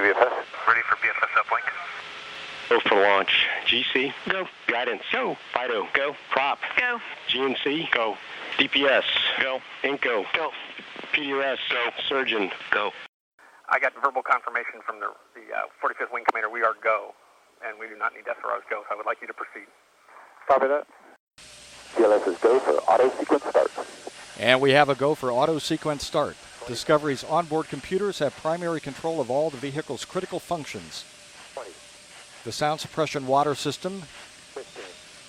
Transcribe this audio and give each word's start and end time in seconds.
VFS. 0.00 0.32
Ready 0.66 0.80
for 0.88 0.96
BFS 0.96 1.32
uplink. 1.36 1.66
Go 2.70 2.80
for 2.88 3.02
launch. 3.02 3.46
GC, 3.66 4.12
go. 4.28 4.46
Guidance, 4.66 5.02
go. 5.12 5.36
FIDO, 5.52 5.88
go. 5.92 6.16
Prop, 6.30 6.58
Go. 6.78 7.00
GNC, 7.28 7.90
go. 7.92 8.16
DPS, 8.58 9.04
Go. 9.40 9.60
INCO, 9.82 10.24
Go. 10.34 10.50
PDRS, 11.12 11.58
go. 11.70 11.90
Surgeon, 12.08 12.50
Go. 12.70 12.92
I 13.72 13.78
got 13.78 13.92
verbal 14.02 14.22
confirmation 14.22 14.80
from 14.84 15.00
the, 15.00 15.06
the 15.34 15.54
uh, 15.54 15.66
45th 15.82 16.12
Wing 16.12 16.24
Commander. 16.28 16.50
We 16.50 16.62
are 16.62 16.74
go, 16.82 17.14
and 17.66 17.78
we 17.78 17.86
do 17.86 17.96
not 17.96 18.14
need 18.14 18.24
SROs 18.24 18.62
go, 18.68 18.82
so 18.82 18.92
I 18.92 18.96
would 18.96 19.06
like 19.06 19.18
you 19.20 19.28
to 19.28 19.34
proceed. 19.34 19.68
Copy 20.48 20.66
that. 20.66 20.86
CLS 21.94 22.26
is 22.28 22.38
go 22.38 22.58
for 22.58 22.72
auto 22.90 23.08
sequence 23.18 23.44
start. 23.44 23.70
And 24.38 24.60
we 24.60 24.72
have 24.72 24.88
a 24.88 24.94
go 24.94 25.14
for 25.14 25.30
auto 25.30 25.58
sequence 25.58 26.04
start. 26.04 26.36
Discovery's 26.70 27.24
onboard 27.24 27.68
computers 27.68 28.20
have 28.20 28.36
primary 28.36 28.80
control 28.80 29.20
of 29.20 29.28
all 29.28 29.50
the 29.50 29.56
vehicle's 29.56 30.04
critical 30.04 30.38
functions. 30.38 31.04
The 32.44 32.52
sound 32.52 32.78
suppression 32.78 33.26
water 33.26 33.56
system 33.56 34.02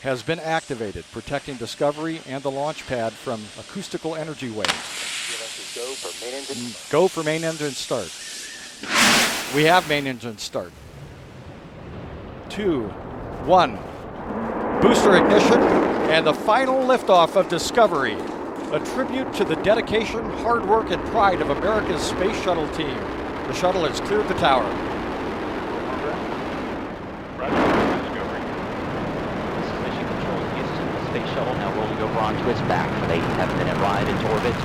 has 0.03 0.21
been 0.21 0.39
activated, 0.39 1.03
protecting 1.11 1.55
Discovery 1.55 2.21
and 2.27 2.43
the 2.43 2.51
launch 2.51 2.85
pad 2.85 3.11
from 3.11 3.41
acoustical 3.59 4.15
energy 4.15 4.51
waves. 4.51 4.71
Go 6.91 7.07
for 7.07 7.23
main 7.23 7.43
engine. 7.43 7.71
Start. 7.71 8.11
We 9.55 9.63
have 9.63 9.89
main 9.89 10.05
engine 10.05 10.37
start. 10.37 10.71
Two, 12.49 12.83
one. 13.47 13.79
Booster 14.79 15.17
ignition 15.17 15.59
and 16.11 16.27
the 16.27 16.35
final 16.35 16.83
liftoff 16.83 17.35
of 17.35 17.49
Discovery. 17.49 18.15
A 18.73 18.79
tribute 18.95 19.33
to 19.33 19.43
the 19.43 19.57
dedication, 19.57 20.23
hard 20.39 20.65
work, 20.65 20.91
and 20.91 21.05
pride 21.07 21.41
of 21.41 21.49
America's 21.49 22.01
space 22.01 22.41
shuttle 22.41 22.69
team. 22.69 22.95
The 23.47 23.53
shuttle 23.53 23.83
has 23.83 23.99
cleared 23.99 24.29
the 24.29 24.33
tower. 24.35 24.63
This 24.63 24.71
is 29.67 29.73
Mission 29.83 30.07
Control 30.07 30.39
Houston. 30.55 30.87
The 30.87 31.03
space 31.09 31.27
shuttle 31.33 31.53
now 31.55 31.75
rolling 31.75 31.97
over 31.97 32.19
onto 32.19 32.49
its 32.49 32.61
back 32.61 32.89
for 32.97 33.03
an 33.07 33.11
87 33.11 33.57
minute 33.57 33.75
ride 33.81 34.07
into 34.07 34.31
orbit. 34.31 34.55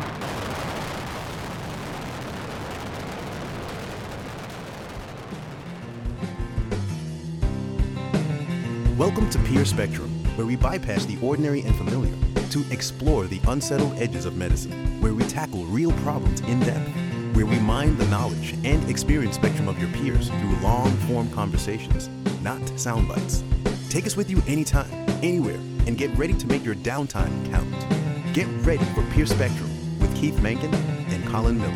Welcome 8.97 9.29
to 9.31 9.39
Peer 9.41 9.65
Spectrum, 9.65 10.11
where 10.37 10.47
we 10.47 10.55
bypass 10.55 11.07
the 11.07 11.19
ordinary 11.21 11.63
and 11.63 11.75
familiar 11.75 12.15
to 12.51 12.65
explore 12.71 13.27
the 13.27 13.41
unsettled 13.49 13.95
edges 13.99 14.25
of 14.25 14.37
medicine, 14.37 15.01
where 15.01 15.15
we 15.15 15.25
tackle 15.25 15.65
real 15.67 15.93
problems 16.03 16.41
in 16.41 16.61
depth, 16.61 16.89
where 17.35 17.47
we 17.47 17.59
mine 17.59 17.97
the 17.99 18.07
knowledge 18.07 18.55
and 18.65 18.89
experience 18.91 19.37
spectrum 19.37 19.69
of 19.69 19.79
your 19.79 19.89
peers 19.91 20.29
through 20.29 20.57
long 20.63 20.91
form 21.09 21.31
conversations, 21.31 22.09
not 22.43 22.61
sound 22.79 23.09
bites. 23.09 23.43
Take 23.91 24.07
us 24.07 24.17
with 24.17 24.31
you 24.31 24.43
anytime, 24.47 24.91
anywhere, 25.23 25.61
and 25.87 25.97
get 25.97 26.11
ready 26.17 26.35
to 26.35 26.47
make 26.47 26.65
your 26.65 26.75
downtime 26.77 27.51
count. 27.51 28.35
Get 28.35 28.47
ready 28.67 28.85
for 28.95 29.03
Peer 29.13 29.27
Spectrum 29.27 29.71
with 29.99 30.15
Keith 30.17 30.39
Mankin 30.41 30.75
and 31.11 31.27
Colin 31.29 31.59
Miller. 31.59 31.75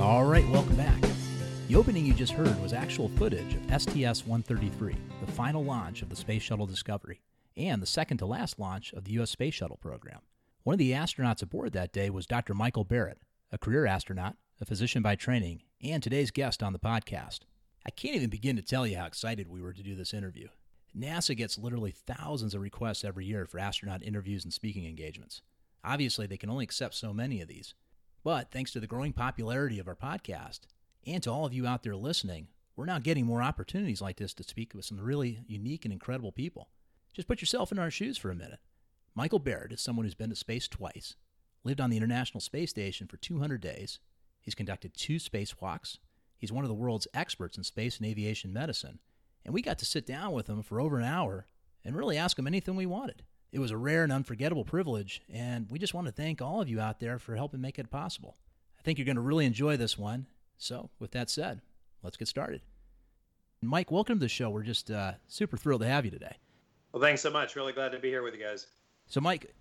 All 0.00 0.24
right, 0.24 0.48
welcome 0.50 0.76
back. 0.76 1.00
The 1.68 1.76
opening 1.76 2.04
you 2.04 2.12
just 2.12 2.32
heard 2.32 2.60
was 2.62 2.72
actual 2.72 3.08
footage 3.16 3.54
of 3.54 3.82
STS 3.82 4.26
133, 4.26 4.94
the 5.24 5.32
final 5.32 5.64
launch 5.64 6.02
of 6.02 6.10
the 6.10 6.16
Space 6.16 6.42
Shuttle 6.42 6.66
Discovery, 6.66 7.20
and 7.56 7.80
the 7.82 7.86
second 7.86 8.18
to 8.18 8.26
last 8.26 8.58
launch 8.58 8.92
of 8.92 9.04
the 9.04 9.12
U.S. 9.12 9.30
Space 9.30 9.54
Shuttle 9.54 9.76
program. 9.76 10.20
One 10.62 10.74
of 10.74 10.78
the 10.78 10.92
astronauts 10.92 11.42
aboard 11.42 11.72
that 11.72 11.92
day 11.92 12.10
was 12.10 12.26
Dr. 12.26 12.54
Michael 12.54 12.84
Barratt, 12.84 13.18
a 13.52 13.58
career 13.58 13.86
astronaut, 13.86 14.36
a 14.60 14.64
physician 14.64 15.02
by 15.02 15.14
training, 15.14 15.62
and 15.82 16.02
today's 16.02 16.30
guest 16.30 16.62
on 16.62 16.72
the 16.72 16.78
podcast. 16.78 17.40
I 17.86 17.90
can't 17.90 18.16
even 18.16 18.30
begin 18.30 18.56
to 18.56 18.62
tell 18.62 18.86
you 18.86 18.96
how 18.96 19.06
excited 19.06 19.48
we 19.48 19.60
were 19.60 19.74
to 19.74 19.82
do 19.82 19.94
this 19.94 20.14
interview. 20.14 20.48
NASA 20.96 21.36
gets 21.36 21.58
literally 21.58 21.90
thousands 21.90 22.54
of 22.54 22.60
requests 22.60 23.04
every 23.04 23.26
year 23.26 23.46
for 23.46 23.58
astronaut 23.58 24.02
interviews 24.02 24.44
and 24.44 24.52
speaking 24.52 24.86
engagements. 24.86 25.42
Obviously, 25.84 26.26
they 26.26 26.36
can 26.36 26.50
only 26.50 26.64
accept 26.64 26.94
so 26.94 27.12
many 27.12 27.42
of 27.42 27.48
these. 27.48 27.74
But 28.22 28.50
thanks 28.50 28.72
to 28.72 28.80
the 28.80 28.86
growing 28.86 29.12
popularity 29.12 29.78
of 29.78 29.86
our 29.86 29.94
podcast, 29.94 30.60
and 31.06 31.22
to 31.24 31.30
all 31.30 31.44
of 31.44 31.52
you 31.52 31.66
out 31.66 31.82
there 31.82 31.94
listening, 31.94 32.48
we're 32.74 32.86
now 32.86 32.98
getting 32.98 33.26
more 33.26 33.42
opportunities 33.42 34.00
like 34.00 34.16
this 34.16 34.32
to 34.34 34.42
speak 34.42 34.72
with 34.74 34.86
some 34.86 34.98
really 34.98 35.40
unique 35.46 35.84
and 35.84 35.92
incredible 35.92 36.32
people. 36.32 36.68
Just 37.14 37.28
put 37.28 37.40
yourself 37.40 37.70
in 37.70 37.78
our 37.78 37.92
shoes 37.92 38.18
for 38.18 38.30
a 38.30 38.34
minute. 38.34 38.58
Michael 39.14 39.38
Barratt 39.38 39.72
is 39.72 39.80
someone 39.80 40.04
who's 40.04 40.16
been 40.16 40.30
to 40.30 40.36
space 40.36 40.66
twice, 40.66 41.14
lived 41.62 41.80
on 41.80 41.88
the 41.88 41.96
International 41.96 42.40
Space 42.40 42.70
Station 42.70 43.06
for 43.06 43.16
200 43.16 43.60
days. 43.60 44.00
He's 44.40 44.56
conducted 44.56 44.94
two 44.94 45.16
spacewalks. 45.16 45.98
He's 46.36 46.50
one 46.50 46.64
of 46.64 46.68
the 46.68 46.74
world's 46.74 47.06
experts 47.14 47.56
in 47.56 47.62
space 47.62 47.98
and 47.98 48.06
aviation 48.06 48.52
medicine. 48.52 48.98
And 49.44 49.54
we 49.54 49.62
got 49.62 49.78
to 49.78 49.84
sit 49.84 50.06
down 50.06 50.32
with 50.32 50.48
him 50.48 50.62
for 50.62 50.80
over 50.80 50.98
an 50.98 51.04
hour 51.04 51.46
and 51.84 51.94
really 51.96 52.18
ask 52.18 52.36
him 52.36 52.48
anything 52.48 52.74
we 52.74 52.86
wanted. 52.86 53.22
It 53.52 53.60
was 53.60 53.70
a 53.70 53.76
rare 53.76 54.02
and 54.02 54.12
unforgettable 54.12 54.64
privilege, 54.64 55.22
and 55.32 55.70
we 55.70 55.78
just 55.78 55.94
want 55.94 56.08
to 56.08 56.12
thank 56.12 56.42
all 56.42 56.60
of 56.60 56.68
you 56.68 56.80
out 56.80 56.98
there 56.98 57.20
for 57.20 57.36
helping 57.36 57.60
make 57.60 57.78
it 57.78 57.90
possible. 57.90 58.36
I 58.76 58.82
think 58.82 58.98
you're 58.98 59.06
going 59.06 59.14
to 59.14 59.22
really 59.22 59.46
enjoy 59.46 59.76
this 59.76 59.96
one. 59.96 60.26
So, 60.58 60.90
with 60.98 61.12
that 61.12 61.30
said, 61.30 61.60
let's 62.02 62.16
get 62.16 62.26
started. 62.26 62.62
Mike, 63.62 63.92
welcome 63.92 64.16
to 64.16 64.24
the 64.24 64.28
show. 64.28 64.50
We're 64.50 64.64
just 64.64 64.90
uh, 64.90 65.12
super 65.28 65.56
thrilled 65.56 65.82
to 65.82 65.86
have 65.86 66.04
you 66.04 66.10
today. 66.10 66.36
Well, 66.94 67.02
thanks 67.02 67.22
so 67.22 67.30
much. 67.30 67.56
Really 67.56 67.72
glad 67.72 67.90
to 67.90 67.98
be 67.98 68.08
here 68.08 68.22
with 68.22 68.34
you 68.36 68.40
guys. 68.40 68.68
So, 69.08 69.20
Mike, 69.20 69.52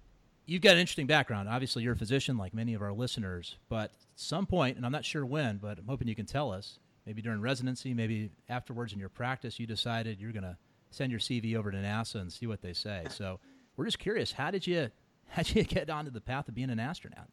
you've 0.46 0.62
got 0.62 0.74
an 0.74 0.78
interesting 0.78 1.08
background. 1.08 1.50
Obviously, 1.50 1.82
you're 1.82 1.94
a 1.94 1.98
physician 1.98 2.38
like 2.38 2.54
many 2.54 2.76
of 2.76 2.84
our 2.84 2.94
listeners, 2.94 3.58
but 3.70 3.86
at 3.86 3.92
some 4.16 4.46
point, 4.46 4.78
and 4.78 4.86
I'm 4.86 4.92
not 4.92 5.04
sure 5.04 5.26
when, 5.26 5.58
but 5.58 5.80
I'm 5.80 5.88
hoping 5.88 6.08
you 6.08 6.14
can 6.14 6.28
tell 6.28 6.52
us, 6.52 6.78
maybe 7.08 7.24
during 7.24 7.42
residency, 7.42 7.92
maybe 7.96 8.30
afterwards 8.50 8.94
in 8.94 9.00
your 9.00 9.10
practice, 9.10 9.60
you 9.60 9.66
decided 9.66 10.22
you're 10.22 10.32
going 10.32 10.44
to 10.44 10.56
send 10.92 11.10
your 11.10 11.20
CV 11.20 11.56
over 11.56 11.72
to 11.72 11.78
NASA 11.80 12.22
and 12.22 12.32
see 12.32 12.46
what 12.46 12.62
they 12.62 12.72
say. 12.72 13.06
So, 13.10 13.40
we're 13.78 13.86
just 13.86 13.98
curious, 13.98 14.32
how 14.32 14.52
did 14.52 14.68
you 14.68 14.92
how 15.30 15.42
did 15.42 15.56
you 15.56 15.64
get 15.64 15.90
onto 15.90 16.12
the 16.12 16.22
path 16.22 16.48
of 16.48 16.54
being 16.54 16.70
an 16.70 16.80
astronaut? 16.80 17.30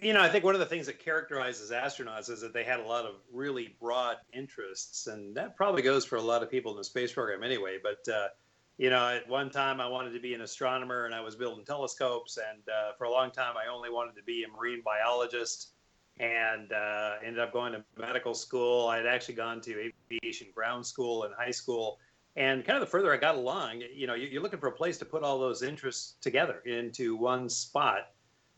You 0.00 0.12
know, 0.12 0.20
I 0.20 0.28
think 0.28 0.44
one 0.44 0.54
of 0.54 0.60
the 0.60 0.66
things 0.66 0.86
that 0.86 1.00
characterizes 1.00 1.72
astronauts 1.72 2.30
is 2.30 2.40
that 2.42 2.52
they 2.52 2.62
had 2.62 2.78
a 2.78 2.84
lot 2.84 3.04
of 3.04 3.16
really 3.32 3.74
broad 3.80 4.18
interests, 4.32 5.08
and 5.08 5.34
that 5.34 5.56
probably 5.56 5.82
goes 5.82 6.04
for 6.04 6.16
a 6.16 6.22
lot 6.22 6.44
of 6.44 6.50
people 6.52 6.70
in 6.70 6.78
the 6.78 6.84
space 6.84 7.12
program 7.12 7.42
anyway. 7.42 7.78
But 7.82 8.12
uh, 8.12 8.28
you 8.76 8.90
know, 8.90 9.08
at 9.08 9.28
one 9.28 9.50
time 9.50 9.80
I 9.80 9.86
wanted 9.86 10.12
to 10.12 10.20
be 10.20 10.34
an 10.34 10.40
astronomer, 10.40 11.06
and 11.06 11.14
I 11.14 11.20
was 11.20 11.36
building 11.36 11.64
telescopes, 11.64 12.38
and 12.38 12.62
uh, 12.68 12.92
for 12.98 13.04
a 13.04 13.10
long 13.10 13.30
time 13.30 13.54
I 13.56 13.72
only 13.72 13.90
wanted 13.90 14.16
to 14.16 14.22
be 14.22 14.44
a 14.44 14.48
marine 14.48 14.82
biologist, 14.84 15.70
and 16.18 16.72
uh, 16.72 17.12
ended 17.24 17.40
up 17.40 17.52
going 17.52 17.72
to 17.72 17.84
medical 17.96 18.34
school. 18.34 18.88
I 18.88 18.96
had 18.96 19.06
actually 19.06 19.34
gone 19.34 19.60
to 19.62 19.90
aviation 20.12 20.48
ground 20.54 20.84
school 20.86 21.24
in 21.24 21.32
high 21.32 21.50
school, 21.50 21.98
and 22.36 22.64
kind 22.64 22.76
of 22.76 22.80
the 22.80 22.90
further 22.90 23.12
I 23.12 23.16
got 23.16 23.36
along, 23.36 23.82
you 23.94 24.06
know, 24.06 24.14
you're 24.14 24.42
looking 24.42 24.58
for 24.58 24.68
a 24.68 24.72
place 24.72 24.98
to 24.98 25.04
put 25.04 25.22
all 25.22 25.38
those 25.38 25.62
interests 25.62 26.14
together 26.20 26.60
into 26.66 27.16
one 27.16 27.48
spot 27.48 28.10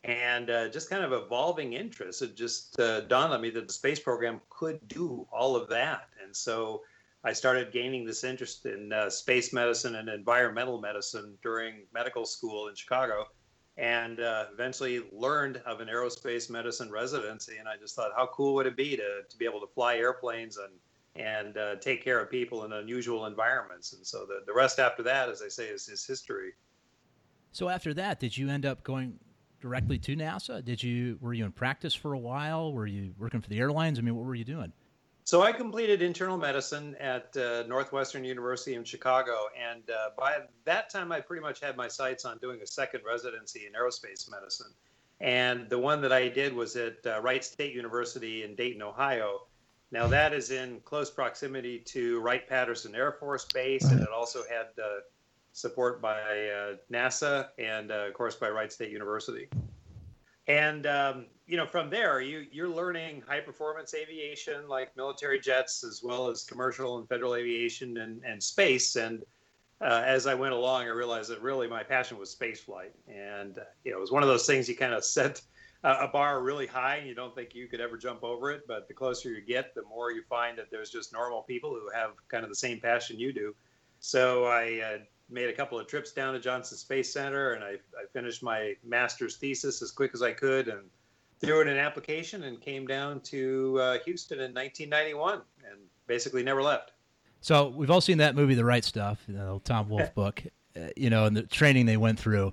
and 0.05 0.51
uh, 0.51 0.69
just 0.69 0.89
kind 0.89 1.05
of 1.05 1.13
evolving 1.13 1.73
interests. 1.75 2.23
It 2.23 2.37
just 2.37 2.79
uh, 2.79 3.01
dawned 3.03 3.35
on 3.35 3.41
me 3.41 3.51
that 3.51 3.67
the 3.67 3.73
space 3.73 3.99
program 3.99 4.41
could 4.49 4.87
do 4.89 5.27
all 5.33 5.57
of 5.57 5.69
that. 5.69 6.09
And 6.25 6.35
so 6.35 6.83
I 7.27 7.33
started 7.33 7.73
gaining 7.73 8.07
this 8.07 8.23
interest 8.23 8.67
in 8.67 8.93
uh, 8.93 9.11
space 9.11 9.53
medicine 9.53 9.97
and 9.97 10.09
environmental 10.09 10.81
medicine 10.81 11.37
during 11.43 11.83
medical 11.93 12.25
school 12.25 12.69
in 12.69 12.77
Chicago. 12.77 13.27
And 13.77 14.21
uh, 14.21 14.47
eventually 14.53 15.03
learned 15.13 15.61
of 15.67 15.81
an 15.81 15.89
aerospace 15.89 16.49
medicine 16.49 16.91
residency. 16.91 17.57
And 17.59 17.69
I 17.69 17.77
just 17.77 17.97
thought, 17.97 18.13
how 18.17 18.29
cool 18.33 18.55
would 18.55 18.67
it 18.67 18.77
be 18.77 18.97
to, 18.97 19.23
to 19.29 19.37
be 19.37 19.45
able 19.45 19.61
to 19.61 19.67
fly 19.67 19.97
airplanes 19.97 20.57
and 20.57 20.73
and 21.17 21.57
uh, 21.57 21.77
take 21.77 22.05
care 22.05 22.21
of 22.21 22.31
people 22.31 22.65
in 22.65 22.75
unusual 22.75 23.25
environments. 23.25 23.95
And 23.95 24.07
so 24.07 24.27
the, 24.27 24.41
the 24.47 24.53
rest 24.53 24.79
after 24.79 25.03
that, 25.05 25.31
as 25.31 25.41
I 25.41 25.49
say, 25.49 25.69
is, 25.69 25.89
is 25.89 26.05
history. 26.07 26.53
So 27.53 27.71
after 27.71 27.95
that, 27.95 28.21
did 28.21 28.37
you 28.37 28.51
end 28.51 28.67
up 28.67 28.83
going 28.83 29.19
directly 29.63 29.99
to 30.01 30.15
NASA? 30.15 30.63
Did 30.63 30.83
you 30.83 31.17
were 31.21 31.33
you 31.33 31.47
in 31.47 31.53
practice 31.53 31.95
for 31.95 32.13
a 32.13 32.19
while? 32.19 32.73
Were 32.73 32.87
you 32.87 33.15
working 33.19 33.41
for 33.41 33.49
the 33.49 33.59
airlines? 33.59 33.99
I 33.99 34.03
mean, 34.03 34.15
what 34.15 34.27
were 34.27 34.35
you 34.35 34.45
doing? 34.45 34.73
So 35.27 35.43
I 35.43 35.51
completed 35.51 36.03
internal 36.03 36.39
medicine 36.39 36.95
at 37.01 37.37
uh, 37.37 37.65
Northwestern 37.67 38.23
University 38.23 38.77
in 38.77 38.85
Chicago, 38.85 39.35
and 39.61 39.83
uh, 39.91 40.11
by 40.17 40.37
that 40.67 40.89
time, 40.89 41.11
I 41.11 41.19
pretty 41.19 41.43
much 41.43 41.59
had 41.59 41.77
my 41.77 41.89
sights 41.89 42.25
on 42.25 42.39
doing 42.39 42.61
a 42.63 42.67
second 42.67 43.01
residency 43.05 43.67
in 43.67 43.73
aerospace 43.73 44.31
medicine. 44.31 44.73
And 45.21 45.69
the 45.69 45.81
one 45.81 46.01
that 46.03 46.13
I 46.13 46.29
did 46.29 46.55
was 46.55 46.77
at 46.77 47.05
uh, 47.05 47.21
Wright 47.23 47.45
State 47.45 47.75
University 47.75 48.45
in 48.45 48.55
Dayton, 48.55 48.83
Ohio. 48.83 49.49
Now 49.91 50.07
that 50.07 50.33
is 50.33 50.53
in 50.53 50.79
close 50.85 51.11
proximity 51.11 51.81
to 51.87 52.21
Wright 52.21 52.49
Patterson 52.49 52.95
Air 52.95 53.11
Force 53.11 53.47
Base, 53.47 53.91
and 53.91 54.01
it 54.01 54.11
also 54.15 54.45
had 54.49 54.67
uh, 54.81 55.01
support 55.55 56.01
by 56.01 56.21
uh, 56.21 56.77
NASA 56.89 57.49
and, 57.59 57.91
uh, 57.91 58.07
of 58.07 58.15
course, 58.15 58.37
by 58.37 58.49
Wright 58.49 58.73
State 58.73 58.93
University. 58.93 59.49
And 60.49 60.87
um, 60.87 61.27
you 61.47 61.57
know, 61.57 61.67
from 61.67 61.91
there, 61.91 62.21
you 62.21 62.47
you're 62.51 62.69
learning 62.69 63.23
high 63.27 63.41
performance 63.41 63.95
aviation, 63.95 64.69
like 64.69 64.97
military 64.97 65.41
jets, 65.41 65.85
as 65.85 66.03
well 66.03 66.29
as 66.29 66.45
commercial 66.45 66.99
and 66.99 67.09
federal 67.09 67.35
aviation 67.35 67.99
and 67.99 68.23
and 68.25 68.43
space. 68.43 68.97
And 68.97 69.23
uh, 69.81 70.03
as 70.07 70.27
I 70.27 70.35
went 70.35 70.55
along, 70.55 70.85
I 70.85 70.89
realized 70.89 71.31
that 71.31 71.43
really 71.43 71.69
my 71.69 71.83
passion 71.83 72.19
was 72.19 72.31
space 72.31 72.61
flight, 72.61 72.93
and 73.09 73.59
uh, 73.59 73.63
you 73.85 73.91
know, 73.91 73.99
it 73.99 74.01
was 74.01 74.13
one 74.13 74.23
of 74.23 74.29
those 74.29 74.47
things 74.47 74.69
you 74.69 74.77
kind 74.77 74.95
of 74.95 75.05
set 75.05 75.41
a 75.85 76.09
bar 76.09 76.43
really 76.43 76.67
high 76.67 76.97
and 76.97 77.07
you 77.07 77.15
don't 77.15 77.35
think 77.35 77.55
you 77.55 77.69
could 77.69 77.81
ever 77.81 77.97
jump 77.97 78.25
over 78.25 78.51
it. 78.51 78.63
But 78.67 78.89
the 78.89 78.95
closer 78.95 79.31
you 79.31 79.41
get, 79.41 79.75
the 79.75 79.85
more 79.85 80.11
you 80.11 80.23
find 80.29 80.59
that 80.59 80.71
there's 80.71 80.91
just 80.91 81.13
normal 81.13 81.43
people 81.43 81.71
who 81.71 81.89
have 81.95 82.11
kind 82.29 82.43
of 82.43 82.51
the 82.51 82.57
same 82.57 82.81
passion 82.81 83.21
you 83.21 83.33
do. 83.33 83.55
So 84.01 84.47
I 84.47 84.81
uh, 84.81 84.99
made 85.29 85.49
a 85.49 85.53
couple 85.53 85.79
of 85.79 85.87
trips 85.87 86.13
down 86.13 86.35
to 86.35 86.41
Johnson 86.41 86.79
Space 86.79 87.13
Center 87.13 87.55
and 87.55 87.65
I, 87.65 87.71
I 87.71 88.07
finished 88.13 88.43
my 88.43 88.75
master's 88.85 89.37
thesis 89.37 89.83
as 89.83 89.91
quick 89.91 90.13
as 90.15 90.23
I 90.23 90.33
could 90.33 90.69
and 90.69 90.83
threw 91.41 91.61
in 91.61 91.69
an 91.69 91.79
application 91.79 92.45
and 92.45 92.61
came 92.61 92.87
down 92.87 93.21
to 93.21 93.79
uh, 93.81 93.99
Houston 94.05 94.39
in 94.39 94.55
1991 94.55 95.43
and 95.69 95.79
basically 96.07 96.43
never 96.43 96.63
left. 96.63 96.93
So 97.41 97.69
we've 97.69 97.91
all 97.91 98.01
seen 98.01 98.19
that 98.19 98.35
movie, 98.35 98.55
The 98.55 98.65
Right 98.65 98.85
Stuff, 98.85 99.23
you 99.29 99.35
know, 99.35 99.61
Tom 99.65 99.89
Wolfe 99.91 100.15
book, 100.15 100.43
uh, 100.77 100.89
you 100.97 101.11
know, 101.11 101.25
and 101.25 101.37
the 101.37 101.43
training 101.43 101.87
they 101.87 101.97
went 101.97 102.19
through. 102.19 102.53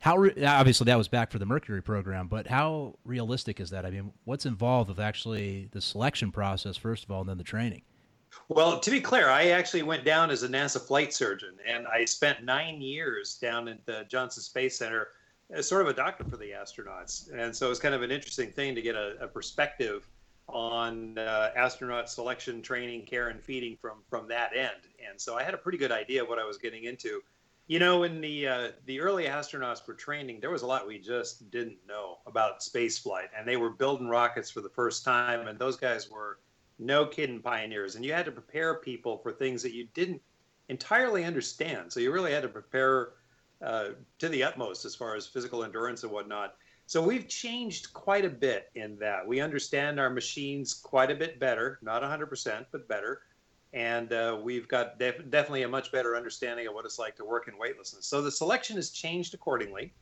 How 0.00 0.16
re- 0.16 0.44
obviously 0.44 0.86
that 0.86 0.96
was 0.96 1.08
back 1.08 1.30
for 1.30 1.38
the 1.38 1.46
Mercury 1.46 1.82
program, 1.82 2.26
but 2.26 2.46
how 2.46 2.96
realistic 3.04 3.60
is 3.60 3.70
that? 3.70 3.84
I 3.84 3.90
mean, 3.90 4.12
what's 4.24 4.46
involved 4.46 4.88
with 4.88 4.98
actually 4.98 5.68
the 5.72 5.80
selection 5.80 6.32
process 6.32 6.76
first 6.76 7.04
of 7.04 7.10
all, 7.10 7.20
and 7.20 7.28
then 7.28 7.38
the 7.38 7.44
training? 7.44 7.82
Well, 8.48 8.80
to 8.80 8.90
be 8.90 9.00
clear, 9.00 9.28
I 9.28 9.48
actually 9.48 9.82
went 9.82 10.04
down 10.04 10.30
as 10.30 10.42
a 10.42 10.48
NASA 10.48 10.80
flight 10.80 11.12
surgeon, 11.12 11.56
and 11.66 11.86
I 11.86 12.04
spent 12.04 12.44
nine 12.44 12.80
years 12.80 13.36
down 13.36 13.68
at 13.68 13.84
the 13.86 14.04
Johnson 14.08 14.42
Space 14.42 14.76
Center 14.78 15.08
as 15.50 15.68
sort 15.68 15.82
of 15.82 15.88
a 15.88 15.94
doctor 15.94 16.24
for 16.24 16.36
the 16.36 16.50
astronauts. 16.50 17.32
And 17.32 17.54
so 17.54 17.70
it's 17.70 17.80
kind 17.80 17.94
of 17.94 18.02
an 18.02 18.10
interesting 18.10 18.50
thing 18.50 18.74
to 18.74 18.82
get 18.82 18.94
a, 18.94 19.16
a 19.20 19.26
perspective 19.26 20.08
on 20.48 21.16
uh, 21.18 21.50
astronaut 21.56 22.10
selection, 22.10 22.62
training, 22.62 23.06
care, 23.06 23.28
and 23.28 23.40
feeding 23.40 23.76
from 23.76 23.98
from 24.08 24.28
that 24.28 24.56
end. 24.56 24.88
And 25.08 25.20
so 25.20 25.36
I 25.36 25.42
had 25.42 25.54
a 25.54 25.58
pretty 25.58 25.78
good 25.78 25.92
idea 25.92 26.22
of 26.22 26.28
what 26.28 26.38
I 26.38 26.44
was 26.44 26.58
getting 26.58 26.84
into. 26.84 27.22
You 27.66 27.78
know, 27.78 28.00
when 28.00 28.20
the 28.20 28.48
uh, 28.48 28.68
the 28.86 29.00
early 29.00 29.24
astronauts 29.24 29.86
were 29.86 29.94
training, 29.94 30.40
there 30.40 30.50
was 30.50 30.62
a 30.62 30.66
lot 30.66 30.86
we 30.86 30.98
just 30.98 31.50
didn't 31.50 31.78
know 31.86 32.18
about 32.26 32.62
space 32.62 32.98
flight, 32.98 33.28
and 33.36 33.46
they 33.46 33.56
were 33.56 33.70
building 33.70 34.08
rockets 34.08 34.50
for 34.50 34.60
the 34.60 34.68
first 34.68 35.04
time, 35.04 35.46
and 35.46 35.58
those 35.58 35.76
guys 35.76 36.10
were 36.10 36.38
no 36.80 37.06
kidding 37.06 37.40
pioneers. 37.40 37.94
And 37.94 38.04
you 38.04 38.12
had 38.12 38.24
to 38.24 38.32
prepare 38.32 38.76
people 38.76 39.18
for 39.18 39.32
things 39.32 39.62
that 39.62 39.72
you 39.72 39.86
didn't 39.94 40.20
entirely 40.68 41.24
understand. 41.24 41.92
So 41.92 42.00
you 42.00 42.12
really 42.12 42.32
had 42.32 42.42
to 42.42 42.48
prepare 42.48 43.12
uh, 43.62 43.90
to 44.18 44.28
the 44.28 44.42
utmost 44.42 44.84
as 44.84 44.94
far 44.94 45.14
as 45.14 45.26
physical 45.26 45.64
endurance 45.64 46.02
and 46.02 46.12
whatnot. 46.12 46.54
So 46.86 47.00
we've 47.02 47.28
changed 47.28 47.92
quite 47.92 48.24
a 48.24 48.30
bit 48.30 48.70
in 48.74 48.96
that. 48.98 49.26
We 49.26 49.40
understand 49.40 50.00
our 50.00 50.10
machines 50.10 50.74
quite 50.74 51.10
a 51.10 51.14
bit 51.14 51.38
better, 51.38 51.78
not 51.82 52.02
100%, 52.02 52.66
but 52.72 52.88
better 52.88 53.22
and 53.72 54.12
uh, 54.12 54.38
we've 54.42 54.66
got 54.66 54.98
def- 54.98 55.30
definitely 55.30 55.62
a 55.62 55.68
much 55.68 55.92
better 55.92 56.16
understanding 56.16 56.66
of 56.66 56.74
what 56.74 56.84
it's 56.84 56.98
like 56.98 57.16
to 57.16 57.24
work 57.24 57.46
in 57.46 57.56
weightlessness. 57.56 58.06
So 58.06 58.20
the 58.20 58.30
selection 58.30 58.76
has 58.76 58.90
changed 58.90 59.34
accordingly. 59.34 59.92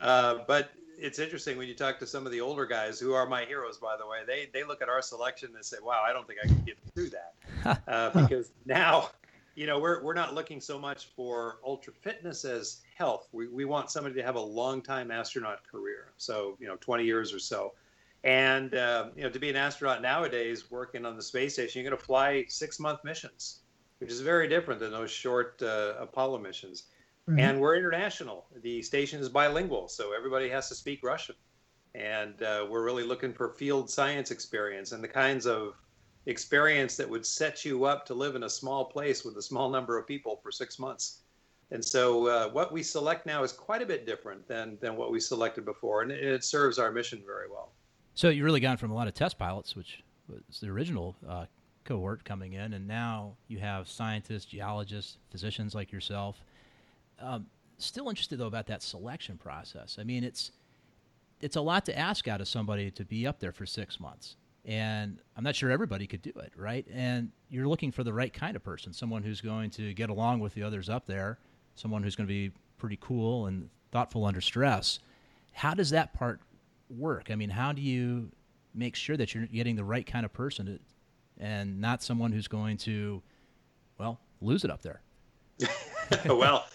Uh, 0.00 0.38
but 0.48 0.70
it's 1.02 1.18
interesting 1.18 1.58
when 1.58 1.66
you 1.66 1.74
talk 1.74 1.98
to 1.98 2.06
some 2.06 2.26
of 2.26 2.32
the 2.32 2.40
older 2.40 2.64
guys 2.64 3.00
who 3.00 3.12
are 3.12 3.26
my 3.26 3.44
heroes, 3.44 3.76
by 3.76 3.96
the 3.96 4.06
way. 4.06 4.18
They 4.26 4.48
they 4.52 4.64
look 4.64 4.80
at 4.80 4.88
our 4.88 5.02
selection 5.02 5.50
and 5.54 5.64
say, 5.64 5.78
"Wow, 5.82 6.02
I 6.06 6.12
don't 6.12 6.26
think 6.26 6.38
I 6.42 6.46
can 6.46 6.62
get 6.64 6.78
through 6.94 7.10
that," 7.10 7.82
uh, 7.88 8.10
because 8.10 8.52
now, 8.64 9.10
you 9.56 9.66
know, 9.66 9.80
we're 9.80 10.02
we're 10.02 10.14
not 10.14 10.34
looking 10.34 10.60
so 10.60 10.78
much 10.78 11.06
for 11.16 11.58
ultra 11.66 11.92
fitness 11.92 12.44
as 12.44 12.82
health. 12.96 13.28
We 13.32 13.48
we 13.48 13.64
want 13.64 13.90
somebody 13.90 14.14
to 14.14 14.22
have 14.22 14.36
a 14.36 14.40
long 14.40 14.80
time 14.80 15.10
astronaut 15.10 15.66
career, 15.68 16.12
so 16.18 16.56
you 16.60 16.68
know, 16.68 16.76
20 16.76 17.04
years 17.04 17.34
or 17.34 17.40
so. 17.40 17.72
And 18.24 18.74
uh, 18.76 19.08
you 19.16 19.24
know, 19.24 19.30
to 19.30 19.38
be 19.40 19.50
an 19.50 19.56
astronaut 19.56 20.02
nowadays, 20.02 20.70
working 20.70 21.04
on 21.04 21.16
the 21.16 21.22
space 21.22 21.54
station, 21.54 21.82
you're 21.82 21.90
going 21.90 21.98
to 21.98 22.04
fly 22.04 22.44
six-month 22.48 23.00
missions, 23.02 23.58
which 23.98 24.10
is 24.10 24.20
very 24.20 24.46
different 24.46 24.78
than 24.78 24.92
those 24.92 25.10
short 25.10 25.60
uh, 25.62 25.94
Apollo 25.98 26.38
missions. 26.38 26.84
Mm-hmm. 27.28 27.38
And 27.38 27.60
we're 27.60 27.76
international. 27.76 28.46
The 28.62 28.82
station 28.82 29.20
is 29.20 29.28
bilingual, 29.28 29.88
so 29.88 30.12
everybody 30.16 30.48
has 30.48 30.68
to 30.68 30.74
speak 30.74 31.04
Russian. 31.04 31.36
And 31.94 32.42
uh, 32.42 32.66
we're 32.68 32.84
really 32.84 33.04
looking 33.04 33.32
for 33.32 33.50
field 33.50 33.88
science 33.88 34.30
experience 34.30 34.92
and 34.92 35.04
the 35.04 35.08
kinds 35.08 35.46
of 35.46 35.74
experience 36.26 36.96
that 36.96 37.08
would 37.08 37.26
set 37.26 37.64
you 37.64 37.84
up 37.84 38.06
to 38.06 38.14
live 38.14 38.34
in 38.34 38.44
a 38.44 38.50
small 38.50 38.84
place 38.84 39.24
with 39.24 39.36
a 39.36 39.42
small 39.42 39.70
number 39.70 39.98
of 39.98 40.06
people 40.06 40.40
for 40.42 40.50
six 40.50 40.78
months. 40.78 41.20
And 41.70 41.84
so, 41.84 42.26
uh, 42.26 42.48
what 42.50 42.70
we 42.72 42.82
select 42.82 43.24
now 43.24 43.42
is 43.42 43.52
quite 43.52 43.82
a 43.82 43.86
bit 43.86 44.04
different 44.04 44.46
than 44.46 44.76
than 44.80 44.94
what 44.94 45.10
we 45.10 45.20
selected 45.20 45.64
before, 45.64 46.02
and 46.02 46.12
it, 46.12 46.22
it 46.22 46.44
serves 46.44 46.78
our 46.78 46.92
mission 46.92 47.22
very 47.26 47.48
well. 47.48 47.72
So 48.14 48.28
you've 48.28 48.44
really 48.44 48.60
gone 48.60 48.76
from 48.76 48.90
a 48.90 48.94
lot 48.94 49.08
of 49.08 49.14
test 49.14 49.38
pilots, 49.38 49.74
which 49.74 50.02
was 50.28 50.60
the 50.60 50.68
original 50.68 51.16
uh, 51.26 51.46
cohort 51.84 52.24
coming 52.24 52.52
in, 52.52 52.74
and 52.74 52.86
now 52.86 53.36
you 53.48 53.58
have 53.58 53.88
scientists, 53.88 54.44
geologists, 54.44 55.16
physicians 55.30 55.74
like 55.74 55.90
yourself. 55.90 56.42
Um, 57.22 57.46
still 57.78 58.08
interested 58.08 58.38
though 58.38 58.46
about 58.46 58.66
that 58.66 58.82
selection 58.82 59.38
process. 59.38 59.96
I 59.98 60.04
mean, 60.04 60.24
it's 60.24 60.52
it's 61.40 61.56
a 61.56 61.60
lot 61.60 61.84
to 61.86 61.98
ask 61.98 62.28
out 62.28 62.40
of 62.40 62.48
somebody 62.48 62.90
to 62.92 63.04
be 63.04 63.26
up 63.26 63.40
there 63.40 63.52
for 63.52 63.66
six 63.66 63.98
months, 63.98 64.36
and 64.64 65.18
I'm 65.36 65.42
not 65.42 65.56
sure 65.56 65.70
everybody 65.70 66.06
could 66.06 66.22
do 66.22 66.32
it, 66.36 66.52
right? 66.56 66.86
And 66.92 67.30
you're 67.48 67.66
looking 67.66 67.90
for 67.90 68.04
the 68.04 68.12
right 68.12 68.32
kind 68.32 68.54
of 68.56 68.62
person, 68.62 68.92
someone 68.92 69.22
who's 69.22 69.40
going 69.40 69.70
to 69.70 69.92
get 69.92 70.10
along 70.10 70.40
with 70.40 70.54
the 70.54 70.62
others 70.62 70.88
up 70.88 71.06
there, 71.06 71.38
someone 71.74 72.02
who's 72.02 72.14
going 72.14 72.26
to 72.26 72.32
be 72.32 72.52
pretty 72.78 72.98
cool 73.00 73.46
and 73.46 73.68
thoughtful 73.90 74.24
under 74.24 74.40
stress. 74.40 75.00
How 75.52 75.74
does 75.74 75.90
that 75.90 76.14
part 76.14 76.40
work? 76.88 77.30
I 77.30 77.34
mean, 77.34 77.50
how 77.50 77.72
do 77.72 77.82
you 77.82 78.30
make 78.74 78.96
sure 78.96 79.16
that 79.16 79.34
you're 79.34 79.46
getting 79.46 79.76
the 79.76 79.84
right 79.84 80.06
kind 80.06 80.24
of 80.24 80.32
person 80.32 80.66
to, 80.66 80.78
and 81.38 81.80
not 81.80 82.02
someone 82.02 82.32
who's 82.32 82.48
going 82.48 82.76
to, 82.78 83.22
well, 83.98 84.20
lose 84.40 84.64
it 84.64 84.70
up 84.70 84.82
there? 84.82 85.02
well, 86.26 86.66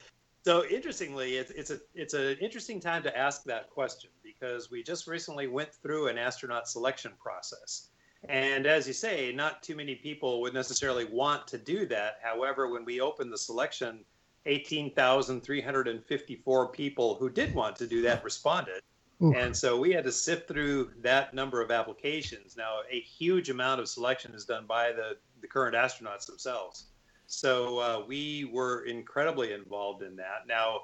so 0.48 0.66
interestingly, 0.66 1.36
it's 1.36 1.52
it's 1.52 1.72
a 1.72 1.82
it's 1.94 2.14
an 2.14 2.38
interesting 2.40 2.80
time 2.80 3.04
to 3.04 3.18
ask 3.18 3.44
that 3.44 3.70
question 3.70 4.10
because 4.24 4.72
we 4.72 4.82
just 4.82 5.06
recently 5.06 5.48
went 5.48 5.74
through 5.74 6.08
an 6.08 6.18
astronaut 6.18 6.70
selection 6.70 7.12
process. 7.20 7.90
And 8.30 8.66
as 8.66 8.88
you 8.88 8.94
say, 8.94 9.34
not 9.34 9.62
too 9.62 9.76
many 9.76 9.96
people 9.96 10.40
would 10.40 10.54
necessarily 10.54 11.04
want 11.04 11.48
to 11.48 11.58
do 11.58 11.86
that. 11.88 12.20
However, 12.24 12.70
when 12.70 12.86
we 12.86 13.02
opened 13.02 13.34
the 13.34 13.38
selection, 13.38 14.06
18,354 14.46 16.68
people 16.70 17.16
who 17.16 17.30
did 17.30 17.54
want 17.54 17.76
to 17.76 17.86
do 17.86 18.02
that 18.04 18.24
responded. 18.24 18.84
And 19.36 19.54
so 19.54 19.78
we 19.78 19.92
had 19.92 20.06
to 20.06 20.14
sift 20.14 20.48
through 20.48 20.92
that 21.02 21.34
number 21.34 21.62
of 21.62 21.72
applications. 21.72 22.56
Now, 22.56 22.84
a 22.90 23.02
huge 23.02 23.50
amount 23.50 23.82
of 23.82 23.90
selection 23.90 24.34
is 24.34 24.46
done 24.46 24.66
by 24.66 24.94
the, 24.94 25.18
the 25.42 25.48
current 25.48 25.76
astronauts 25.76 26.26
themselves. 26.26 26.86
So 27.28 27.80
uh, 27.80 28.04
we 28.08 28.50
were 28.52 28.86
incredibly 28.86 29.54
involved 29.54 30.02
in 30.02 30.16
that. 30.16 30.48
Now, 30.48 30.82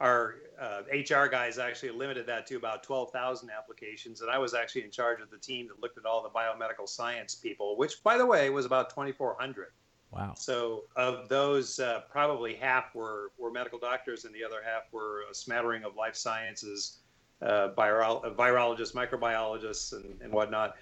our 0.00 0.34
uh, 0.60 0.82
HR 0.92 1.28
guys 1.28 1.58
actually 1.58 1.92
limited 1.92 2.26
that 2.26 2.46
to 2.48 2.56
about 2.56 2.82
12,000 2.82 3.48
applications, 3.50 4.20
and 4.20 4.30
I 4.30 4.38
was 4.38 4.52
actually 4.52 4.82
in 4.82 4.90
charge 4.90 5.20
of 5.20 5.30
the 5.30 5.38
team 5.38 5.68
that 5.68 5.80
looked 5.80 5.96
at 5.96 6.04
all 6.04 6.22
the 6.22 6.28
biomedical 6.28 6.88
science 6.88 7.36
people, 7.36 7.76
which, 7.76 8.02
by 8.02 8.18
the 8.18 8.26
way, 8.26 8.50
was 8.50 8.66
about 8.66 8.90
2,400. 8.90 9.68
Wow. 10.10 10.34
So 10.36 10.84
of 10.96 11.28
those, 11.28 11.78
uh, 11.80 12.02
probably 12.10 12.54
half 12.54 12.94
were, 12.94 13.30
were 13.38 13.50
medical 13.50 13.78
doctors, 13.78 14.24
and 14.24 14.34
the 14.34 14.44
other 14.44 14.60
half 14.64 14.82
were 14.92 15.22
a 15.30 15.34
smattering 15.34 15.84
of 15.84 15.94
life 15.96 16.16
sciences 16.16 16.98
uh, 17.42 17.44
uh, 17.44 17.74
virologists, 17.74 18.94
microbiologists, 18.94 19.92
and, 19.92 20.20
and 20.22 20.32
whatnot. 20.32 20.76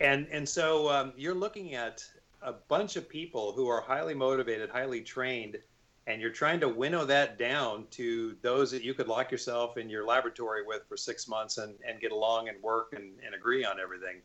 And, 0.00 0.26
and 0.30 0.48
so 0.48 0.90
um, 0.90 1.12
you're 1.16 1.34
looking 1.34 1.74
at 1.74 2.04
a 2.42 2.52
bunch 2.52 2.96
of 2.96 3.08
people 3.08 3.52
who 3.52 3.68
are 3.68 3.80
highly 3.80 4.14
motivated, 4.14 4.70
highly 4.70 5.00
trained, 5.00 5.58
and 6.06 6.20
you're 6.20 6.30
trying 6.30 6.60
to 6.60 6.68
winnow 6.68 7.04
that 7.04 7.38
down 7.38 7.86
to 7.90 8.36
those 8.42 8.70
that 8.70 8.82
you 8.82 8.94
could 8.94 9.08
lock 9.08 9.32
yourself 9.32 9.76
in 9.76 9.90
your 9.90 10.06
laboratory 10.06 10.64
with 10.64 10.82
for 10.88 10.96
six 10.96 11.26
months 11.26 11.58
and, 11.58 11.74
and 11.86 12.00
get 12.00 12.12
along 12.12 12.48
and 12.48 12.62
work 12.62 12.92
and, 12.94 13.12
and 13.24 13.34
agree 13.34 13.64
on 13.64 13.80
everything. 13.80 14.20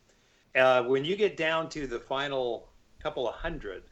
Uh, 0.54 0.82
when 0.84 1.04
you 1.04 1.16
get 1.16 1.36
down 1.36 1.68
to 1.70 1.86
the 1.86 1.98
final 1.98 2.68
couple 3.02 3.28
of 3.28 3.34
hundred, 3.34 3.82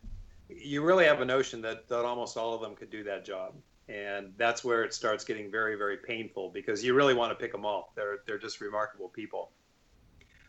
you 0.48 0.82
really 0.82 1.04
have 1.04 1.20
a 1.20 1.24
notion 1.24 1.60
that, 1.62 1.88
that 1.88 2.04
almost 2.04 2.36
all 2.36 2.54
of 2.54 2.60
them 2.60 2.76
could 2.76 2.90
do 2.90 3.02
that 3.04 3.24
job. 3.24 3.54
And 3.88 4.32
that's 4.36 4.62
where 4.62 4.84
it 4.84 4.94
starts 4.94 5.24
getting 5.24 5.50
very 5.50 5.74
very 5.74 5.96
painful 5.96 6.50
because 6.50 6.84
you 6.84 6.94
really 6.94 7.14
want 7.14 7.32
to 7.32 7.34
pick 7.34 7.50
them 7.50 7.66
all. 7.66 7.92
They're 7.96 8.18
they're 8.24 8.38
just 8.38 8.60
remarkable 8.60 9.08
people. 9.08 9.50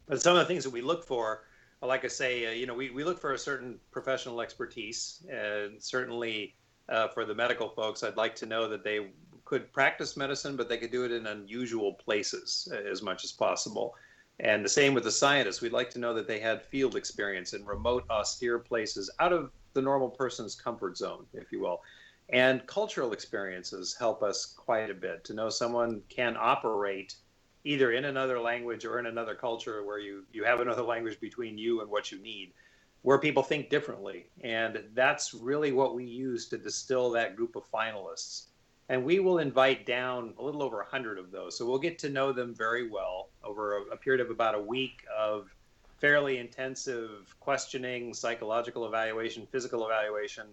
But 0.07 0.21
some 0.21 0.33
of 0.33 0.39
the 0.39 0.45
things 0.45 0.63
that 0.63 0.69
we 0.69 0.81
look 0.81 1.03
for 1.07 1.45
like 1.87 2.05
i 2.05 2.07
say 2.07 2.47
uh, 2.47 2.51
you 2.51 2.65
know 2.65 2.73
we, 2.73 2.89
we 2.89 3.03
look 3.03 3.19
for 3.19 3.33
a 3.33 3.37
certain 3.37 3.79
professional 3.91 4.41
expertise 4.41 5.23
and 5.29 5.81
certainly 5.81 6.55
uh, 6.89 7.07
for 7.07 7.25
the 7.25 7.33
medical 7.33 7.69
folks 7.69 8.03
i'd 8.03 8.17
like 8.17 8.35
to 8.35 8.45
know 8.45 8.67
that 8.67 8.83
they 8.83 9.07
could 9.51 9.73
practice 9.73 10.15
medicine 10.15 10.55
but 10.55 10.69
they 10.69 10.77
could 10.77 10.91
do 10.91 11.03
it 11.03 11.11
in 11.11 11.27
unusual 11.27 11.93
places 11.95 12.69
uh, 12.71 12.89
as 12.89 13.01
much 13.01 13.25
as 13.25 13.33
possible. 13.33 13.93
And 14.39 14.63
the 14.63 14.69
same 14.69 14.93
with 14.93 15.03
the 15.03 15.11
scientists. 15.11 15.59
We'd 15.59 15.73
like 15.73 15.89
to 15.89 15.99
know 15.99 16.13
that 16.13 16.25
they 16.25 16.39
had 16.39 16.63
field 16.63 16.95
experience 16.95 17.51
in 17.51 17.65
remote 17.65 18.05
austere 18.09 18.59
places 18.59 19.11
out 19.19 19.33
of 19.33 19.51
the 19.73 19.81
normal 19.81 20.09
person's 20.09 20.55
comfort 20.55 20.97
zone 20.97 21.25
if 21.33 21.51
you 21.51 21.59
will. 21.59 21.81
And 22.29 22.65
cultural 22.65 23.11
experiences 23.11 23.93
help 23.93 24.23
us 24.23 24.45
quite 24.45 24.89
a 24.89 24.93
bit. 24.93 25.25
To 25.25 25.33
know 25.33 25.49
someone 25.49 26.01
can 26.07 26.37
operate 26.39 27.15
either 27.63 27.91
in 27.91 28.05
another 28.05 28.39
language 28.39 28.85
or 28.85 28.99
in 28.99 29.05
another 29.05 29.35
culture 29.35 29.83
where 29.83 29.99
you, 29.99 30.23
you 30.31 30.43
have 30.43 30.59
another 30.59 30.81
language 30.81 31.19
between 31.19 31.57
you 31.57 31.81
and 31.81 31.89
what 31.89 32.11
you 32.11 32.19
need, 32.19 32.53
where 33.03 33.17
people 33.17 33.43
think 33.43 33.69
differently. 33.69 34.27
And 34.41 34.83
that's 34.93 35.33
really 35.33 35.71
what 35.71 35.95
we 35.95 36.05
use 36.05 36.47
to 36.49 36.57
distill 36.57 37.11
that 37.11 37.35
group 37.35 37.55
of 37.55 37.63
finalists. 37.71 38.47
and 38.89 39.05
we 39.05 39.19
will 39.19 39.39
invite 39.39 39.85
down 39.85 40.33
a 40.37 40.43
little 40.43 40.61
over 40.61 40.77
100 40.77 41.17
of 41.17 41.31
those. 41.31 41.57
So 41.57 41.65
we'll 41.65 41.79
get 41.79 41.97
to 41.99 42.09
know 42.09 42.33
them 42.33 42.53
very 42.53 42.89
well 42.89 43.29
over 43.43 43.77
a, 43.77 43.81
a 43.93 43.97
period 43.97 44.21
of 44.21 44.31
about 44.31 44.53
a 44.55 44.59
week 44.59 45.05
of 45.15 45.55
fairly 45.99 46.39
intensive 46.39 47.33
questioning, 47.39 48.13
psychological 48.13 48.85
evaluation, 48.87 49.47
physical 49.51 49.85
evaluation. 49.85 50.47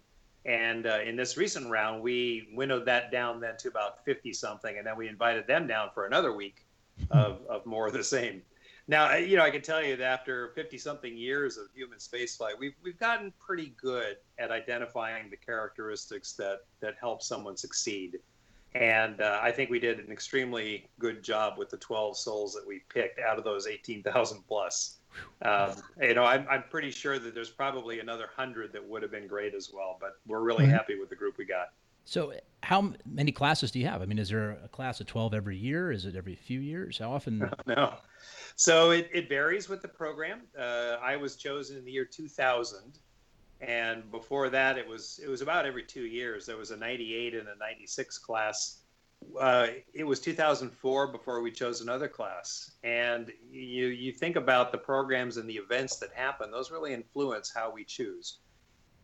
And 0.45 0.87
uh, 0.87 1.00
in 1.05 1.17
this 1.17 1.37
recent 1.37 1.69
round, 1.71 2.03
we 2.03 2.49
winnowed 2.55 2.85
that 2.85 3.11
down 3.11 3.41
then 3.41 3.57
to 3.59 3.69
about 3.69 4.05
50 4.05 4.33
something, 4.35 4.77
and 4.77 4.87
then 4.87 4.97
we 4.97 5.09
invited 5.09 5.47
them 5.47 5.67
down 5.67 5.88
for 5.93 6.07
another 6.07 6.33
week 6.33 6.65
of, 7.11 7.40
of 7.49 7.64
more 7.67 7.87
of 7.87 7.93
the 7.93 8.05
same. 8.05 8.43
Now, 8.90 9.17
you 9.17 9.37
know, 9.37 9.43
I 9.43 9.50
can 9.50 9.61
tell 9.61 9.85
you 9.85 9.97
that 9.97 10.05
after 10.05 10.49
50 10.55 10.78
something 10.78 11.14
years 11.14 11.59
of 11.59 11.67
human 11.75 11.99
spaceflight, 11.99 12.59
we've, 12.59 12.75
we've 12.83 12.99
gotten 12.99 13.33
pretty 13.38 13.75
good 13.81 14.17
at 14.38 14.50
identifying 14.50 15.28
the 15.28 15.37
characteristics 15.37 16.33
that, 16.35 16.61
that 16.81 16.95
help 16.99 17.23
someone 17.23 17.57
succeed. 17.57 18.19
And 18.75 19.21
uh, 19.21 19.40
I 19.43 19.50
think 19.50 19.69
we 19.69 19.78
did 19.78 19.99
an 19.99 20.11
extremely 20.11 20.88
good 20.99 21.23
job 21.23 21.59
with 21.59 21.69
the 21.69 21.76
12 21.76 22.17
souls 22.17 22.55
that 22.55 22.67
we 22.67 22.83
picked 22.93 23.19
out 23.19 23.38
of 23.38 23.45
those 23.45 23.67
18,000 23.67 24.43
plus. 24.49 24.97
Um, 25.43 25.73
you 26.00 26.14
know, 26.14 26.25
I'm, 26.25 26.47
I'm 26.50 26.64
pretty 26.71 26.90
sure 26.90 27.19
that 27.19 27.35
there's 27.35 27.50
probably 27.50 28.00
another 28.00 28.28
100 28.37 28.73
that 28.73 28.87
would 28.87 29.02
have 29.02 29.11
been 29.11 29.26
great 29.26 29.55
as 29.55 29.71
well, 29.73 29.99
but 30.00 30.12
we're 30.26 30.40
really 30.40 30.67
happy 30.67 30.99
with 30.99 31.09
the 31.09 31.17
group 31.17 31.38
we 31.38 31.45
got. 31.45 31.69
So, 32.09 32.33
how 32.62 32.95
many 33.05 33.33
classes 33.33 33.71
do 33.71 33.79
you 33.79 33.87
have? 33.87 34.00
I 34.00 34.07
mean, 34.07 34.19
is 34.19 34.31
there 34.31 34.53
a 34.65 34.69
class 34.69 34.99
of 34.99 35.07
12 35.07 35.35
every 35.35 35.59
year? 35.59 35.93
Is 35.93 36.07
it 36.07 36.17
every 36.17 36.37
few 36.37 36.59
years? 36.59 36.97
How 36.97 37.12
often? 37.12 37.50
no. 37.67 37.97
So 38.57 38.93
it, 38.93 39.11
it 39.12 39.29
varies 39.29 39.69
with 39.69 39.83
the 39.83 39.88
program. 39.88 40.41
Uh, 40.59 40.97
I 41.03 41.17
was 41.17 41.37
chosen 41.37 41.77
in 41.77 41.85
the 41.85 41.93
year 41.93 42.07
2000, 42.07 42.99
and 43.61 44.11
before 44.11 44.49
that, 44.49 44.79
it 44.79 44.88
was 44.88 45.21
it 45.23 45.29
was 45.29 45.43
about 45.43 45.67
every 45.67 45.83
two 45.83 46.07
years. 46.07 46.47
There 46.47 46.57
was 46.57 46.71
a 46.71 46.79
98 46.79 47.35
and 47.35 47.47
a 47.47 47.59
96 47.59 48.17
class. 48.17 48.85
Uh, 49.38 49.67
it 49.93 50.05
was 50.05 50.19
2004 50.19 51.12
before 51.12 51.43
we 51.43 51.50
chose 51.50 51.83
another 51.83 52.09
class. 52.09 52.71
And 52.85 53.31
you 53.50 53.88
you 53.88 54.12
think 54.12 54.37
about 54.37 54.73
the 54.73 54.79
programs 54.79 55.37
and 55.37 55.47
the 55.47 55.57
events 55.57 55.97
that 55.97 56.15
happen; 56.15 56.50
those 56.50 56.71
really 56.71 56.95
influence 56.95 57.53
how 57.55 57.71
we 57.71 57.85
choose. 57.85 58.38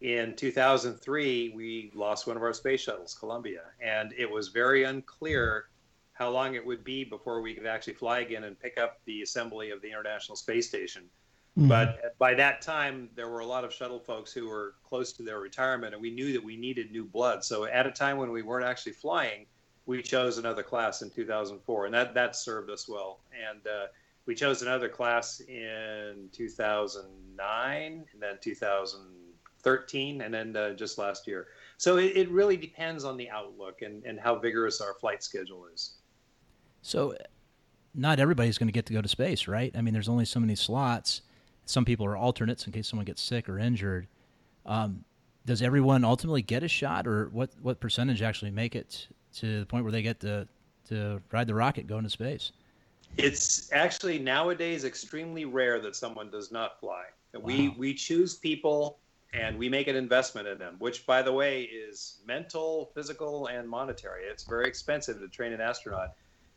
In 0.01 0.35
2003, 0.37 1.53
we 1.55 1.91
lost 1.95 2.27
one 2.27 2.37
of 2.37 2.43
our 2.43 2.53
space 2.53 2.81
shuttles, 2.81 3.15
Columbia, 3.15 3.63
and 3.81 4.13
it 4.19 4.31
was 4.31 4.49
very 4.49 4.85
unclear 4.85 5.67
how 6.13 6.31
long 6.31 6.55
it 6.55 6.65
would 6.65 6.85
be 6.85 7.05
before 7.05 7.41
we 7.41 7.55
could 7.55 7.67
actually 7.67 7.95
fly 7.95 8.21
again 8.21 8.45
and 8.45 8.59
pick 8.59 8.79
up 8.79 9.01
the 9.05 9.23
assembly 9.23 9.71
of 9.71 9.81
the 9.83 9.89
International 9.89 10.37
Space 10.37 10.69
Station. 10.69 11.09
But 11.57 12.19
by 12.19 12.35
that 12.35 12.63
time, 12.63 13.11
there 13.15 13.29
were 13.29 13.39
a 13.39 13.47
lot 13.47 13.65
of 13.65 13.73
shuttle 13.73 14.01
folks 14.01 14.33
who 14.33 14.49
were 14.49 14.75
close 14.83 15.13
to 15.13 15.23
their 15.23 15.39
retirement, 15.39 15.95
and 15.95 16.03
we 16.03 16.11
knew 16.11 16.33
that 16.33 16.43
we 16.43 16.57
needed 16.57 16.91
new 16.91 17.05
blood. 17.05 17.45
So 17.45 17.65
at 17.65 17.87
a 17.87 17.93
time 17.93 18.19
when 18.19 18.33
we 18.33 18.43
weren't 18.43 18.67
actually 18.67 18.93
flying, 18.93 19.47
we 19.87 20.03
chose 20.03 20.39
another 20.39 20.65
class 20.65 21.03
in 21.03 21.11
2004, 21.11 21.87
and 21.87 21.95
that 21.95 22.15
that 22.15 22.35
served 22.35 22.71
us 22.71 22.89
well. 22.89 23.21
And 23.49 23.65
uh, 23.67 23.87
we 24.27 24.35
chose 24.35 24.63
another 24.63 24.89
class 24.89 25.41
in 25.41 26.29
2009, 26.33 28.05
and 28.13 28.23
then 28.23 28.39
2013, 29.65 30.21
and 30.21 30.33
then 30.33 30.57
uh, 30.57 30.75
just 30.75 30.99
last 30.99 31.27
year. 31.27 31.49
So 31.77 31.97
it, 31.97 32.17
it 32.17 32.31
really 32.31 32.57
depends 32.57 33.05
on 33.05 33.17
the 33.17 33.29
outlook 33.31 33.83
and, 33.83 34.05
and 34.05 34.21
how 34.21 34.39
vigorous 34.39 34.81
our 34.81 34.95
flight 34.95 35.23
schedule 35.23 35.67
is. 35.73 35.95
So, 36.83 37.17
not 37.95 38.21
everybody's 38.21 38.59
going 38.59 38.69
to 38.69 38.73
get 38.73 38.87
to 38.87 38.93
go 38.93 39.01
to 39.01 39.09
space, 39.09 39.49
right? 39.49 39.75
I 39.77 39.81
mean, 39.81 39.95
there's 39.95 40.09
only 40.09 40.25
so 40.25 40.41
many 40.41 40.55
slots. 40.55 41.23
Some 41.65 41.85
people 41.85 42.05
are 42.07 42.17
alternates 42.17 42.67
in 42.67 42.73
case 42.73 42.89
someone 42.89 43.07
gets 43.07 43.23
sick 43.23 43.49
or 43.49 43.59
injured. 43.59 44.07
Um, 44.67 45.05
does 45.47 45.63
everyone 45.63 46.05
ultimately 46.05 46.43
get 46.43 46.63
a 46.63 46.69
shot, 46.69 47.07
or 47.07 47.29
what? 47.31 47.51
What 47.63 47.81
percentage 47.81 48.23
actually 48.23 48.51
make 48.51 48.75
it 48.75 49.09
to 49.37 49.61
the 49.61 49.67
point 49.67 49.85
where 49.85 49.93
they 49.93 50.03
get 50.03 50.21
to 50.21 50.49
to 50.89 51.23
ride 51.33 51.47
the 51.47 51.55
rocket, 51.55 51.87
go 51.87 51.99
into 51.99 52.11
space? 52.11 52.53
It's 53.17 53.71
actually 53.73 54.19
nowadays 54.19 54.85
extremely 54.85 55.45
rare 55.45 55.81
that 55.81 55.97
someone 55.97 56.31
does 56.31 56.51
not 56.51 56.81
fly. 56.81 57.05
We 57.41 57.69
we 57.71 57.95
choose 57.95 58.37
people 58.37 58.99
and 59.35 59.59
we 59.59 59.69
make 59.69 59.89
an 59.89 59.97
investment 59.97 60.47
in 60.47 60.59
them, 60.59 60.77
which 60.79 61.07
by 61.07 61.23
the 61.23 61.33
way 61.33 61.63
is 61.63 62.21
mental, 62.27 62.91
physical, 62.95 63.49
and 63.49 63.69
monetary. 63.69 64.25
It's 64.25 64.45
very 64.45 64.67
expensive 64.67 65.19
to 65.21 65.29
train 65.29 65.53
an 65.53 65.61
astronaut, 65.61 66.15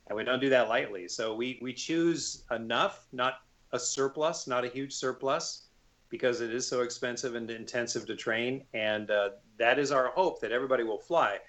and 0.08 0.16
we 0.16 0.24
don't 0.24 0.40
do 0.40 0.50
that 0.50 0.70
lightly. 0.70 1.08
So 1.08 1.36
we 1.36 1.60
we 1.62 1.74
choose 1.74 2.44
enough, 2.52 3.08
not 3.12 3.42
a 3.72 3.80
surplus, 3.80 4.48
not 4.48 4.64
a 4.64 4.70
huge 4.70 4.94
surplus, 4.94 5.68
because 6.10 6.42
it 6.42 6.54
is 6.54 6.68
so 6.68 6.82
expensive 6.82 7.36
and 7.36 7.50
intensive 7.50 8.06
to 8.08 8.16
train, 8.16 8.64
and 8.74 9.12
uh, 9.12 9.30
that 9.58 9.80
is 9.80 9.92
our 9.92 10.08
hope 10.08 10.40
that 10.42 10.52
everybody 10.52 10.84
will 10.84 11.00
fly 11.00 11.40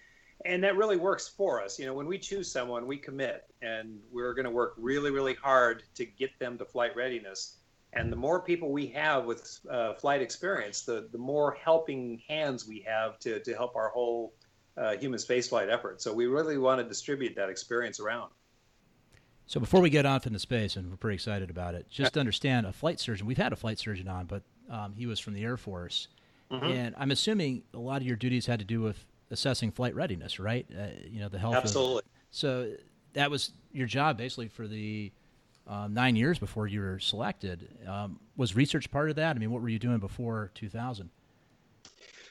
and 0.45 0.63
that 0.63 0.77
really 0.77 0.97
works 0.97 1.29
for 1.29 1.63
us. 1.63 1.79
You 1.79 1.87
know, 1.87 1.95
when 1.95 2.07
we 2.07 2.19
choose 2.19 2.51
someone, 2.51 2.87
we 2.87 2.97
commit, 2.97 3.45
and 3.63 3.99
we're 4.13 4.35
going 4.35 4.45
to 4.45 4.51
work 4.51 4.75
really, 4.77 5.11
really 5.11 5.35
hard 5.35 5.83
to 5.95 6.05
get 6.05 6.39
them 6.39 6.57
to 6.59 6.65
flight 6.65 6.95
readiness. 6.95 7.58
And 7.95 8.13
the 8.13 8.17
more 8.17 8.41
people 8.43 8.71
we 8.71 8.87
have 8.89 9.25
with 9.25 9.61
uh, 9.71 9.95
flight 9.95 10.21
experience, 10.21 10.83
the 10.83 11.09
the 11.11 11.19
more 11.19 11.57
helping 11.63 12.21
hands 12.29 12.67
we 12.67 12.85
have 12.87 13.19
to 13.21 13.41
to 13.41 13.55
help 13.55 13.77
our 13.77 13.89
whole 13.89 14.35
uh, 14.77 14.97
human 14.97 15.19
spaceflight 15.19 15.73
effort. 15.73 16.01
So 16.03 16.13
we 16.13 16.27
really 16.27 16.59
want 16.59 16.81
to 16.81 16.85
distribute 16.87 17.35
that 17.37 17.49
experience 17.49 17.99
around. 17.99 18.31
So 19.47 19.59
before 19.59 19.81
we 19.81 19.89
get 19.89 20.05
off 20.05 20.27
into 20.27 20.39
space, 20.39 20.77
and 20.77 20.91
we're 20.91 20.99
pretty 20.99 21.15
excited 21.15 21.49
about 21.49 21.75
it, 21.75 21.89
just 21.89 22.13
to 22.13 22.21
understand 22.21 22.67
a 22.67 22.73
flight 22.73 23.01
surgeon. 23.01 23.27
We've 23.27 23.39
had 23.39 23.53
a 23.55 23.57
flight 23.57 23.79
surgeon 23.79 24.07
on, 24.07 24.27
but 24.27 24.43
um, 24.71 24.93
he 24.95 25.07
was 25.07 25.19
from 25.19 25.33
the 25.33 25.43
Air 25.43 25.57
Force, 25.57 26.09
and 26.51 26.95
I'm 26.99 27.11
assuming 27.11 27.63
a 27.73 27.79
lot 27.79 28.03
of 28.03 28.07
your 28.07 28.17
duties 28.17 28.45
had 28.45 28.59
to 28.59 28.65
do 28.67 28.83
with 28.83 29.03
assessing 29.31 29.71
flight 29.73 29.95
readiness, 29.95 30.39
right? 30.39 30.67
Uh, 30.71 30.89
you 31.07 31.21
know, 31.21 31.29
the 31.31 31.39
health. 31.39 31.55
of- 31.57 31.63
Absolutely. 31.63 32.03
so 32.31 32.71
that 33.15 33.31
was 33.31 33.53
your 33.73 33.87
job 33.87 34.19
basically 34.19 34.49
for 34.49 34.67
the 34.69 35.11
um, 35.69 35.93
nine 35.93 36.17
years 36.17 36.39
before 36.39 36.67
you 36.67 36.81
were 36.81 36.99
selected. 36.99 37.69
Um, 37.87 38.19
was 38.37 38.57
research 38.57 38.91
part 38.91 39.11
of 39.11 39.17
that? 39.17 39.37
I 39.37 39.39
mean, 39.39 39.51
what 39.51 39.63
were 39.63 39.69
you 39.69 39.79
doing 39.79 39.99
before 39.99 40.51
2000? 40.55 41.11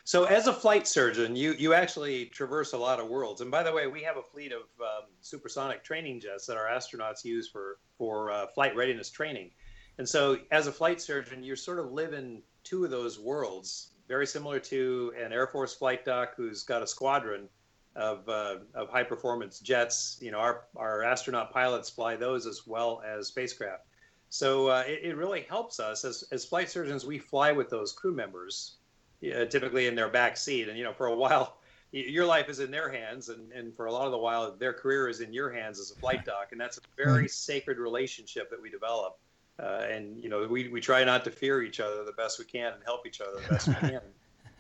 So, 0.04 0.24
as 0.24 0.48
a 0.48 0.54
flight 0.54 0.88
surgeon, 0.88 1.36
you 1.36 1.52
you 1.52 1.74
actually 1.74 2.28
traverse 2.28 2.72
a 2.74 2.78
lot 2.78 3.00
of 3.00 3.10
worlds. 3.10 3.42
And 3.42 3.52
by 3.52 3.62
the 3.62 3.74
way, 3.74 3.88
we 3.88 4.02
have 4.04 4.16
a 4.16 4.24
fleet 4.24 4.54
of 4.54 4.62
um, 4.82 5.10
supersonic 5.20 5.84
training 5.84 6.22
jets 6.22 6.46
that 6.46 6.56
our 6.56 6.66
astronauts 6.66 7.26
use 7.26 7.48
for 7.50 7.78
for 7.98 8.32
uh, 8.32 8.48
flight 8.48 8.76
readiness 8.76 9.10
training. 9.12 9.52
And 9.98 10.08
so, 10.08 10.40
as 10.52 10.68
a 10.68 10.72
flight 10.72 11.02
surgeon, 11.02 11.44
you 11.44 11.56
sort 11.56 11.80
of 11.80 11.92
live 11.92 12.14
in 12.14 12.42
two 12.64 12.86
of 12.86 12.90
those 12.90 13.20
worlds, 13.20 13.96
very 14.08 14.26
similar 14.26 14.60
to 14.60 15.14
an 15.22 15.34
Air 15.34 15.48
Force 15.48 15.76
flight 15.76 16.06
doc 16.06 16.36
who's 16.38 16.64
got 16.64 16.82
a 16.82 16.88
squadron 16.88 17.50
of 17.98 18.28
uh, 18.30 18.58
of 18.74 18.90
high 18.90 19.04
performance 19.04 19.60
jets. 19.60 20.18
You 20.22 20.32
know, 20.32 20.40
our 20.40 20.66
our 20.76 21.04
astronaut 21.04 21.52
pilots 21.52 21.90
fly 21.90 22.16
those 22.16 22.46
as 22.46 22.66
well 22.66 23.02
as 23.06 23.28
spacecraft. 23.28 23.84
So 24.30 24.68
uh, 24.68 24.84
it, 24.88 25.00
it 25.04 25.18
really 25.18 25.42
helps 25.42 25.80
us 25.80 26.06
as 26.06 26.24
as 26.32 26.46
flight 26.46 26.70
surgeons. 26.70 27.06
We 27.06 27.18
fly 27.18 27.52
with 27.52 27.70
those 27.70 27.92
crew 27.92 28.14
members 28.14 28.78
yeah, 29.22 29.46
typically 29.46 29.88
in 29.88 29.96
their 29.96 30.10
back 30.10 30.38
seat. 30.38 30.70
And 30.70 30.78
you 30.78 30.84
know, 30.84 30.94
for 30.94 31.08
a 31.08 31.16
while, 31.16 31.58
your 31.92 32.26
life 32.26 32.50
is 32.50 32.60
in 32.60 32.72
their 32.72 32.90
hands, 32.90 33.30
and 33.30 33.52
and 33.52 33.76
for 33.76 33.86
a 33.86 33.92
lot 33.92 34.06
of 34.06 34.12
the 34.12 34.18
while, 34.18 34.56
their 34.56 34.74
career 34.74 35.08
is 35.08 35.22
in 35.22 35.34
your 35.34 35.50
hands 35.52 35.80
as 35.80 35.92
a 35.92 35.96
flight 35.96 36.26
doc, 36.26 36.50
and 36.52 36.62
that's 36.62 36.78
a 36.78 36.82
very 36.96 37.28
sacred 37.28 37.78
relationship 37.78 38.50
that 38.50 38.62
we 38.62 38.70
develop. 38.70 39.18
Uh, 39.60 39.88
and 39.90 40.22
you 40.22 40.30
know, 40.30 40.48
we 40.48 40.68
we 40.68 40.82
try 40.82 41.04
not 41.04 41.24
to 41.24 41.32
fear 41.32 41.64
each 41.64 41.80
other 41.80 42.04
the 42.04 42.12
best 42.14 42.40
we 42.40 42.46
can 42.46 42.74
and 42.74 42.84
help 42.84 43.08
each 43.08 43.22
other 43.22 43.42
the 43.42 43.54
best 43.54 43.68
we 43.68 43.74
can. 43.90 44.02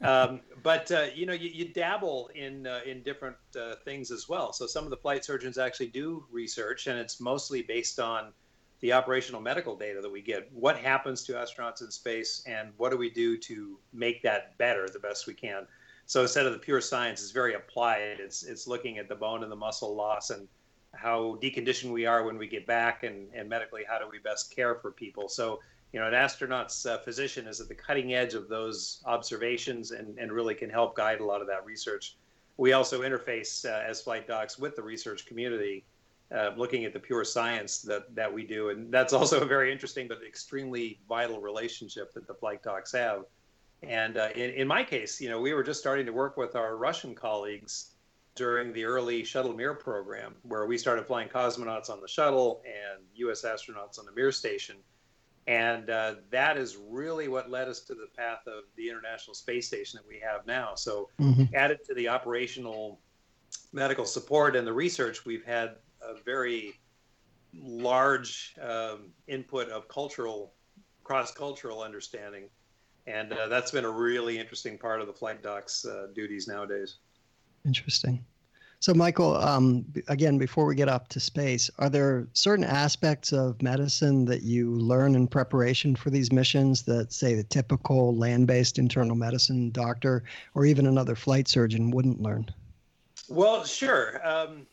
Um, 0.01 0.42
but 0.62 0.92
uh, 0.92 1.08
you 1.16 1.25
know, 1.25 1.34
you, 1.34 1.50
you 1.50 1.74
dabble 1.74 2.30
in 2.36 2.68
uh, 2.68 2.82
in 2.86 3.01
different 3.01 3.38
uh, 3.60 3.75
things 3.84 4.12
as 4.12 4.30
well. 4.30 4.54
So 4.54 4.68
some 4.68 4.84
of 4.84 4.89
the 4.92 4.98
flight 4.98 5.25
surgeons 5.25 5.58
actually 5.58 5.88
do 5.88 6.25
research, 6.32 6.88
and 6.88 7.00
it's 7.00 7.20
mostly 7.20 7.63
based 7.63 8.00
on 8.00 8.32
the 8.80 8.94
operational 8.94 9.42
medical 9.42 9.75
data 9.75 10.01
that 10.01 10.12
we 10.12 10.22
get. 10.22 10.50
What 10.54 10.77
happens 10.77 11.24
to 11.24 11.34
astronauts 11.34 11.82
in 11.82 11.89
space, 11.89 12.44
and 12.46 12.70
what 12.77 12.92
do 12.92 12.98
we 12.98 13.10
do 13.10 13.38
to 13.39 13.80
make 13.92 14.22
that 14.22 14.56
better 14.60 14.88
the 14.88 15.00
best 15.00 15.25
we 15.25 15.34
can? 15.34 15.66
So 16.06 16.22
instead 16.22 16.46
of 16.46 16.54
the 16.54 16.60
pure 16.60 16.80
science, 16.80 17.22
it's 17.22 17.32
very 17.32 17.56
applied. 17.56 18.20
It's 18.20 18.44
it's 18.44 18.68
looking 18.68 19.00
at 19.00 19.10
the 19.10 19.16
bone 19.16 19.42
and 19.42 19.51
the 19.51 19.58
muscle 19.58 19.96
loss 19.96 20.30
and 20.30 20.48
how 20.94 21.38
deconditioned 21.42 21.92
we 21.92 22.06
are 22.06 22.24
when 22.24 22.38
we 22.38 22.48
get 22.48 22.68
back, 22.68 23.01
and 23.01 23.30
and 23.34 23.50
medically 23.50 23.82
how 23.88 23.98
do 23.98 24.06
we 24.12 24.20
best 24.20 24.56
care 24.56 24.75
for 24.75 24.92
people. 24.92 25.27
So 25.27 25.60
you 25.94 26.00
know, 26.00 26.08
an 26.08 26.13
astronaut's 26.13 26.86
uh, 26.86 26.98
physician 27.00 27.48
is 27.48 27.62
at 27.62 27.67
the 27.67 27.75
cutting 27.75 28.13
edge 28.13 28.34
of 28.34 28.50
those 28.50 29.01
observations 29.06 29.91
and, 29.91 30.17
and 30.17 30.32
really 30.32 30.53
can 30.53 30.70
help 30.70 30.96
guide 30.96 31.22
a 31.22 31.25
lot 31.25 31.41
of 31.41 31.48
that 31.48 31.65
research. 31.65 32.17
We 32.58 32.74
also 32.74 33.01
interface 33.01 33.65
uh, 33.65 33.84
as 33.88 34.01
flight 34.01 34.27
docs 34.27 34.58
with 34.58 34.75
the 34.75 34.82
research 34.82 35.25
community, 35.25 35.86
uh, 36.36 36.51
looking 36.58 36.86
at 36.86 36.94
the 36.94 37.00
pure 37.00 37.24
science 37.24 37.82
that, 37.84 38.13
that 38.15 38.34
we 38.34 38.46
do. 38.46 38.70
And 38.70 38.91
that's 38.91 39.13
also 39.13 39.41
a 39.41 39.46
very 39.46 39.72
interesting 39.72 40.08
but 40.08 40.20
extremely 40.27 41.00
vital 41.08 41.39
relationship 41.39 42.13
that 42.13 42.27
the 42.27 42.34
flight 42.34 42.63
docs 42.63 42.91
have. 42.91 43.24
And 43.84 44.17
uh, 44.17 44.29
in, 44.36 44.50
in 44.51 44.67
my 44.67 44.84
case, 44.84 45.22
you 45.22 45.29
know, 45.29 45.39
we 45.39 45.53
were 45.53 45.63
just 45.63 45.79
starting 45.79 46.06
to 46.08 46.12
work 46.12 46.36
with 46.36 46.56
our 46.56 46.75
Russian 46.77 47.13
colleagues 47.13 47.91
during 48.36 48.74
the 48.74 48.86
early 48.86 49.24
shuttle 49.24 49.53
Mir 49.53 49.74
program, 49.74 50.36
where 50.44 50.65
we 50.65 50.77
started 50.77 51.06
flying 51.06 51.29
cosmonauts 51.29 51.89
on 51.89 52.01
the 52.01 52.08
shuttle 52.08 52.62
and 52.65 53.03
U.S. 53.15 53.44
astronauts 53.44 54.00
on 54.00 54.06
the 54.06 54.12
Mir 54.12 54.32
station. 54.32 54.77
And 55.48 55.89
uh, 55.89 56.16
that 56.30 56.58
is 56.58 56.77
really 56.89 57.30
what 57.30 57.50
led 57.50 57.70
us 57.70 57.80
to 57.82 57.96
the 57.96 58.08
path 58.18 58.42
of 58.48 58.63
the 58.75 58.89
International 58.89 59.34
Space 59.34 59.66
Station 59.66 59.98
that 60.01 60.08
we 60.08 60.20
have 60.20 60.46
now. 60.46 60.75
So, 60.75 61.10
added 61.56 61.80
to 61.88 61.94
the 61.94 62.10
operational 62.10 63.00
medical 63.72 64.06
support 64.06 64.58
and 64.58 64.68
the 64.68 64.74
research, 64.74 65.25
we've 65.25 65.46
had 65.46 65.75
a 66.01 66.22
very 66.25 66.74
large 67.54 68.56
um, 68.62 69.12
input 69.27 69.70
of 69.70 69.88
cultural, 69.88 70.54
cross 71.04 71.32
cultural 71.32 71.82
understanding. 71.82 72.50
And 73.06 73.32
uh, 73.32 73.48
that's 73.48 73.72
been 73.72 73.86
a 73.86 73.89
really 73.89 74.38
interesting 74.38 74.77
part 74.77 75.00
of 75.00 75.08
the 75.08 75.13
flight 75.13 75.42
doc's 75.42 75.86
uh, 75.86 76.08
duties 76.13 76.48
nowadays. 76.48 76.98
Interesting. 77.66 78.24
So, 78.79 78.93
Michael, 78.93 79.36
um, 79.38 79.86
again, 80.07 80.38
before 80.38 80.65
we 80.65 80.75
get 80.75 80.88
up 80.88 81.07
to 81.10 81.19
space, 81.19 81.69
are 81.79 81.89
there 81.89 82.27
certain 82.34 82.63
aspects 82.63 83.34
of 83.34 83.60
medicine 83.62 84.25
that 84.25 84.43
you 84.43 84.72
learn 84.72 85.15
in 85.15 85.27
preparation 85.27 85.96
for 85.96 86.12
these 86.12 86.31
missions 86.31 86.84
that, 86.84 87.12
say, 87.12 87.34
the 87.34 87.43
typical 87.43 88.15
land 88.15 88.46
based 88.46 88.77
internal 88.77 89.15
medicine 89.15 89.72
doctor 89.72 90.24
or 90.53 90.65
even 90.65 90.86
another 90.86 91.15
flight 91.15 91.48
surgeon 91.48 91.89
wouldn't 91.89 92.22
learn? 92.22 92.48
Well, 93.27 93.63
sure. 93.63 94.22
Um, 94.25 94.67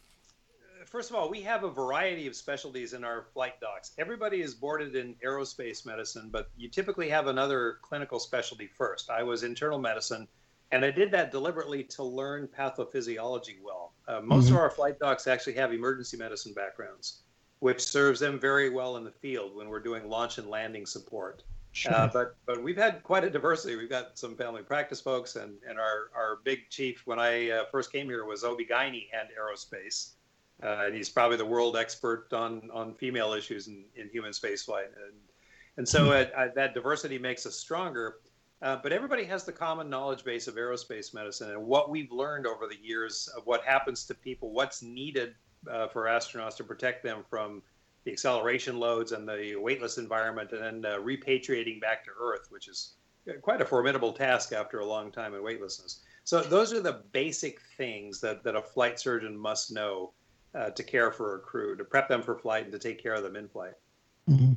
first 0.84 1.08
of 1.08 1.16
all, 1.16 1.30
we 1.30 1.40
have 1.40 1.64
a 1.64 1.70
variety 1.70 2.26
of 2.26 2.36
specialties 2.36 2.92
in 2.92 3.04
our 3.04 3.24
flight 3.32 3.58
docs. 3.58 3.92
Everybody 3.96 4.42
is 4.42 4.54
boarded 4.54 4.94
in 4.96 5.14
aerospace 5.24 5.86
medicine, 5.86 6.28
but 6.30 6.50
you 6.58 6.68
typically 6.68 7.08
have 7.08 7.26
another 7.26 7.78
clinical 7.80 8.20
specialty 8.20 8.66
first. 8.66 9.08
I 9.08 9.22
was 9.22 9.44
internal 9.44 9.78
medicine, 9.78 10.28
and 10.72 10.84
I 10.84 10.90
did 10.90 11.10
that 11.12 11.30
deliberately 11.30 11.84
to 11.84 12.02
learn 12.02 12.48
pathophysiology 12.48 13.56
well. 13.62 13.92
Uh, 14.08 14.20
most 14.20 14.46
mm-hmm. 14.46 14.54
of 14.54 14.60
our 14.60 14.70
flight 14.70 14.98
docs 14.98 15.26
actually 15.26 15.54
have 15.54 15.72
emergency 15.72 16.16
medicine 16.16 16.52
backgrounds, 16.52 17.20
which 17.60 17.80
serves 17.80 18.20
them 18.20 18.38
very 18.38 18.70
well 18.70 18.96
in 18.96 19.04
the 19.04 19.10
field 19.10 19.54
when 19.54 19.68
we're 19.68 19.80
doing 19.80 20.08
launch 20.08 20.38
and 20.38 20.48
landing 20.48 20.86
support. 20.86 21.42
Sure. 21.72 21.92
Uh, 21.92 22.08
but 22.12 22.36
but 22.46 22.62
we've 22.62 22.76
had 22.76 23.02
quite 23.02 23.24
a 23.24 23.30
diversity. 23.30 23.74
We've 23.74 23.90
got 23.90 24.16
some 24.16 24.36
family 24.36 24.62
practice 24.62 25.00
folks, 25.00 25.34
and, 25.34 25.54
and 25.68 25.76
our, 25.76 26.10
our 26.14 26.38
big 26.44 26.70
chief 26.70 27.02
when 27.04 27.18
I 27.18 27.50
uh, 27.50 27.64
first 27.72 27.90
came 27.90 28.06
here 28.06 28.24
was 28.24 28.44
OB-GYN 28.44 29.08
and 29.12 29.28
aerospace. 29.36 30.10
Uh, 30.62 30.84
and 30.86 30.94
he's 30.94 31.10
probably 31.10 31.36
the 31.36 31.44
world 31.44 31.76
expert 31.76 32.32
on, 32.32 32.70
on 32.72 32.94
female 32.94 33.32
issues 33.32 33.66
in, 33.66 33.84
in 33.96 34.08
human 34.08 34.30
spaceflight. 34.30 34.86
And, 34.86 35.14
and 35.76 35.88
so 35.88 36.12
uh, 36.12 36.48
that 36.54 36.74
diversity 36.74 37.18
makes 37.18 37.44
us 37.44 37.56
stronger. 37.56 38.18
Uh, 38.64 38.78
but 38.82 38.94
everybody 38.94 39.24
has 39.24 39.44
the 39.44 39.52
common 39.52 39.90
knowledge 39.90 40.24
base 40.24 40.48
of 40.48 40.54
aerospace 40.54 41.12
medicine 41.12 41.50
and 41.50 41.62
what 41.62 41.90
we've 41.90 42.10
learned 42.10 42.46
over 42.46 42.66
the 42.66 42.78
years 42.82 43.28
of 43.36 43.44
what 43.44 43.62
happens 43.62 44.06
to 44.06 44.14
people, 44.14 44.52
what's 44.52 44.82
needed 44.82 45.34
uh, 45.70 45.86
for 45.86 46.04
astronauts 46.04 46.56
to 46.56 46.64
protect 46.64 47.04
them 47.04 47.22
from 47.28 47.62
the 48.04 48.12
acceleration 48.12 48.80
loads 48.80 49.12
and 49.12 49.28
the 49.28 49.54
weightless 49.56 49.98
environment, 49.98 50.50
and 50.52 50.62
then 50.82 50.92
uh, 50.92 50.96
repatriating 50.96 51.78
back 51.78 52.06
to 52.06 52.10
Earth, 52.18 52.46
which 52.48 52.66
is 52.66 52.94
quite 53.42 53.60
a 53.60 53.66
formidable 53.66 54.14
task 54.14 54.52
after 54.52 54.78
a 54.78 54.86
long 54.86 55.12
time 55.12 55.34
in 55.34 55.42
weightlessness. 55.42 56.00
So 56.24 56.40
those 56.40 56.72
are 56.72 56.80
the 56.80 57.02
basic 57.12 57.60
things 57.76 58.18
that, 58.22 58.42
that 58.44 58.56
a 58.56 58.62
flight 58.62 58.98
surgeon 58.98 59.36
must 59.36 59.72
know 59.72 60.12
uh, 60.54 60.70
to 60.70 60.82
care 60.82 61.12
for 61.12 61.36
a 61.36 61.38
crew, 61.38 61.76
to 61.76 61.84
prep 61.84 62.08
them 62.08 62.22
for 62.22 62.34
flight, 62.34 62.64
and 62.64 62.72
to 62.72 62.78
take 62.78 63.02
care 63.02 63.12
of 63.12 63.22
them 63.22 63.36
in 63.36 63.46
flight. 63.46 63.74
Mm-hmm. 64.26 64.52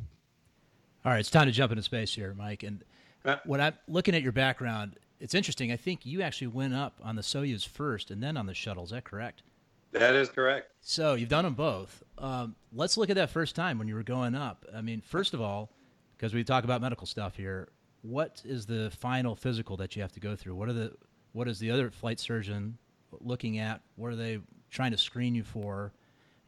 All 1.03 1.11
right, 1.11 1.19
it's 1.19 1.29
time 1.29 1.47
to 1.47 1.51
jump 1.51 1.73
into 1.73 1.83
space 1.83 2.13
here, 2.13 2.33
Mike. 2.37 2.63
And 2.63 2.85
uh, 3.27 3.37
when 3.45 3.61
I'm 3.61 3.73
looking 3.87 4.15
at 4.15 4.21
your 4.21 4.31
background, 4.31 4.97
it's 5.19 5.35
interesting. 5.35 5.71
I 5.71 5.77
think 5.77 6.05
you 6.05 6.21
actually 6.21 6.47
went 6.47 6.73
up 6.73 6.99
on 7.03 7.15
the 7.15 7.21
Soyuz 7.21 7.67
first 7.67 8.11
and 8.11 8.21
then 8.21 8.37
on 8.37 8.45
the 8.45 8.53
shuttle. 8.53 8.83
Is 8.83 8.91
that 8.91 9.03
correct? 9.03 9.43
That 9.91 10.15
is 10.15 10.29
correct. 10.29 10.71
So 10.81 11.13
you've 11.15 11.29
done 11.29 11.43
them 11.43 11.53
both. 11.53 12.03
Um, 12.17 12.55
let's 12.73 12.97
look 12.97 13.09
at 13.09 13.15
that 13.15 13.29
first 13.29 13.55
time 13.55 13.77
when 13.77 13.87
you 13.87 13.95
were 13.95 14.03
going 14.03 14.35
up. 14.35 14.65
I 14.75 14.81
mean, 14.81 15.01
first 15.01 15.33
of 15.33 15.41
all, 15.41 15.71
because 16.15 16.33
we 16.33 16.43
talk 16.43 16.63
about 16.63 16.81
medical 16.81 17.07
stuff 17.07 17.35
here, 17.35 17.69
what 18.01 18.41
is 18.45 18.65
the 18.65 18.91
final 18.99 19.35
physical 19.35 19.77
that 19.77 19.95
you 19.95 20.01
have 20.01 20.11
to 20.13 20.19
go 20.19 20.35
through? 20.35 20.55
What 20.55 20.69
are 20.69 20.73
the 20.73 20.93
what 21.33 21.47
is 21.47 21.59
the 21.59 21.71
other 21.71 21.91
flight 21.91 22.19
surgeon 22.19 22.77
looking 23.19 23.59
at? 23.59 23.81
What 23.95 24.11
are 24.11 24.15
they 24.15 24.39
trying 24.69 24.91
to 24.91 24.97
screen 24.97 25.35
you 25.35 25.43
for, 25.43 25.93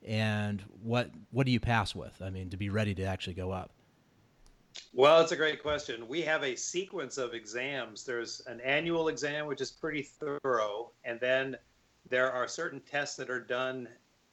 and 0.05 0.63
what 0.81 1.11
what 1.31 1.45
do 1.45 1.51
you 1.51 1.59
pass 1.59 1.95
with? 1.95 2.21
I 2.21 2.29
mean, 2.29 2.49
to 2.51 2.57
be 2.57 2.69
ready 2.69 2.93
to 2.95 3.03
actually 3.03 3.33
go 3.33 3.51
up. 3.51 3.71
Well, 4.93 5.21
it's 5.21 5.31
a 5.31 5.35
great 5.35 5.61
question. 5.61 6.07
We 6.07 6.21
have 6.23 6.43
a 6.43 6.55
sequence 6.55 7.17
of 7.17 7.33
exams. 7.33 8.03
There's 8.03 8.41
an 8.47 8.59
annual 8.61 9.07
exam, 9.07 9.45
which 9.45 9.61
is 9.61 9.71
pretty 9.71 10.01
thorough, 10.01 10.91
and 11.03 11.19
then 11.19 11.57
there 12.09 12.31
are 12.31 12.47
certain 12.47 12.81
tests 12.81 13.15
that 13.17 13.29
are 13.29 13.39
done 13.39 13.87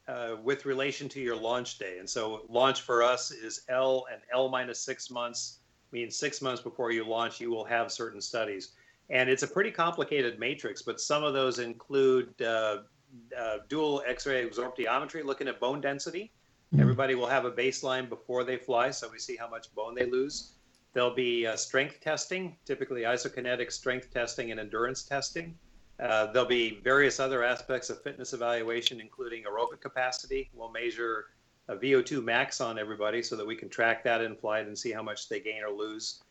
uh, 0.09 0.37
with 0.43 0.65
relation 0.65 1.09
to 1.11 1.21
your 1.21 1.37
launch 1.37 1.79
day. 1.79 1.99
And 1.99 2.09
so, 2.09 2.47
launch 2.49 2.83
for 2.83 3.03
us 3.03 3.31
is 3.31 3.63
L 3.69 4.07
and 4.11 4.23
L 4.33 4.49
minus 4.49 4.81
six 4.81 5.11
months, 5.11 5.59
means 5.93 6.17
six 6.17 6.41
months 6.41 6.63
before 6.63 6.91
you 6.91 7.05
launch, 7.05 7.41
you 7.41 7.51
will 7.51 7.65
have 7.65 7.93
certain 7.93 8.21
studies. 8.21 8.73
And 9.11 9.29
it's 9.29 9.43
a 9.43 9.49
pretty 9.49 9.71
complicated 9.71 10.39
matrix, 10.39 10.83
but 10.83 11.01
some 11.01 11.23
of 11.23 11.35
those 11.35 11.59
include 11.59 12.41
uh, 12.41 12.79
uh, 13.39 13.59
dual 13.69 14.03
X-ray 14.07 14.49
absorptiometry, 14.49 15.25
looking 15.25 15.49
at 15.49 15.61
bone 15.61 15.81
density. 15.81 16.33
Mm-hmm. 16.73 16.81
Everybody 16.81 17.15
will 17.15 17.29
have 17.29 17.45
a 17.45 17.53
baseline 17.53 18.09
before 18.09 18.45
they 18.45 18.57
fly, 18.57 18.91
so 18.91 19.09
we 19.11 19.19
see 19.19 19.37
how 19.37 19.49
much 19.49 19.75
bone 19.75 19.95
they 19.95 20.07
lose. 20.07 20.53
There'll 20.93 21.15
be 21.15 21.47
uh, 21.47 21.57
strength 21.57 22.01
testing, 22.01 22.57
typically 22.65 23.03
isokinetic 23.03 23.71
strength 23.71 24.13
testing 24.13 24.51
and 24.51 24.59
endurance 24.59 25.03
testing. 25.03 25.57
Uh, 26.01 26.27
there'll 26.33 26.49
be 26.49 26.81
various 26.83 27.21
other 27.21 27.45
aspects 27.45 27.89
of 27.91 28.03
fitness 28.03 28.33
evaluation, 28.33 29.01
including 29.01 29.45
aerobic 29.45 29.81
capacity. 29.81 30.51
We'll 30.53 30.71
measure 30.71 31.27
a 31.69 31.77
VO2 31.77 32.23
max 32.23 32.61
on 32.61 32.79
everybody 32.79 33.23
so 33.23 33.37
that 33.37 33.47
we 33.47 33.57
can 33.57 33.69
track 33.69 34.05
that 34.05 34.21
in 34.21 34.37
flight 34.37 34.67
and 34.67 34.77
see 34.77 34.93
how 34.93 35.03
much 35.03 35.29
they 35.29 35.41
gain 35.41 35.63
or 35.63 35.71
lose. 35.71 36.23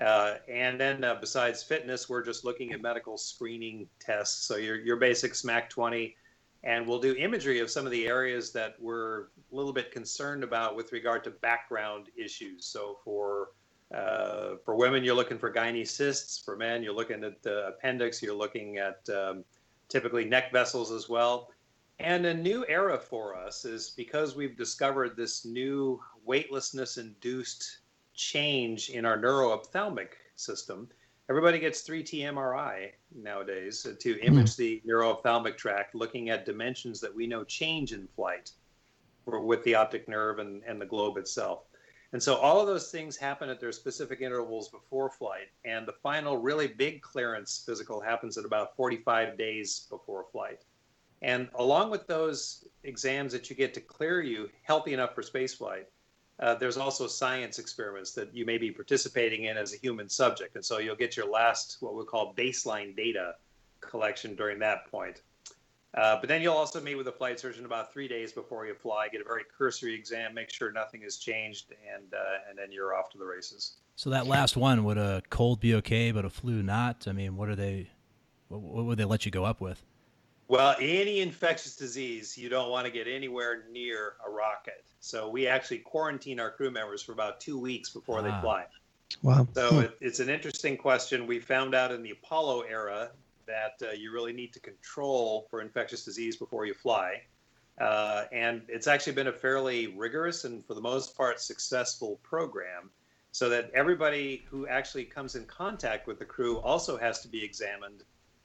Uh, 0.00 0.36
and 0.48 0.80
then 0.80 1.04
uh, 1.04 1.14
besides 1.14 1.62
fitness, 1.62 2.08
we're 2.08 2.24
just 2.24 2.44
looking 2.44 2.72
at 2.72 2.80
medical 2.80 3.18
screening 3.18 3.86
tests. 3.98 4.46
So 4.46 4.56
your, 4.56 4.76
your 4.76 4.96
basic 4.96 5.32
SMAC 5.32 5.68
20, 5.68 6.16
and 6.62 6.86
we'll 6.86 7.00
do 7.00 7.14
imagery 7.14 7.60
of 7.60 7.70
some 7.70 7.86
of 7.86 7.92
the 7.92 8.06
areas 8.06 8.52
that 8.52 8.76
we're 8.78 9.22
a 9.22 9.26
little 9.52 9.72
bit 9.72 9.90
concerned 9.92 10.44
about 10.44 10.76
with 10.76 10.92
regard 10.92 11.24
to 11.24 11.30
background 11.30 12.08
issues. 12.16 12.66
So 12.66 12.98
for 13.04 13.52
uh, 13.94 14.54
for 14.64 14.76
women, 14.76 15.02
you're 15.02 15.16
looking 15.16 15.38
for 15.38 15.52
gynae 15.52 15.86
cysts. 15.86 16.38
For 16.38 16.56
men, 16.56 16.82
you're 16.82 16.94
looking 16.94 17.24
at 17.24 17.42
the 17.42 17.68
appendix. 17.68 18.22
You're 18.22 18.34
looking 18.34 18.78
at 18.78 19.00
um, 19.08 19.44
typically 19.88 20.24
neck 20.24 20.52
vessels 20.52 20.92
as 20.92 21.08
well. 21.08 21.50
And 21.98 22.24
a 22.24 22.32
new 22.32 22.64
era 22.68 22.98
for 22.98 23.36
us 23.36 23.64
is 23.64 23.90
because 23.90 24.36
we've 24.36 24.56
discovered 24.56 25.16
this 25.16 25.44
new 25.44 26.00
weightlessness 26.24 26.98
induced 26.98 27.80
change 28.14 28.90
in 28.90 29.04
our 29.04 29.18
neuroophthalmic 29.18 30.10
system. 30.36 30.88
Everybody 31.30 31.60
gets 31.60 31.88
3T 31.88 32.22
MRI 32.22 32.90
nowadays 33.14 33.86
to 34.00 34.14
hmm. 34.14 34.20
image 34.20 34.56
the 34.56 34.82
neuroophthalmic 34.84 35.56
tract, 35.56 35.94
looking 35.94 36.28
at 36.28 36.44
dimensions 36.44 37.00
that 37.00 37.14
we 37.14 37.28
know 37.28 37.44
change 37.44 37.92
in 37.92 38.08
flight 38.16 38.50
with 39.26 39.62
the 39.62 39.76
optic 39.76 40.08
nerve 40.08 40.40
and, 40.40 40.60
and 40.66 40.80
the 40.80 40.86
globe 40.86 41.16
itself. 41.16 41.66
And 42.12 42.20
so 42.20 42.34
all 42.34 42.60
of 42.60 42.66
those 42.66 42.90
things 42.90 43.16
happen 43.16 43.48
at 43.48 43.60
their 43.60 43.70
specific 43.70 44.20
intervals 44.20 44.70
before 44.70 45.08
flight. 45.08 45.50
And 45.64 45.86
the 45.86 45.92
final 46.02 46.36
really 46.36 46.66
big 46.66 47.00
clearance 47.00 47.62
physical 47.64 48.00
happens 48.00 48.36
at 48.36 48.44
about 48.44 48.74
45 48.74 49.38
days 49.38 49.86
before 49.88 50.26
flight. 50.32 50.64
And 51.22 51.48
along 51.54 51.92
with 51.92 52.08
those 52.08 52.64
exams 52.82 53.32
that 53.32 53.48
you 53.48 53.54
get 53.54 53.72
to 53.74 53.80
clear 53.80 54.20
you 54.20 54.50
healthy 54.64 54.94
enough 54.94 55.14
for 55.14 55.22
spaceflight, 55.22 55.84
uh, 56.40 56.54
there's 56.54 56.78
also 56.78 57.06
science 57.06 57.58
experiments 57.58 58.12
that 58.12 58.34
you 58.34 58.46
may 58.46 58.56
be 58.58 58.70
participating 58.70 59.44
in 59.44 59.56
as 59.56 59.74
a 59.74 59.76
human 59.76 60.08
subject. 60.08 60.56
And 60.56 60.64
so 60.64 60.78
you'll 60.78 60.96
get 60.96 61.16
your 61.16 61.30
last, 61.30 61.76
what 61.80 61.94
we 61.94 62.04
call 62.04 62.34
baseline 62.34 62.96
data 62.96 63.34
collection 63.80 64.34
during 64.34 64.58
that 64.60 64.90
point. 64.90 65.22
Uh, 65.92 66.18
but 66.20 66.28
then 66.28 66.40
you'll 66.40 66.54
also 66.54 66.80
meet 66.80 66.94
with 66.94 67.08
a 67.08 67.12
flight 67.12 67.38
surgeon 67.38 67.64
about 67.64 67.92
three 67.92 68.06
days 68.06 68.32
before 68.32 68.64
you 68.64 68.74
fly, 68.74 69.08
get 69.08 69.20
a 69.20 69.24
very 69.24 69.42
cursory 69.58 69.92
exam, 69.92 70.32
make 70.32 70.48
sure 70.48 70.70
nothing 70.70 71.02
has 71.02 71.16
changed, 71.16 71.72
and 71.92 72.14
uh, 72.14 72.48
and 72.48 72.56
then 72.56 72.70
you're 72.70 72.94
off 72.94 73.10
to 73.10 73.18
the 73.18 73.24
races. 73.24 73.72
So 73.96 74.10
that 74.10 74.28
last 74.28 74.56
one, 74.56 74.84
would 74.84 74.98
a 74.98 75.20
cold 75.30 75.58
be 75.58 75.74
okay, 75.74 76.12
but 76.12 76.24
a 76.24 76.30
flu 76.30 76.62
not? 76.62 77.06
I 77.08 77.12
mean, 77.12 77.36
what 77.36 77.48
are 77.48 77.56
they? 77.56 77.90
What, 78.46 78.60
what 78.60 78.84
would 78.84 78.98
they 78.98 79.04
let 79.04 79.26
you 79.26 79.32
go 79.32 79.44
up 79.44 79.60
with? 79.60 79.84
Well, 80.50 80.74
any 80.80 81.20
infectious 81.20 81.76
disease, 81.76 82.36
you 82.36 82.48
don't 82.48 82.70
want 82.70 82.84
to 82.84 82.90
get 82.90 83.06
anywhere 83.06 83.66
near 83.70 84.14
a 84.26 84.28
rocket. 84.28 84.84
So 84.98 85.28
we 85.28 85.46
actually 85.46 85.78
quarantine 85.78 86.40
our 86.40 86.50
crew 86.50 86.72
members 86.72 87.04
for 87.04 87.12
about 87.12 87.38
two 87.38 87.56
weeks 87.56 87.90
before 87.90 88.20
they 88.20 88.32
fly. 88.40 88.66
Wow. 89.22 89.46
So 89.54 89.70
hmm. 89.70 89.78
it, 89.82 89.96
it's 90.00 90.18
an 90.18 90.28
interesting 90.28 90.76
question. 90.76 91.28
We 91.28 91.38
found 91.38 91.76
out 91.76 91.92
in 91.92 92.02
the 92.02 92.10
Apollo 92.10 92.62
era 92.62 93.10
that 93.46 93.80
uh, 93.80 93.92
you 93.92 94.10
really 94.10 94.32
need 94.32 94.52
to 94.54 94.58
control 94.58 95.46
for 95.50 95.60
infectious 95.60 96.04
disease 96.04 96.36
before 96.36 96.66
you 96.66 96.74
fly. 96.74 97.22
Uh, 97.80 98.24
and 98.32 98.62
it's 98.66 98.88
actually 98.88 99.12
been 99.12 99.28
a 99.28 99.32
fairly 99.32 99.86
rigorous 99.86 100.44
and, 100.44 100.66
for 100.66 100.74
the 100.74 100.80
most 100.80 101.16
part, 101.16 101.40
successful 101.40 102.18
program 102.24 102.90
so 103.30 103.48
that 103.48 103.70
everybody 103.72 104.44
who 104.50 104.66
actually 104.66 105.04
comes 105.04 105.36
in 105.36 105.44
contact 105.44 106.08
with 106.08 106.18
the 106.18 106.24
crew 106.24 106.58
also 106.58 106.98
has 106.98 107.20
to 107.20 107.28
be 107.28 107.44
examined 107.44 108.02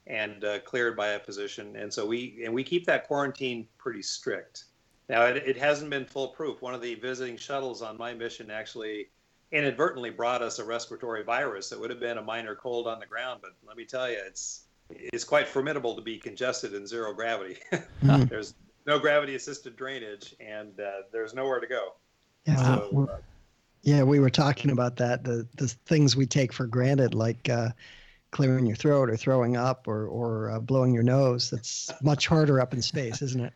and 0.08 0.44
uh, 0.44 0.60
cleared 0.60 0.96
by 0.96 1.10
a 1.10 1.20
physician. 1.20 1.76
And 1.76 1.94
so 1.94 2.06
we 2.06 2.42
and 2.46 2.54
we 2.54 2.64
keep 2.64 2.86
that 2.86 3.08
quarantine 3.08 3.68
pretty 3.78 4.02
strict. 4.02 4.66
Now 5.10 5.26
it, 5.26 5.38
it 5.38 5.58
hasn't 5.58 5.90
been 5.90 6.06
foolproof. 6.06 6.62
One 6.62 6.74
of 6.74 6.82
the 6.82 6.96
visiting 6.96 7.38
shuttles 7.38 7.82
on 7.82 7.98
my 7.98 8.14
mission 8.14 8.52
actually 8.52 9.10
inadvertently 9.52 10.10
brought 10.10 10.42
us 10.42 10.60
a 10.60 10.64
respiratory 10.64 11.24
virus 11.24 11.70
that 11.70 11.80
would 11.80 11.90
have 11.90 12.00
been 12.00 12.18
a 12.18 12.22
minor 12.22 12.56
cold 12.56 12.88
on 12.88 13.00
the 13.00 13.06
ground. 13.06 13.40
But 13.42 13.52
let 13.68 13.78
me 13.78 13.86
tell 13.86 14.10
you, 14.10 14.18
it's 14.26 14.66
is 15.14 15.24
quite 15.24 15.48
formidable 15.48 15.96
to 15.96 16.02
be 16.02 16.18
congested 16.18 16.74
in 16.74 16.86
zero 16.86 17.14
gravity. 17.14 17.58
Mm. 18.04 18.30
there's 18.30 18.54
no 18.86 19.00
gravity 19.00 19.36
assisted 19.36 19.76
drainage, 19.76 20.36
and 20.40 20.80
uh, 20.80 21.02
there's 21.12 21.34
nowhere 21.34 21.60
to 21.60 21.68
go. 21.68 21.94
Yeah, 22.46 22.56
So, 22.58 23.10
uh, 23.12 23.18
yeah, 23.82 24.04
we 24.04 24.20
were 24.20 24.30
talking 24.30 24.72
about 24.72 24.96
that. 24.98 25.24
The 25.24 25.48
the 25.58 25.68
things 25.68 26.16
we 26.16 26.26
take 26.26 26.54
for 26.54 26.68
granted, 26.68 27.14
like 27.16 27.50
uh, 27.50 27.70
clearing 28.36 28.66
your 28.66 28.76
throat 28.76 29.10
or 29.10 29.16
throwing 29.16 29.56
up 29.56 29.88
or 29.88 30.08
or 30.08 30.52
uh, 30.52 30.60
blowing 30.60 30.94
your 30.94 31.04
nose. 31.04 31.50
That's 31.50 31.90
much 32.04 32.28
harder 32.28 32.60
up 32.60 32.74
in 32.74 32.82
space, 32.82 33.22
isn't 33.22 33.40
it? 33.40 33.54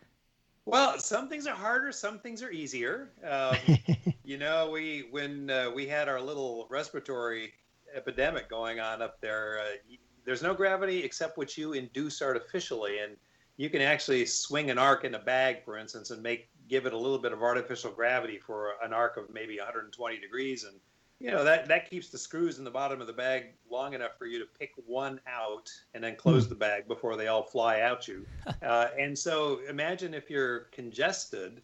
Well, 0.63 0.97
some 0.99 1.27
things 1.27 1.47
are 1.47 1.55
harder, 1.55 1.91
some 1.91 2.19
things 2.19 2.41
are 2.41 2.49
easier. 2.49 3.09
Um, 3.29 3.57
you 4.23 4.37
know, 4.37 4.69
we 4.69 5.09
when 5.11 5.49
uh, 5.49 5.69
we 5.75 5.85
had 5.85 6.07
our 6.07 6.21
little 6.21 6.65
respiratory 6.69 7.51
epidemic 7.93 8.49
going 8.49 8.79
on 8.79 9.01
up 9.01 9.19
there, 9.19 9.59
uh, 9.59 9.95
there's 10.23 10.41
no 10.41 10.53
gravity 10.53 11.03
except 11.03 11.37
what 11.37 11.57
you 11.57 11.73
induce 11.73 12.21
artificially, 12.21 12.99
and 12.99 13.17
you 13.57 13.69
can 13.69 13.81
actually 13.81 14.25
swing 14.25 14.69
an 14.69 14.77
arc 14.77 15.03
in 15.03 15.13
a 15.15 15.19
bag, 15.19 15.65
for 15.65 15.77
instance, 15.77 16.11
and 16.11 16.23
make 16.23 16.47
give 16.69 16.85
it 16.85 16.93
a 16.93 16.97
little 16.97 17.19
bit 17.19 17.33
of 17.33 17.41
artificial 17.41 17.91
gravity 17.91 18.37
for 18.37 18.75
an 18.81 18.93
arc 18.93 19.17
of 19.17 19.25
maybe 19.33 19.57
120 19.57 20.19
degrees, 20.19 20.63
and 20.63 20.79
you 21.19 21.32
know 21.32 21.43
that 21.43 21.67
that 21.67 21.89
keeps 21.89 22.10
the 22.10 22.17
screws 22.17 22.60
in 22.60 22.63
the 22.63 22.71
bottom 22.71 23.01
of 23.01 23.08
the 23.08 23.13
bag 23.13 23.53
long 23.69 23.93
enough 23.93 24.17
for 24.17 24.25
you 24.25 24.39
to 24.39 24.45
pick 24.58 24.71
one 24.86 25.19
out 25.27 25.69
and 25.93 26.03
then 26.03 26.15
close 26.15 26.47
the 26.47 26.55
bag 26.55 26.88
before 26.88 27.17
they 27.17 27.27
all 27.27 27.43
fly 27.43 27.82
out 27.82 28.08
you. 28.08 28.25
Uh, 28.62 28.89
and 28.99 29.17
so 29.17 29.62
imagine 29.69 30.13
if 30.13 30.29
you're 30.29 30.67
congested. 30.71 31.62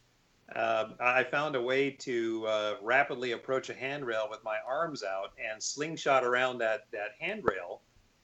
Uh, 0.56 0.90
I 1.00 1.24
found 1.24 1.56
a 1.56 1.62
way 1.62 1.92
to 1.92 2.46
uh, 2.48 2.76
rapidly 2.82 3.34
approach 3.34 3.70
a 3.70 3.74
handrail 3.74 4.28
with 4.30 4.44
my 4.44 4.58
arms 4.68 5.04
out 5.04 5.34
and 5.44 5.62
slingshot 5.62 6.24
around 6.24 6.60
that 6.60 6.86
that 6.92 7.12
handrail, 7.20 7.82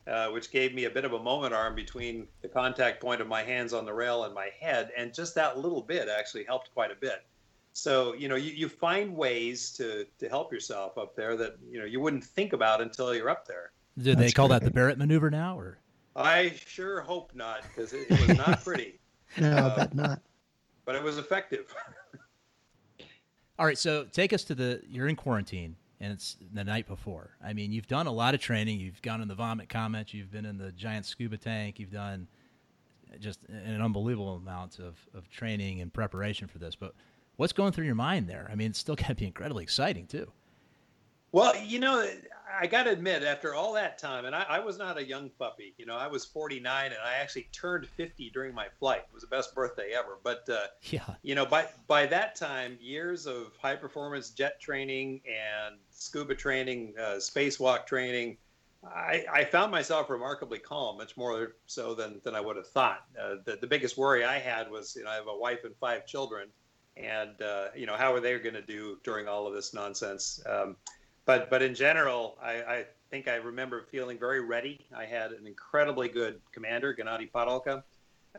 uh, 0.08 0.30
which 0.30 0.52
gave 0.52 0.74
me 0.74 0.86
a 0.86 0.90
bit 0.90 1.04
of 1.04 1.14
a 1.14 1.20
moment 1.22 1.54
arm 1.54 1.76
between 1.76 2.28
the 2.42 2.48
contact 2.48 3.02
point 3.02 3.20
of 3.20 3.28
my 3.28 3.44
hands 3.44 3.74
on 3.74 3.86
the 3.86 3.94
rail 3.94 4.24
and 4.24 4.34
my 4.34 4.50
head, 4.60 4.92
and 4.98 5.14
just 5.14 5.36
that 5.36 5.58
little 5.58 5.82
bit 5.82 6.08
actually 6.08 6.46
helped 6.46 6.74
quite 6.74 6.92
a 6.92 6.96
bit. 6.96 7.26
So 7.74 8.14
you 8.16 8.28
know 8.28 8.36
you, 8.36 8.52
you 8.52 8.68
find 8.70 9.16
ways 9.16 9.72
to 9.74 10.06
to 10.20 10.28
help 10.30 10.52
yourself 10.52 10.98
up 10.98 11.16
there 11.16 11.38
that 11.38 11.56
you 11.70 11.80
know 11.80 11.86
you 11.86 12.00
wouldn't 12.00 12.24
think 12.24 12.54
about 12.54 12.82
until 12.82 13.14
you're 13.16 13.30
up 13.30 13.48
there. 13.48 13.72
Do 13.98 14.16
they 14.16 14.24
That's 14.24 14.34
call 14.34 14.48
that 14.50 14.64
the. 14.64 14.72
Barratt 14.72 14.98
maneuver 14.98 15.30
now, 15.30 15.58
or 15.58 15.78
I 16.16 16.54
sure 16.66 17.02
hope 17.02 17.32
not 17.36 17.62
because 17.64 17.94
it, 17.94 18.08
it 18.10 18.28
was 18.28 18.38
not 18.38 18.62
pretty, 18.64 19.00
No, 19.40 19.52
I 19.52 19.60
Uh, 19.60 19.76
bet 19.76 19.96
not. 19.96 20.22
but 20.86 20.96
it 20.96 21.04
was 21.04 21.18
effective. 21.18 21.74
All 23.60 23.66
right, 23.66 23.78
so 23.78 24.06
take 24.06 24.34
us 24.34 24.44
to 24.46 24.56
the. 24.56 24.82
You're 24.90 25.08
in 25.08 25.16
quarantine, 25.16 25.76
and 26.00 26.12
it's 26.12 26.38
the 26.54 26.64
night 26.64 26.88
before. 26.88 27.38
I 27.44 27.54
mean, 27.54 27.72
you've 27.72 27.88
done 27.88 28.08
a 28.08 28.12
lot 28.12 28.34
of 28.34 28.42
training. 28.42 28.80
You've 28.80 29.02
gone 29.02 29.22
in 29.22 29.28
the 29.28 29.36
vomit 29.36 29.70
comet. 29.70 30.14
You've 30.14 30.32
been 30.32 30.46
in 30.46 30.58
the 30.58 30.72
giant 30.72 31.06
scuba 31.06 31.38
tank. 31.38 31.80
You've 31.80 31.92
done 31.92 32.28
just 33.20 33.40
an 33.50 33.82
unbelievable 33.82 34.36
amount 34.36 34.80
of, 34.80 34.98
of 35.14 35.30
training 35.30 35.82
and 35.82 35.94
preparation 35.94 36.48
for 36.48 36.58
this. 36.60 36.76
But 36.76 36.96
what's 37.42 37.54
going 37.54 37.72
through 37.72 37.86
your 37.86 37.96
mind 37.96 38.28
there? 38.30 38.48
I 38.52 38.56
mean, 38.56 38.70
it's 38.70 38.78
still 38.78 38.96
got 39.04 39.08
to 39.08 39.16
be 39.16 39.26
incredibly 39.26 39.64
exciting 39.64 40.06
too. 40.06 40.32
Well, 41.32 41.56
you 41.64 41.80
know, 41.80 42.06
I 42.60 42.68
got 42.68 42.84
to 42.84 42.92
admit, 42.92 43.24
after 43.24 43.56
all 43.56 43.74
that 43.74 43.98
time, 43.98 44.26
and 44.26 44.36
I, 44.36 44.46
I 44.48 44.60
was 44.60 44.78
not 44.78 44.98
a 45.00 45.04
young 45.04 45.32
puppy. 45.40 45.74
You 45.78 45.88
know, 45.88 45.96
I 45.96 46.06
was 46.06 46.24
49, 46.24 46.86
and 46.88 47.02
I 47.04 47.16
actually 47.16 47.48
turned 47.52 47.88
50 47.88 48.30
during 48.30 48.54
my 48.54 48.68
flight. 48.80 49.00
It 49.10 49.14
was 49.14 49.24
the 49.24 49.30
best 49.30 49.56
birthday 49.56 49.92
ever. 49.98 50.20
But 50.24 50.48
uh, 50.50 50.68
Yeah. 50.92 51.06
you 51.24 51.34
know, 51.34 51.46
by 51.46 51.68
by 51.88 52.06
that 52.08 52.36
time, 52.36 52.78
years 52.80 53.26
of 53.26 53.54
high 53.60 53.76
performance 53.76 54.30
jet 54.30 54.60
training 54.60 55.22
and 55.26 55.78
scuba 55.90 56.36
training, 56.36 56.94
uh, 57.00 57.16
spacewalk 57.16 57.88
training, 57.88 58.38
I, 58.84 59.26
I 59.32 59.44
found 59.46 59.72
myself 59.72 60.10
remarkably 60.10 60.60
calm, 60.60 60.98
much 60.98 61.16
more 61.16 61.56
so 61.66 61.96
than, 61.96 62.20
than 62.24 62.36
I 62.36 62.42
would 62.42 62.58
have 62.58 62.68
thought. 62.68 63.06
Uh, 63.20 63.36
the, 63.46 63.58
the 63.62 63.68
biggest 63.68 63.98
worry 63.98 64.26
I 64.26 64.38
had 64.38 64.70
was, 64.70 64.96
you 64.96 65.04
know, 65.06 65.10
I 65.12 65.16
have 65.16 65.28
a 65.28 65.38
wife 65.38 65.64
and 65.64 65.76
five 65.80 66.06
children, 66.06 66.50
and 66.98 67.42
uh, 67.42 67.68
you 67.76 67.86
know, 67.86 67.96
how 67.96 68.14
are 68.14 68.20
they 68.20 68.38
going 68.40 68.56
to 68.56 68.62
do 68.62 68.98
during 69.04 69.28
all 69.28 69.48
of 69.48 69.54
this 69.54 69.74
nonsense? 69.74 70.42
Um, 70.46 70.76
but 71.26 71.50
but 71.50 71.62
in 71.62 71.74
general, 71.76 72.38
I, 72.42 72.52
I 72.52 72.86
think 73.10 73.28
I 73.28 73.36
remember 73.36 73.86
feeling 73.92 74.18
very 74.18 74.42
ready. 74.42 74.80
I 74.96 75.06
had 75.06 75.32
an 75.32 75.46
incredibly 75.46 76.08
good 76.08 76.42
commander, 76.52 76.94
Gennady 76.94 77.32
Padalka. 77.32 77.84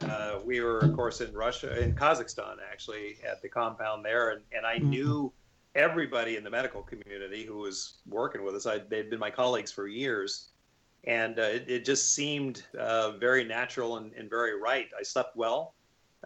Uh, 0.00 0.38
we 0.44 0.60
were, 0.60 0.78
of 0.78 0.94
course, 0.94 1.20
in 1.20 1.32
Russia, 1.34 1.78
in 1.82 1.94
Kazakhstan, 1.94 2.56
actually, 2.70 3.18
at 3.28 3.42
the 3.42 3.48
compound 3.48 4.04
there, 4.04 4.30
and, 4.30 4.40
and 4.56 4.64
I 4.64 4.78
knew 4.78 5.30
everybody 5.74 6.36
in 6.36 6.44
the 6.44 6.50
medical 6.50 6.82
community 6.82 7.44
who 7.44 7.58
was 7.58 7.98
working 8.08 8.42
with 8.42 8.54
us. 8.54 8.64
I, 8.64 8.78
they'd 8.78 9.10
been 9.10 9.18
my 9.18 9.30
colleagues 9.30 9.70
for 9.70 9.88
years, 9.88 10.48
and 11.04 11.38
uh, 11.38 11.42
it, 11.42 11.64
it 11.68 11.84
just 11.84 12.14
seemed 12.14 12.64
uh, 12.78 13.12
very 13.12 13.44
natural 13.44 13.98
and, 13.98 14.12
and 14.14 14.30
very 14.30 14.58
right. 14.58 14.88
I 14.98 15.02
slept 15.02 15.36
well 15.36 15.74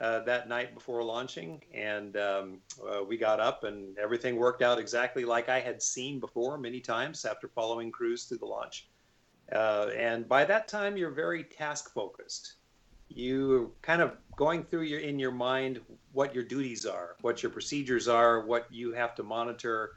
uh, 0.00 0.20
that 0.20 0.48
night 0.48 0.74
before 0.74 1.02
launching, 1.02 1.62
and 1.72 2.16
um, 2.16 2.59
uh, 2.87 3.02
we 3.02 3.16
got 3.16 3.40
up, 3.40 3.64
and 3.64 3.96
everything 3.98 4.37
worked 4.37 4.62
out 4.62 4.78
exactly 4.78 5.24
like 5.24 5.48
I 5.48 5.59
had 5.61 5.82
seen 5.82 6.20
before 6.20 6.59
many 6.59 6.80
times 6.80 7.24
after 7.24 7.48
following 7.48 7.90
crews 7.90 8.24
through 8.24 8.38
the 8.38 8.46
launch. 8.46 8.88
Uh, 9.52 9.88
and 9.96 10.28
by 10.28 10.44
that 10.44 10.68
time, 10.68 10.96
you're 10.96 11.11
very 11.11 11.44
task 11.44 11.94
focused. 11.94 12.54
You 13.09 13.72
kind 13.82 14.02
of 14.02 14.16
going 14.37 14.64
through 14.64 14.82
your 14.82 15.00
in 15.00 15.18
your 15.18 15.30
mind 15.30 15.80
what 16.12 16.35
your 16.35 16.44
duties 16.44 16.85
are, 16.85 17.16
what 17.22 17.42
your 17.42 17.50
procedures 17.50 18.09
are, 18.09 18.44
what 18.44 18.66
you 18.70 18.92
have 18.92 19.14
to 19.14 19.22
monitor, 19.22 19.92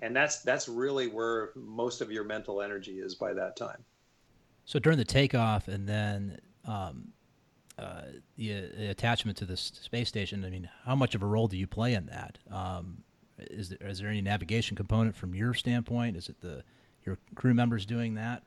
and 0.00 0.16
that's 0.16 0.40
that's 0.40 0.68
really 0.68 1.06
where 1.06 1.50
most 1.54 2.00
of 2.00 2.10
your 2.10 2.24
mental 2.24 2.62
energy 2.62 2.98
is 2.98 3.14
by 3.14 3.34
that 3.34 3.56
time. 3.56 3.84
So 4.64 4.78
during 4.78 4.98
the 4.98 5.04
takeoff 5.04 5.68
and 5.68 5.86
then 5.86 6.40
um, 6.66 7.12
uh, 7.78 8.02
the, 8.36 8.70
the 8.76 8.90
attachment 8.90 9.36
to 9.38 9.44
the 9.44 9.56
space 9.56 10.08
station, 10.08 10.44
I 10.44 10.50
mean, 10.50 10.68
how 10.84 10.94
much 10.94 11.14
of 11.14 11.22
a 11.22 11.26
role 11.26 11.48
do 11.48 11.56
you 11.56 11.66
play 11.66 11.94
in 11.94 12.06
that? 12.06 12.38
Um, 12.50 12.98
is 13.38 13.70
there, 13.70 13.88
is 13.88 13.98
there 13.98 14.08
any 14.08 14.20
navigation 14.20 14.76
component 14.76 15.16
from 15.16 15.34
your 15.34 15.54
standpoint? 15.54 16.16
Is 16.16 16.28
it 16.28 16.40
the 16.40 16.62
your 17.04 17.18
crew 17.34 17.52
members 17.52 17.84
doing 17.84 18.14
that? 18.14 18.42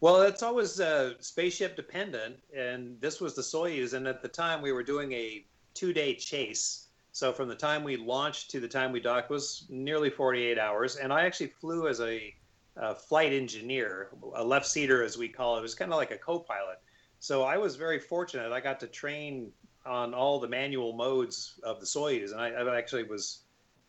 Well, 0.00 0.22
it's 0.22 0.42
always 0.42 0.80
uh, 0.80 1.12
spaceship 1.20 1.76
dependent, 1.76 2.36
and 2.56 3.00
this 3.00 3.20
was 3.20 3.34
the 3.34 3.42
Soyuz, 3.42 3.92
and 3.92 4.08
at 4.08 4.20
the 4.20 4.28
time 4.28 4.60
we 4.60 4.72
were 4.72 4.82
doing 4.82 5.12
a 5.12 5.44
two-day 5.74 6.14
chase. 6.16 6.88
So 7.12 7.32
from 7.32 7.48
the 7.48 7.54
time 7.54 7.84
we 7.84 7.96
launched 7.96 8.50
to 8.50 8.60
the 8.60 8.66
time 8.66 8.90
we 8.90 9.00
docked 9.00 9.30
was 9.30 9.66
nearly 9.68 10.10
48 10.10 10.58
hours, 10.58 10.96
and 10.96 11.12
I 11.12 11.24
actually 11.24 11.48
flew 11.48 11.88
as 11.88 12.00
a, 12.00 12.34
uh 12.80 12.94
flight 12.94 13.34
engineer, 13.34 14.08
a 14.34 14.42
left 14.42 14.66
seater 14.66 15.04
as 15.04 15.18
we 15.18 15.28
call 15.28 15.56
it. 15.56 15.58
It 15.58 15.62
was 15.62 15.74
kind 15.74 15.92
of 15.92 15.98
like 15.98 16.10
a 16.10 16.16
co-pilot. 16.16 16.80
So 17.22 17.44
I 17.44 17.56
was 17.56 17.76
very 17.76 18.00
fortunate. 18.00 18.50
I 18.50 18.60
got 18.60 18.80
to 18.80 18.88
train 18.88 19.52
on 19.86 20.12
all 20.12 20.40
the 20.40 20.48
manual 20.48 20.92
modes 20.92 21.60
of 21.62 21.78
the 21.78 21.86
Soyuz, 21.86 22.32
and 22.32 22.40
I, 22.40 22.48
I 22.48 22.76
actually 22.76 23.04
was 23.04 23.42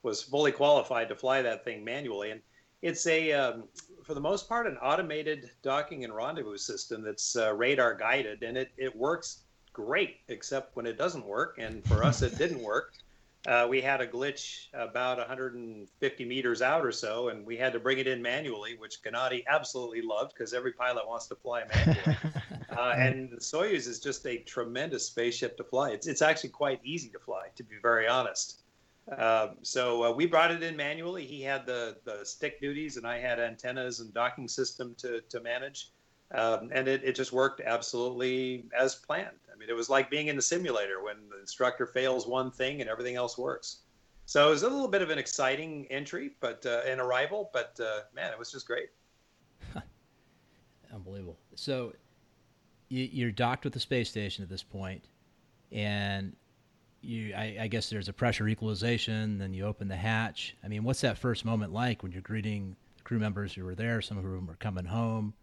was 0.03 0.21
fully 0.21 0.51
qualified 0.51 1.09
to 1.09 1.15
fly 1.15 1.41
that 1.41 1.65
thing 1.65 1.83
manually. 1.83 2.29
And 2.29 2.41
it's 2.83 3.07
a 3.07 3.31
um, 3.31 3.63
for 4.03 4.13
the 4.13 4.21
most 4.21 4.47
part 4.47 4.67
an 4.67 4.77
automated 4.77 5.49
docking 5.63 6.03
and 6.03 6.15
rendezvous 6.15 6.57
system 6.57 7.01
that's 7.01 7.35
uh, 7.35 7.51
radar 7.55 7.95
guided 7.95 8.43
and 8.43 8.55
it, 8.55 8.71
it 8.77 8.95
works 8.95 9.39
great 9.71 10.17
except 10.27 10.75
when 10.75 10.85
it 10.85 10.99
doesn't 10.99 11.25
work 11.25 11.57
and 11.57 11.83
for 11.85 12.03
us 12.03 12.21
it 12.21 12.37
didn't 12.37 12.61
work 12.61 12.93
uh, 13.45 13.67
we 13.69 13.81
had 13.81 14.01
a 14.01 14.07
glitch 14.07 14.67
about 14.73 15.17
150 15.17 16.25
meters 16.25 16.61
out 16.61 16.85
or 16.85 16.91
so 16.91 17.29
and 17.29 17.45
we 17.45 17.57
had 17.57 17.73
to 17.73 17.79
bring 17.79 17.97
it 17.97 18.07
in 18.07 18.21
manually 18.21 18.75
which 18.77 19.01
Gennady 19.03 19.43
absolutely 19.47 20.01
loved 20.01 20.33
because 20.33 20.53
every 20.53 20.73
pilot 20.73 21.07
wants 21.07 21.27
to 21.27 21.35
fly 21.35 21.63
manually 21.75 22.17
uh, 22.77 22.93
and 22.97 23.31
the 23.31 23.37
Soyuz 23.37 23.87
is 23.87 23.99
just 23.99 24.25
a 24.25 24.37
tremendous 24.37 25.07
spaceship 25.07 25.57
to 25.57 25.63
fly 25.63 25.91
it's, 25.91 26.07
it's 26.07 26.21
actually 26.21 26.51
quite 26.51 26.79
easy 26.83 27.09
to 27.09 27.19
fly 27.19 27.47
to 27.55 27.63
be 27.63 27.75
very 27.81 28.07
honest 28.07 28.63
um, 29.17 29.57
so 29.63 30.03
uh, 30.03 30.11
we 30.11 30.25
brought 30.25 30.51
it 30.51 30.63
in 30.63 30.75
manually. 30.75 31.25
He 31.25 31.41
had 31.41 31.65
the, 31.65 31.97
the 32.05 32.23
stick 32.23 32.61
duties, 32.61 32.97
and 32.97 33.05
I 33.05 33.19
had 33.19 33.39
antennas 33.39 33.99
and 33.99 34.13
docking 34.13 34.47
system 34.47 34.95
to, 34.99 35.21
to 35.29 35.41
manage. 35.41 35.89
Um, 36.33 36.69
and 36.71 36.87
it, 36.87 37.03
it 37.03 37.15
just 37.15 37.31
worked 37.31 37.61
absolutely 37.61 38.65
as 38.77 38.95
planned. 38.95 39.37
I 39.53 39.57
mean, 39.57 39.69
it 39.69 39.75
was 39.75 39.89
like 39.89 40.09
being 40.09 40.27
in 40.27 40.35
the 40.35 40.41
simulator 40.41 41.03
when 41.03 41.17
the 41.29 41.39
instructor 41.39 41.85
fails 41.85 42.25
one 42.25 42.49
thing 42.49 42.81
and 42.81 42.89
everything 42.89 43.15
else 43.15 43.37
works. 43.37 43.79
So 44.25 44.47
it 44.47 44.49
was 44.49 44.63
a 44.63 44.69
little 44.69 44.87
bit 44.87 45.01
of 45.01 45.09
an 45.09 45.19
exciting 45.19 45.85
entry, 45.89 46.31
but 46.39 46.65
uh, 46.65 46.81
an 46.87 46.99
arrival. 46.99 47.49
But 47.53 47.79
uh, 47.79 48.01
man, 48.15 48.31
it 48.31 48.39
was 48.39 48.51
just 48.51 48.65
great. 48.65 48.89
Unbelievable. 50.93 51.37
So 51.55 51.93
you, 52.89 53.07
you're 53.11 53.31
docked 53.31 53.63
with 53.63 53.73
the 53.73 53.79
space 53.79 54.09
station 54.09 54.43
at 54.43 54.49
this 54.49 54.63
point, 54.63 55.03
and 55.71 56.35
you, 57.01 57.33
I, 57.35 57.57
I 57.61 57.67
guess 57.67 57.89
there's 57.89 58.09
a 58.09 58.13
pressure 58.13 58.47
equalization. 58.47 59.37
Then 59.37 59.53
you 59.53 59.65
open 59.65 59.87
the 59.87 59.95
hatch. 59.95 60.55
I 60.63 60.67
mean, 60.67 60.83
what's 60.83 61.01
that 61.01 61.17
first 61.17 61.45
moment 61.45 61.73
like 61.73 62.01
when 62.01 62.11
you're 62.11 62.21
greeting 62.21 62.75
the 62.97 63.03
crew 63.03 63.19
members 63.19 63.53
who 63.53 63.65
were 63.65 63.75
there? 63.75 64.01
Some 64.01 64.17
of 64.17 64.23
whom 64.23 64.49
are 64.49 64.55
coming 64.55 64.85
home. 64.85 65.33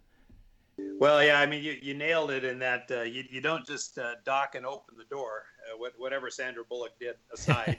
Well, 1.00 1.24
yeah, 1.24 1.40
I 1.40 1.46
mean, 1.46 1.64
you, 1.64 1.78
you 1.80 1.94
nailed 1.94 2.30
it 2.30 2.44
in 2.44 2.58
that 2.58 2.90
uh, 2.90 3.00
you, 3.00 3.24
you 3.30 3.40
don't 3.40 3.66
just 3.66 3.96
uh, 3.96 4.16
dock 4.26 4.54
and 4.54 4.66
open 4.66 4.96
the 4.98 5.04
door, 5.04 5.44
uh, 5.72 5.88
whatever 5.96 6.30
Sandra 6.30 6.62
Bullock 6.62 6.92
did 7.00 7.14
aside. 7.32 7.78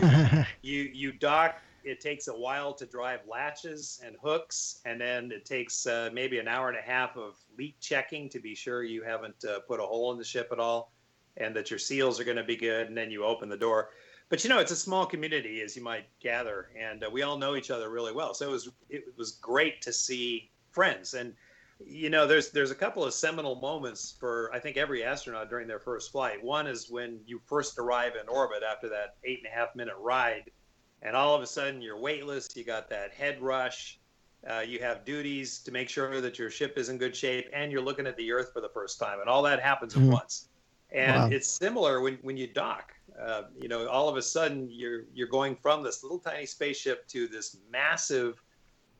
Uh, 0.00 0.44
you, 0.62 0.90
you 0.94 1.12
dock 1.12 1.60
it 1.84 2.00
takes 2.00 2.28
a 2.28 2.32
while 2.32 2.72
to 2.72 2.86
drive 2.86 3.20
latches 3.28 4.00
and 4.02 4.16
hooks, 4.22 4.80
and 4.86 4.98
then 4.98 5.30
it 5.30 5.44
takes 5.44 5.86
uh, 5.86 6.08
maybe 6.14 6.38
an 6.38 6.48
hour 6.48 6.70
and 6.70 6.78
a 6.78 6.80
half 6.80 7.18
of 7.18 7.36
leak 7.58 7.76
checking 7.80 8.30
to 8.30 8.40
be 8.40 8.54
sure 8.54 8.82
you 8.82 9.02
haven't 9.02 9.44
uh, 9.44 9.60
put 9.68 9.78
a 9.78 9.82
hole 9.82 10.10
in 10.12 10.16
the 10.16 10.24
ship 10.24 10.48
at 10.50 10.58
all, 10.58 10.90
and 11.36 11.54
that 11.54 11.68
your 11.68 11.78
seals 11.78 12.18
are 12.18 12.24
going 12.24 12.38
to 12.38 12.44
be 12.44 12.56
good. 12.56 12.86
And 12.86 12.96
then 12.96 13.10
you 13.10 13.26
open 13.26 13.50
the 13.50 13.58
door. 13.58 13.90
But 14.30 14.42
you 14.42 14.48
know, 14.48 14.58
it's 14.58 14.72
a 14.72 14.76
small 14.76 15.04
community, 15.04 15.60
as 15.60 15.76
you 15.76 15.82
might 15.82 16.06
gather, 16.18 16.70
and 16.80 17.04
uh, 17.04 17.10
we 17.12 17.20
all 17.20 17.36
know 17.36 17.56
each 17.56 17.70
other 17.70 17.90
really 17.90 18.12
well. 18.12 18.32
So 18.32 18.48
it 18.48 18.50
was 18.50 18.70
it 18.88 19.04
was 19.18 19.32
great 19.32 19.82
to 19.82 19.92
see 19.92 20.50
friends 20.70 21.12
and 21.12 21.34
you 21.86 22.10
know, 22.10 22.26
there's 22.26 22.50
there's 22.50 22.70
a 22.70 22.74
couple 22.74 23.04
of 23.04 23.14
seminal 23.14 23.56
moments 23.56 24.14
for 24.18 24.50
I 24.52 24.58
think 24.58 24.76
every 24.76 25.04
astronaut 25.04 25.50
during 25.50 25.68
their 25.68 25.78
first 25.78 26.12
flight. 26.12 26.42
One 26.42 26.66
is 26.66 26.90
when 26.90 27.20
you 27.26 27.40
first 27.46 27.78
arrive 27.78 28.12
in 28.20 28.28
orbit 28.28 28.62
after 28.62 28.88
that 28.90 29.16
eight 29.24 29.38
and 29.38 29.52
a 29.52 29.54
half 29.54 29.74
minute 29.76 29.94
ride, 30.00 30.50
and 31.02 31.16
all 31.16 31.34
of 31.34 31.42
a 31.42 31.46
sudden 31.46 31.82
you're 31.82 31.98
weightless. 31.98 32.48
You 32.54 32.64
got 32.64 32.88
that 32.90 33.12
head 33.12 33.40
rush. 33.40 33.98
Uh, 34.48 34.60
you 34.60 34.78
have 34.78 35.04
duties 35.04 35.58
to 35.60 35.72
make 35.72 35.88
sure 35.88 36.20
that 36.20 36.38
your 36.38 36.50
ship 36.50 36.76
is 36.76 36.88
in 36.90 36.98
good 36.98 37.16
shape, 37.16 37.48
and 37.54 37.72
you're 37.72 37.82
looking 37.82 38.06
at 38.06 38.16
the 38.16 38.30
Earth 38.30 38.50
for 38.52 38.60
the 38.60 38.68
first 38.68 38.98
time, 38.98 39.20
and 39.20 39.28
all 39.28 39.42
that 39.42 39.60
happens 39.60 39.94
mm-hmm. 39.94 40.08
at 40.08 40.12
once. 40.12 40.48
And 40.92 41.22
wow. 41.22 41.28
it's 41.30 41.48
similar 41.48 42.00
when, 42.00 42.18
when 42.22 42.36
you 42.36 42.46
dock. 42.46 42.92
Uh, 43.20 43.42
you 43.58 43.68
know, 43.68 43.88
all 43.88 44.08
of 44.08 44.16
a 44.16 44.22
sudden 44.22 44.68
you're 44.70 45.04
you're 45.14 45.28
going 45.28 45.56
from 45.56 45.82
this 45.82 46.02
little 46.02 46.18
tiny 46.18 46.46
spaceship 46.46 47.06
to 47.08 47.26
this 47.28 47.56
massive 47.70 48.42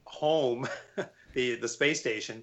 home, 0.05 0.67
the 1.35 1.57
the 1.57 1.69
space 1.69 2.01
station, 2.01 2.43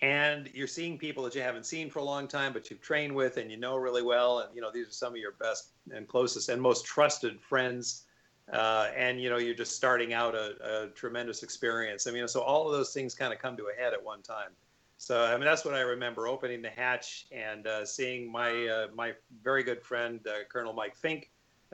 and 0.00 0.48
you're 0.54 0.68
seeing 0.68 0.96
people 0.96 1.24
that 1.24 1.34
you 1.34 1.42
haven't 1.42 1.66
seen 1.66 1.90
for 1.90 1.98
a 1.98 2.04
long 2.04 2.28
time 2.28 2.52
but 2.52 2.70
you've 2.70 2.80
trained 2.80 3.14
with 3.14 3.36
and 3.36 3.50
you 3.50 3.56
know 3.56 3.76
really 3.76 4.02
well. 4.02 4.40
And 4.40 4.54
you 4.54 4.60
know 4.60 4.70
these 4.72 4.88
are 4.88 4.92
some 4.92 5.12
of 5.12 5.18
your 5.18 5.32
best 5.32 5.70
and 5.90 6.06
closest 6.06 6.48
and 6.48 6.60
most 6.60 6.84
trusted 6.84 7.40
friends. 7.40 8.04
Uh, 8.52 8.88
and 8.96 9.20
you 9.20 9.28
know 9.28 9.36
you're 9.36 9.54
just 9.54 9.76
starting 9.76 10.14
out 10.14 10.34
a, 10.34 10.54
a, 10.62 10.88
tremendous 10.94 11.42
experience. 11.42 12.06
I 12.06 12.12
mean 12.12 12.28
so 12.28 12.40
all 12.40 12.66
of 12.66 12.72
those 12.72 12.92
things 12.92 13.14
kind 13.14 13.32
of 13.32 13.38
come 13.38 13.56
to 13.56 13.64
a 13.64 13.80
head 13.80 13.92
at 13.92 14.02
one 14.02 14.22
time. 14.22 14.50
So 14.98 15.24
i 15.24 15.32
mean 15.32 15.44
that's 15.44 15.64
what 15.64 15.74
i 15.74 15.80
remember 15.80 16.26
opening 16.26 16.60
the 16.62 16.70
hatch 16.70 17.26
and 17.30 17.66
uh, 17.66 17.84
seeing 17.84 18.30
my 18.30 18.66
uh, 18.66 18.86
my 18.94 19.12
very 19.42 19.62
good 19.62 19.82
friend 19.82 20.20
uh, 20.26 20.44
colonel 20.48 20.72
mike 20.72 20.96
Fincke 20.96 21.26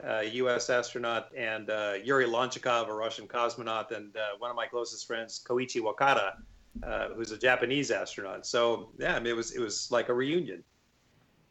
U.S. 0.03 0.69
Uh, 0.69 0.73
astronaut, 0.73 1.29
and 1.37 1.69
uh, 1.69 1.93
Yuri 2.03 2.25
Lonchakov, 2.25 2.89
a 2.89 2.93
Russian 2.93 3.29
cosmonaut, 3.29 3.91
and 3.95 4.13
one 4.39 4.51
of 4.51 4.57
my 4.57 4.67
closest 4.67 5.07
friends, 5.07 5.41
Koichi 5.47 5.81
Wakata, 5.81 6.33
uh, 6.83 7.09
who's 7.15 7.31
a 7.31 7.37
Japanese 7.37 7.91
astronaut. 7.91 8.45
So 8.45 8.89
yeah, 8.97 9.15
I 9.15 9.19
mean, 9.19 9.27
it 9.27 9.35
was 9.35 9.51
it 9.51 9.59
was 9.59 9.91
like 9.91 10.09
a 10.09 10.13
reunion. 10.13 10.63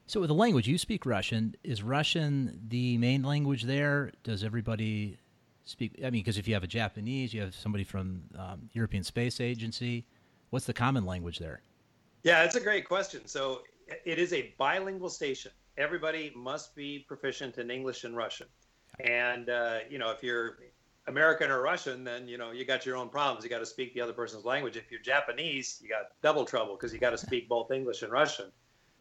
So 0.06 0.20
with 0.20 0.28
the 0.28 0.34
language, 0.34 0.68
you 0.68 0.76
speak 0.76 1.06
Russian. 1.06 1.56
Is 1.64 1.82
Russian 1.82 2.60
the 2.68 2.98
main 2.98 3.22
language 3.22 3.62
there? 3.62 4.12
Does 4.22 4.44
everybody 4.44 5.18
speak? 5.64 5.98
I 6.00 6.10
mean, 6.10 6.22
because 6.22 6.36
if 6.36 6.46
you 6.46 6.54
have 6.54 6.64
a 6.64 6.68
Japanese, 6.68 7.32
you 7.32 7.40
have 7.40 7.54
somebody 7.54 7.84
from 7.84 8.22
um, 8.38 8.68
European 8.72 9.02
Space 9.02 9.40
Agency. 9.40 10.04
What's 10.50 10.66
the 10.66 10.74
common 10.74 11.06
language 11.06 11.38
there? 11.38 11.62
Yeah, 12.22 12.44
it's 12.44 12.54
a 12.54 12.60
great 12.60 12.86
question. 12.86 13.26
So 13.26 13.62
it 14.04 14.18
is 14.18 14.32
a 14.32 14.54
bilingual 14.58 15.10
station. 15.10 15.52
Everybody 15.76 16.32
must 16.36 16.76
be 16.76 17.04
proficient 17.08 17.58
in 17.58 17.70
English 17.70 18.04
and 18.04 18.16
Russian. 18.16 18.46
And 19.00 19.48
uh, 19.48 19.78
you 19.88 19.98
know, 19.98 20.10
if 20.10 20.22
you're 20.22 20.58
American 21.06 21.50
or 21.50 21.60
Russian, 21.60 22.02
then 22.04 22.26
you 22.26 22.38
know 22.38 22.50
you 22.50 22.64
got 22.64 22.86
your 22.86 22.96
own 22.96 23.08
problems. 23.08 23.44
You 23.44 23.50
got 23.50 23.58
to 23.58 23.66
speak 23.66 23.94
the 23.94 24.00
other 24.00 24.12
person's 24.12 24.44
language. 24.44 24.76
If 24.76 24.90
you're 24.90 25.00
Japanese, 25.00 25.78
you 25.82 25.88
got 25.88 26.12
double 26.22 26.44
trouble 26.44 26.76
because 26.76 26.92
you 26.92 26.98
got 26.98 27.10
to 27.10 27.18
speak 27.18 27.48
both 27.48 27.70
English 27.70 28.02
and 28.02 28.10
Russian. 28.10 28.46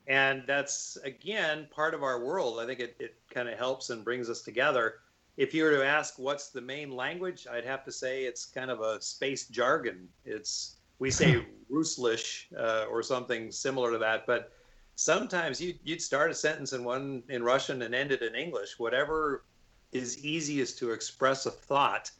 And 0.08 0.44
that's 0.46 0.98
again 1.06 1.68
part 1.72 1.94
of 1.94 2.04
our 2.04 2.24
world. 2.24 2.60
I 2.60 2.66
think 2.66 2.80
it, 2.80 2.96
it 3.00 3.16
kind 3.34 3.48
of 3.48 3.58
helps 3.58 3.90
and 3.90 4.04
brings 4.04 4.30
us 4.30 4.42
together. 4.42 4.96
If 5.38 5.54
you 5.54 5.64
were 5.64 5.72
to 5.72 5.86
ask 5.86 6.20
what's 6.20 6.50
the 6.50 6.62
main 6.62 6.92
language, 6.92 7.48
I'd 7.50 7.66
have 7.66 7.84
to 7.86 7.92
say 7.92 8.26
it's 8.26 8.46
kind 8.46 8.70
of 8.70 8.82
a 8.82 9.02
space 9.02 9.48
jargon. 9.48 10.10
It's 10.26 10.76
we 11.00 11.10
say 11.10 11.46
Ruslish 11.72 12.48
uh, 12.58 12.86
or 12.90 13.02
something 13.02 13.50
similar 13.50 13.92
to 13.92 13.98
that, 14.00 14.28
but 14.28 14.52
sometimes 14.96 15.60
you, 15.60 15.74
you'd 15.84 16.02
start 16.02 16.30
a 16.30 16.36
sentence 16.36 16.74
in 16.74 16.84
one 16.84 17.24
in 17.30 17.44
Russian 17.44 17.82
and 17.82 17.96
end 17.96 18.12
it 18.12 18.22
in 18.22 18.36
English. 18.36 18.78
Whatever 18.78 19.44
is 19.94 20.24
easiest 20.24 20.78
to 20.80 20.92
express 20.92 21.46
a 21.46 21.52
thought. 21.52 22.12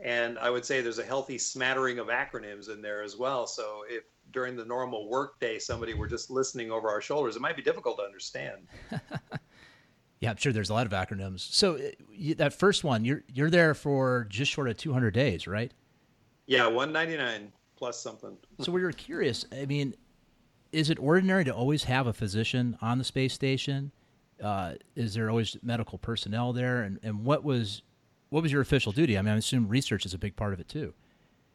And 0.00 0.38
I 0.38 0.50
would 0.50 0.64
say 0.64 0.80
there's 0.80 0.98
a 0.98 1.04
healthy 1.04 1.38
smattering 1.38 1.98
of 1.98 2.08
acronyms 2.08 2.68
in 2.68 2.82
there 2.82 3.02
as 3.02 3.16
well. 3.16 3.46
So 3.46 3.84
if 3.88 4.04
during 4.32 4.56
the 4.56 4.64
normal 4.64 5.08
workday 5.08 5.58
somebody 5.58 5.94
were 5.94 6.08
just 6.08 6.30
listening 6.30 6.70
over 6.70 6.88
our 6.88 7.00
shoulders, 7.00 7.36
it 7.36 7.42
might 7.42 7.56
be 7.56 7.62
difficult 7.62 7.98
to 7.98 8.02
understand. 8.04 8.66
yeah, 10.20 10.30
I'm 10.30 10.36
sure 10.36 10.52
there's 10.52 10.70
a 10.70 10.74
lot 10.74 10.86
of 10.86 10.92
acronyms. 10.92 11.40
So 11.40 11.76
uh, 11.76 12.34
that 12.36 12.52
first 12.52 12.84
one, 12.84 13.04
you're 13.04 13.22
you're 13.32 13.50
there 13.50 13.74
for 13.74 14.26
just 14.28 14.50
short 14.50 14.68
of 14.68 14.76
200 14.76 15.12
days, 15.12 15.46
right? 15.46 15.72
Yeah, 16.46 16.66
199 16.66 17.52
plus 17.76 18.00
something. 18.00 18.36
so 18.60 18.72
we 18.72 18.82
were 18.82 18.92
curious. 18.92 19.46
I 19.52 19.66
mean, 19.66 19.94
is 20.72 20.90
it 20.90 20.98
ordinary 20.98 21.44
to 21.44 21.54
always 21.54 21.84
have 21.84 22.06
a 22.06 22.12
physician 22.12 22.76
on 22.82 22.98
the 22.98 23.04
space 23.04 23.32
station? 23.32 23.92
Uh, 24.42 24.74
is 24.96 25.14
there 25.14 25.30
always 25.30 25.56
medical 25.62 25.98
personnel 25.98 26.52
there? 26.52 26.82
And, 26.82 26.98
and 27.02 27.24
what 27.24 27.44
was 27.44 27.82
what 28.30 28.42
was 28.42 28.50
your 28.50 28.62
official 28.62 28.90
duty? 28.90 29.16
I 29.16 29.22
mean, 29.22 29.34
I 29.34 29.36
assume 29.36 29.68
research 29.68 30.04
is 30.04 30.14
a 30.14 30.18
big 30.18 30.34
part 30.34 30.52
of 30.52 30.60
it 30.60 30.68
too. 30.68 30.92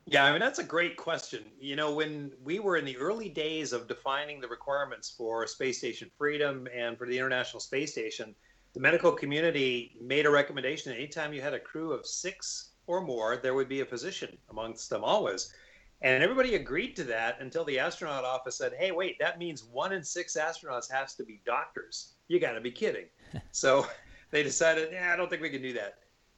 Yeah, 0.06 0.24
I 0.24 0.32
mean 0.32 0.40
that's 0.40 0.60
a 0.60 0.64
great 0.64 0.98
question. 0.98 1.44
You 1.60 1.76
know, 1.76 1.94
when 1.94 2.32
we 2.44 2.60
were 2.60 2.78
in 2.78 2.86
the 2.86 2.98
early 2.98 3.30
days 3.30 3.74
of 3.74 3.88
defining 3.88 4.42
the 4.42 4.48
requirements 4.48 5.14
for 5.16 5.46
Space 5.46 5.78
Station 5.78 6.10
Freedom 6.18 6.68
and 6.76 6.98
for 6.98 7.06
the 7.06 7.18
International 7.18 7.60
Space 7.60 7.92
Station, 7.92 8.34
the 8.74 8.80
medical 8.80 9.12
community 9.12 9.98
made 10.02 10.26
a 10.26 10.30
recommendation 10.30 10.92
that 10.92 10.98
anytime 10.98 11.34
you 11.34 11.42
had 11.42 11.54
a 11.54 11.60
crew 11.60 11.92
of 11.92 12.06
six 12.06 12.72
or 12.88 13.02
more, 13.02 13.38
there 13.38 13.54
would 13.54 13.70
be 13.70 13.82
a 13.82 13.86
physician 13.86 14.38
amongst 14.50 14.90
them 14.90 15.04
always. 15.04 15.54
And 16.02 16.24
everybody 16.24 16.56
agreed 16.56 16.96
to 16.96 17.04
that 17.06 17.42
until 17.42 17.66
the 17.66 17.78
astronaut 17.78 18.24
office 18.24 18.58
said, 18.58 18.74
hey, 18.80 18.92
wait, 18.92 19.20
that 19.20 19.38
means 19.38 19.64
one 19.64 19.92
in 19.92 20.04
six 20.04 20.38
astronauts 20.38 20.90
has 20.90 21.14
to 21.16 21.24
be 21.24 21.42
doctors. 21.46 22.14
You 22.30 22.40
got 22.40 22.54
to 22.54 22.62
be 22.62 22.72
kidding. 22.72 23.06
so 23.52 23.86
they 24.32 24.44
decided, 24.44 24.90
yeah, 24.94 25.12
I 25.14 25.18
don't 25.18 25.30
think 25.30 25.42
we 25.42 25.50
can 25.50 25.62
do 25.62 25.74
that. 25.74 25.96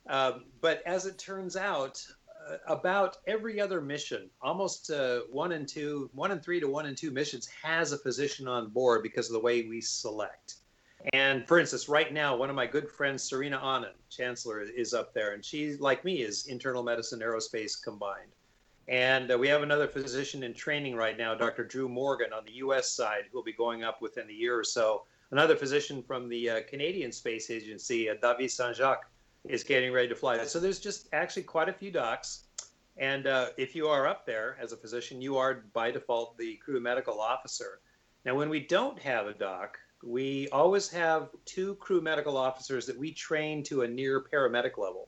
Um, 0.08 0.46
but 0.62 0.82
as 0.88 1.06
it 1.06 1.20
turns 1.20 1.56
out, 1.56 2.04
uh, 2.50 2.58
about 2.66 3.18
every 3.28 3.62
other 3.62 3.82
mission, 3.82 4.30
almost 4.42 4.90
uh, 4.90 5.20
one 5.30 5.52
and 5.52 5.68
two, 5.68 6.10
one 6.14 6.32
and 6.32 6.42
three 6.42 6.60
to 6.60 6.68
one 6.68 6.88
and 6.88 6.98
two 6.98 7.12
missions 7.12 7.48
has 7.62 7.92
a 7.92 7.98
physician 8.00 8.48
on 8.48 8.70
board 8.70 9.04
because 9.04 9.28
of 9.28 9.34
the 9.34 9.40
way 9.40 9.62
we 9.68 9.80
select. 9.80 10.56
And 11.14 11.48
for 11.48 11.60
instance, 11.60 11.90
right 11.90 12.12
now, 12.12 12.36
one 12.36 12.50
of 12.50 12.56
my 12.56 12.68
good 12.68 12.90
friends, 12.90 13.24
Serena 13.24 13.60
Anand, 13.60 13.94
Chancellor, 14.10 14.62
is 14.62 14.94
up 14.94 15.14
there, 15.14 15.34
and 15.34 15.44
she, 15.44 15.74
like 15.78 16.06
me, 16.06 16.22
is 16.22 16.48
internal 16.48 16.84
medicine, 16.84 17.20
aerospace 17.20 17.82
combined. 17.82 18.32
And 18.88 19.32
uh, 19.32 19.38
we 19.38 19.48
have 19.48 19.64
another 19.64 19.88
physician 19.88 20.44
in 20.44 20.54
training 20.54 20.96
right 20.96 21.18
now, 21.18 21.34
Dr. 21.34 21.64
Drew 21.64 21.88
Morgan, 21.88 22.34
on 22.34 22.46
the 22.46 22.54
U.S. 22.54 22.92
side, 22.92 23.24
who 23.32 23.38
will 23.38 23.44
be 23.44 23.54
going 23.54 23.84
up 23.84 24.02
within 24.02 24.30
a 24.30 24.34
year 24.34 24.58
or 24.58 24.64
so. 24.64 25.04
Another 25.32 25.56
physician 25.56 26.04
from 26.04 26.28
the 26.28 26.50
uh, 26.50 26.62
Canadian 26.68 27.12
Space 27.12 27.50
Agency, 27.50 28.10
uh, 28.10 28.16
Saint 28.48 28.76
Jacques, 28.76 29.10
is 29.48 29.64
getting 29.64 29.94
ready 29.94 30.10
to 30.10 30.16
fly. 30.16 30.44
So 30.46 30.60
there's 30.60 30.80
just 30.80 31.08
actually 31.14 31.44
quite 31.44 31.70
a 31.70 31.74
few 31.74 31.90
docs. 31.90 32.44
And 32.98 33.26
uh, 33.28 33.50
if 33.58 33.74
you 33.74 33.88
are 33.88 34.08
up 34.08 34.26
there 34.26 34.58
as 34.62 34.74
a 34.74 34.78
physician, 34.78 35.22
you 35.22 35.38
are 35.38 35.64
by 35.74 35.90
default 35.90 36.38
the 36.38 36.58
crew 36.58 36.82
medical 36.82 37.20
officer. 37.22 37.80
Now, 38.26 38.36
when 38.36 38.50
we 38.50 38.60
don't 38.60 39.00
have 39.00 39.26
a 39.26 39.34
doc, 39.34 39.80
we 40.04 40.50
always 40.50 40.90
have 40.90 41.30
two 41.46 41.76
crew 41.76 42.02
medical 42.02 42.36
officers 42.36 42.86
that 42.88 42.98
we 42.98 43.14
train 43.14 43.64
to 43.64 43.84
a 43.84 43.88
near 43.88 44.22
paramedic 44.22 44.78
level. 44.78 45.08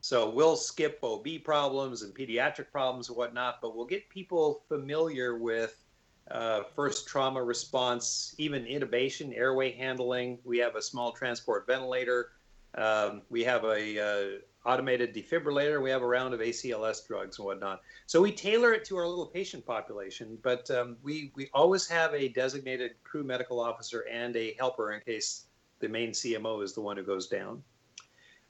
So 0.00 0.28
we'll 0.28 0.56
skip 0.56 0.98
OB 1.02 1.26
problems 1.44 2.02
and 2.02 2.12
pediatric 2.12 2.72
problems 2.72 3.08
and 3.08 3.16
whatnot, 3.16 3.60
but 3.62 3.76
we'll 3.76 3.86
get 3.86 4.08
people 4.08 4.64
familiar 4.68 5.38
with 5.38 5.81
uh, 6.30 6.62
first 6.74 7.06
trauma 7.06 7.42
response, 7.42 8.34
even 8.38 8.64
intubation, 8.64 9.36
airway 9.36 9.72
handling. 9.72 10.38
We 10.44 10.58
have 10.58 10.76
a 10.76 10.82
small 10.82 11.12
transport 11.12 11.66
ventilator. 11.66 12.30
Um, 12.74 13.22
we 13.28 13.44
have 13.44 13.64
a 13.64 14.00
uh, 14.00 14.38
automated 14.64 15.14
defibrillator. 15.14 15.82
We 15.82 15.90
have 15.90 16.02
a 16.02 16.06
round 16.06 16.32
of 16.32 16.40
ACLS 16.40 17.06
drugs 17.06 17.38
and 17.38 17.46
whatnot. 17.46 17.82
So 18.06 18.22
we 18.22 18.32
tailor 18.32 18.72
it 18.72 18.84
to 18.86 18.96
our 18.96 19.06
little 19.06 19.26
patient 19.26 19.66
population, 19.66 20.38
but 20.42 20.70
um, 20.70 20.96
we 21.02 21.32
we 21.34 21.50
always 21.52 21.86
have 21.88 22.14
a 22.14 22.28
designated 22.28 22.92
crew 23.04 23.24
medical 23.24 23.60
officer 23.60 24.06
and 24.10 24.34
a 24.36 24.54
helper 24.58 24.92
in 24.92 25.00
case 25.00 25.46
the 25.80 25.88
main 25.88 26.10
CMO 26.10 26.62
is 26.62 26.72
the 26.72 26.80
one 26.80 26.96
who 26.96 27.02
goes 27.02 27.26
down. 27.26 27.62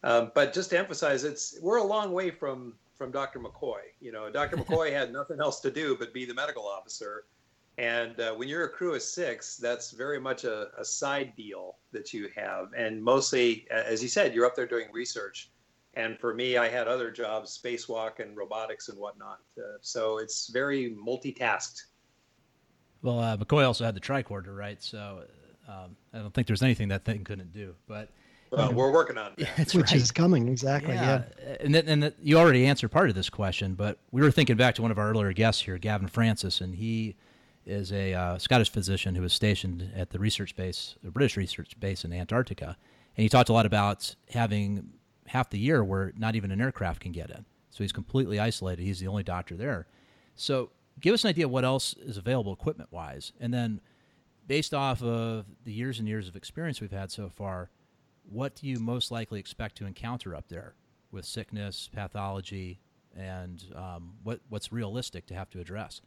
Um, 0.04 0.32
but 0.34 0.52
just 0.52 0.70
to 0.70 0.78
emphasize, 0.78 1.24
it's 1.24 1.58
we're 1.60 1.78
a 1.78 1.84
long 1.84 2.12
way 2.12 2.30
from 2.30 2.74
from 2.94 3.10
Dr. 3.10 3.40
McCoy. 3.40 3.80
You 4.00 4.12
know, 4.12 4.30
Dr. 4.30 4.56
McCoy 4.58 4.92
had 4.92 5.12
nothing 5.12 5.40
else 5.40 5.60
to 5.60 5.70
do 5.70 5.96
but 5.98 6.12
be 6.12 6.24
the 6.24 6.34
medical 6.34 6.66
officer. 6.66 7.24
And 7.78 8.20
uh, 8.20 8.34
when 8.34 8.48
you're 8.48 8.64
a 8.64 8.68
crew 8.68 8.94
of 8.94 9.02
six, 9.02 9.56
that's 9.56 9.92
very 9.92 10.20
much 10.20 10.44
a, 10.44 10.68
a, 10.78 10.84
side 10.84 11.32
deal 11.36 11.76
that 11.92 12.12
you 12.12 12.28
have. 12.36 12.68
And 12.76 13.02
mostly, 13.02 13.66
as 13.70 14.02
you 14.02 14.08
said, 14.10 14.34
you're 14.34 14.44
up 14.44 14.54
there 14.54 14.66
doing 14.66 14.88
research. 14.92 15.50
And 15.94 16.18
for 16.18 16.34
me, 16.34 16.58
I 16.58 16.68
had 16.68 16.86
other 16.86 17.10
jobs, 17.10 17.58
spacewalk 17.58 18.20
and 18.20 18.36
robotics 18.36 18.88
and 18.88 18.98
whatnot. 18.98 19.38
Uh, 19.58 19.78
so 19.80 20.18
it's 20.18 20.48
very 20.50 20.90
multitasked. 20.90 21.82
Well, 23.02 23.18
uh, 23.18 23.36
McCoy 23.36 23.66
also 23.66 23.84
had 23.84 23.94
the 23.94 24.00
tricorder, 24.00 24.56
right? 24.56 24.82
So 24.82 25.24
um, 25.68 25.96
I 26.12 26.18
don't 26.18 26.32
think 26.32 26.46
there's 26.46 26.62
anything 26.62 26.88
that 26.88 27.04
thing 27.04 27.24
couldn't 27.24 27.52
do. 27.52 27.74
But 27.88 28.10
Well, 28.50 28.72
we're 28.72 28.92
working 28.92 29.18
on 29.18 29.32
that. 29.38 29.48
That's 29.56 29.74
Which 29.74 29.92
right. 29.92 30.00
is 30.00 30.10
coming, 30.10 30.48
exactly. 30.48 30.94
Yeah. 30.94 31.22
And, 31.60 31.74
that, 31.74 31.86
and 31.86 32.02
that 32.02 32.16
you 32.22 32.38
already 32.38 32.66
answered 32.66 32.90
part 32.90 33.08
of 33.08 33.14
this 33.14 33.30
question, 33.30 33.74
but 33.74 33.98
we 34.10 34.20
were 34.20 34.30
thinking 34.30 34.56
back 34.56 34.74
to 34.76 34.82
one 34.82 34.90
of 34.90 34.98
our 34.98 35.10
earlier 35.10 35.32
guests 35.32 35.62
here, 35.62 35.78
Gavin 35.78 36.08
Francis, 36.08 36.60
and 36.60 36.74
he 36.74 37.16
is 37.66 37.92
a 37.92 38.14
uh, 38.14 38.38
Scottish 38.38 38.70
physician 38.70 39.14
who 39.14 39.22
was 39.22 39.32
stationed 39.32 39.90
at 39.94 40.10
the 40.10 40.18
research 40.18 40.56
base, 40.56 40.96
the 41.02 41.10
British 41.10 41.36
research 41.36 41.78
base 41.78 42.04
in 42.04 42.12
Antarctica. 42.12 42.76
And 43.16 43.22
he 43.22 43.28
talked 43.28 43.48
a 43.48 43.52
lot 43.52 43.66
about 43.66 44.14
having 44.30 44.92
half 45.26 45.50
the 45.50 45.58
year 45.58 45.84
where 45.84 46.12
not 46.16 46.34
even 46.34 46.50
an 46.50 46.60
aircraft 46.60 47.00
can 47.00 47.12
get 47.12 47.30
in. 47.30 47.44
So 47.70 47.84
he's 47.84 47.92
completely 47.92 48.38
isolated. 48.38 48.82
He's 48.82 49.00
the 49.00 49.08
only 49.08 49.22
doctor 49.22 49.56
there. 49.56 49.86
So 50.34 50.70
give 51.00 51.14
us 51.14 51.24
an 51.24 51.30
idea 51.30 51.48
what 51.48 51.64
else 51.64 51.94
is 51.94 52.16
available 52.16 52.52
equipment 52.52 52.92
wise. 52.92 53.32
And 53.40 53.52
then 53.52 53.80
based 54.46 54.74
off 54.74 55.02
of 55.02 55.46
the 55.64 55.72
years 55.72 55.98
and 55.98 56.08
years 56.08 56.28
of 56.28 56.36
experience 56.36 56.80
we've 56.80 56.90
had 56.90 57.10
so 57.10 57.28
far, 57.28 57.70
what 58.28 58.54
do 58.56 58.66
you 58.66 58.78
most 58.78 59.10
likely 59.10 59.40
expect 59.40 59.76
to 59.78 59.86
encounter 59.86 60.34
up 60.34 60.48
there 60.48 60.74
with 61.10 61.24
sickness, 61.24 61.88
pathology, 61.92 62.80
and 63.16 63.64
um, 63.74 64.14
what, 64.22 64.40
what's 64.48 64.72
realistic 64.72 65.26
to 65.26 65.34
have 65.34 65.50
to 65.50 65.60
address? 65.60 66.00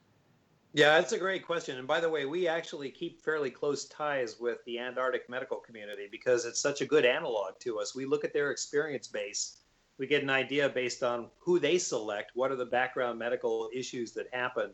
Yeah, 0.75 0.99
that's 0.99 1.13
a 1.13 1.17
great 1.17 1.45
question. 1.45 1.77
And 1.77 1.88
by 1.88 2.01
the 2.01 2.09
way, 2.09 2.25
we 2.25 2.49
actually 2.49 2.89
keep 2.89 3.21
fairly 3.21 3.49
close 3.49 3.85
ties 3.85 4.41
with 4.41 4.57
the 4.65 4.77
Antarctic 4.77 5.29
medical 5.29 5.55
community 5.57 6.09
because 6.11 6.43
it's 6.43 6.59
such 6.59 6.81
a 6.81 6.85
good 6.85 7.05
analog 7.05 7.57
to 7.59 7.79
us. 7.79 7.95
We 7.95 8.03
look 8.03 8.25
at 8.25 8.33
their 8.33 8.51
experience 8.51 9.07
base. 9.07 9.61
We 9.97 10.05
get 10.05 10.21
an 10.21 10.29
idea 10.29 10.67
based 10.67 11.01
on 11.01 11.27
who 11.39 11.59
they 11.59 11.77
select, 11.77 12.31
what 12.33 12.51
are 12.51 12.57
the 12.57 12.65
background 12.65 13.17
medical 13.17 13.69
issues 13.73 14.11
that 14.15 14.27
happen, 14.33 14.71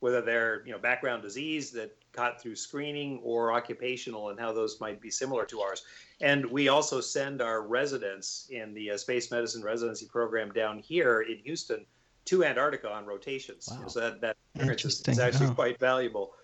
whether 0.00 0.22
they're, 0.22 0.64
you 0.64 0.72
know, 0.72 0.78
background 0.78 1.22
disease 1.22 1.70
that 1.72 1.94
caught 2.14 2.40
through 2.40 2.56
screening 2.56 3.20
or 3.22 3.52
occupational 3.52 4.30
and 4.30 4.40
how 4.40 4.52
those 4.54 4.80
might 4.80 5.02
be 5.02 5.10
similar 5.10 5.44
to 5.44 5.60
ours. 5.60 5.82
And 6.22 6.46
we 6.46 6.68
also 6.68 7.02
send 7.02 7.42
our 7.42 7.60
residents 7.60 8.48
in 8.48 8.72
the 8.72 8.92
uh, 8.92 8.96
space 8.96 9.30
medicine 9.30 9.62
residency 9.62 10.06
program 10.06 10.50
down 10.50 10.78
here 10.78 11.20
in 11.20 11.36
Houston 11.44 11.84
to 12.24 12.42
Antarctica 12.42 12.90
on 12.90 13.04
rotations. 13.04 13.68
Wow. 13.70 13.88
So 13.88 14.00
that, 14.00 14.22
that 14.22 14.36
Interesting. 14.60 15.12
is 15.12 15.18
actually 15.18 15.46
Oh. 15.48 15.54
quite 15.54 15.78
valuable. 15.78 16.34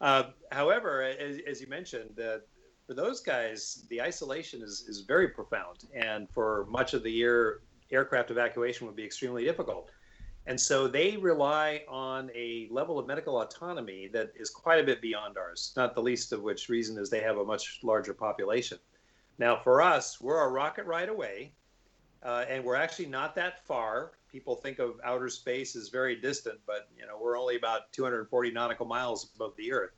Uh, 0.00 0.24
however, 0.52 1.02
as, 1.02 1.40
as 1.46 1.60
you 1.60 1.66
mentioned, 1.66 2.20
uh, 2.20 2.38
for 2.86 2.94
those 2.94 3.20
guys, 3.20 3.86
the 3.88 4.02
isolation 4.02 4.62
is, 4.62 4.84
is 4.86 5.00
very 5.00 5.28
profound. 5.28 5.84
And 5.94 6.28
for 6.30 6.66
much 6.68 6.92
of 6.94 7.02
the 7.02 7.10
year, 7.10 7.60
aircraft 7.90 8.30
evacuation 8.30 8.86
would 8.86 8.96
be 8.96 9.04
extremely 9.04 9.44
difficult. 9.44 9.90
And 10.46 10.60
so 10.60 10.86
they 10.86 11.16
rely 11.16 11.84
on 11.88 12.30
a 12.34 12.68
level 12.70 12.98
of 12.98 13.06
medical 13.06 13.40
autonomy 13.40 14.08
that 14.08 14.32
is 14.36 14.50
quite 14.50 14.78
a 14.78 14.84
bit 14.84 15.00
beyond 15.00 15.38
ours, 15.38 15.72
not 15.74 15.94
the 15.94 16.02
least 16.02 16.32
of 16.32 16.42
which 16.42 16.68
reason 16.68 16.98
is 16.98 17.08
they 17.08 17.22
have 17.22 17.38
a 17.38 17.44
much 17.44 17.80
larger 17.82 18.12
population. 18.12 18.78
Now, 19.38 19.56
for 19.56 19.80
us, 19.80 20.20
we're 20.20 20.40
a 20.44 20.48
rocket 20.48 20.84
right 20.84 21.08
away, 21.08 21.52
uh, 22.22 22.44
and 22.46 22.62
we're 22.62 22.74
actually 22.76 23.06
not 23.06 23.34
that 23.36 23.64
far. 23.64 24.12
People 24.34 24.56
think 24.56 24.80
of 24.80 24.96
outer 25.04 25.28
space 25.28 25.76
as 25.76 25.90
very 25.90 26.16
distant, 26.16 26.58
but 26.66 26.88
you 26.98 27.06
know 27.06 27.16
we're 27.22 27.38
only 27.38 27.54
about 27.54 27.92
240 27.92 28.50
nautical 28.50 28.84
miles 28.84 29.30
above 29.36 29.54
the 29.56 29.72
Earth. 29.72 29.92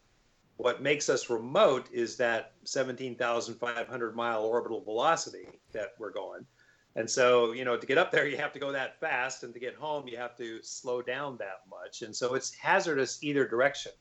What 0.58 0.82
makes 0.82 1.08
us 1.08 1.30
remote 1.30 1.88
is 1.90 2.18
that 2.18 2.52
17,500 2.64 4.14
mile 4.14 4.44
orbital 4.44 4.82
velocity 4.82 5.58
that 5.72 5.94
we're 5.98 6.12
going. 6.12 6.44
And 6.96 7.08
so, 7.08 7.52
you 7.52 7.64
know, 7.64 7.78
to 7.78 7.86
get 7.86 7.96
up 7.96 8.12
there, 8.12 8.26
you 8.26 8.36
have 8.36 8.52
to 8.52 8.58
go 8.58 8.70
that 8.72 9.00
fast, 9.00 9.42
and 9.42 9.54
to 9.54 9.60
get 9.60 9.74
home, 9.74 10.06
you 10.06 10.18
have 10.18 10.36
to 10.36 10.62
slow 10.62 11.00
down 11.00 11.38
that 11.38 11.62
much. 11.70 12.02
And 12.02 12.14
so 12.14 12.34
it's 12.34 12.54
hazardous 12.54 13.22
either 13.22 13.48
direction. 13.48 13.92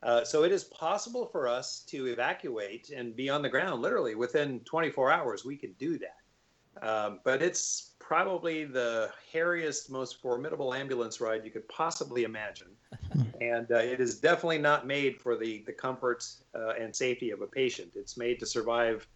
Uh, 0.00 0.22
so 0.22 0.44
it 0.44 0.52
is 0.52 0.62
possible 0.62 1.26
for 1.26 1.48
us 1.48 1.80
to 1.88 2.06
evacuate 2.06 2.90
and 2.90 3.16
be 3.16 3.28
on 3.28 3.42
the 3.42 3.48
ground 3.48 3.82
literally 3.82 4.14
within 4.14 4.60
24 4.60 5.10
hours. 5.10 5.44
We 5.44 5.56
can 5.56 5.72
do 5.72 5.98
that. 5.98 6.86
Um, 6.86 7.18
but 7.24 7.42
it's 7.42 7.95
probably 8.06 8.64
the 8.64 9.10
hairiest, 9.34 9.90
most 9.90 10.20
formidable 10.22 10.72
ambulance 10.72 11.20
ride 11.20 11.44
you 11.44 11.50
could 11.50 11.68
possibly 11.68 12.22
imagine. 12.22 12.68
and 13.40 13.72
uh, 13.72 13.78
it 13.78 14.00
is 14.00 14.20
definitely 14.20 14.58
not 14.58 14.86
made 14.86 15.20
for 15.20 15.36
the, 15.36 15.64
the 15.66 15.72
comfort 15.72 16.24
uh, 16.54 16.74
and 16.80 16.94
safety 16.94 17.30
of 17.30 17.40
a 17.40 17.46
patient. 17.46 17.90
It's 17.96 18.16
made 18.16 18.38
to 18.40 18.46
survive 18.46 19.08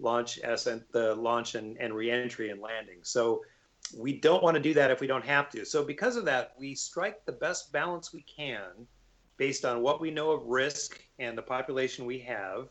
launch, 0.00 0.38
ascent, 0.38 0.90
the 0.92 1.14
launch 1.16 1.56
and, 1.56 1.76
and 1.78 1.92
reentry 1.92 2.48
and 2.48 2.60
landing. 2.60 2.98
So 3.02 3.42
we 3.94 4.14
don't 4.14 4.42
want 4.42 4.54
to 4.54 4.62
do 4.62 4.72
that 4.74 4.90
if 4.90 5.00
we 5.00 5.06
don't 5.06 5.24
have 5.26 5.50
to. 5.50 5.66
So 5.66 5.84
because 5.84 6.16
of 6.16 6.24
that, 6.24 6.54
we 6.58 6.74
strike 6.74 7.26
the 7.26 7.32
best 7.32 7.70
balance 7.70 8.14
we 8.14 8.22
can 8.22 8.86
based 9.36 9.66
on 9.66 9.82
what 9.82 10.00
we 10.00 10.10
know 10.10 10.30
of 10.30 10.46
risk 10.46 11.02
and 11.18 11.36
the 11.36 11.42
population 11.42 12.06
we 12.06 12.18
have. 12.20 12.68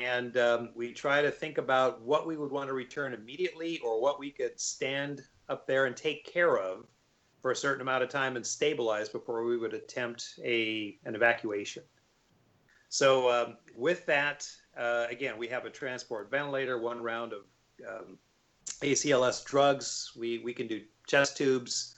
And 0.00 0.36
um, 0.38 0.70
we 0.74 0.92
try 0.92 1.20
to 1.20 1.30
think 1.30 1.58
about 1.58 2.00
what 2.00 2.26
we 2.26 2.36
would 2.36 2.50
want 2.50 2.68
to 2.68 2.72
return 2.72 3.12
immediately 3.12 3.78
or 3.80 4.00
what 4.00 4.18
we 4.18 4.30
could 4.30 4.58
stand 4.58 5.22
up 5.48 5.66
there 5.66 5.84
and 5.86 5.96
take 5.96 6.24
care 6.24 6.58
of 6.58 6.86
for 7.42 7.50
a 7.50 7.56
certain 7.56 7.82
amount 7.82 8.02
of 8.02 8.08
time 8.08 8.36
and 8.36 8.46
stabilize 8.46 9.08
before 9.08 9.44
we 9.44 9.58
would 9.58 9.74
attempt 9.74 10.38
a, 10.42 10.96
an 11.04 11.14
evacuation. 11.14 11.82
So, 12.88 13.30
um, 13.30 13.56
with 13.76 14.06
that, 14.06 14.48
uh, 14.76 15.06
again, 15.10 15.36
we 15.38 15.48
have 15.48 15.64
a 15.64 15.70
transport 15.70 16.30
ventilator, 16.30 16.78
one 16.78 17.02
round 17.02 17.32
of 17.32 17.40
um, 17.88 18.18
ACLS 18.82 19.44
drugs. 19.44 20.12
We, 20.16 20.38
we 20.38 20.54
can 20.54 20.68
do 20.68 20.82
chest 21.06 21.36
tubes. 21.36 21.96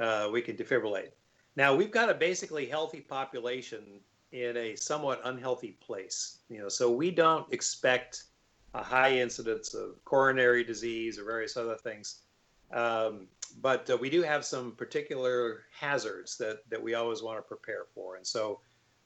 Uh, 0.00 0.28
we 0.32 0.42
can 0.42 0.56
defibrillate. 0.56 1.10
Now 1.56 1.74
we've 1.74 1.90
got 1.90 2.10
a 2.10 2.14
basically 2.14 2.66
healthy 2.66 3.00
population 3.00 4.00
in 4.32 4.56
a 4.56 4.74
somewhat 4.76 5.20
unhealthy 5.24 5.76
place. 5.80 6.38
You 6.48 6.60
know, 6.60 6.68
so 6.68 6.90
we 6.90 7.10
don't 7.10 7.50
expect 7.52 8.24
a 8.74 8.82
high 8.82 9.18
incidence 9.18 9.74
of 9.74 10.04
coronary 10.04 10.64
disease 10.64 11.18
or 11.18 11.24
various 11.24 11.56
other 11.56 11.76
things. 11.76 12.22
Um, 12.72 13.28
but 13.60 13.88
uh, 13.88 13.96
we 13.96 14.10
do 14.10 14.22
have 14.22 14.44
some 14.44 14.72
particular 14.72 15.62
hazards 15.72 16.36
that, 16.38 16.68
that 16.68 16.82
we 16.82 16.94
always 16.94 17.22
want 17.22 17.38
to 17.38 17.42
prepare 17.42 17.86
for. 17.94 18.16
And 18.16 18.26
so, 18.26 18.60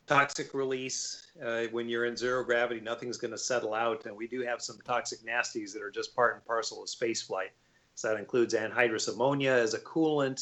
toxic 0.07 0.55
release, 0.55 1.29
uh, 1.45 1.65
when 1.71 1.89
you're 1.89 2.07
in 2.07 2.17
zero 2.17 2.43
gravity, 2.43 2.81
nothing's 2.81 3.19
going 3.19 3.31
to 3.31 3.39
settle 3.39 3.75
out. 3.75 4.07
And 4.07 4.17
we 4.17 4.27
do 4.27 4.41
have 4.43 4.61
some 4.61 4.79
toxic 4.85 5.21
nasties 5.25 5.73
that 5.75 5.83
are 5.83 5.91
just 5.91 6.17
part 6.17 6.35
and 6.35 6.45
parcel 6.45 6.83
of 6.83 6.89
space 6.89 7.23
flight. 7.23 7.51
So, 7.95 8.09
that 8.09 8.19
includes 8.19 8.55
anhydrous 8.55 9.13
ammonia 9.13 9.53
as 9.53 9.75
a 9.75 9.81
coolant 9.81 10.41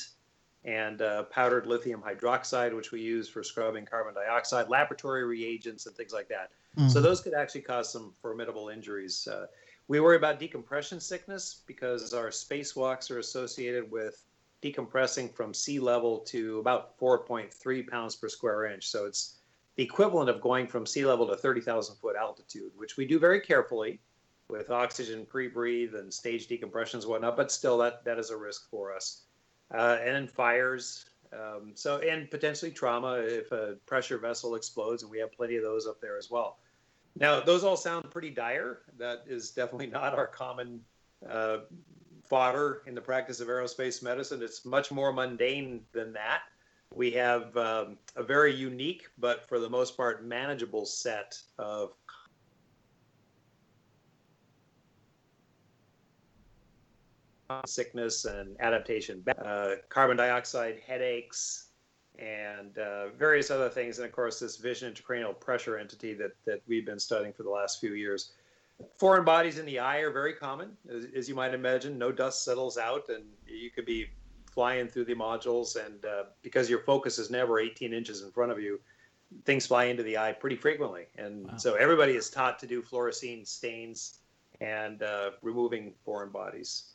and 0.64 1.02
uh, 1.02 1.24
powdered 1.24 1.66
lithium 1.66 2.02
hydroxide, 2.02 2.74
which 2.74 2.92
we 2.92 3.00
use 3.00 3.28
for 3.28 3.42
scrubbing 3.42 3.86
carbon 3.86 4.14
dioxide, 4.14 4.68
laboratory 4.68 5.24
reagents, 5.24 5.86
and 5.86 5.96
things 5.96 6.12
like 6.12 6.28
that. 6.28 6.50
So, 6.88 7.00
those 7.00 7.20
could 7.20 7.34
actually 7.34 7.62
cause 7.62 7.90
some 7.90 8.12
formidable 8.22 8.68
injuries. 8.68 9.26
Uh, 9.26 9.46
we 9.88 10.00
worry 10.00 10.16
about 10.16 10.38
decompression 10.38 11.00
sickness 11.00 11.62
because 11.66 12.12
our 12.12 12.28
spacewalks 12.28 13.10
are 13.10 13.18
associated 13.18 13.90
with 13.90 14.24
decompressing 14.62 15.32
from 15.32 15.54
sea 15.54 15.78
level 15.78 16.18
to 16.18 16.58
about 16.58 16.98
4.3 16.98 17.88
pounds 17.88 18.16
per 18.16 18.28
square 18.28 18.66
inch. 18.66 18.86
So 18.88 19.06
it's 19.06 19.38
the 19.76 19.82
equivalent 19.82 20.28
of 20.28 20.40
going 20.40 20.66
from 20.66 20.84
sea 20.84 21.04
level 21.04 21.26
to 21.28 21.36
30,000 21.36 21.96
foot 21.96 22.16
altitude, 22.16 22.72
which 22.76 22.96
we 22.96 23.06
do 23.06 23.18
very 23.18 23.40
carefully 23.40 24.00
with 24.48 24.70
oxygen 24.70 25.26
pre-breathe 25.26 25.94
and 25.94 26.12
stage 26.12 26.48
decompressions 26.48 27.02
and 27.02 27.06
whatnot, 27.06 27.36
but 27.36 27.52
still 27.52 27.78
that, 27.78 28.04
that 28.04 28.18
is 28.18 28.30
a 28.30 28.36
risk 28.36 28.68
for 28.70 28.94
us. 28.94 29.22
Uh, 29.72 29.98
and 30.00 30.14
then 30.14 30.26
fires. 30.26 31.06
Um, 31.32 31.72
so, 31.74 31.98
and 31.98 32.30
potentially 32.30 32.70
trauma 32.70 33.16
if 33.18 33.52
a 33.52 33.76
pressure 33.86 34.18
vessel 34.18 34.54
explodes, 34.54 35.02
and 35.02 35.10
we 35.10 35.18
have 35.18 35.32
plenty 35.32 35.56
of 35.56 35.62
those 35.62 35.86
up 35.86 36.00
there 36.00 36.16
as 36.16 36.30
well. 36.30 36.58
Now, 37.18 37.40
those 37.40 37.64
all 37.64 37.76
sound 37.76 38.10
pretty 38.10 38.30
dire. 38.30 38.80
That 38.98 39.24
is 39.26 39.50
definitely 39.50 39.86
not 39.98 40.14
our 40.14 40.26
common 40.26 40.80
uh, 41.28 41.58
fodder 42.28 42.82
in 42.86 42.94
the 42.94 43.00
practice 43.00 43.40
of 43.40 43.48
aerospace 43.48 44.02
medicine. 44.02 44.42
It's 44.42 44.64
much 44.64 44.90
more 44.90 45.12
mundane 45.12 45.82
than 45.92 46.12
that. 46.12 46.42
We 46.94 47.10
have 47.12 47.54
um, 47.56 47.98
a 48.16 48.22
very 48.22 48.54
unique, 48.54 49.08
but 49.18 49.46
for 49.46 49.58
the 49.58 49.68
most 49.68 49.96
part, 49.96 50.24
manageable 50.24 50.86
set 50.86 51.38
of 51.58 51.92
sickness 57.66 58.24
and 58.24 58.56
adaptation, 58.60 59.24
uh, 59.44 59.70
carbon 59.88 60.16
dioxide, 60.16 60.80
headaches, 60.86 61.68
and 62.18 62.76
uh, 62.78 63.08
various 63.18 63.50
other 63.50 63.68
things. 63.68 63.98
And 63.98 64.06
of 64.06 64.12
course, 64.12 64.40
this 64.40 64.56
vision 64.56 64.92
intracranial 64.92 65.38
pressure 65.38 65.78
entity 65.78 66.14
that, 66.14 66.32
that 66.46 66.60
we've 66.66 66.84
been 66.84 66.98
studying 66.98 67.32
for 67.32 67.44
the 67.44 67.50
last 67.50 67.80
few 67.80 67.94
years. 67.94 68.32
Foreign 68.98 69.24
bodies 69.24 69.58
in 69.58 69.66
the 69.66 69.78
eye 69.78 69.98
are 69.98 70.10
very 70.12 70.34
common, 70.34 70.76
as, 70.92 71.06
as 71.16 71.28
you 71.28 71.34
might 71.34 71.54
imagine. 71.54 71.98
No 71.98 72.12
dust 72.12 72.44
settles 72.44 72.76
out, 72.78 73.08
and 73.08 73.24
you 73.46 73.70
could 73.70 73.86
be 73.86 74.06
flying 74.52 74.88
through 74.88 75.06
the 75.06 75.14
modules, 75.14 75.76
and 75.84 76.04
uh, 76.04 76.24
because 76.42 76.68
your 76.68 76.80
focus 76.80 77.18
is 77.18 77.30
never 77.30 77.58
18 77.60 77.92
inches 77.92 78.22
in 78.22 78.30
front 78.30 78.52
of 78.52 78.60
you, 78.60 78.78
things 79.44 79.66
fly 79.66 79.84
into 79.84 80.02
the 80.02 80.16
eye 80.18 80.32
pretty 80.32 80.56
frequently. 80.56 81.06
And 81.16 81.46
Wow. 81.46 81.56
so 81.56 81.74
everybody 81.74 82.12
is 82.12 82.30
taught 82.30 82.58
to 82.60 82.66
do 82.66 82.82
fluorescein 82.82 83.46
stains 83.46 84.20
and 84.60 85.02
uh, 85.02 85.30
removing 85.42 85.94
foreign 86.04 86.30
bodies. 86.30 86.94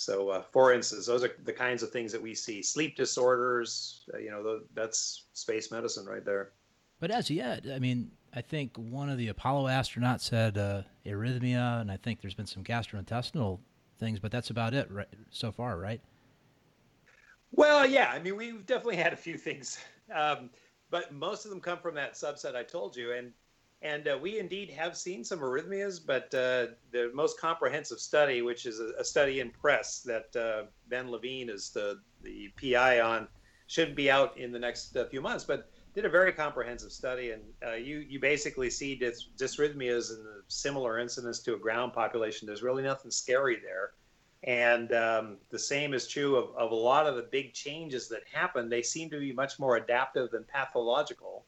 So, 0.00 0.30
uh, 0.30 0.42
for 0.50 0.72
instance, 0.72 1.04
those 1.04 1.22
are 1.22 1.32
the 1.44 1.52
kinds 1.52 1.82
of 1.82 1.90
things 1.90 2.10
that 2.12 2.22
we 2.22 2.34
see. 2.34 2.62
Sleep 2.62 2.96
disorders, 2.96 4.00
uh, 4.14 4.16
you 4.16 4.30
know, 4.30 4.60
that's 4.72 5.26
space 5.34 5.70
medicine 5.70 6.06
right 6.06 6.24
there. 6.24 6.52
But 7.00 7.10
as 7.10 7.28
yet, 7.28 7.66
I 7.70 7.78
mean, 7.78 8.10
I 8.32 8.40
think 8.40 8.78
one 8.78 9.10
of 9.10 9.18
the 9.18 9.28
Apollo 9.28 9.68
astronauts 9.68 10.30
had 10.30 10.56
uh, 10.56 10.84
arrhythmia, 11.04 11.82
and 11.82 11.92
I 11.92 11.98
think 11.98 12.22
there's 12.22 12.32
been 12.32 12.46
some 12.46 12.64
gastrointestinal 12.64 13.58
things, 13.98 14.18
but 14.18 14.32
that's 14.32 14.48
about 14.48 14.72
it 14.72 14.90
right, 14.90 15.06
so 15.28 15.52
far, 15.52 15.78
right? 15.78 16.00
Well, 17.52 17.84
yeah. 17.84 18.10
I 18.10 18.20
mean, 18.20 18.36
we've 18.36 18.64
definitely 18.64 18.96
had 18.96 19.12
a 19.12 19.16
few 19.16 19.36
things, 19.36 19.78
um, 20.14 20.48
but 20.88 21.12
most 21.12 21.44
of 21.44 21.50
them 21.50 21.60
come 21.60 21.78
from 21.78 21.94
that 21.96 22.14
subset 22.14 22.56
I 22.56 22.62
told 22.62 22.96
you, 22.96 23.12
and 23.12 23.32
and 23.82 24.08
uh, 24.08 24.18
we 24.20 24.38
indeed 24.38 24.70
have 24.70 24.96
seen 24.96 25.24
some 25.24 25.40
arrhythmias. 25.40 26.00
But 26.04 26.34
uh, 26.34 26.74
the 26.92 27.10
most 27.14 27.40
comprehensive 27.40 27.98
study, 27.98 28.42
which 28.42 28.66
is 28.66 28.80
a, 28.80 28.92
a 28.98 29.04
study 29.04 29.40
in 29.40 29.50
press 29.50 30.00
that 30.00 30.36
uh, 30.36 30.66
Ben 30.88 31.10
Levine 31.10 31.48
is 31.48 31.70
the 31.70 32.00
the 32.22 32.50
PI 32.60 33.00
on, 33.00 33.28
should 33.66 33.94
be 33.94 34.10
out 34.10 34.36
in 34.36 34.52
the 34.52 34.58
next 34.58 34.96
uh, 34.96 35.06
few 35.06 35.20
months. 35.20 35.44
But 35.44 35.70
did 35.94 36.04
a 36.04 36.08
very 36.08 36.32
comprehensive 36.32 36.92
study, 36.92 37.30
and 37.30 37.42
uh, 37.66 37.74
you 37.74 37.98
you 37.98 38.20
basically 38.20 38.70
see 38.70 38.98
dys- 38.98 39.28
dysrhythmias 39.36 40.10
in 40.10 40.22
the 40.24 40.42
similar 40.48 40.98
incidence 40.98 41.40
to 41.40 41.54
a 41.54 41.58
ground 41.58 41.92
population. 41.92 42.46
There's 42.46 42.62
really 42.62 42.82
nothing 42.82 43.10
scary 43.10 43.58
there, 43.62 43.92
and 44.44 44.92
um, 44.92 45.38
the 45.48 45.58
same 45.58 45.94
is 45.94 46.06
true 46.06 46.36
of, 46.36 46.54
of 46.54 46.70
a 46.70 46.74
lot 46.74 47.06
of 47.06 47.16
the 47.16 47.22
big 47.22 47.54
changes 47.54 48.08
that 48.08 48.20
happen. 48.30 48.68
They 48.68 48.82
seem 48.82 49.10
to 49.10 49.18
be 49.18 49.32
much 49.32 49.58
more 49.58 49.76
adaptive 49.76 50.30
than 50.30 50.44
pathological, 50.44 51.44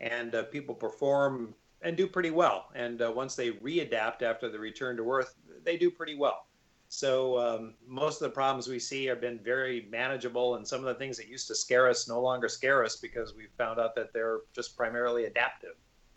and 0.00 0.34
uh, 0.34 0.44
people 0.44 0.74
perform 0.74 1.54
and 1.84 1.96
do 1.96 2.06
pretty 2.06 2.30
well. 2.30 2.70
And 2.74 3.00
uh, 3.02 3.12
once 3.14 3.36
they 3.36 3.52
readapt 3.52 4.22
after 4.22 4.48
the 4.48 4.58
return 4.58 4.96
to 4.96 5.10
Earth, 5.12 5.34
they 5.62 5.76
do 5.76 5.90
pretty 5.90 6.16
well. 6.16 6.46
So 6.88 7.38
um, 7.38 7.74
most 7.86 8.20
of 8.22 8.28
the 8.28 8.34
problems 8.34 8.68
we 8.68 8.78
see 8.78 9.04
have 9.06 9.20
been 9.20 9.38
very 9.38 9.86
manageable, 9.90 10.56
and 10.56 10.66
some 10.66 10.80
of 10.80 10.86
the 10.86 10.94
things 10.94 11.16
that 11.16 11.28
used 11.28 11.46
to 11.48 11.54
scare 11.54 11.88
us 11.88 12.08
no 12.08 12.20
longer 12.20 12.48
scare 12.48 12.84
us 12.84 12.96
because 12.96 13.34
we 13.34 13.46
found 13.58 13.80
out 13.80 13.94
that 13.96 14.12
they're 14.12 14.40
just 14.54 14.76
primarily 14.76 15.24
adaptive. 15.24 15.74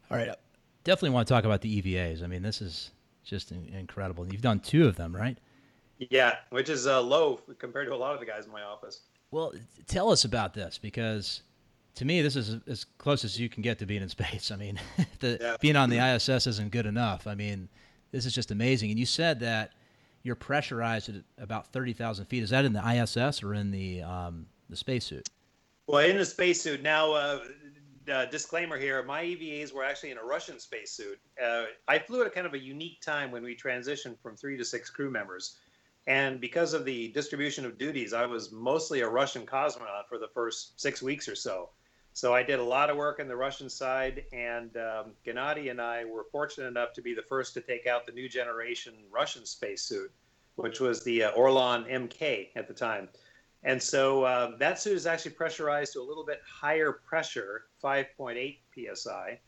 All 0.10 0.18
right, 0.18 0.30
definitely 0.84 1.12
want 1.12 1.28
to 1.28 1.34
talk 1.34 1.46
about 1.46 1.62
the 1.62 1.82
EVAs. 1.82 2.24
I 2.24 2.28
mean, 2.28 2.42
this 2.42 2.62
is 2.62 2.92
just 3.24 3.52
incredible. 3.52 4.28
You've 4.32 4.42
done 4.42 4.60
two 4.60 4.88
of 4.88 4.96
them, 4.96 5.16
right? 5.16 5.38
Yeah, 5.98 6.36
which 6.52 6.70
is 6.70 6.86
uh, 6.86 7.02
low 7.02 7.42
compared 7.58 7.88
to 7.88 7.94
a 7.94 7.98
lot 7.98 8.14
of 8.14 8.20
the 8.20 8.26
guys 8.26 8.46
in 8.46 8.52
my 8.52 8.62
office. 8.62 9.02
Well, 9.32 9.54
tell 9.88 10.12
us 10.12 10.26
about 10.26 10.54
this 10.54 10.78
because 10.78 11.42
to 11.98 12.06
me, 12.06 12.22
this 12.22 12.36
is 12.36 12.58
as 12.68 12.86
close 13.00 13.26
as 13.26 13.40
you 13.40 13.50
can 13.50 13.64
get 13.64 13.80
to 13.80 13.86
being 13.86 14.04
in 14.04 14.10
space. 14.10 14.52
I 14.54 14.56
mean, 14.56 14.80
the, 15.20 15.38
yeah. 15.42 15.58
being 15.60 15.76
on 15.76 15.90
the 15.90 15.98
ISS 15.98 16.48
isn't 16.48 16.72
good 16.72 16.86
enough. 16.86 17.28
I 17.28 17.36
mean, 17.36 17.68
this 18.12 18.26
is 18.26 18.34
just 18.34 18.52
amazing. 18.52 18.92
And 18.92 19.00
you 19.00 19.06
said 19.06 19.40
that 19.42 19.74
you're 20.24 20.36
pressurized 20.36 21.10
at 21.10 21.16
about 21.38 21.68
30,000 21.74 22.26
feet. 22.26 22.44
Is 22.44 22.52
that 22.52 22.66
in 22.66 22.74
the 22.74 22.88
ISS 22.88 23.44
or 23.44 23.54
in 23.54 23.72
the 23.72 24.02
um, 24.04 24.46
the 24.70 24.76
spacesuit? 24.76 25.28
Well, 25.88 26.06
in 26.06 26.18
the 26.18 26.26
spacesuit. 26.26 26.84
Now, 26.84 27.14
uh, 27.14 27.40
uh, 28.12 28.26
disclaimer 28.26 28.78
here: 28.78 29.02
my 29.04 29.24
EVAs 29.24 29.74
were 29.74 29.84
actually 29.84 30.12
in 30.12 30.18
a 30.18 30.24
Russian 30.24 30.60
spacesuit. 30.60 31.20
Uh, 31.44 31.64
I 31.88 31.98
flew 32.00 32.22
at 32.22 32.28
a 32.28 32.30
kind 32.30 32.46
of 32.46 32.54
a 32.54 32.60
unique 32.60 33.02
time 33.02 33.32
when 33.32 33.44
we 33.44 33.56
transitioned 33.56 34.20
from 34.22 34.36
three 34.36 34.58
to 34.58 34.66
six 34.66 34.90
crew 34.90 35.10
members, 35.10 35.58
and 36.06 36.42
because 36.42 36.74
of 36.74 36.84
the 36.84 37.10
distribution 37.10 37.66
of 37.66 37.78
duties, 37.78 38.14
I 38.14 38.26
was 38.26 38.52
mostly 38.52 39.02
a 39.02 39.10
Russian 39.10 39.46
cosmonaut 39.46 40.08
for 40.10 40.18
the 40.18 40.28
first 40.34 40.80
six 40.80 41.02
weeks 41.02 41.28
or 41.30 41.36
so. 41.36 41.70
So 42.18 42.34
I 42.34 42.42
did 42.42 42.58
a 42.58 42.64
lot 42.64 42.90
of 42.90 42.98
work 42.98 43.20
on 43.20 43.28
the 43.28 43.36
Russian 43.36 43.70
side, 43.70 44.26
and 44.34 44.76
um, 44.76 45.12
Gennady 45.24 45.70
and 45.70 45.80
I 45.80 46.04
were 46.04 46.24
fortunate 46.32 46.66
enough 46.66 46.92
to 46.94 47.02
be 47.04 47.14
the 47.14 47.22
first 47.22 47.54
to 47.54 47.62
take 47.62 47.86
out 47.86 48.08
the 48.08 48.12
new 48.12 48.28
generation 48.28 48.96
Russian 49.12 49.46
spacesuit, 49.46 50.12
which 50.56 50.80
was 50.80 51.04
the 51.04 51.26
uh, 51.26 51.32
Orlan 51.34 51.84
MK 51.84 52.48
at 52.56 52.68
the 52.68 52.74
time. 52.74 53.08
And 53.62 53.80
so 53.80 54.24
uh, 54.24 54.58
that 54.58 54.82
suit 54.82 54.94
is 54.94 55.06
actually 55.06 55.34
pressurized 55.34 55.94
to 55.94 56.02
a 56.02 56.08
little 56.08 56.26
bit 56.26 56.42
higher 56.44 56.92
pressure, 56.92 57.66
5.8 57.84 58.58
psi, 58.96 59.40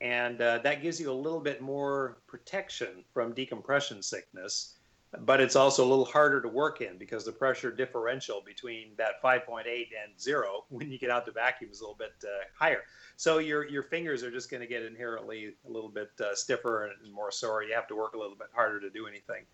and 0.00 0.40
uh, 0.40 0.58
that 0.64 0.82
gives 0.82 1.00
you 1.00 1.12
a 1.12 1.14
little 1.14 1.38
bit 1.38 1.60
more 1.60 2.18
protection 2.26 3.04
from 3.14 3.34
decompression 3.34 4.02
sickness 4.02 4.75
but 5.24 5.40
it's 5.40 5.56
also 5.56 5.84
a 5.84 5.88
little 5.88 6.04
harder 6.04 6.40
to 6.40 6.48
work 6.48 6.80
in 6.80 6.98
because 6.98 7.24
the 7.24 7.32
pressure 7.32 7.70
differential 7.70 8.42
between 8.44 8.90
that 8.96 9.22
5.8 9.22 9.64
and 9.66 10.20
zero 10.20 10.64
when 10.68 10.90
you 10.90 10.98
get 10.98 11.10
out 11.10 11.26
to 11.26 11.32
vacuum 11.32 11.70
is 11.70 11.80
a 11.80 11.84
little 11.84 11.96
bit 11.96 12.14
uh, 12.24 12.44
higher. 12.58 12.82
So 13.16 13.38
your 13.38 13.66
your 13.66 13.82
fingers 13.82 14.22
are 14.22 14.30
just 14.30 14.50
going 14.50 14.60
to 14.60 14.66
get 14.66 14.82
inherently 14.82 15.54
a 15.66 15.70
little 15.70 15.88
bit 15.88 16.10
uh, 16.20 16.34
stiffer 16.34 16.86
and 16.86 17.12
more 17.12 17.30
sore. 17.30 17.62
You 17.62 17.74
have 17.74 17.88
to 17.88 17.96
work 17.96 18.14
a 18.14 18.18
little 18.18 18.36
bit 18.36 18.48
harder 18.54 18.80
to 18.80 18.90
do 18.90 19.06
anything. 19.06 19.44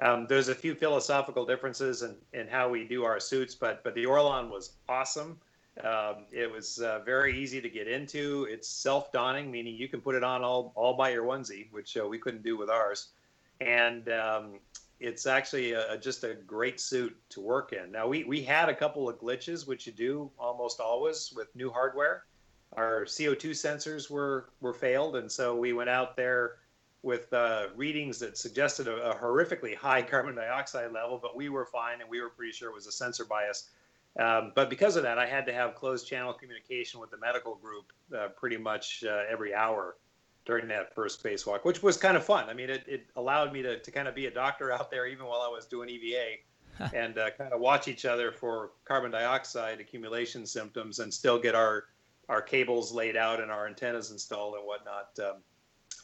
Um, 0.00 0.26
there's 0.28 0.48
a 0.48 0.54
few 0.54 0.74
philosophical 0.74 1.44
differences 1.44 2.02
in, 2.02 2.16
in 2.32 2.48
how 2.48 2.68
we 2.68 2.84
do 2.84 3.04
our 3.04 3.20
suits, 3.20 3.54
but 3.54 3.84
but 3.84 3.94
the 3.94 4.06
Orlan 4.06 4.50
was 4.50 4.72
awesome. 4.88 5.38
Um, 5.82 6.26
it 6.30 6.50
was 6.50 6.80
uh, 6.80 7.00
very 7.04 7.38
easy 7.38 7.60
to 7.60 7.68
get 7.68 7.88
into. 7.88 8.46
It's 8.50 8.68
self 8.68 9.12
donning, 9.12 9.50
meaning 9.50 9.74
you 9.74 9.88
can 9.88 10.00
put 10.00 10.14
it 10.14 10.24
on 10.24 10.42
all 10.42 10.72
all 10.74 10.94
by 10.94 11.10
your 11.10 11.24
onesie, 11.24 11.70
which 11.72 11.96
uh, 11.96 12.06
we 12.06 12.18
couldn't 12.18 12.42
do 12.42 12.56
with 12.56 12.70
ours. 12.70 13.08
And 13.60 14.08
um, 14.08 14.58
it's 15.02 15.26
actually 15.26 15.72
a, 15.72 15.98
just 15.98 16.22
a 16.22 16.34
great 16.34 16.80
suit 16.80 17.16
to 17.30 17.40
work 17.40 17.72
in. 17.72 17.90
Now 17.90 18.06
we 18.06 18.24
we 18.24 18.42
had 18.42 18.68
a 18.68 18.74
couple 18.74 19.08
of 19.08 19.18
glitches, 19.18 19.66
which 19.66 19.86
you 19.86 19.92
do 19.92 20.30
almost 20.38 20.80
always 20.80 21.32
with 21.34 21.54
new 21.56 21.70
hardware. 21.70 22.24
Our 22.76 23.04
CO2 23.04 23.50
sensors 23.50 24.08
were 24.08 24.50
were 24.60 24.72
failed, 24.72 25.16
and 25.16 25.30
so 25.30 25.56
we 25.56 25.72
went 25.72 25.90
out 25.90 26.16
there 26.16 26.58
with 27.02 27.32
uh, 27.32 27.66
readings 27.74 28.20
that 28.20 28.38
suggested 28.38 28.86
a, 28.86 29.10
a, 29.10 29.14
horrifically 29.16 29.74
high 29.74 30.02
carbon 30.12 30.36
dioxide 30.36 30.92
level, 30.92 31.18
but 31.20 31.34
we 31.36 31.48
were 31.48 31.66
fine, 31.66 32.00
and 32.00 32.08
we 32.08 32.20
were 32.20 32.30
pretty 32.30 32.52
sure 32.52 32.70
it 32.70 32.74
was 32.74 32.86
a 32.86 32.92
sensor 32.92 33.24
bias. 33.24 33.70
Um, 34.20 34.52
but 34.54 34.70
because 34.70 34.94
of 34.96 35.02
that, 35.02 35.18
I 35.18 35.26
had 35.26 35.44
to 35.46 35.52
have 35.52 35.74
closed 35.74 36.06
channel 36.06 36.32
communication 36.32 37.00
with 37.00 37.10
the 37.10 37.16
medical 37.16 37.56
group 37.56 37.92
uh, 38.16 38.28
pretty 38.28 38.58
much 38.58 39.02
uh, 39.04 39.22
every 39.28 39.52
hour 39.54 39.96
during 40.44 40.68
that 40.68 40.94
first 40.94 41.22
spacewalk, 41.22 41.64
which 41.64 41.82
was 41.82 41.96
kind 41.96 42.16
of 42.16 42.24
fun. 42.24 42.48
I 42.48 42.54
mean, 42.54 42.70
it, 42.70 42.84
it 42.86 43.06
allowed 43.16 43.52
me 43.52 43.62
to, 43.62 43.78
to 43.78 43.90
kind 43.90 44.08
of 44.08 44.14
be 44.14 44.26
a 44.26 44.30
doctor 44.30 44.72
out 44.72 44.90
there 44.90 45.06
even 45.06 45.26
while 45.26 45.40
I 45.40 45.48
was 45.48 45.66
doing 45.66 45.88
EVA 45.88 46.90
and 46.94 47.18
uh, 47.18 47.30
kind 47.38 47.52
of 47.52 47.60
watch 47.60 47.88
each 47.88 48.04
other 48.04 48.32
for 48.32 48.72
carbon 48.84 49.10
dioxide 49.10 49.80
accumulation 49.80 50.46
symptoms 50.46 50.98
and 50.98 51.12
still 51.12 51.38
get 51.38 51.54
our, 51.54 51.84
our 52.28 52.42
cables 52.42 52.92
laid 52.92 53.16
out 53.16 53.40
and 53.40 53.50
our 53.50 53.66
antennas 53.66 54.10
installed 54.10 54.54
and 54.54 54.64
whatnot. 54.64 55.10
Um, 55.20 55.42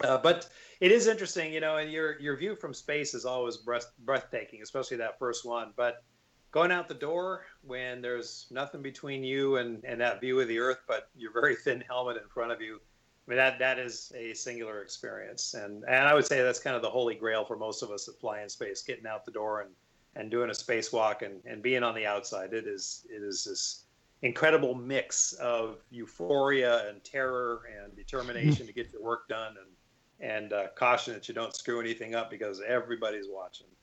uh, 0.05 0.19
but 0.19 0.49
it 0.81 0.93
is 0.93 1.09
interesting, 1.09 1.53
you 1.53 1.61
know, 1.61 1.79
and 1.79 1.91
your, 1.91 2.21
your 2.21 2.37
view 2.37 2.55
from 2.55 2.73
space 2.73 3.15
is 3.15 3.25
always 3.25 3.57
breath, 3.57 3.91
breathtaking, 4.05 4.63
especially 4.63 4.97
that 4.99 5.19
first 5.19 5.45
one. 5.45 5.73
But 5.77 6.05
going 6.53 6.71
out 6.71 6.87
the 6.87 6.95
door 6.95 7.45
when 7.63 8.01
there's 8.01 8.47
nothing 8.51 8.83
between 8.83 9.25
you 9.25 9.57
and, 9.57 9.85
and 9.85 10.01
that 10.01 10.21
view 10.21 10.39
of 10.39 10.47
the 10.47 10.59
Earth, 10.59 10.83
but 10.87 11.11
your 11.17 11.33
very 11.33 11.57
thin 11.57 11.83
helmet 11.89 12.17
in 12.17 12.29
front 12.29 12.53
of 12.53 12.61
you, 12.61 12.81
I 13.29 13.31
mean 13.31 13.37
that 13.37 13.59
that 13.59 13.79
is 13.79 14.11
a 14.17 14.33
singular 14.33 14.81
experience, 14.81 15.53
and 15.53 15.85
and 15.85 16.09
I 16.09 16.15
would 16.15 16.25
say 16.25 16.43
that's 16.43 16.61
kind 16.61 16.75
of 16.75 16.81
the 16.81 16.89
holy 16.89 17.15
grail 17.15 17.45
for 17.45 17.59
most 17.59 17.83
of 17.83 17.91
us 17.91 18.07
that 18.07 18.19
fly 18.19 18.41
in 18.41 18.49
space, 18.49 18.81
getting 18.81 19.07
out 19.07 19.27
the 19.27 19.33
door 19.33 19.61
and 19.61 19.71
and 20.17 20.31
doing 20.31 20.49
a 20.49 20.55
spacewalk 20.55 21.21
and 21.21 21.43
and 21.45 21.63
being 21.63 21.83
on 21.83 21.95
the 21.95 22.07
outside. 22.07 22.55
It 22.55 22.67
is 22.67 23.07
it 23.11 23.23
is 23.23 23.45
this 23.45 23.85
incredible 24.23 24.75
mix 24.75 25.35
of 25.35 25.77
euphoria 25.91 26.89
and 26.89 27.05
terror 27.05 27.69
and 27.83 27.95
determination 27.95 28.67
to 28.67 28.73
get 28.73 28.91
your 28.93 29.03
work 29.03 29.29
done 29.29 29.57
and 29.59 30.31
and 30.33 30.53
uh, 30.55 30.69
caution 30.75 31.13
that 31.13 31.29
you 31.29 31.35
don't 31.35 31.55
screw 31.55 31.81
anything 31.81 32.15
up 32.15 32.31
because 32.31 32.63
everybody's 32.67 33.27
watching. 33.29 33.67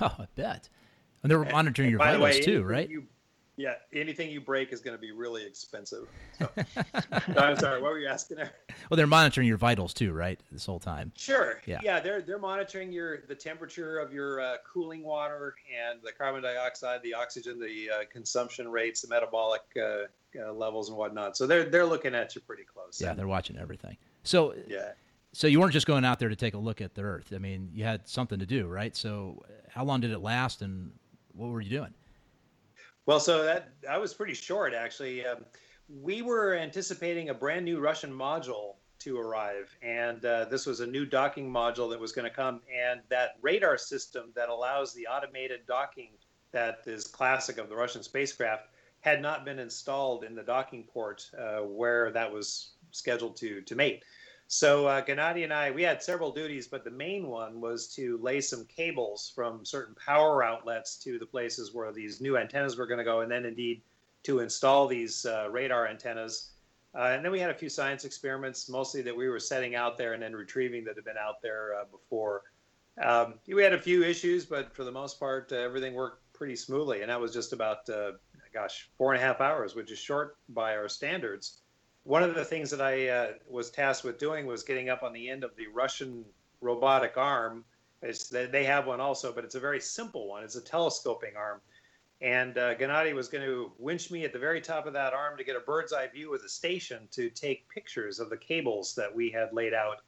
Oh, 0.00 0.14
I 0.20 0.26
bet. 0.36 0.68
And 1.24 1.30
they're 1.30 1.44
monitoring 1.44 1.86
and, 1.86 1.90
your 1.90 1.98
vitals 1.98 2.22
way, 2.22 2.40
too, 2.40 2.62
right? 2.62 2.88
You, 2.88 3.06
yeah, 3.56 3.74
anything 3.92 4.30
you 4.30 4.40
break 4.40 4.72
is 4.72 4.80
going 4.80 4.96
to 4.96 5.00
be 5.00 5.12
really 5.12 5.44
expensive. 5.44 6.08
So. 6.38 6.48
I'm 7.36 7.58
sorry, 7.58 7.80
what 7.82 7.92
were 7.92 7.98
you 7.98 8.08
asking 8.08 8.38
there? 8.38 8.52
Well, 8.88 8.96
they're 8.96 9.06
monitoring 9.06 9.46
your 9.46 9.58
vitals 9.58 9.92
too, 9.92 10.12
right? 10.12 10.40
This 10.50 10.66
whole 10.66 10.78
time. 10.78 11.12
Sure. 11.16 11.60
Yeah. 11.66 11.80
Yeah, 11.82 12.00
they're 12.00 12.22
they're 12.22 12.38
monitoring 12.38 12.92
your 12.92 13.22
the 13.28 13.34
temperature 13.34 13.98
of 13.98 14.12
your 14.12 14.40
uh, 14.40 14.56
cooling 14.70 15.02
water 15.02 15.54
and 15.70 16.00
the 16.02 16.12
carbon 16.12 16.42
dioxide, 16.42 17.02
the 17.02 17.14
oxygen, 17.14 17.60
the 17.60 17.90
uh, 17.90 18.04
consumption 18.10 18.70
rates, 18.70 19.02
the 19.02 19.08
metabolic 19.08 19.62
uh, 19.76 20.06
uh 20.40 20.52
levels, 20.52 20.88
and 20.88 20.96
whatnot. 20.96 21.36
So 21.36 21.46
they're 21.46 21.64
they're 21.64 21.86
looking 21.86 22.14
at 22.14 22.34
you 22.34 22.40
pretty 22.40 22.64
close. 22.64 23.00
Yeah, 23.00 23.14
they're 23.14 23.28
watching 23.28 23.58
everything. 23.58 23.96
So 24.22 24.54
yeah. 24.66 24.92
So 25.32 25.46
you 25.46 25.60
weren't 25.60 25.72
just 25.72 25.86
going 25.86 26.04
out 26.04 26.18
there 26.18 26.28
to 26.28 26.36
take 26.36 26.54
a 26.54 26.58
look 26.58 26.80
at 26.80 26.94
the 26.94 27.02
Earth. 27.02 27.32
I 27.32 27.38
mean, 27.38 27.70
you 27.72 27.84
had 27.84 28.08
something 28.08 28.40
to 28.40 28.46
do, 28.46 28.66
right? 28.66 28.96
So 28.96 29.44
how 29.68 29.84
long 29.84 30.00
did 30.00 30.10
it 30.10 30.18
last, 30.18 30.60
and 30.60 30.90
what 31.34 31.50
were 31.50 31.60
you 31.60 31.70
doing? 31.70 31.94
Well, 33.10 33.18
so 33.18 33.42
that 33.42 33.72
I 33.90 33.98
was 33.98 34.14
pretty 34.14 34.34
short 34.34 34.72
actually. 34.72 35.26
Um, 35.26 35.38
we 36.00 36.22
were 36.22 36.54
anticipating 36.54 37.30
a 37.30 37.34
brand 37.34 37.64
new 37.64 37.80
Russian 37.80 38.12
module 38.12 38.76
to 39.00 39.18
arrive, 39.18 39.76
and 39.82 40.24
uh, 40.24 40.44
this 40.44 40.64
was 40.64 40.78
a 40.78 40.86
new 40.86 41.04
docking 41.04 41.50
module 41.50 41.90
that 41.90 41.98
was 41.98 42.12
going 42.12 42.30
to 42.30 42.30
come, 42.32 42.60
and 42.72 43.00
that 43.08 43.30
radar 43.42 43.76
system 43.78 44.30
that 44.36 44.48
allows 44.48 44.94
the 44.94 45.08
automated 45.08 45.62
docking 45.66 46.10
that 46.52 46.82
is 46.86 47.08
classic 47.08 47.58
of 47.58 47.68
the 47.68 47.74
Russian 47.74 48.04
spacecraft 48.04 48.68
had 49.00 49.20
not 49.20 49.44
been 49.44 49.58
installed 49.58 50.22
in 50.22 50.36
the 50.36 50.44
docking 50.44 50.84
port 50.84 51.28
uh, 51.36 51.62
where 51.62 52.12
that 52.12 52.32
was 52.32 52.74
scheduled 52.92 53.36
to 53.38 53.60
to 53.62 53.74
mate. 53.74 54.04
So 54.52 54.86
uh, 54.86 55.00
Gennady 55.04 55.44
and 55.44 55.52
I, 55.52 55.70
we 55.70 55.84
had 55.84 56.02
several 56.02 56.32
duties, 56.32 56.66
but 56.66 56.82
the 56.82 56.90
main 56.90 57.28
one 57.28 57.60
was 57.60 57.86
to 57.94 58.18
lay 58.20 58.40
some 58.40 58.64
cables 58.64 59.30
from 59.32 59.64
certain 59.64 59.94
power 59.94 60.42
outlets 60.42 60.96
to 61.04 61.20
the 61.20 61.26
places 61.26 61.72
where 61.72 61.92
these 61.92 62.20
new 62.20 62.36
antennas 62.36 62.76
were 62.76 62.88
going 62.88 62.98
to 62.98 63.04
go, 63.04 63.20
and 63.20 63.30
then 63.30 63.44
indeed 63.44 63.82
to 64.24 64.40
install 64.40 64.88
these 64.88 65.24
uh, 65.24 65.48
radar 65.50 65.86
antennas 65.86 66.50
Uh, 66.92 67.12
and 67.14 67.24
then 67.24 67.30
we 67.30 67.38
had 67.38 67.50
a 67.50 67.54
few 67.54 67.68
science 67.68 68.04
experiments, 68.04 68.68
mostly 68.68 69.02
that 69.02 69.16
we 69.16 69.28
were 69.28 69.38
setting 69.38 69.76
out 69.76 69.96
there 69.96 70.12
and 70.14 70.22
then 70.22 70.34
retrieving 70.34 70.84
that 70.84 70.96
had 70.96 71.04
been 71.04 71.16
out 71.16 71.40
there 71.40 71.74
uh, 71.80 71.84
before. 71.84 72.42
Um, 73.00 73.34
we 73.46 73.62
had 73.62 73.72
a 73.72 73.78
few 73.80 74.02
issues, 74.02 74.44
but 74.46 74.74
for 74.74 74.82
the 74.84 74.90
most 74.90 75.20
part, 75.20 75.52
uh, 75.52 75.56
everything 75.56 75.94
worked 75.94 76.32
pretty 76.32 76.56
smoothly. 76.56 77.02
And 77.02 77.10
that 77.10 77.20
was 77.20 77.32
just 77.32 77.52
about, 77.52 77.88
uh, 77.88 78.12
gosh, 78.52 78.90
four 78.98 79.12
and 79.12 79.22
a 79.22 79.24
half 79.24 79.40
hours, 79.40 79.76
which 79.76 79.92
is 79.92 79.98
short 79.98 80.36
by 80.48 80.76
our 80.76 80.88
standards. 80.88 81.62
One 82.04 82.22
of 82.22 82.34
the 82.34 82.44
things 82.44 82.70
that 82.70 82.80
I 82.80 83.08
uh, 83.08 83.32
was 83.48 83.70
tasked 83.70 84.04
with 84.04 84.18
doing 84.18 84.46
was 84.46 84.62
getting 84.62 84.88
up 84.88 85.02
on 85.02 85.12
the 85.12 85.28
end 85.28 85.44
of 85.44 85.54
the 85.56 85.66
Russian 85.68 86.24
robotic 86.60 87.16
arm. 87.16 87.64
It's, 88.02 88.28
they 88.28 88.64
have 88.64 88.86
one 88.86 89.00
also, 89.00 89.32
but 89.32 89.44
it's 89.44 89.54
a 89.54 89.60
very 89.60 89.80
simple 89.80 90.26
one. 90.26 90.42
It's 90.42 90.56
a 90.56 90.62
telescoping 90.62 91.36
arm 91.36 91.60
and 92.20 92.58
uh, 92.58 92.74
Gennady 92.74 93.14
was 93.14 93.28
going 93.28 93.44
to 93.44 93.72
winch 93.78 94.10
me 94.10 94.24
at 94.24 94.32
the 94.32 94.38
very 94.38 94.60
top 94.60 94.86
of 94.86 94.92
that 94.92 95.14
arm 95.14 95.38
to 95.38 95.44
get 95.44 95.56
a 95.56 95.60
bird's 95.60 95.92
eye 95.92 96.06
view 96.08 96.34
of 96.34 96.42
the 96.42 96.48
station 96.48 97.08
to 97.12 97.30
take 97.30 97.68
pictures 97.68 98.20
of 98.20 98.28
the 98.28 98.36
cables 98.36 98.94
that 98.94 99.14
we 99.14 99.30
had 99.30 99.52
laid 99.52 99.72
out 99.72 100.02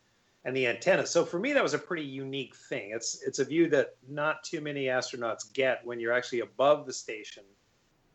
and 0.44 0.54
the 0.54 0.66
antenna. 0.66 1.06
So 1.06 1.24
for 1.24 1.38
me, 1.38 1.52
that 1.54 1.62
was 1.62 1.72
a 1.72 1.78
pretty 1.78 2.04
unique 2.04 2.54
thing. 2.54 2.90
It's 2.94 3.22
it's 3.22 3.38
a 3.38 3.44
view 3.44 3.68
that 3.70 3.94
not 4.08 4.42
too 4.42 4.60
many 4.60 4.86
astronauts 4.86 5.50
get 5.52 5.84
when 5.86 6.00
you're 6.00 6.12
actually 6.12 6.40
above 6.40 6.84
the 6.84 6.92
station, 6.92 7.44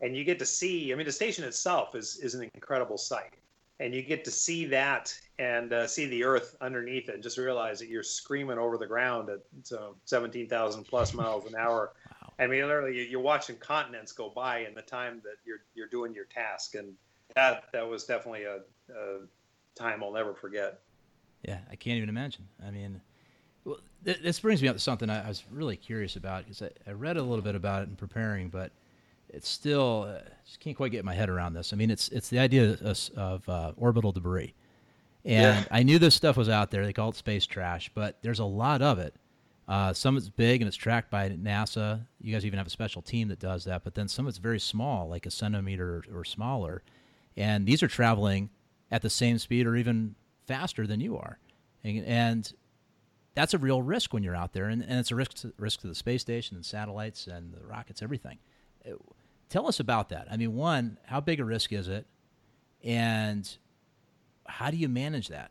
and 0.00 0.16
you 0.16 0.24
get 0.24 0.38
to 0.38 0.46
see. 0.46 0.92
I 0.92 0.96
mean, 0.96 1.06
the 1.06 1.12
station 1.12 1.44
itself 1.44 1.94
is 1.94 2.18
is 2.18 2.34
an 2.34 2.48
incredible 2.54 2.98
sight, 2.98 3.34
and 3.80 3.94
you 3.94 4.02
get 4.02 4.24
to 4.24 4.30
see 4.30 4.66
that 4.66 5.18
and 5.38 5.72
uh, 5.72 5.86
see 5.86 6.06
the 6.06 6.24
Earth 6.24 6.56
underneath 6.60 7.08
it, 7.08 7.14
and 7.14 7.22
just 7.22 7.38
realize 7.38 7.78
that 7.78 7.88
you're 7.88 8.02
screaming 8.02 8.58
over 8.58 8.76
the 8.76 8.86
ground 8.86 9.28
at 9.30 9.40
so 9.62 9.94
17,000 10.04 10.84
plus 10.84 11.14
miles 11.14 11.46
an 11.46 11.54
hour 11.56 11.92
I 12.38 12.46
mean, 12.46 12.62
literally, 12.62 13.08
you're 13.08 13.20
watching 13.20 13.56
continents 13.56 14.12
go 14.12 14.30
by 14.30 14.60
in 14.60 14.74
the 14.74 14.82
time 14.82 15.20
that 15.24 15.36
you're 15.44 15.62
you're 15.74 15.88
doing 15.88 16.14
your 16.14 16.26
task, 16.26 16.76
and 16.76 16.94
that 17.34 17.64
that 17.72 17.86
was 17.86 18.04
definitely 18.04 18.44
a, 18.44 18.58
a 18.94 19.20
time 19.74 20.02
I'll 20.04 20.12
never 20.12 20.34
forget. 20.34 20.80
Yeah, 21.42 21.58
I 21.70 21.74
can't 21.76 21.96
even 21.96 22.08
imagine. 22.08 22.46
I 22.64 22.70
mean, 22.70 23.00
well, 23.64 23.78
th- 24.04 24.22
this 24.22 24.38
brings 24.38 24.62
me 24.62 24.68
up 24.68 24.76
to 24.76 24.80
something 24.80 25.10
I, 25.10 25.24
I 25.24 25.28
was 25.28 25.44
really 25.50 25.76
curious 25.76 26.14
about 26.14 26.44
because 26.44 26.62
I, 26.62 26.70
I, 26.86 26.92
read 26.92 27.16
a 27.16 27.22
little 27.22 27.44
bit 27.44 27.54
about 27.54 27.82
it 27.82 27.88
in 27.88 27.96
preparing, 27.96 28.48
but 28.48 28.70
it's 29.30 29.48
still 29.48 30.06
uh, 30.08 30.28
just 30.44 30.60
can't 30.60 30.76
quite 30.76 30.92
get 30.92 31.04
my 31.04 31.14
head 31.14 31.28
around 31.28 31.54
this. 31.54 31.72
I 31.72 31.76
mean, 31.76 31.90
it's 31.90 32.08
it's 32.08 32.28
the 32.28 32.38
idea 32.38 32.76
of, 32.80 33.10
of 33.16 33.48
uh, 33.48 33.72
orbital 33.76 34.12
debris, 34.12 34.54
and 35.24 35.58
yeah. 35.58 35.64
I 35.70 35.82
knew 35.82 35.98
this 35.98 36.14
stuff 36.14 36.36
was 36.36 36.48
out 36.48 36.70
there. 36.70 36.84
They 36.84 36.92
call 36.92 37.10
it 37.10 37.16
space 37.16 37.46
trash, 37.46 37.90
but 37.94 38.18
there's 38.22 38.38
a 38.38 38.44
lot 38.44 38.82
of 38.82 38.98
it 38.98 39.14
uh, 39.68 39.92
some 39.92 40.16
of 40.16 40.22
it's 40.22 40.30
big 40.30 40.62
and 40.62 40.66
it's 40.66 40.76
tracked 40.76 41.10
by 41.10 41.28
NASA. 41.28 42.00
You 42.20 42.32
guys 42.32 42.46
even 42.46 42.56
have 42.56 42.66
a 42.66 42.70
special 42.70 43.02
team 43.02 43.28
that 43.28 43.38
does 43.38 43.64
that. 43.64 43.84
But 43.84 43.94
then 43.94 44.08
some 44.08 44.24
of 44.24 44.30
it's 44.30 44.38
very 44.38 44.58
small, 44.58 45.08
like 45.08 45.26
a 45.26 45.30
centimeter 45.30 46.02
or, 46.12 46.24
smaller. 46.24 46.82
And 47.36 47.66
these 47.66 47.82
are 47.82 47.88
traveling 47.88 48.48
at 48.90 49.02
the 49.02 49.10
same 49.10 49.38
speed 49.38 49.66
or 49.66 49.76
even 49.76 50.14
faster 50.46 50.86
than 50.86 51.00
you 51.00 51.18
are. 51.18 51.38
And, 51.84 52.04
and 52.06 52.52
that's 53.34 53.52
a 53.52 53.58
real 53.58 53.82
risk 53.82 54.14
when 54.14 54.22
you're 54.22 54.34
out 54.34 54.54
there. 54.54 54.64
And, 54.64 54.82
and 54.82 54.98
it's 54.98 55.10
a 55.10 55.14
risk 55.14 55.34
to, 55.42 55.52
risk 55.58 55.82
to 55.82 55.86
the 55.86 55.94
space 55.94 56.22
station 56.22 56.56
and 56.56 56.64
satellites 56.64 57.26
and 57.26 57.52
the 57.52 57.62
rockets, 57.66 58.00
everything. 58.02 58.38
Uh, 58.86 58.94
tell 59.48 59.66
us 59.66 59.80
about 59.80 60.10
that. 60.10 60.28
I 60.30 60.36
mean, 60.36 60.54
one, 60.54 60.98
how 61.04 61.20
big 61.20 61.40
a 61.40 61.44
risk 61.44 61.72
is 61.72 61.88
it? 61.88 62.06
And 62.84 63.48
how 64.46 64.70
do 64.70 64.76
you 64.76 64.88
manage 64.88 65.28
that? 65.28 65.50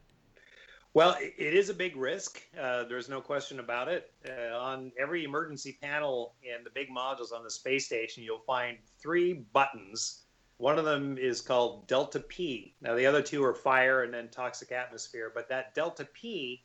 Well, 0.94 1.16
it 1.20 1.54
is 1.54 1.70
a 1.70 1.76
big 1.76 1.96
risk. 1.96 2.42
Uh, 2.60 2.86
there's 2.86 3.08
no 3.08 3.22
question 3.22 3.60
about 3.60 3.88
it. 3.88 4.12
Uh, 4.28 4.58
on 4.58 4.92
every 5.00 5.26
emergency 5.26 5.78
panel 5.80 6.34
in 6.42 6.64
the 6.64 6.72
big 6.72 6.88
modules 6.90 7.32
on 7.32 7.44
the 7.44 7.52
space 7.52 7.86
station, 7.86 8.24
you'll 8.24 8.40
find 8.48 8.78
three 9.00 9.46
buttons. 9.54 10.24
One 10.58 10.80
of 10.80 10.86
them 10.86 11.20
is 11.20 11.40
called 11.40 11.88
Delta 11.88 12.20
P. 12.20 12.74
Now, 12.82 12.96
the 12.96 13.06
other 13.06 13.22
two 13.22 13.44
are 13.44 13.54
fire 13.54 14.04
and 14.04 14.14
then 14.14 14.30
toxic 14.30 14.72
atmosphere, 14.72 15.32
but 15.36 15.48
that 15.50 15.76
Delta 15.76 16.08
P 16.14 16.64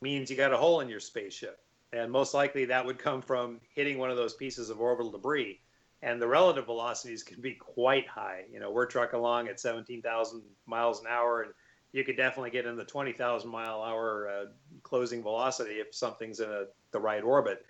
means 0.00 0.28
you 0.28 0.36
got 0.36 0.52
a 0.52 0.56
hole 0.56 0.80
in 0.80 0.88
your 0.88 0.98
spaceship. 0.98 1.60
And 1.92 2.10
most 2.10 2.34
likely 2.34 2.64
that 2.64 2.84
would 2.84 2.98
come 2.98 3.22
from 3.22 3.60
hitting 3.74 3.96
one 3.96 4.10
of 4.10 4.16
those 4.16 4.34
pieces 4.34 4.70
of 4.70 4.80
orbital 4.80 5.12
debris. 5.12 5.60
And 6.02 6.22
the 6.22 6.28
relative 6.28 6.66
velocities 6.66 7.22
can 7.22 7.40
be 7.40 7.54
quite 7.54 8.06
high. 8.06 8.44
You 8.52 8.60
know, 8.60 8.70
we're 8.70 8.86
trucking 8.86 9.18
along 9.18 9.48
at 9.48 9.58
17,000 9.58 10.42
miles 10.66 11.00
an 11.00 11.06
hour 11.08 11.42
and 11.42 11.52
you 11.92 12.04
could 12.04 12.16
definitely 12.16 12.50
get 12.50 12.66
in 12.66 12.76
the 12.76 12.84
20,000 12.84 13.50
mile 13.50 13.82
hour 13.82 14.28
uh, 14.28 14.44
closing 14.82 15.22
velocity 15.22 15.74
if 15.74 15.94
something's 15.94 16.40
in 16.40 16.50
a, 16.50 16.64
the 16.92 17.00
right 17.00 17.22
orbit. 17.22 17.64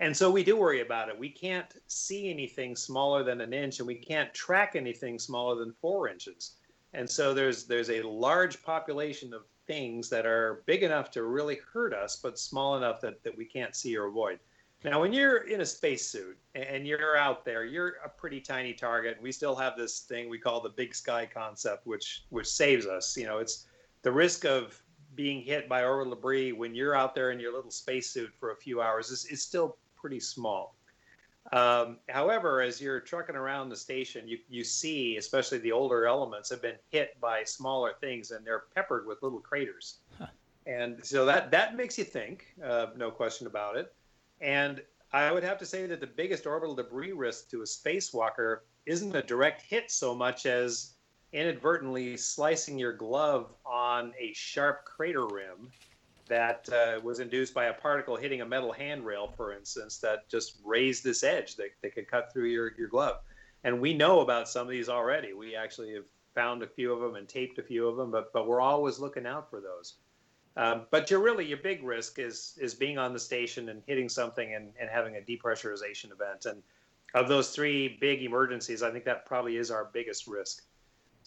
And 0.00 0.16
so 0.16 0.30
we 0.30 0.42
do 0.42 0.56
worry 0.56 0.80
about 0.80 1.08
it. 1.08 1.18
We 1.18 1.30
can't 1.30 1.72
see 1.86 2.30
anything 2.30 2.76
smaller 2.76 3.22
than 3.22 3.40
an 3.40 3.52
inch, 3.52 3.78
and 3.78 3.86
we 3.86 3.94
can't 3.94 4.34
track 4.34 4.74
anything 4.74 5.18
smaller 5.18 5.54
than 5.54 5.72
four 5.80 6.08
inches. 6.08 6.56
And 6.92 7.08
so 7.08 7.32
there's 7.32 7.64
there's 7.64 7.90
a 7.90 8.02
large 8.02 8.62
population 8.62 9.32
of 9.32 9.42
things 9.66 10.08
that 10.10 10.26
are 10.26 10.62
big 10.66 10.82
enough 10.82 11.10
to 11.12 11.22
really 11.22 11.58
hurt 11.72 11.94
us, 11.94 12.16
but 12.16 12.38
small 12.38 12.76
enough 12.76 13.00
that, 13.00 13.22
that 13.22 13.36
we 13.36 13.44
can't 13.44 13.74
see 13.74 13.96
or 13.96 14.06
avoid. 14.06 14.40
Now, 14.84 15.00
when 15.00 15.14
you're 15.14 15.48
in 15.48 15.62
a 15.62 15.66
spacesuit 15.66 16.36
and 16.54 16.86
you're 16.86 17.16
out 17.16 17.44
there, 17.44 17.64
you're 17.64 17.94
a 18.04 18.08
pretty 18.08 18.38
tiny 18.38 18.74
target. 18.74 19.16
We 19.20 19.32
still 19.32 19.56
have 19.56 19.78
this 19.78 20.00
thing 20.00 20.28
we 20.28 20.38
call 20.38 20.60
the 20.60 20.68
big 20.68 20.94
sky 20.94 21.26
concept, 21.32 21.86
which 21.86 22.24
which 22.28 22.46
saves 22.46 22.86
us. 22.86 23.16
You 23.16 23.26
know, 23.26 23.38
it's 23.38 23.66
the 24.02 24.12
risk 24.12 24.44
of 24.44 24.80
being 25.14 25.40
hit 25.42 25.68
by 25.68 25.84
orbital 25.84 26.14
debris 26.14 26.52
when 26.52 26.74
you're 26.74 26.94
out 26.94 27.14
there 27.14 27.30
in 27.30 27.40
your 27.40 27.54
little 27.54 27.70
spacesuit 27.70 28.32
for 28.38 28.50
a 28.50 28.56
few 28.56 28.82
hours 28.82 29.10
is, 29.10 29.24
is 29.26 29.42
still 29.42 29.78
pretty 29.96 30.20
small. 30.20 30.76
Um, 31.52 31.98
however, 32.08 32.60
as 32.60 32.80
you're 32.80 33.00
trucking 33.00 33.36
around 33.36 33.68
the 33.68 33.76
station, 33.76 34.26
you, 34.26 34.38
you 34.48 34.64
see, 34.64 35.16
especially 35.18 35.58
the 35.58 35.72
older 35.72 36.06
elements, 36.06 36.50
have 36.50 36.62
been 36.62 36.76
hit 36.90 37.20
by 37.20 37.44
smaller 37.44 37.92
things, 38.00 38.32
and 38.32 38.44
they're 38.46 38.64
peppered 38.74 39.06
with 39.06 39.22
little 39.22 39.40
craters. 39.40 39.98
Huh. 40.18 40.26
And 40.66 41.04
so 41.04 41.24
that 41.26 41.50
that 41.50 41.76
makes 41.76 41.96
you 41.96 42.04
think, 42.04 42.54
uh, 42.62 42.86
no 42.96 43.10
question 43.10 43.46
about 43.46 43.76
it. 43.76 43.94
And 44.40 44.82
I 45.12 45.30
would 45.30 45.44
have 45.44 45.58
to 45.58 45.66
say 45.66 45.86
that 45.86 46.00
the 46.00 46.06
biggest 46.06 46.46
orbital 46.46 46.74
debris 46.74 47.12
risk 47.12 47.50
to 47.50 47.62
a 47.62 47.64
spacewalker 47.64 48.60
isn't 48.86 49.14
a 49.14 49.22
direct 49.22 49.62
hit 49.62 49.90
so 49.90 50.14
much 50.14 50.44
as 50.46 50.94
inadvertently 51.32 52.16
slicing 52.16 52.78
your 52.78 52.92
glove 52.92 53.52
on 53.64 54.12
a 54.18 54.32
sharp 54.34 54.84
crater 54.84 55.26
rim 55.26 55.70
that 56.26 56.68
uh, 56.72 57.00
was 57.02 57.20
induced 57.20 57.52
by 57.52 57.66
a 57.66 57.72
particle 57.72 58.16
hitting 58.16 58.40
a 58.40 58.46
metal 58.46 58.72
handrail, 58.72 59.32
for 59.36 59.52
instance, 59.52 59.98
that 59.98 60.28
just 60.28 60.58
raised 60.64 61.04
this 61.04 61.22
edge 61.22 61.56
that, 61.56 61.70
that 61.82 61.94
could 61.94 62.08
cut 62.08 62.32
through 62.32 62.48
your, 62.48 62.72
your 62.78 62.88
glove. 62.88 63.16
And 63.64 63.80
we 63.80 63.94
know 63.94 64.20
about 64.20 64.48
some 64.48 64.66
of 64.66 64.70
these 64.70 64.88
already. 64.88 65.32
We 65.32 65.54
actually 65.54 65.94
have 65.94 66.04
found 66.34 66.62
a 66.62 66.66
few 66.66 66.92
of 66.92 67.00
them 67.00 67.16
and 67.16 67.28
taped 67.28 67.58
a 67.58 67.62
few 67.62 67.86
of 67.88 67.96
them, 67.96 68.10
but, 68.10 68.32
but 68.32 68.46
we're 68.46 68.60
always 68.60 68.98
looking 68.98 69.26
out 69.26 69.50
for 69.50 69.60
those. 69.60 69.94
Um, 70.56 70.86
but 70.90 71.10
your 71.10 71.20
really 71.20 71.44
your 71.44 71.58
big 71.58 71.82
risk 71.82 72.18
is 72.18 72.56
is 72.60 72.74
being 72.74 72.96
on 72.98 73.12
the 73.12 73.18
station 73.18 73.70
and 73.70 73.82
hitting 73.86 74.08
something 74.08 74.54
and, 74.54 74.72
and 74.80 74.88
having 74.88 75.16
a 75.16 75.20
depressurization 75.20 76.12
event. 76.12 76.46
And 76.46 76.62
of 77.14 77.28
those 77.28 77.50
three 77.50 77.96
big 78.00 78.22
emergencies, 78.22 78.82
I 78.82 78.90
think 78.90 79.04
that 79.04 79.26
probably 79.26 79.56
is 79.56 79.70
our 79.70 79.90
biggest 79.92 80.26
risk. 80.26 80.62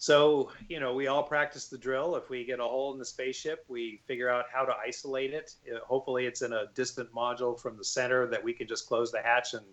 So, 0.00 0.52
you 0.68 0.78
know, 0.78 0.94
we 0.94 1.08
all 1.08 1.24
practice 1.24 1.66
the 1.66 1.76
drill. 1.76 2.14
If 2.14 2.30
we 2.30 2.44
get 2.44 2.60
a 2.60 2.64
hole 2.64 2.92
in 2.92 3.00
the 3.00 3.04
spaceship, 3.04 3.64
we 3.68 4.00
figure 4.06 4.30
out 4.30 4.44
how 4.52 4.64
to 4.64 4.72
isolate 4.72 5.34
it. 5.34 5.56
Uh, 5.68 5.80
hopefully, 5.84 6.24
it's 6.24 6.42
in 6.42 6.52
a 6.52 6.66
distant 6.74 7.12
module 7.12 7.58
from 7.58 7.76
the 7.76 7.84
center 7.84 8.26
that 8.28 8.42
we 8.42 8.52
can 8.52 8.68
just 8.68 8.86
close 8.86 9.10
the 9.10 9.20
hatch 9.20 9.54
and 9.54 9.64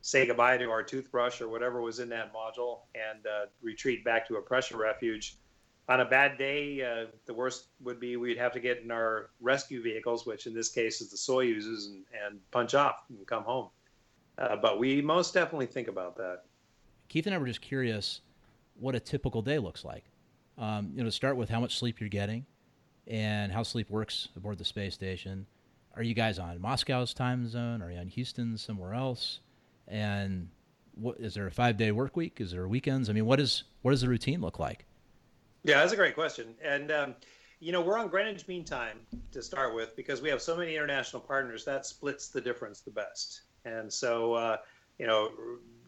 say 0.00 0.26
goodbye 0.26 0.56
to 0.56 0.70
our 0.70 0.82
toothbrush 0.82 1.40
or 1.40 1.48
whatever 1.48 1.82
was 1.82 1.98
in 1.98 2.08
that 2.08 2.32
module 2.32 2.80
and 2.94 3.26
uh, 3.26 3.46
retreat 3.60 4.04
back 4.04 4.26
to 4.26 4.36
a 4.36 4.40
pressure 4.40 4.78
refuge 4.78 5.36
on 5.88 6.00
a 6.00 6.04
bad 6.04 6.36
day, 6.36 6.82
uh, 6.82 7.06
the 7.26 7.34
worst 7.34 7.66
would 7.80 8.00
be 8.00 8.16
we'd 8.16 8.38
have 8.38 8.52
to 8.52 8.60
get 8.60 8.82
in 8.82 8.90
our 8.90 9.30
rescue 9.40 9.82
vehicles, 9.82 10.26
which 10.26 10.46
in 10.46 10.54
this 10.54 10.68
case 10.68 11.00
is 11.00 11.10
the 11.10 11.16
Soyuzes, 11.16 11.86
and, 11.86 12.04
and 12.24 12.50
punch 12.50 12.74
off 12.74 13.04
and 13.08 13.26
come 13.26 13.44
home. 13.44 13.68
Uh, 14.38 14.56
but 14.56 14.78
we 14.78 15.00
most 15.00 15.32
definitely 15.32 15.66
think 15.66 15.88
about 15.88 16.16
that. 16.16 16.42
Keith 17.08 17.26
and 17.26 17.34
I 17.34 17.38
were 17.38 17.46
just 17.46 17.60
curious 17.60 18.20
what 18.78 18.94
a 18.94 19.00
typical 19.00 19.42
day 19.42 19.58
looks 19.58 19.84
like. 19.84 20.04
Um, 20.58 20.90
you 20.92 20.98
know, 20.98 21.04
to 21.04 21.12
start 21.12 21.36
with 21.36 21.48
how 21.48 21.60
much 21.60 21.78
sleep 21.78 22.00
you're 22.00 22.08
getting 22.08 22.46
and 23.06 23.52
how 23.52 23.62
sleep 23.62 23.90
works 23.90 24.28
aboard 24.36 24.58
the 24.58 24.64
space 24.64 24.94
station. 24.94 25.46
Are 25.94 26.02
you 26.02 26.14
guys 26.14 26.38
on 26.38 26.60
Moscow's 26.60 27.14
time 27.14 27.48
zone? 27.48 27.80
Are 27.80 27.90
you 27.90 27.98
on 27.98 28.08
Houston 28.08 28.58
somewhere 28.58 28.92
else? 28.92 29.40
And 29.86 30.48
what, 30.94 31.18
is 31.20 31.34
there 31.34 31.46
a 31.46 31.50
five 31.50 31.76
day 31.76 31.92
work 31.92 32.16
week? 32.16 32.40
Is 32.40 32.50
there 32.50 32.66
weekends? 32.66 33.08
I 33.08 33.12
mean, 33.12 33.26
what 33.26 33.38
is 33.38 33.64
what 33.82 33.92
does 33.92 34.00
the 34.00 34.08
routine 34.08 34.40
look 34.40 34.58
like? 34.58 34.85
Yeah, 35.66 35.80
that's 35.80 35.92
a 35.92 35.96
great 35.96 36.14
question. 36.14 36.54
And, 36.62 36.92
um, 36.92 37.14
you 37.58 37.72
know, 37.72 37.80
we're 37.80 37.98
on 37.98 38.06
Greenwich 38.06 38.46
Mean 38.46 38.64
Time 38.64 39.00
to 39.32 39.42
start 39.42 39.74
with 39.74 39.96
because 39.96 40.22
we 40.22 40.28
have 40.28 40.40
so 40.40 40.56
many 40.56 40.76
international 40.76 41.20
partners 41.20 41.64
that 41.64 41.84
splits 41.84 42.28
the 42.28 42.40
difference 42.40 42.82
the 42.82 42.92
best. 42.92 43.40
And 43.64 43.92
so, 43.92 44.34
uh, 44.34 44.58
you 45.00 45.08
know, 45.08 45.30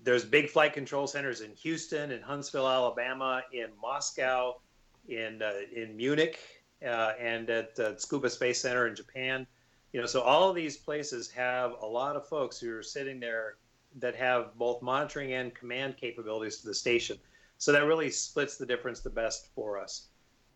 there's 0.03 0.25
big 0.25 0.49
flight 0.49 0.73
control 0.73 1.07
centers 1.07 1.43
in 1.43 1.53
Houston, 1.53 2.11
in 2.11 2.21
Huntsville, 2.21 2.67
Alabama, 2.69 3.45
in 3.53 3.69
Moscow, 3.81 4.61
in 5.09 5.43
uh, 5.43 5.53
in 5.73 5.97
Munich, 5.97 6.41
uh, 6.85 7.13
and 7.21 7.49
at 7.49 7.79
uh, 7.79 7.93
Tsukuba 7.93 8.31
Space 8.31 8.61
Center 8.61 8.89
in 8.89 8.97
Japan. 8.97 9.47
You 9.93 10.01
know, 10.01 10.07
so 10.07 10.23
all 10.23 10.51
of 10.51 10.57
these 10.57 10.77
places 10.77 11.31
have 11.31 11.77
a 11.83 11.87
lot 11.87 12.17
of 12.17 12.27
folks 12.27 12.59
who 12.59 12.77
are 12.77 12.83
sitting 12.83 13.21
there 13.21 13.59
that 14.01 14.17
have 14.17 14.59
both 14.59 14.83
monitoring 14.83 15.35
and 15.35 15.55
command 15.55 15.97
capabilities 15.97 16.59
to 16.59 16.67
the 16.67 16.75
station. 16.75 17.17
So 17.59 17.73
that 17.73 17.85
really 17.85 18.11
splits 18.11 18.57
the 18.57 18.67
difference 18.67 19.01
the 19.01 19.11
best 19.11 19.49
for 19.55 19.79
us. 19.79 20.09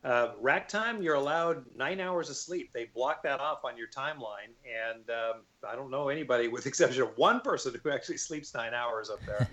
Uh, 0.04 0.32
rack 0.40 0.68
time, 0.68 1.00
you're 1.00 1.14
allowed 1.14 1.64
nine 1.76 2.00
hours 2.00 2.28
of 2.28 2.34
sleep. 2.34 2.72
They 2.72 2.86
block 2.86 3.22
that 3.22 3.38
off 3.38 3.64
on 3.64 3.76
your 3.76 3.86
timeline, 3.86 4.50
and 4.66 5.08
um, 5.10 5.42
I 5.68 5.76
don't 5.76 5.92
know 5.92 6.08
anybody, 6.08 6.48
with 6.48 6.64
the 6.64 6.68
exception 6.70 7.02
of 7.02 7.16
one 7.16 7.40
person, 7.40 7.72
who 7.80 7.90
actually 7.90 8.16
sleeps 8.16 8.52
nine 8.52 8.74
hours 8.74 9.10
up 9.10 9.20
there. 9.24 9.48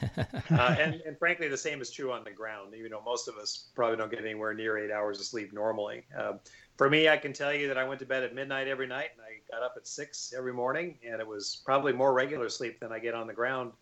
uh, 0.59 0.75
and, 0.79 0.95
and 1.05 1.19
frankly, 1.19 1.49
the 1.49 1.57
same 1.57 1.81
is 1.81 1.91
true 1.91 2.11
on 2.11 2.23
the 2.23 2.31
ground. 2.31 2.73
You 2.75 2.89
know, 2.89 2.99
most 2.99 3.27
of 3.27 3.35
us 3.35 3.69
probably 3.75 3.97
don't 3.97 4.09
get 4.09 4.21
anywhere 4.21 4.55
near 4.55 4.79
eight 4.79 4.91
hours 4.91 5.19
of 5.19 5.27
sleep 5.27 5.53
normally. 5.53 6.03
Um, 6.17 6.39
for 6.77 6.89
me, 6.89 7.09
I 7.09 7.17
can 7.17 7.31
tell 7.31 7.53
you 7.53 7.67
that 7.67 7.77
I 7.77 7.87
went 7.87 7.99
to 7.99 8.07
bed 8.07 8.23
at 8.23 8.33
midnight 8.33 8.67
every 8.67 8.87
night, 8.87 9.09
and 9.15 9.21
I 9.21 9.55
got 9.55 9.63
up 9.63 9.75
at 9.77 9.87
six 9.87 10.33
every 10.35 10.53
morning, 10.53 10.97
and 11.07 11.21
it 11.21 11.27
was 11.27 11.61
probably 11.63 11.93
more 11.93 12.11
regular 12.11 12.49
sleep 12.49 12.79
than 12.79 12.91
I 12.91 12.97
get 12.97 13.13
on 13.13 13.27
the 13.27 13.33
ground, 13.33 13.73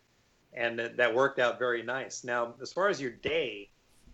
and 0.52 0.78
that, 0.78 0.96
that 0.96 1.14
worked 1.14 1.38
out 1.38 1.58
very 1.58 1.82
nice. 1.82 2.24
Now, 2.24 2.54
as 2.60 2.72
far 2.72 2.88
as 2.88 3.00
your 3.00 3.12
day 3.12 3.70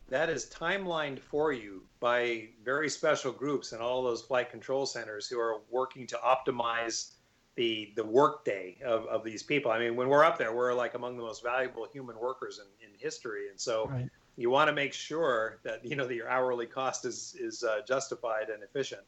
that 0.09 0.29
is 0.29 0.47
timelined 0.47 1.19
for 1.19 1.53
you 1.53 1.83
by 2.01 2.49
very 2.63 2.89
special 2.89 3.33
groups 3.33 3.73
and 3.73 3.81
all 3.81 4.03
those 4.03 4.23
flight 4.23 4.51
control 4.51 4.87
centers 4.87 5.27
who 5.27 5.41
are 5.41 5.63
working 5.71 6.07
to 6.09 6.19
optimize 6.19 7.13
the 7.57 7.93
the 7.97 8.05
workday 8.05 8.77
of, 8.85 9.07
of 9.07 9.25
these 9.25 9.43
people. 9.43 9.71
I 9.71 9.79
mean, 9.79 9.97
when 9.97 10.09
we're 10.09 10.25
up 10.25 10.39
there, 10.39 10.55
we're 10.55 10.75
like 10.75 10.95
among 10.95 11.17
the 11.17 11.23
most 11.23 11.43
valuable 11.43 11.87
human 11.91 12.19
workers 12.19 12.61
in, 12.61 12.89
in 12.89 12.99
history, 12.99 13.49
and 13.49 13.59
so 13.59 13.87
right. 13.87 14.09
you 14.37 14.51
want 14.51 14.69
to 14.69 14.75
make 14.75 14.93
sure 14.93 15.61
that 15.63 15.85
you 15.85 15.97
know 15.97 16.07
that 16.07 16.15
your 16.15 16.29
hourly 16.29 16.67
cost 16.67 17.05
is 17.05 17.37
is 17.39 17.63
uh, 17.63 17.81
justified 17.87 18.51
and 18.51 18.63
efficient. 18.63 19.03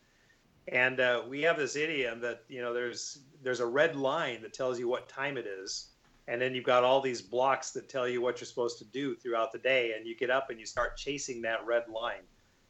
And 0.68 0.98
uh, 0.98 1.22
we 1.28 1.42
have 1.42 1.56
this 1.56 1.76
idiom 1.76 2.20
that 2.20 2.44
you 2.48 2.62
know 2.62 2.72
there's 2.72 3.18
there's 3.42 3.60
a 3.60 3.66
red 3.66 3.96
line 3.96 4.42
that 4.42 4.54
tells 4.54 4.78
you 4.78 4.88
what 4.88 5.08
time 5.08 5.36
it 5.36 5.46
is, 5.46 5.88
and 6.28 6.40
then 6.40 6.54
you've 6.54 6.64
got 6.64 6.84
all 6.84 7.00
these 7.00 7.22
blocks 7.22 7.70
that 7.72 7.88
tell 7.88 8.08
you 8.08 8.20
what 8.20 8.40
you're 8.40 8.46
supposed 8.46 8.78
to 8.78 8.84
do 8.84 9.14
throughout 9.14 9.52
the 9.52 9.58
day. 9.58 9.92
And 9.96 10.06
you 10.06 10.16
get 10.16 10.30
up 10.30 10.50
and 10.50 10.58
you 10.58 10.66
start 10.66 10.96
chasing 10.96 11.40
that 11.42 11.64
red 11.64 11.88
line. 11.88 12.22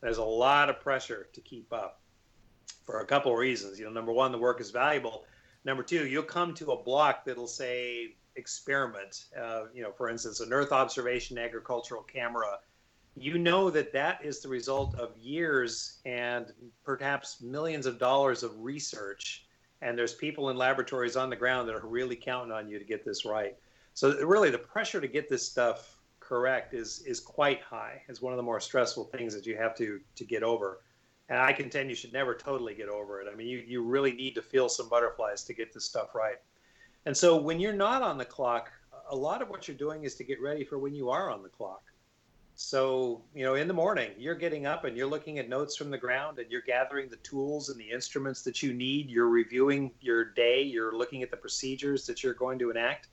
There's 0.02 0.18
a 0.18 0.24
lot 0.24 0.68
of 0.68 0.80
pressure 0.80 1.28
to 1.32 1.40
keep 1.40 1.72
up 1.72 2.00
for 2.84 3.00
a 3.00 3.06
couple 3.06 3.32
of 3.32 3.38
reasons. 3.38 3.78
You 3.78 3.86
know 3.86 3.92
number 3.92 4.12
one 4.12 4.30
the 4.30 4.38
work 4.38 4.60
is 4.60 4.70
valuable. 4.70 5.24
Number 5.64 5.82
two 5.82 6.06
you'll 6.06 6.22
come 6.22 6.54
to 6.54 6.72
a 6.72 6.82
block 6.82 7.24
that'll 7.24 7.46
say 7.46 8.14
experiment. 8.36 9.24
Uh, 9.40 9.64
you 9.74 9.82
know 9.82 9.92
for 9.92 10.10
instance 10.10 10.40
an 10.40 10.52
earth 10.52 10.72
observation 10.72 11.38
agricultural 11.38 12.02
camera. 12.02 12.58
You 13.18 13.38
know 13.38 13.70
that 13.70 13.94
that 13.94 14.22
is 14.22 14.40
the 14.40 14.48
result 14.48 14.94
of 14.96 15.16
years 15.16 16.00
and 16.04 16.52
perhaps 16.84 17.40
millions 17.40 17.86
of 17.86 17.98
dollars 17.98 18.42
of 18.42 18.60
research 18.60 19.45
and 19.82 19.98
there's 19.98 20.14
people 20.14 20.50
in 20.50 20.56
laboratories 20.56 21.16
on 21.16 21.30
the 21.30 21.36
ground 21.36 21.68
that 21.68 21.74
are 21.74 21.86
really 21.86 22.16
counting 22.16 22.52
on 22.52 22.68
you 22.68 22.78
to 22.78 22.84
get 22.84 23.04
this 23.04 23.24
right. 23.24 23.56
So 23.94 24.16
really, 24.24 24.50
the 24.50 24.58
pressure 24.58 25.00
to 25.00 25.08
get 25.08 25.28
this 25.28 25.46
stuff 25.46 25.96
correct 26.20 26.74
is 26.74 27.02
is 27.06 27.20
quite 27.20 27.60
high. 27.62 28.02
It's 28.08 28.20
one 28.20 28.32
of 28.32 28.36
the 28.36 28.42
more 28.42 28.60
stressful 28.60 29.04
things 29.04 29.34
that 29.34 29.46
you 29.46 29.56
have 29.56 29.76
to 29.76 30.00
to 30.16 30.24
get 30.24 30.42
over. 30.42 30.80
And 31.28 31.38
I 31.38 31.52
contend 31.52 31.90
you 31.90 31.96
should 31.96 32.12
never 32.12 32.34
totally 32.34 32.74
get 32.74 32.88
over 32.88 33.20
it. 33.20 33.26
I 33.30 33.34
mean, 33.34 33.48
you, 33.48 33.58
you 33.66 33.82
really 33.82 34.12
need 34.12 34.36
to 34.36 34.42
feel 34.42 34.68
some 34.68 34.88
butterflies 34.88 35.42
to 35.44 35.54
get 35.54 35.72
this 35.74 35.84
stuff 35.84 36.14
right. 36.14 36.36
And 37.04 37.16
so 37.16 37.36
when 37.36 37.58
you're 37.58 37.72
not 37.72 38.02
on 38.02 38.16
the 38.16 38.24
clock, 38.24 38.70
a 39.10 39.16
lot 39.16 39.42
of 39.42 39.48
what 39.48 39.66
you're 39.66 39.76
doing 39.76 40.04
is 40.04 40.14
to 40.16 40.24
get 40.24 40.40
ready 40.40 40.64
for 40.64 40.78
when 40.78 40.94
you 40.94 41.10
are 41.10 41.30
on 41.30 41.42
the 41.42 41.48
clock. 41.48 41.82
So, 42.58 43.22
you 43.34 43.44
know, 43.44 43.54
in 43.54 43.68
the 43.68 43.74
morning, 43.74 44.12
you're 44.16 44.34
getting 44.34 44.64
up 44.64 44.84
and 44.84 44.96
you're 44.96 45.06
looking 45.06 45.38
at 45.38 45.46
notes 45.46 45.76
from 45.76 45.90
the 45.90 45.98
ground 45.98 46.38
and 46.38 46.50
you're 46.50 46.62
gathering 46.62 47.10
the 47.10 47.16
tools 47.16 47.68
and 47.68 47.78
the 47.78 47.90
instruments 47.90 48.40
that 48.42 48.62
you 48.62 48.72
need. 48.72 49.10
You're 49.10 49.28
reviewing 49.28 49.92
your 50.00 50.24
day, 50.24 50.62
you're 50.62 50.96
looking 50.96 51.22
at 51.22 51.30
the 51.30 51.36
procedures 51.36 52.06
that 52.06 52.24
you're 52.24 52.34
going 52.34 52.58
to 52.60 52.70
enact. 52.70 53.08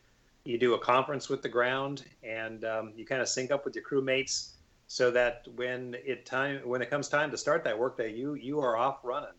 You 0.46 0.58
do 0.58 0.76
a 0.76 0.80
conference 0.80 1.28
with 1.28 1.42
the 1.42 1.50
ground 1.50 2.06
and 2.24 2.64
um, 2.64 2.94
you 2.96 3.06
kind 3.06 3.22
of 3.22 3.28
sync 3.28 3.52
up 3.52 3.66
with 3.66 3.76
your 3.76 3.84
crewmates 3.84 4.54
so 4.88 5.12
that 5.12 5.46
when 5.56 5.98
it 6.06 6.26
time 6.26 6.62
when 6.64 6.82
it 6.82 6.90
comes 6.90 7.10
time 7.10 7.30
to 7.32 7.38
start 7.38 7.66
that 7.66 7.78
workday, 7.78 8.14
you 8.14 8.36
you 8.36 8.60
are 8.60 8.78
off 8.78 9.00
running. 9.04 9.30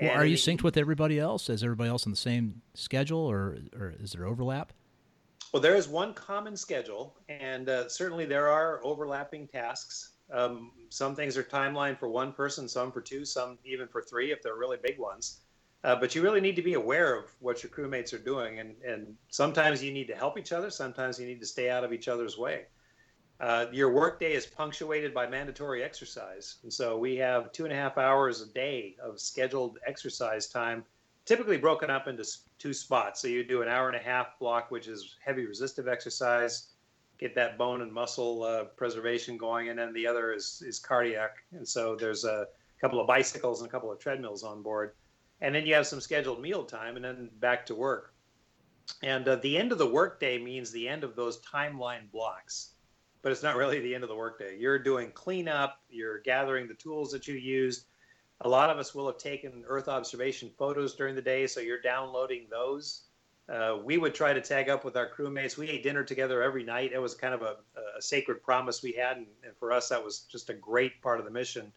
Well, 0.00 0.10
are 0.10 0.24
you 0.24 0.36
synced 0.36 0.62
with 0.62 0.76
everybody 0.76 1.18
else? 1.18 1.48
Is 1.48 1.62
everybody 1.62 1.88
else 1.88 2.06
on 2.06 2.10
the 2.10 2.16
same 2.16 2.62
schedule, 2.74 3.20
or 3.20 3.58
or 3.78 3.94
is 4.00 4.12
there 4.12 4.26
overlap? 4.26 4.72
Well, 5.52 5.60
there 5.60 5.74
is 5.74 5.88
one 5.88 6.14
common 6.14 6.56
schedule, 6.56 7.16
and 7.28 7.68
uh, 7.68 7.88
certainly 7.88 8.24
there 8.24 8.48
are 8.48 8.80
overlapping 8.84 9.48
tasks. 9.48 10.12
Um, 10.32 10.70
some 10.90 11.16
things 11.16 11.36
are 11.36 11.42
timeline 11.42 11.98
for 11.98 12.08
one 12.08 12.32
person, 12.32 12.68
some 12.68 12.92
for 12.92 13.00
two, 13.00 13.24
some 13.24 13.58
even 13.64 13.88
for 13.88 14.00
three 14.00 14.30
if 14.30 14.42
they're 14.42 14.54
really 14.54 14.78
big 14.80 14.98
ones. 14.98 15.40
Uh, 15.82 15.96
but 15.96 16.14
you 16.14 16.22
really 16.22 16.40
need 16.40 16.54
to 16.54 16.62
be 16.62 16.74
aware 16.74 17.18
of 17.18 17.24
what 17.40 17.64
your 17.64 17.70
crewmates 17.70 18.12
are 18.12 18.22
doing, 18.22 18.60
and, 18.60 18.76
and 18.86 19.16
sometimes 19.28 19.82
you 19.82 19.92
need 19.92 20.06
to 20.06 20.14
help 20.14 20.38
each 20.38 20.52
other, 20.52 20.70
sometimes 20.70 21.18
you 21.18 21.26
need 21.26 21.40
to 21.40 21.46
stay 21.46 21.68
out 21.68 21.82
of 21.82 21.92
each 21.92 22.06
other's 22.06 22.38
way. 22.38 22.66
Uh, 23.40 23.66
your 23.72 23.90
workday 23.90 24.34
is 24.34 24.46
punctuated 24.46 25.12
by 25.14 25.26
mandatory 25.26 25.82
exercise, 25.82 26.56
and 26.62 26.72
so 26.72 26.96
we 26.96 27.16
have 27.16 27.50
two 27.50 27.64
and 27.64 27.72
a 27.72 27.76
half 27.76 27.98
hours 27.98 28.42
a 28.42 28.46
day 28.52 28.94
of 29.02 29.18
scheduled 29.18 29.78
exercise 29.86 30.46
time 30.46 30.84
typically 31.30 31.56
broken 31.56 31.90
up 31.90 32.08
into 32.08 32.26
two 32.58 32.72
spots. 32.72 33.22
So 33.22 33.28
you 33.28 33.44
do 33.44 33.62
an 33.62 33.68
hour 33.68 33.86
and 33.86 33.96
a 33.96 34.02
half 34.02 34.36
block, 34.40 34.72
which 34.72 34.88
is 34.88 35.14
heavy 35.24 35.46
resistive 35.46 35.86
exercise, 35.86 36.70
get 37.18 37.36
that 37.36 37.56
bone 37.56 37.82
and 37.82 37.92
muscle 37.92 38.42
uh, 38.42 38.64
preservation 38.64 39.36
going, 39.36 39.68
and 39.68 39.78
then 39.78 39.92
the 39.92 40.08
other 40.08 40.32
is 40.32 40.60
is 40.66 40.80
cardiac. 40.80 41.36
And 41.52 41.66
so 41.66 41.94
there's 41.94 42.24
a 42.24 42.48
couple 42.80 43.00
of 43.00 43.06
bicycles 43.06 43.60
and 43.60 43.68
a 43.68 43.70
couple 43.70 43.92
of 43.92 44.00
treadmills 44.00 44.42
on 44.42 44.60
board, 44.60 44.94
and 45.40 45.54
then 45.54 45.66
you 45.66 45.74
have 45.74 45.86
some 45.86 46.00
scheduled 46.00 46.42
meal 46.42 46.64
time, 46.64 46.96
and 46.96 47.04
then 47.04 47.30
back 47.38 47.64
to 47.66 47.76
work. 47.76 48.12
And 49.04 49.28
uh, 49.28 49.36
the 49.36 49.56
end 49.56 49.70
of 49.70 49.78
the 49.78 49.86
workday 49.86 50.36
means 50.36 50.72
the 50.72 50.88
end 50.88 51.04
of 51.04 51.14
those 51.14 51.40
timeline 51.42 52.10
blocks, 52.10 52.70
but 53.22 53.30
it's 53.30 53.44
not 53.44 53.54
really 53.54 53.78
the 53.78 53.94
end 53.94 54.02
of 54.02 54.10
the 54.10 54.16
workday. 54.16 54.58
You're 54.58 54.80
doing 54.80 55.12
cleanup, 55.12 55.78
you're 55.90 56.18
gathering 56.22 56.66
the 56.66 56.74
tools 56.74 57.12
that 57.12 57.28
you 57.28 57.36
used 57.36 57.84
a 58.42 58.48
lot 58.48 58.70
of 58.70 58.78
us 58.78 58.94
will 58.94 59.06
have 59.06 59.18
taken 59.18 59.64
Earth 59.66 59.88
observation 59.88 60.50
photos 60.56 60.94
during 60.94 61.14
the 61.14 61.22
day, 61.22 61.46
so 61.46 61.60
you're 61.60 61.80
downloading 61.80 62.46
those. 62.50 63.02
Uh, 63.48 63.78
we 63.84 63.98
would 63.98 64.14
try 64.14 64.32
to 64.32 64.40
tag 64.40 64.68
up 64.68 64.84
with 64.84 64.96
our 64.96 65.08
crewmates. 65.10 65.56
We 65.56 65.68
ate 65.68 65.82
dinner 65.82 66.04
together 66.04 66.42
every 66.42 66.62
night. 66.62 66.92
It 66.92 67.00
was 67.00 67.14
kind 67.14 67.34
of 67.34 67.42
a, 67.42 67.56
a 67.98 68.00
sacred 68.00 68.42
promise 68.42 68.82
we 68.82 68.92
had, 68.92 69.18
and, 69.18 69.26
and, 69.44 69.56
for 69.56 69.72
us, 69.72 69.88
that 69.88 70.02
was 70.02 70.20
just 70.30 70.50
a 70.50 70.54
great 70.54 71.02
part 71.02 71.18
of 71.18 71.24
the 71.24 71.32
mission. 71.32 71.72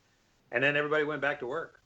And 0.51 0.63
then 0.63 0.77
everybody 0.77 1.03
went 1.03 1.21
back 1.21 1.39
to 1.39 1.47
work. 1.47 1.81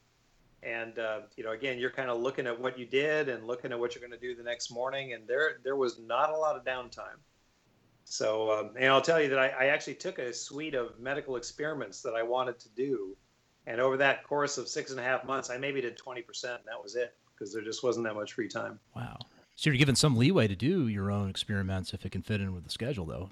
And 0.62 0.98
uh, 0.98 1.20
you 1.36 1.44
know, 1.44 1.52
again, 1.52 1.78
you're 1.78 1.90
kind 1.90 2.10
of 2.10 2.20
looking 2.20 2.46
at 2.46 2.60
what 2.60 2.78
you 2.78 2.84
did 2.84 3.28
and 3.28 3.46
looking 3.46 3.72
at 3.72 3.78
what 3.78 3.94
you're 3.94 4.06
going 4.06 4.18
to 4.18 4.26
do 4.26 4.34
the 4.34 4.42
next 4.42 4.70
morning. 4.70 5.14
And 5.14 5.26
there, 5.26 5.58
there 5.64 5.76
was 5.76 5.98
not 5.98 6.30
a 6.30 6.36
lot 6.36 6.56
of 6.56 6.64
downtime. 6.64 7.18
So, 8.04 8.50
um, 8.50 8.70
and 8.76 8.86
I'll 8.86 9.00
tell 9.00 9.22
you 9.22 9.28
that 9.30 9.38
I, 9.38 9.48
I 9.48 9.66
actually 9.66 9.94
took 9.94 10.18
a 10.18 10.32
suite 10.32 10.74
of 10.74 10.98
medical 10.98 11.36
experiments 11.36 12.02
that 12.02 12.14
I 12.14 12.22
wanted 12.22 12.58
to 12.60 12.68
do 12.70 13.16
and 13.68 13.82
over 13.82 13.98
that 13.98 14.24
course 14.24 14.56
of 14.56 14.66
six 14.66 14.90
and 14.90 14.98
a 14.98 15.02
half 15.02 15.24
months, 15.26 15.50
I 15.50 15.58
maybe 15.58 15.82
did 15.82 15.98
20%, 15.98 16.44
and 16.44 16.58
that 16.66 16.82
was 16.82 16.96
it 16.96 17.14
because 17.34 17.52
there 17.52 17.62
just 17.62 17.84
wasn't 17.84 18.06
that 18.06 18.14
much 18.14 18.32
free 18.32 18.48
time. 18.48 18.80
Wow. 18.96 19.18
So 19.56 19.68
you're 19.68 19.76
given 19.76 19.94
some 19.94 20.16
leeway 20.16 20.48
to 20.48 20.56
do 20.56 20.88
your 20.88 21.10
own 21.10 21.28
experiments 21.28 21.92
if 21.92 22.06
it 22.06 22.10
can 22.10 22.22
fit 22.22 22.40
in 22.40 22.54
with 22.54 22.64
the 22.64 22.70
schedule, 22.70 23.04
though. 23.04 23.28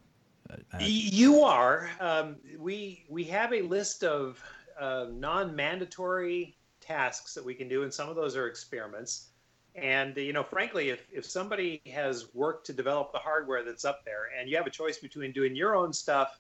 You 0.79 1.41
are. 1.43 1.91
Um, 2.01 2.37
we 2.59 3.05
we 3.09 3.25
have 3.25 3.53
a 3.53 3.63
list 3.63 4.05
of 4.05 4.41
uh, 4.79 5.07
non-mandatory 5.11 6.57
tasks 6.81 7.35
that 7.35 7.45
we 7.45 7.55
can 7.55 7.69
do, 7.69 7.83
and 7.83 7.93
some 7.93 8.09
of 8.09 8.15
those 8.15 8.37
are 8.37 8.47
experiments. 8.47 9.31
And 9.75 10.17
you 10.17 10.33
know, 10.33 10.45
frankly, 10.45 10.91
if 10.91 11.07
if 11.11 11.25
somebody 11.25 11.81
has 11.93 12.33
worked 12.35 12.67
to 12.67 12.73
develop 12.73 13.11
the 13.13 13.19
hardware 13.19 13.65
that's 13.65 13.85
up 13.85 14.05
there, 14.05 14.29
and 14.39 14.49
you 14.49 14.57
have 14.57 14.67
a 14.67 14.71
choice 14.71 14.99
between 14.99 15.33
doing 15.33 15.57
your 15.57 15.75
own 15.75 15.93
stuff 15.93 16.39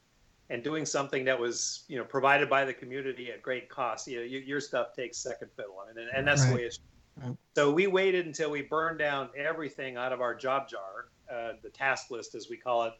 and 0.50 0.62
doing 0.62 0.86
something 0.86 1.24
that 1.24 1.38
was 1.38 1.84
you 1.88 1.98
know 1.98 2.04
provided 2.04 2.48
by 2.48 2.64
the 2.64 2.72
community 2.72 3.30
at 3.30 3.42
great 3.42 3.68
cost. 3.68 4.06
You 4.06 4.18
know, 4.18 4.24
you, 4.24 4.38
your 4.40 4.60
stuff 4.60 4.94
takes 4.94 5.18
second 5.18 5.50
fiddle. 5.56 5.76
I 5.82 5.92
mean, 5.92 6.06
and, 6.06 6.18
and 6.18 6.28
that's 6.28 6.42
right. 6.42 6.50
the 6.50 6.56
way 6.56 6.62
it's. 6.62 6.78
Right. 7.16 7.36
So 7.54 7.72
we 7.72 7.86
waited 7.86 8.26
until 8.26 8.50
we 8.50 8.62
burned 8.62 8.98
down 8.98 9.30
everything 9.36 9.96
out 9.96 10.12
of 10.12 10.20
our 10.20 10.34
job 10.34 10.68
jar, 10.68 11.06
uh, 11.32 11.54
the 11.62 11.70
task 11.70 12.10
list 12.10 12.34
as 12.34 12.50
we 12.50 12.58
call 12.58 12.84
it, 12.84 12.92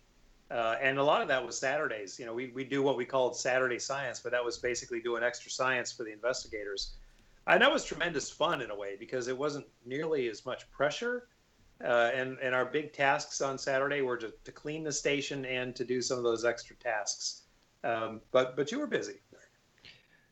uh, 0.50 0.76
and 0.80 0.98
a 0.98 1.02
lot 1.02 1.22
of 1.22 1.28
that 1.28 1.44
was 1.44 1.58
Saturdays. 1.58 2.18
You 2.18 2.26
know, 2.26 2.34
we 2.34 2.48
we 2.54 2.64
do 2.64 2.82
what 2.82 2.96
we 2.96 3.04
called 3.04 3.36
Saturday 3.36 3.78
science, 3.78 4.20
but 4.20 4.32
that 4.32 4.44
was 4.44 4.58
basically 4.58 5.00
doing 5.00 5.22
extra 5.22 5.50
science 5.50 5.92
for 5.92 6.04
the 6.04 6.12
investigators. 6.12 6.94
And 7.48 7.62
that 7.62 7.72
was 7.72 7.84
tremendous 7.84 8.30
fun 8.30 8.60
in 8.60 8.70
a 8.70 8.76
way 8.76 8.96
because 8.98 9.28
it 9.28 9.38
wasn't 9.38 9.66
nearly 9.84 10.28
as 10.28 10.44
much 10.44 10.68
pressure. 10.72 11.28
Uh, 11.84 12.10
and 12.14 12.38
and 12.38 12.54
our 12.54 12.64
big 12.64 12.92
tasks 12.92 13.40
on 13.40 13.58
Saturday 13.58 14.00
were 14.00 14.16
to, 14.16 14.32
to 14.44 14.52
clean 14.52 14.82
the 14.82 14.92
station 14.92 15.44
and 15.44 15.76
to 15.76 15.84
do 15.84 16.00
some 16.00 16.16
of 16.16 16.24
those 16.24 16.44
extra 16.44 16.74
tasks. 16.76 17.42
Um, 17.84 18.22
but 18.32 18.56
but 18.56 18.72
you 18.72 18.78
were 18.78 18.86
busy. 18.86 19.20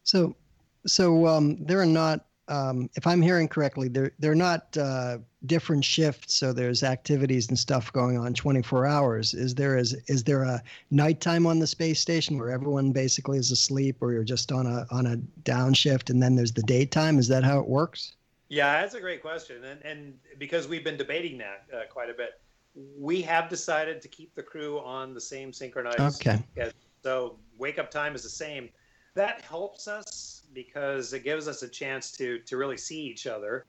So 0.05 0.35
so 0.87 1.27
um, 1.27 1.57
there 1.65 1.81
are 1.81 1.87
not, 1.87 2.27
um, 2.49 2.91
if 2.95 3.07
I'm 3.07 3.23
hearing 3.23 3.49
correctly, 3.49 3.89
they're 3.89 4.13
they're 4.19 4.35
not 4.35 4.77
uh, 4.77 5.19
different 5.47 5.85
shifts. 5.85 6.35
So 6.35 6.53
there's 6.53 6.83
activities 6.83 7.49
and 7.49 7.59
stuff 7.59 7.93
going 7.93 8.19
on 8.19 8.35
24 8.35 8.87
hours. 8.87 9.33
Is 9.33 9.55
there 9.55 9.79
is 9.79 9.95
is 10.09 10.25
there 10.25 10.43
a 10.43 10.63
nighttime 10.91 11.47
on 11.47 11.59
the 11.59 11.67
space 11.67 12.01
station 12.01 12.39
where 12.39 12.51
everyone 12.51 12.93
basically 12.93 13.39
is 13.39 13.51
asleep, 13.51 13.97
or 14.01 14.13
you're 14.13 14.25
just 14.25 14.53
on 14.53 14.67
a 14.67 14.87
on 14.91 15.07
a 15.07 15.17
downshift, 15.49 16.11
and 16.11 16.23
then 16.23 16.37
there's 16.37 16.53
the 16.53 16.63
daytime? 16.63 17.19
Is 17.19 17.29
that 17.29 17.45
how 17.45 17.59
it 17.61 17.67
works? 17.67 18.13
Yeah, 18.55 18.81
that's 18.81 18.95
a 18.95 19.01
great 19.01 19.21
question, 19.21 19.65
and 19.65 19.83
and 19.83 20.15
because 20.39 20.69
we've 20.69 20.85
been 20.85 20.97
debating 20.97 21.39
that 21.39 21.67
uh, 21.75 21.81
quite 21.91 22.09
a 22.09 22.15
bit, 22.15 22.31
we 22.97 23.21
have 23.23 23.49
decided 23.49 24.01
to 24.03 24.09
keep 24.09 24.35
the 24.35 24.43
crew 24.43 24.79
on 24.79 25.13
the 25.13 25.21
same 25.21 25.53
synchronized. 25.53 26.27
Okay. 26.27 26.39
So 27.03 27.39
wake 27.59 27.79
up 27.79 27.91
time 27.91 28.15
is 28.15 28.23
the 28.23 28.29
same. 28.29 28.71
That 29.15 29.41
helps 29.43 29.89
us 29.89 30.43
because 30.55 31.13
it 31.13 31.25
gives 31.25 31.49
us 31.49 31.63
a 31.63 31.69
chance 31.69 32.13
to 32.13 32.39
to 32.39 32.57
really 32.57 32.77
see 32.77 33.03
each 33.03 33.27
other 33.27 33.67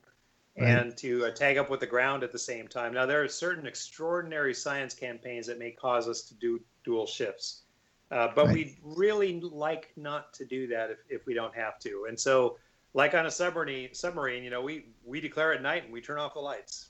Right. 0.58 0.70
and 0.70 0.96
to 0.98 1.26
uh, 1.26 1.32
tag 1.32 1.58
up 1.58 1.70
with 1.70 1.82
the 1.82 1.88
ground 1.88 2.24
at 2.24 2.32
the 2.32 2.40
same 2.40 2.68
time. 2.68 2.94
Now 2.94 3.06
there 3.06 3.22
are 3.22 3.28
certain 3.28 3.66
extraordinary 3.68 4.54
science 4.54 4.94
campaigns 4.94 5.48
that 5.48 5.60
may 5.60 5.72
cause 5.72 6.08
us 6.08 6.22
to 6.30 6.34
do 6.36 6.62
dual 6.86 7.08
shifts, 7.08 7.64
uh, 8.12 8.30
but 8.36 8.46
Right. 8.46 8.54
we 8.54 8.78
really 8.82 9.42
like 9.42 9.92
not 9.98 10.32
to 10.36 10.46
do 10.46 10.66
that 10.68 10.92
if, 10.92 11.00
if 11.10 11.26
we 11.26 11.34
don't 11.34 11.54
have 11.56 11.78
to. 11.80 12.06
And 12.08 12.18
so, 12.18 12.58
like 12.96 13.14
on 13.14 13.26
a 13.26 13.32
submarine, 13.32 13.90
submarine, 13.94 14.44
you 14.44 14.50
know, 14.50 14.62
we 14.62 14.86
we 15.04 15.22
declare 15.22 15.54
at 15.54 15.62
night 15.62 15.84
and 15.84 15.94
we 15.94 16.02
turn 16.02 16.18
off 16.18 16.34
the 16.34 16.40
lights, 16.40 16.90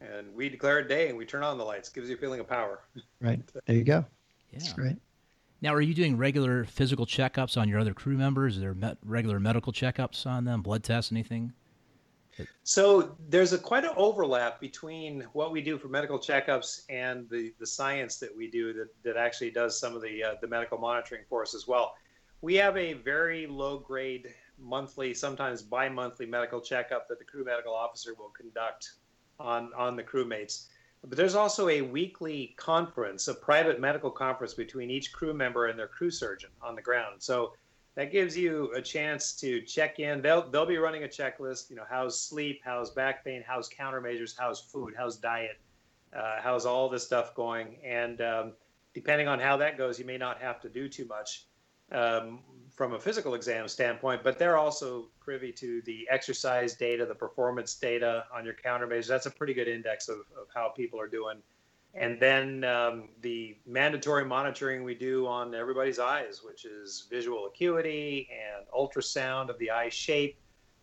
and 0.00 0.32
we 0.32 0.48
declare 0.48 0.78
at 0.78 0.88
day 0.88 1.08
and 1.08 1.18
we 1.18 1.26
turn 1.26 1.42
on 1.42 1.58
the 1.58 1.64
lights. 1.64 1.90
Gives 1.90 2.08
you 2.08 2.14
a 2.14 2.18
feeling 2.18 2.40
of 2.40 2.48
power. 2.48 2.84
Right. 3.20 3.40
There 3.66 3.76
you 3.76 3.84
go. 3.84 4.04
Yeah. 4.52 4.60
That's 4.60 4.72
great. 4.72 4.96
Now, 5.60 5.74
are 5.74 5.80
you 5.80 5.92
doing 5.92 6.16
regular 6.16 6.64
physical 6.64 7.04
checkups 7.04 7.60
on 7.60 7.68
your 7.68 7.80
other 7.80 7.94
crew 7.94 8.16
members? 8.16 8.58
Are 8.58 8.60
there 8.60 8.74
met, 8.74 8.98
regular 9.04 9.40
medical 9.40 9.72
checkups 9.72 10.26
on 10.26 10.44
them, 10.44 10.62
blood 10.62 10.84
tests, 10.84 11.10
anything? 11.10 11.52
So 12.64 13.16
there's 13.28 13.52
a 13.52 13.58
quite 13.58 13.84
an 13.84 13.92
overlap 13.96 14.60
between 14.60 15.22
what 15.32 15.52
we 15.52 15.62
do 15.62 15.78
for 15.78 15.88
medical 15.88 16.18
checkups 16.18 16.82
and 16.90 17.28
the, 17.30 17.52
the 17.58 17.66
science 17.66 18.18
that 18.18 18.36
we 18.36 18.50
do 18.50 18.72
that, 18.74 18.88
that 19.04 19.16
actually 19.16 19.50
does 19.50 19.78
some 19.78 19.96
of 19.96 20.02
the 20.02 20.22
uh, 20.22 20.34
the 20.40 20.46
medical 20.46 20.78
monitoring 20.78 21.22
for 21.28 21.42
us 21.42 21.54
as 21.54 21.66
well. 21.66 21.94
We 22.40 22.54
have 22.56 22.76
a 22.76 22.92
very 22.92 23.46
low 23.46 23.78
grade 23.78 24.34
monthly, 24.58 25.14
sometimes 25.14 25.62
bi-monthly 25.62 26.26
medical 26.26 26.60
checkup 26.60 27.08
that 27.08 27.18
the 27.18 27.24
crew 27.24 27.44
medical 27.44 27.74
officer 27.74 28.14
will 28.14 28.30
conduct 28.30 28.92
on 29.38 29.72
on 29.74 29.96
the 29.96 30.02
crewmates. 30.02 30.66
But 31.06 31.18
there's 31.18 31.34
also 31.34 31.68
a 31.68 31.82
weekly 31.82 32.54
conference, 32.56 33.28
a 33.28 33.34
private 33.34 33.78
medical 33.78 34.10
conference 34.10 34.54
between 34.54 34.90
each 34.90 35.12
crew 35.12 35.34
member 35.34 35.66
and 35.66 35.78
their 35.78 35.88
crew 35.88 36.10
surgeon 36.10 36.50
on 36.62 36.74
the 36.74 36.80
ground. 36.80 37.22
So 37.22 37.52
that 37.94 38.10
gives 38.10 38.36
you 38.36 38.72
a 38.74 38.80
chance 38.80 39.34
to 39.34 39.60
check 39.62 39.98
in. 39.98 40.22
They'll 40.22 40.48
they'll 40.50 40.66
be 40.66 40.78
running 40.78 41.04
a 41.04 41.08
checklist. 41.08 41.70
You 41.70 41.76
know, 41.76 41.84
how's 41.88 42.18
sleep, 42.18 42.62
how's 42.64 42.90
back 42.90 43.24
pain, 43.24 43.44
how's 43.46 43.68
countermeasures, 43.68 44.34
how's 44.36 44.60
food, 44.60 44.94
how's 44.96 45.16
diet, 45.16 45.58
uh, 46.16 46.36
how's 46.40 46.64
all 46.64 46.88
this 46.88 47.04
stuff 47.04 47.34
going. 47.34 47.76
And 47.84 48.20
um, 48.20 48.52
depending 48.94 49.28
on 49.28 49.38
how 49.38 49.56
that 49.58 49.76
goes, 49.76 49.98
you 49.98 50.04
may 50.04 50.16
not 50.16 50.40
have 50.40 50.60
to 50.62 50.68
do 50.68 50.88
too 50.88 51.04
much 51.06 51.44
um, 51.92 52.40
from 52.74 52.94
a 52.94 53.00
physical 53.00 53.34
exam 53.34 53.68
standpoint. 53.68 54.22
But 54.22 54.38
they're 54.38 54.58
also 54.58 55.08
privy 55.20 55.52
to 55.52 55.80
the 55.82 56.06
exercise 56.10 56.74
data, 56.74 57.06
the 57.06 57.14
performance 57.14 57.74
data 57.74 58.24
on 58.34 58.44
your 58.44 58.54
countermeasures. 58.54 59.08
That's 59.08 59.26
a 59.26 59.30
pretty 59.30 59.54
good 59.54 59.68
index 59.68 60.08
of, 60.08 60.18
of 60.18 60.48
how 60.54 60.68
people 60.68 61.00
are 61.00 61.08
doing. 61.08 61.38
And 61.94 62.18
then 62.18 62.64
um, 62.64 63.08
the 63.20 63.56
mandatory 63.66 64.24
monitoring 64.24 64.82
we 64.82 64.96
do 64.96 65.28
on 65.28 65.54
everybody's 65.54 66.00
eyes, 66.00 66.40
which 66.42 66.64
is 66.64 67.06
visual 67.08 67.46
acuity 67.46 68.28
and 68.32 68.66
ultrasound 68.74 69.48
of 69.48 69.58
the 69.58 69.70
eye 69.70 69.90
shape, 69.90 70.36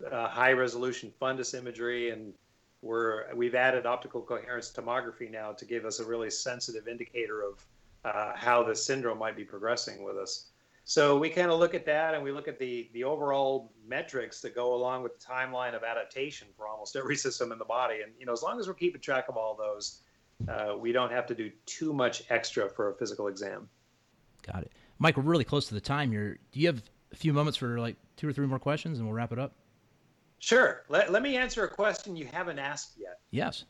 uh, 0.09 0.29
high 0.29 0.53
resolution 0.53 1.11
fundus 1.21 1.53
imagery, 1.53 2.11
and 2.11 2.33
we're 2.81 3.33
we've 3.35 3.55
added 3.55 3.85
optical 3.85 4.21
coherence 4.21 4.71
tomography 4.71 5.29
now 5.29 5.51
to 5.51 5.65
give 5.65 5.85
us 5.85 5.99
a 5.99 6.05
really 6.05 6.31
sensitive 6.31 6.87
indicator 6.87 7.43
of 7.43 7.65
uh, 8.05 8.31
how 8.35 8.63
the 8.63 8.75
syndrome 8.75 9.19
might 9.19 9.35
be 9.35 9.43
progressing 9.43 10.03
with 10.03 10.15
us. 10.15 10.50
So 10.83 11.17
we 11.17 11.29
kind 11.29 11.51
of 11.51 11.59
look 11.59 11.73
at 11.73 11.85
that, 11.85 12.15
and 12.15 12.23
we 12.23 12.31
look 12.31 12.47
at 12.47 12.57
the 12.59 12.89
the 12.93 13.03
overall 13.03 13.71
metrics 13.87 14.41
that 14.41 14.55
go 14.55 14.73
along 14.73 15.03
with 15.03 15.17
the 15.19 15.25
timeline 15.25 15.75
of 15.75 15.83
adaptation 15.83 16.47
for 16.57 16.67
almost 16.67 16.95
every 16.95 17.15
system 17.27 17.51
in 17.51 17.59
the 17.59 17.65
body. 17.65 18.01
And 18.03 18.11
you 18.19 18.25
know, 18.25 18.33
as 18.33 18.43
long 18.43 18.59
as 18.59 18.67
we're 18.67 18.73
keeping 18.73 19.01
track 19.01 19.25
of 19.29 19.37
all 19.37 19.55
those, 19.55 20.01
uh, 20.49 20.75
we 20.77 20.91
don't 20.91 21.11
have 21.11 21.27
to 21.27 21.35
do 21.35 21.51
too 21.65 21.93
much 21.93 22.23
extra 22.29 22.69
for 22.69 22.89
a 22.89 22.95
physical 22.95 23.27
exam. 23.27 23.69
Got 24.43 24.63
it. 24.63 24.71
Mike, 24.99 25.17
we're 25.17 25.23
really 25.23 25.43
close 25.43 25.67
to 25.67 25.73
the 25.73 25.81
time 25.81 26.11
here. 26.11 26.39
Do 26.51 26.59
you 26.59 26.67
have 26.67 26.81
a 27.11 27.15
few 27.15 27.33
moments 27.33 27.57
for 27.57 27.79
like 27.79 27.95
two 28.17 28.27
or 28.27 28.33
three 28.33 28.47
more 28.47 28.59
questions 28.59 28.97
and 28.97 29.07
we'll 29.07 29.15
wrap 29.15 29.31
it 29.31 29.39
up? 29.39 29.53
Sure. 30.39 30.83
Let, 30.89 31.11
let 31.11 31.21
me 31.21 31.37
answer 31.37 31.63
a 31.63 31.69
question 31.69 32.15
you 32.15 32.27
haven't 32.31 32.59
asked 32.59 32.93
yet. 32.97 33.19
Yes. 33.29 33.65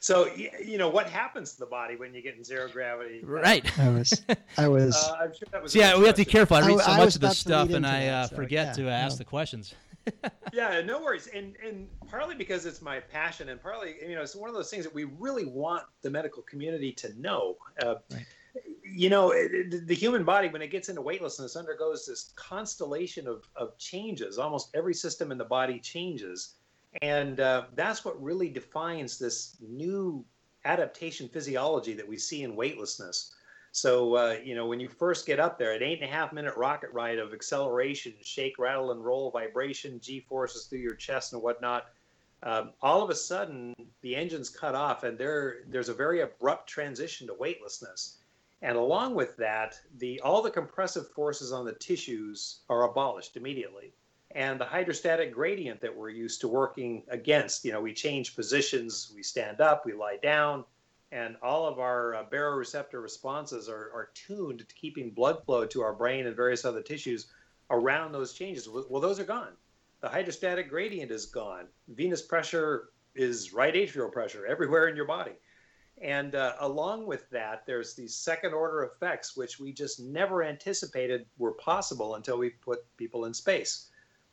So, 0.00 0.26
you 0.34 0.78
know, 0.78 0.88
what 0.88 1.08
happens 1.08 1.52
to 1.52 1.60
the 1.60 1.66
body 1.66 1.94
when 1.94 2.12
you 2.12 2.22
get 2.22 2.36
in 2.36 2.42
zero 2.42 2.68
gravity? 2.68 3.20
Right. 3.22 3.64
I 3.78 3.88
was, 3.88 4.20
I 4.58 4.66
was. 4.76 4.96
Uh, 4.96 5.16
I'm 5.20 5.32
sure 5.32 5.46
that 5.52 5.62
was 5.62 5.72
So 5.72 5.78
yeah, 5.78 5.96
we 5.96 6.06
have 6.06 6.16
to 6.16 6.24
be 6.24 6.30
careful. 6.30 6.56
I 6.56 6.60
I 6.62 6.66
read 6.66 6.80
so 6.80 6.90
I 6.90 6.96
much 6.96 7.04
was 7.04 7.14
of 7.14 7.20
this 7.20 7.38
stuff 7.38 7.70
and 7.70 7.86
I 7.86 8.06
that, 8.06 8.14
uh, 8.14 8.26
so, 8.26 8.34
forget 8.36 8.66
yeah, 8.66 8.84
to 8.84 8.90
ask 8.90 9.14
no. 9.14 9.18
the 9.18 9.24
questions. 9.24 9.74
yeah, 10.52 10.80
no 10.84 11.00
worries. 11.00 11.28
And 11.28 11.54
and 11.64 11.86
partly 12.08 12.34
because 12.34 12.66
it's 12.66 12.82
my 12.82 12.98
passion, 12.98 13.48
and 13.50 13.62
partly 13.62 13.94
you 14.02 14.16
know 14.16 14.22
it's 14.22 14.34
one 14.34 14.48
of 14.48 14.56
those 14.56 14.68
things 14.70 14.82
that 14.84 14.92
we 14.92 15.04
really 15.04 15.44
want 15.44 15.84
the 16.02 16.10
medical 16.10 16.42
community 16.42 16.90
to 16.94 17.20
know. 17.20 17.56
Uh, 17.80 17.94
Right. 18.10 18.26
You 18.84 19.08
know, 19.08 19.30
it, 19.30 19.50
it- 19.54 19.86
the 19.86 19.94
human 19.94 20.24
body 20.24 20.48
when 20.48 20.60
it 20.60 20.70
gets 20.72 20.88
into 20.90 21.00
weightlessness 21.00 21.54
undergoes 21.54 22.04
this 22.06 22.32
constellation 22.34 23.28
of 23.28 23.44
of 23.54 23.78
changes. 23.78 24.36
Almost 24.38 24.70
every 24.74 24.94
system 24.94 25.30
in 25.30 25.38
the 25.38 25.44
body 25.44 25.78
changes, 25.78 26.56
and 27.00 27.40
uh, 27.40 27.64
that's 27.74 28.04
what 28.04 28.22
really 28.22 28.50
defines 28.50 29.18
this 29.18 29.56
new 29.60 30.24
adaptation 30.64 31.28
physiology 31.28 31.94
that 31.94 32.06
we 32.06 32.18
see 32.18 32.42
in 32.42 32.54
weightlessness. 32.54 33.34
So, 33.74 34.14
uh, 34.16 34.36
you 34.44 34.54
know, 34.54 34.66
when 34.66 34.80
you 34.80 34.88
first 34.88 35.24
get 35.24 35.40
up 35.40 35.58
there, 35.58 35.72
an 35.72 35.82
eight 35.82 36.02
and 36.02 36.10
a 36.10 36.12
half 36.12 36.32
minute 36.34 36.54
rocket 36.56 36.90
ride 36.92 37.18
of 37.18 37.32
acceleration, 37.32 38.12
shake, 38.20 38.58
rattle, 38.58 38.92
and 38.92 39.02
roll, 39.02 39.30
vibration, 39.30 39.98
G 39.98 40.20
forces 40.20 40.66
through 40.66 40.80
your 40.80 40.94
chest 40.94 41.32
and 41.32 41.40
whatnot, 41.40 41.86
um, 42.42 42.72
all 42.82 43.02
of 43.02 43.08
a 43.08 43.14
sudden 43.14 43.74
the 44.02 44.14
engine's 44.14 44.50
cut 44.50 44.74
off 44.74 45.04
and 45.04 45.16
there 45.16 45.60
there's 45.68 45.88
a 45.88 45.94
very 45.94 46.20
abrupt 46.20 46.68
transition 46.68 47.26
to 47.28 47.34
weightlessness. 47.34 48.18
And 48.60 48.76
along 48.76 49.14
with 49.14 49.36
that, 49.38 49.80
the 49.98 50.20
all 50.20 50.42
the 50.42 50.50
compressive 50.50 51.08
forces 51.10 51.50
on 51.50 51.64
the 51.64 51.72
tissues 51.72 52.60
are 52.68 52.82
abolished 52.82 53.36
immediately. 53.36 53.94
And 54.34 54.58
the 54.58 54.64
hydrostatic 54.64 55.32
gradient 55.32 55.80
that 55.82 55.94
we're 55.94 56.08
used 56.08 56.40
to 56.40 56.48
working 56.48 57.02
against, 57.08 57.64
you 57.64 57.72
know, 57.72 57.80
we 57.80 57.92
change 57.92 58.34
positions, 58.34 59.12
we 59.14 59.22
stand 59.22 59.60
up, 59.60 59.84
we 59.84 59.92
lie 59.92 60.16
down, 60.22 60.64
and 61.10 61.36
all 61.42 61.66
of 61.66 61.78
our 61.78 62.14
uh, 62.14 62.24
baroreceptor 62.24 63.02
responses 63.02 63.68
are, 63.68 63.90
are 63.94 64.10
tuned 64.14 64.60
to 64.66 64.74
keeping 64.74 65.10
blood 65.10 65.44
flow 65.44 65.66
to 65.66 65.82
our 65.82 65.92
brain 65.92 66.26
and 66.26 66.34
various 66.34 66.64
other 66.64 66.80
tissues 66.80 67.26
around 67.70 68.12
those 68.12 68.32
changes. 68.32 68.68
Well, 68.68 69.02
those 69.02 69.20
are 69.20 69.24
gone. 69.24 69.52
The 70.00 70.08
hydrostatic 70.08 70.70
gradient 70.70 71.12
is 71.12 71.26
gone. 71.26 71.66
Venous 71.88 72.22
pressure 72.22 72.88
is 73.14 73.52
right 73.52 73.74
atrial 73.74 74.10
pressure 74.10 74.46
everywhere 74.46 74.88
in 74.88 74.96
your 74.96 75.06
body. 75.06 75.32
And 76.00 76.34
uh, 76.34 76.54
along 76.60 77.06
with 77.06 77.28
that, 77.30 77.64
there's 77.66 77.94
these 77.94 78.14
second 78.14 78.54
order 78.54 78.84
effects, 78.84 79.36
which 79.36 79.60
we 79.60 79.72
just 79.72 80.00
never 80.00 80.42
anticipated 80.42 81.26
were 81.36 81.52
possible 81.52 82.14
until 82.14 82.38
we 82.38 82.50
put 82.50 82.84
people 82.96 83.26
in 83.26 83.34
space. 83.34 83.90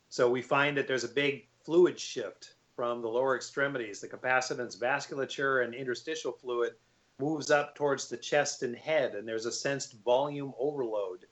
So 0.09 0.29
we 0.29 0.41
find 0.41 0.75
that 0.77 0.87
there's 0.87 1.03
a 1.03 1.09
big 1.09 1.47
fluid 1.63 1.99
shift 1.99 2.55
from 2.75 3.01
the 3.01 3.07
lower 3.07 3.35
extremities. 3.35 3.99
The 3.99 4.07
capacitance 4.07 4.77
vasculature 4.77 5.63
and 5.63 5.73
interstitial 5.73 6.31
fluid 6.31 6.73
moves 7.19 7.51
up 7.51 7.75
towards 7.75 8.07
the 8.07 8.17
chest 8.17 8.63
and 8.63 8.75
head, 8.75 9.15
and 9.15 9.27
there's 9.27 9.45
a 9.45 9.51
sensed 9.51 9.95
volume 10.03 10.53
overload. 10.57 11.25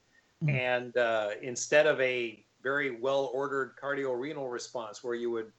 Mm. 0.43 0.51
And 0.51 0.97
uh, 0.97 1.29
instead 1.41 1.87
of 1.87 1.99
a 2.01 2.45
very 2.61 2.99
well 2.99 3.31
ordered 3.33 3.75
cardiorenal 3.79 4.49
response 4.49 5.03
where 5.03 5.15
you 5.15 5.31
would 5.31 5.51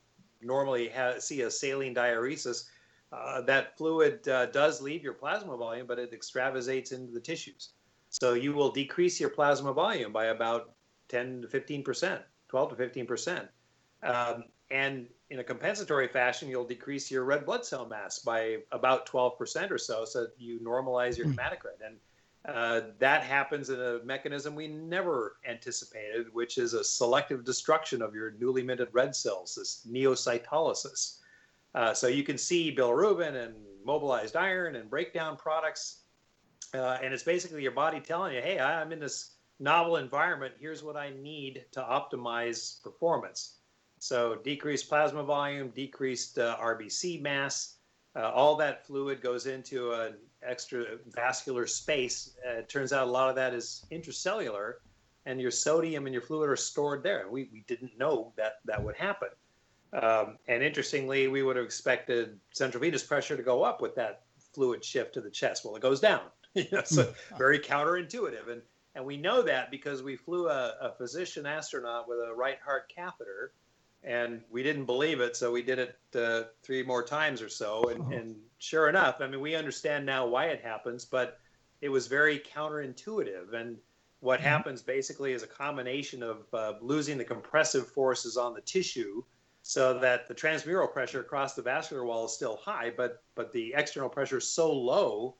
normally 0.42 0.88
ha- 0.88 1.18
see 1.18 1.42
a 1.42 1.50
saline 1.50 1.94
diuresis, 1.94 2.66
uh, 3.10 3.40
that 3.40 3.76
fluid 3.78 4.28
uh, 4.28 4.46
does 4.46 4.82
leave 4.82 5.02
your 5.02 5.14
plasma 5.14 5.56
volume, 5.56 5.86
but 5.86 5.98
it 5.98 6.12
extravasates 6.12 6.92
into 6.92 7.12
the 7.12 7.20
tissues. 7.20 7.70
So 8.10 8.34
you 8.34 8.52
will 8.52 8.70
decrease 8.70 9.18
your 9.18 9.30
plasma 9.30 9.72
volume 9.72 10.12
by 10.12 10.26
about 10.26 10.72
10 11.08 11.42
to 11.42 11.48
15 11.48 11.82
percent, 11.82 12.22
12 12.48 12.70
to 12.70 12.76
15 12.76 13.06
percent. 13.06 13.48
Um, 14.02 14.44
and 14.70 15.06
in 15.30 15.40
a 15.40 15.44
compensatory 15.44 16.08
fashion, 16.08 16.48
you'll 16.48 16.66
decrease 16.66 17.10
your 17.10 17.24
red 17.24 17.44
blood 17.46 17.64
cell 17.64 17.86
mass 17.86 18.18
by 18.18 18.58
about 18.72 19.06
12 19.06 19.38
percent 19.38 19.72
or 19.72 19.78
so, 19.78 20.04
so 20.04 20.26
you 20.38 20.60
normalize 20.60 21.16
your 21.16 21.26
Hmm. 21.26 21.32
hematocrit. 21.32 21.84
And 21.84 21.96
uh, 22.46 22.92
that 22.98 23.22
happens 23.22 23.68
in 23.68 23.80
a 23.80 23.98
mechanism 24.04 24.54
we 24.54 24.68
never 24.68 25.36
anticipated, 25.46 26.26
which 26.32 26.56
is 26.56 26.72
a 26.72 26.84
selective 26.84 27.44
destruction 27.44 28.00
of 28.00 28.14
your 28.14 28.32
newly 28.32 28.62
minted 28.62 28.88
red 28.92 29.14
cells, 29.14 29.54
this 29.56 29.86
neocytolysis. 29.90 31.18
Uh, 31.74 31.92
so 31.92 32.06
you 32.06 32.22
can 32.22 32.38
see 32.38 32.74
bilirubin 32.74 33.34
and 33.44 33.54
mobilized 33.84 34.36
iron 34.36 34.76
and 34.76 34.88
breakdown 34.88 35.36
products. 35.36 36.04
Uh, 36.74 36.98
and 37.02 37.12
it's 37.12 37.22
basically 37.22 37.62
your 37.62 37.72
body 37.72 38.00
telling 38.00 38.34
you, 38.34 38.40
hey, 38.40 38.58
I'm 38.58 38.92
in 38.92 39.00
this 39.00 39.37
novel 39.60 39.96
environment. 39.96 40.54
Here's 40.60 40.82
what 40.82 40.96
I 40.96 41.10
need 41.10 41.64
to 41.72 41.80
optimize 41.80 42.82
performance. 42.82 43.56
So 43.98 44.36
decreased 44.36 44.88
plasma 44.88 45.22
volume, 45.24 45.70
decreased 45.70 46.38
uh, 46.38 46.56
RBC 46.60 47.20
mass, 47.20 47.78
uh, 48.16 48.30
all 48.30 48.56
that 48.56 48.86
fluid 48.86 49.20
goes 49.20 49.46
into 49.46 49.92
an 49.92 50.14
extra 50.42 50.84
vascular 51.08 51.66
space. 51.66 52.36
Uh, 52.46 52.58
it 52.58 52.68
turns 52.68 52.92
out 52.92 53.06
a 53.06 53.10
lot 53.10 53.28
of 53.28 53.36
that 53.36 53.54
is 53.54 53.84
intracellular, 53.92 54.74
and 55.26 55.40
your 55.40 55.50
sodium 55.50 56.06
and 56.06 56.12
your 56.12 56.22
fluid 56.22 56.48
are 56.48 56.56
stored 56.56 57.02
there. 57.02 57.26
We, 57.30 57.48
we 57.52 57.64
didn't 57.68 57.96
know 57.98 58.32
that 58.36 58.54
that 58.64 58.82
would 58.82 58.96
happen. 58.96 59.28
Um, 59.92 60.38
and 60.48 60.62
interestingly, 60.62 61.28
we 61.28 61.42
would 61.42 61.56
have 61.56 61.64
expected 61.64 62.38
central 62.52 62.80
venous 62.80 63.02
pressure 63.02 63.36
to 63.36 63.42
go 63.42 63.62
up 63.62 63.80
with 63.80 63.94
that 63.94 64.22
fluid 64.52 64.84
shift 64.84 65.14
to 65.14 65.20
the 65.20 65.30
chest. 65.30 65.64
Well, 65.64 65.76
it 65.76 65.82
goes 65.82 66.00
down. 66.00 66.22
You 66.54 66.64
know, 66.72 66.82
so 66.82 67.12
very 67.36 67.60
counterintuitive. 67.60 68.50
And 68.50 68.62
And 68.94 69.04
we 69.04 69.16
know 69.16 69.42
that 69.42 69.70
because 69.70 70.02
we 70.02 70.16
flew 70.16 70.48
a, 70.48 70.74
a 70.80 70.94
physician 70.96 71.46
astronaut 71.46 72.08
with 72.08 72.18
a 72.18 72.34
right 72.34 72.58
heart 72.64 72.92
catheter, 72.94 73.52
and 74.02 74.42
we 74.50 74.62
didn't 74.62 74.86
believe 74.86 75.20
it, 75.20 75.36
so 75.36 75.52
we 75.52 75.62
did 75.62 75.78
it 75.78 75.98
uh, 76.14 76.44
three 76.62 76.82
more 76.82 77.02
times 77.04 77.42
or 77.42 77.48
so. 77.48 77.82
And, 77.90 78.00
Oh. 78.00 78.16
and 78.16 78.36
sure 78.58 78.88
enough, 78.88 79.20
I 79.20 79.26
mean, 79.26 79.40
we 79.40 79.54
understand 79.54 80.06
now 80.06 80.26
why 80.26 80.46
it 80.46 80.60
happens, 80.62 81.04
but 81.04 81.38
it 81.80 81.88
was 81.88 82.06
very 82.06 82.38
counterintuitive. 82.40 83.54
And 83.54 83.78
what 84.20 84.40
happens 84.40 84.82
basically 84.82 85.32
is 85.32 85.42
a 85.42 85.48
combination 85.48 86.22
of 86.22 86.46
uh, 86.52 86.74
losing 86.80 87.18
the 87.18 87.24
compressive 87.24 87.88
forces 87.88 88.36
on 88.36 88.54
the 88.54 88.60
tissue 88.62 89.22
so 89.62 89.98
that 89.98 90.26
the 90.26 90.34
transmural 90.34 90.90
pressure 90.90 91.20
across 91.20 91.54
the 91.54 91.62
vascular 91.62 92.04
wall 92.04 92.24
is 92.24 92.32
still 92.32 92.56
high, 92.56 92.90
but 92.96 93.22
but 93.34 93.52
the 93.52 93.74
external 93.76 94.08
pressure 94.08 94.38
is 94.38 94.48
so 94.48 94.72
low 94.72 95.36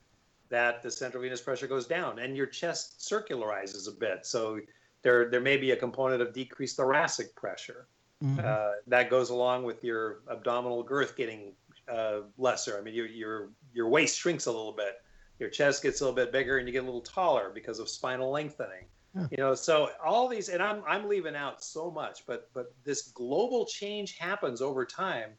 that 0.49 0.81
the 0.81 0.91
central 0.91 1.21
venous 1.23 1.41
pressure 1.41 1.67
goes 1.67 1.85
down 1.87 2.19
and 2.19 2.35
your 2.35 2.47
chest 2.47 2.99
circularizes 2.99 3.87
a 3.87 3.91
bit. 3.91 4.25
So 4.25 4.59
there 5.01 5.29
there 5.29 5.41
may 5.41 5.57
be 5.57 5.71
a 5.71 5.75
component 5.75 6.21
of 6.21 6.33
decreased 6.33 6.77
thoracic 6.77 7.35
pressure. 7.35 7.87
Mhm. 8.23 8.43
Uh, 8.43 8.73
that 8.87 9.09
goes 9.09 9.29
along 9.29 9.63
with 9.63 9.83
your 9.83 10.21
abdominal 10.29 10.83
girth 10.83 11.15
getting 11.15 11.53
uh, 11.87 12.21
lesser. 12.37 12.77
I 12.77 12.81
mean, 12.81 12.93
your 12.93 13.07
your 13.07 13.49
your 13.73 13.87
waist 13.87 14.17
shrinks 14.17 14.45
a 14.45 14.51
little 14.51 14.73
bit, 14.73 15.01
your 15.39 15.49
chest 15.49 15.83
gets 15.83 16.01
a 16.01 16.03
little 16.03 16.15
bit 16.15 16.31
bigger, 16.31 16.57
and 16.57 16.67
you 16.67 16.73
get 16.73 16.83
a 16.83 16.85
little 16.85 17.01
taller 17.01 17.49
because 17.53 17.79
of 17.79 17.87
spinal 17.87 18.29
lengthening. 18.29 18.85
Yeah. 19.15 19.27
You 19.31 19.37
know, 19.37 19.55
so 19.55 19.89
all 20.03 20.27
these, 20.27 20.49
and 20.49 20.61
I'm 20.61 20.83
I'm 20.85 21.07
leaving 21.07 21.35
out 21.35 21.63
so 21.63 21.89
much, 21.89 22.25
but 22.27 22.49
but 22.53 22.73
this 22.83 23.07
global 23.07 23.65
change 23.65 24.17
happens 24.17 24.61
over 24.61 24.85
time, 24.85 25.31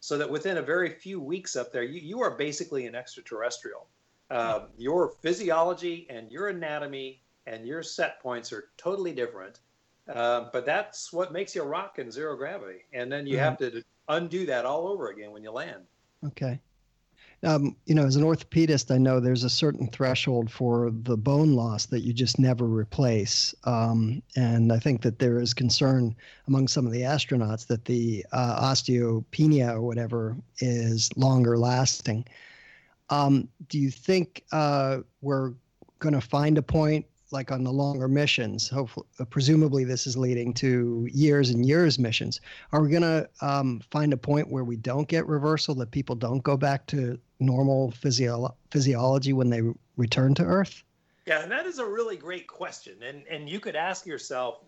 so 0.00 0.16
that 0.16 0.30
within 0.30 0.58
a 0.58 0.62
very 0.62 0.90
few 0.90 1.20
weeks 1.20 1.56
up 1.56 1.72
there, 1.72 1.82
you 1.82 2.00
you 2.00 2.20
are 2.22 2.30
basically 2.30 2.86
an 2.86 2.94
extraterrestrial. 2.94 3.88
Uh, 4.30 4.66
your 4.76 5.12
physiology 5.22 6.06
and 6.10 6.30
your 6.30 6.48
anatomy 6.48 7.22
and 7.46 7.66
your 7.66 7.82
set 7.82 8.20
points 8.20 8.52
are 8.52 8.64
totally 8.76 9.12
different. 9.12 9.60
Uh, 10.12 10.48
but 10.52 10.64
that's 10.64 11.12
what 11.12 11.32
makes 11.32 11.54
you 11.54 11.62
rock 11.62 11.98
in 11.98 12.10
zero 12.10 12.36
gravity. 12.36 12.80
And 12.92 13.10
then 13.10 13.26
you 13.26 13.36
Mhm. 13.36 13.40
have 13.40 13.58
to 13.58 13.82
undo 14.08 14.46
that 14.46 14.64
all 14.64 14.88
over 14.88 15.08
again 15.08 15.32
when 15.32 15.42
you 15.42 15.50
land. 15.50 15.86
Okay. 16.24 16.60
Um, 17.44 17.76
you 17.86 17.94
know, 17.94 18.04
as 18.04 18.16
an 18.16 18.24
orthopedist, 18.24 18.92
I 18.92 18.98
know 18.98 19.20
there's 19.20 19.44
a 19.44 19.50
certain 19.50 19.86
threshold 19.86 20.50
for 20.50 20.90
the 20.90 21.16
bone 21.16 21.54
loss 21.54 21.86
that 21.86 22.00
you 22.00 22.12
just 22.12 22.38
never 22.38 22.66
replace. 22.66 23.54
Um, 23.64 24.22
and 24.34 24.72
I 24.72 24.78
think 24.78 25.02
that 25.02 25.20
there 25.20 25.38
is 25.40 25.54
concern 25.54 26.16
among 26.48 26.66
some 26.66 26.84
of 26.84 26.92
the 26.92 27.02
astronauts 27.02 27.66
that 27.68 27.84
the 27.84 28.26
uh, 28.32 28.60
osteopenia 28.60 29.72
or 29.72 29.82
whatever 29.82 30.36
is 30.58 31.16
longer 31.16 31.56
lasting. 31.56 32.24
Um, 33.10 33.48
do 33.68 33.78
you 33.78 33.90
think 33.90 34.44
uh, 34.52 34.98
we're 35.20 35.54
going 35.98 36.14
to 36.14 36.20
find 36.20 36.58
a 36.58 36.62
point 36.62 37.06
like 37.30 37.50
on 37.52 37.64
the 37.64 37.72
longer 37.72 38.08
missions? 38.08 38.68
Hopefully, 38.68 39.06
uh, 39.18 39.24
presumably, 39.24 39.84
this 39.84 40.06
is 40.06 40.16
leading 40.16 40.54
to 40.54 41.08
years 41.12 41.50
and 41.50 41.66
years 41.66 41.98
missions. 41.98 42.40
Are 42.72 42.82
we 42.82 42.90
going 42.90 43.02
to 43.02 43.28
um, 43.40 43.80
find 43.90 44.12
a 44.12 44.16
point 44.16 44.50
where 44.50 44.64
we 44.64 44.76
don't 44.76 45.08
get 45.08 45.26
reversal, 45.26 45.74
that 45.76 45.90
people 45.90 46.16
don't 46.16 46.42
go 46.42 46.56
back 46.56 46.86
to 46.88 47.18
normal 47.40 47.90
physio- 47.92 48.54
physiology 48.70 49.32
when 49.32 49.50
they 49.50 49.62
return 49.96 50.34
to 50.34 50.44
Earth? 50.44 50.82
Yeah, 51.26 51.42
and 51.42 51.52
that 51.52 51.66
is 51.66 51.78
a 51.78 51.84
really 51.84 52.16
great 52.16 52.46
question. 52.46 53.02
And 53.02 53.22
and 53.28 53.48
you 53.48 53.60
could 53.60 53.76
ask 53.76 54.06
yourself, 54.06 54.64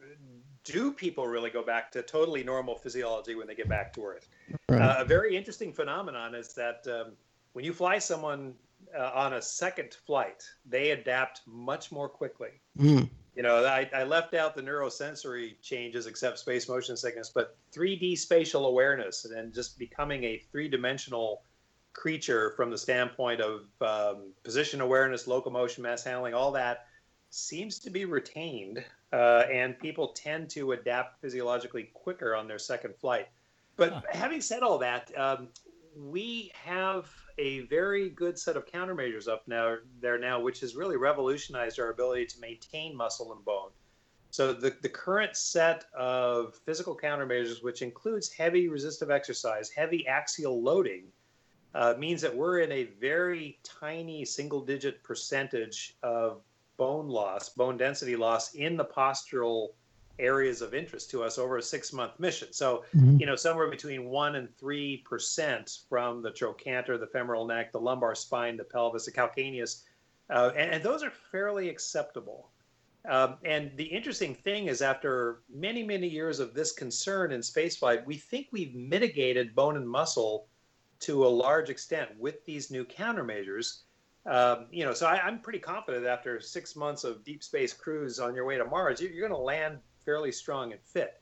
do 0.64 0.92
people 0.92 1.26
really 1.26 1.48
go 1.48 1.62
back 1.62 1.90
to 1.92 2.02
totally 2.02 2.44
normal 2.44 2.76
physiology 2.76 3.34
when 3.34 3.46
they 3.46 3.54
get 3.54 3.68
back 3.68 3.94
to 3.94 4.04
Earth? 4.04 4.28
Right. 4.68 4.82
Uh, 4.82 4.96
a 4.98 5.04
very 5.06 5.36
interesting 5.36 5.72
phenomenon 5.72 6.34
is 6.34 6.52
that 6.54 6.86
um, 6.86 7.12
when 7.52 7.64
you 7.64 7.72
fly 7.72 7.98
someone 7.98 8.54
uh, 8.98 9.10
on 9.14 9.34
a 9.34 9.42
second 9.42 9.94
flight, 10.06 10.42
they 10.64 10.90
adapt 10.90 11.42
much 11.46 11.92
more 11.92 12.08
quickly. 12.08 12.60
Mm. 12.78 13.08
You 13.36 13.42
know, 13.42 13.64
I, 13.64 13.88
I 13.94 14.02
left 14.04 14.34
out 14.34 14.54
the 14.54 14.62
neurosensory 14.62 15.54
changes 15.62 16.06
except 16.06 16.38
space 16.38 16.68
motion 16.68 16.96
sickness, 16.96 17.30
but 17.32 17.56
3D 17.72 18.18
spatial 18.18 18.66
awareness 18.66 19.24
and 19.24 19.54
just 19.54 19.78
becoming 19.78 20.24
a 20.24 20.38
three 20.50 20.68
dimensional 20.68 21.42
creature 21.92 22.52
from 22.56 22.70
the 22.70 22.78
standpoint 22.78 23.40
of 23.40 23.66
um, 23.80 24.32
position 24.42 24.80
awareness, 24.80 25.26
locomotion, 25.26 25.82
mass 25.82 26.04
handling, 26.04 26.34
all 26.34 26.52
that 26.52 26.86
seems 27.30 27.78
to 27.80 27.90
be 27.90 28.04
retained. 28.04 28.84
Uh, 29.12 29.44
and 29.52 29.78
people 29.78 30.08
tend 30.08 30.48
to 30.50 30.72
adapt 30.72 31.20
physiologically 31.20 31.90
quicker 31.94 32.34
on 32.34 32.46
their 32.46 32.58
second 32.58 32.94
flight. 32.96 33.28
But 33.76 33.92
Huh. 33.92 34.00
having 34.10 34.40
said 34.40 34.62
all 34.62 34.78
that, 34.78 35.10
um, 35.16 35.48
we 35.96 36.52
have 36.54 37.10
a 37.40 37.60
very 37.60 38.10
good 38.10 38.38
set 38.38 38.56
of 38.56 38.66
countermeasures 38.66 39.26
up 39.26 39.48
now 39.48 39.76
there 40.00 40.18
now, 40.18 40.38
which 40.38 40.60
has 40.60 40.76
really 40.76 40.98
revolutionized 40.98 41.80
our 41.80 41.88
ability 41.88 42.26
to 42.26 42.40
maintain 42.40 42.94
muscle 42.94 43.32
and 43.32 43.42
bone. 43.44 43.70
So 44.30 44.52
the, 44.52 44.76
the 44.82 44.88
current 44.88 45.36
set 45.36 45.86
of 45.96 46.54
physical 46.66 46.96
countermeasures, 46.96 47.64
which 47.64 47.82
includes 47.82 48.30
heavy 48.30 48.68
resistive 48.68 49.10
exercise, 49.10 49.70
heavy 49.70 50.06
axial 50.06 50.62
loading, 50.62 51.04
uh, 51.74 51.94
means 51.98 52.20
that 52.20 52.36
we're 52.36 52.58
in 52.58 52.70
a 52.70 52.84
very 53.00 53.58
tiny 53.64 54.24
single 54.24 54.60
digit 54.60 55.02
percentage 55.02 55.96
of 56.02 56.42
bone 56.76 57.08
loss, 57.08 57.48
bone 57.48 57.76
density 57.76 58.16
loss 58.16 58.54
in 58.54 58.76
the 58.76 58.84
postural 58.84 59.68
areas 60.18 60.60
of 60.62 60.74
interest 60.74 61.10
to 61.10 61.22
us 61.22 61.38
over 61.38 61.56
a 61.56 61.62
six 61.62 61.92
month 61.92 62.18
mission. 62.18 62.52
So 62.52 62.84
Mhm. 62.94 63.20
you 63.20 63.26
know, 63.26 63.36
somewhere 63.36 63.70
between 63.70 64.06
one 64.08 64.36
and 64.36 64.54
three 64.58 64.98
percent 64.98 65.78
from 65.88 66.22
the 66.22 66.30
trochanter, 66.30 66.98
the 66.98 67.06
femoral 67.06 67.46
neck, 67.46 67.72
the 67.72 67.80
lumbar 67.80 68.14
spine, 68.14 68.56
the 68.56 68.64
pelvis, 68.64 69.06
the 69.06 69.12
calcaneus, 69.12 69.84
uh, 70.30 70.52
and, 70.56 70.72
and 70.74 70.84
those 70.84 71.02
are 71.02 71.10
fairly 71.10 71.68
acceptable. 71.68 72.52
Um, 73.08 73.38
and 73.44 73.76
the 73.76 73.84
interesting 73.84 74.34
thing 74.34 74.66
is, 74.66 74.82
after 74.82 75.42
many, 75.48 75.82
many 75.82 76.06
years 76.06 76.38
of 76.38 76.52
this 76.52 76.72
concern 76.72 77.32
in 77.32 77.40
spaceflight, 77.40 78.04
we 78.04 78.16
think 78.16 78.48
we've 78.52 78.74
mitigated 78.74 79.54
bone 79.54 79.76
and 79.76 79.88
muscle 79.88 80.48
to 81.00 81.24
a 81.26 81.28
large 81.28 81.70
extent 81.70 82.18
with 82.18 82.44
these 82.44 82.70
new 82.70 82.84
countermeasures. 82.84 83.84
Um, 84.26 84.68
you 84.70 84.84
know, 84.84 84.92
so 84.92 85.06
I, 85.06 85.18
I'm 85.26 85.40
pretty 85.40 85.60
confident 85.60 86.04
after 86.06 86.40
six 86.40 86.76
months 86.76 87.04
of 87.04 87.24
deep 87.24 87.42
space 87.42 87.72
cruise 87.72 88.20
on 88.20 88.34
your 88.34 88.44
way 88.44 88.58
to 88.58 88.66
Mars, 88.66 89.00
you're, 89.00 89.10
you're 89.10 89.26
going 89.28 89.38
to 89.38 89.42
land 89.42 89.80
fairly 90.04 90.32
strong 90.32 90.72
and 90.72 90.80
fit. 90.82 91.20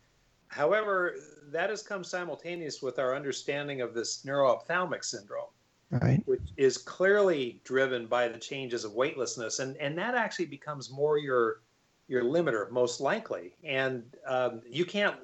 However, 0.48 1.14
that 1.50 1.70
has 1.70 1.82
come 1.82 2.02
simultaneous 2.02 2.80
with 2.80 2.98
our 2.98 3.14
understanding 3.14 3.80
of 3.80 3.94
this 3.94 4.24
neuroophthalmic 4.24 5.04
syndrome, 5.04 5.50
Right. 5.90 6.22
which 6.26 6.52
is 6.56 6.76
clearly 6.78 7.60
driven 7.64 8.06
by 8.06 8.28
the 8.28 8.38
changes 8.38 8.84
of 8.84 8.92
weightlessness, 8.92 9.58
and 9.58 9.76
and 9.78 9.96
that 9.98 10.14
actually 10.14 10.46
becomes 10.46 10.90
more 10.90 11.18
your 11.18 11.62
your 12.08 12.22
limiter 12.24 12.70
most 12.70 13.00
likely, 13.00 13.54
and 13.64 14.04
um, 14.26 14.62
you 14.66 14.84
can't 14.84 15.16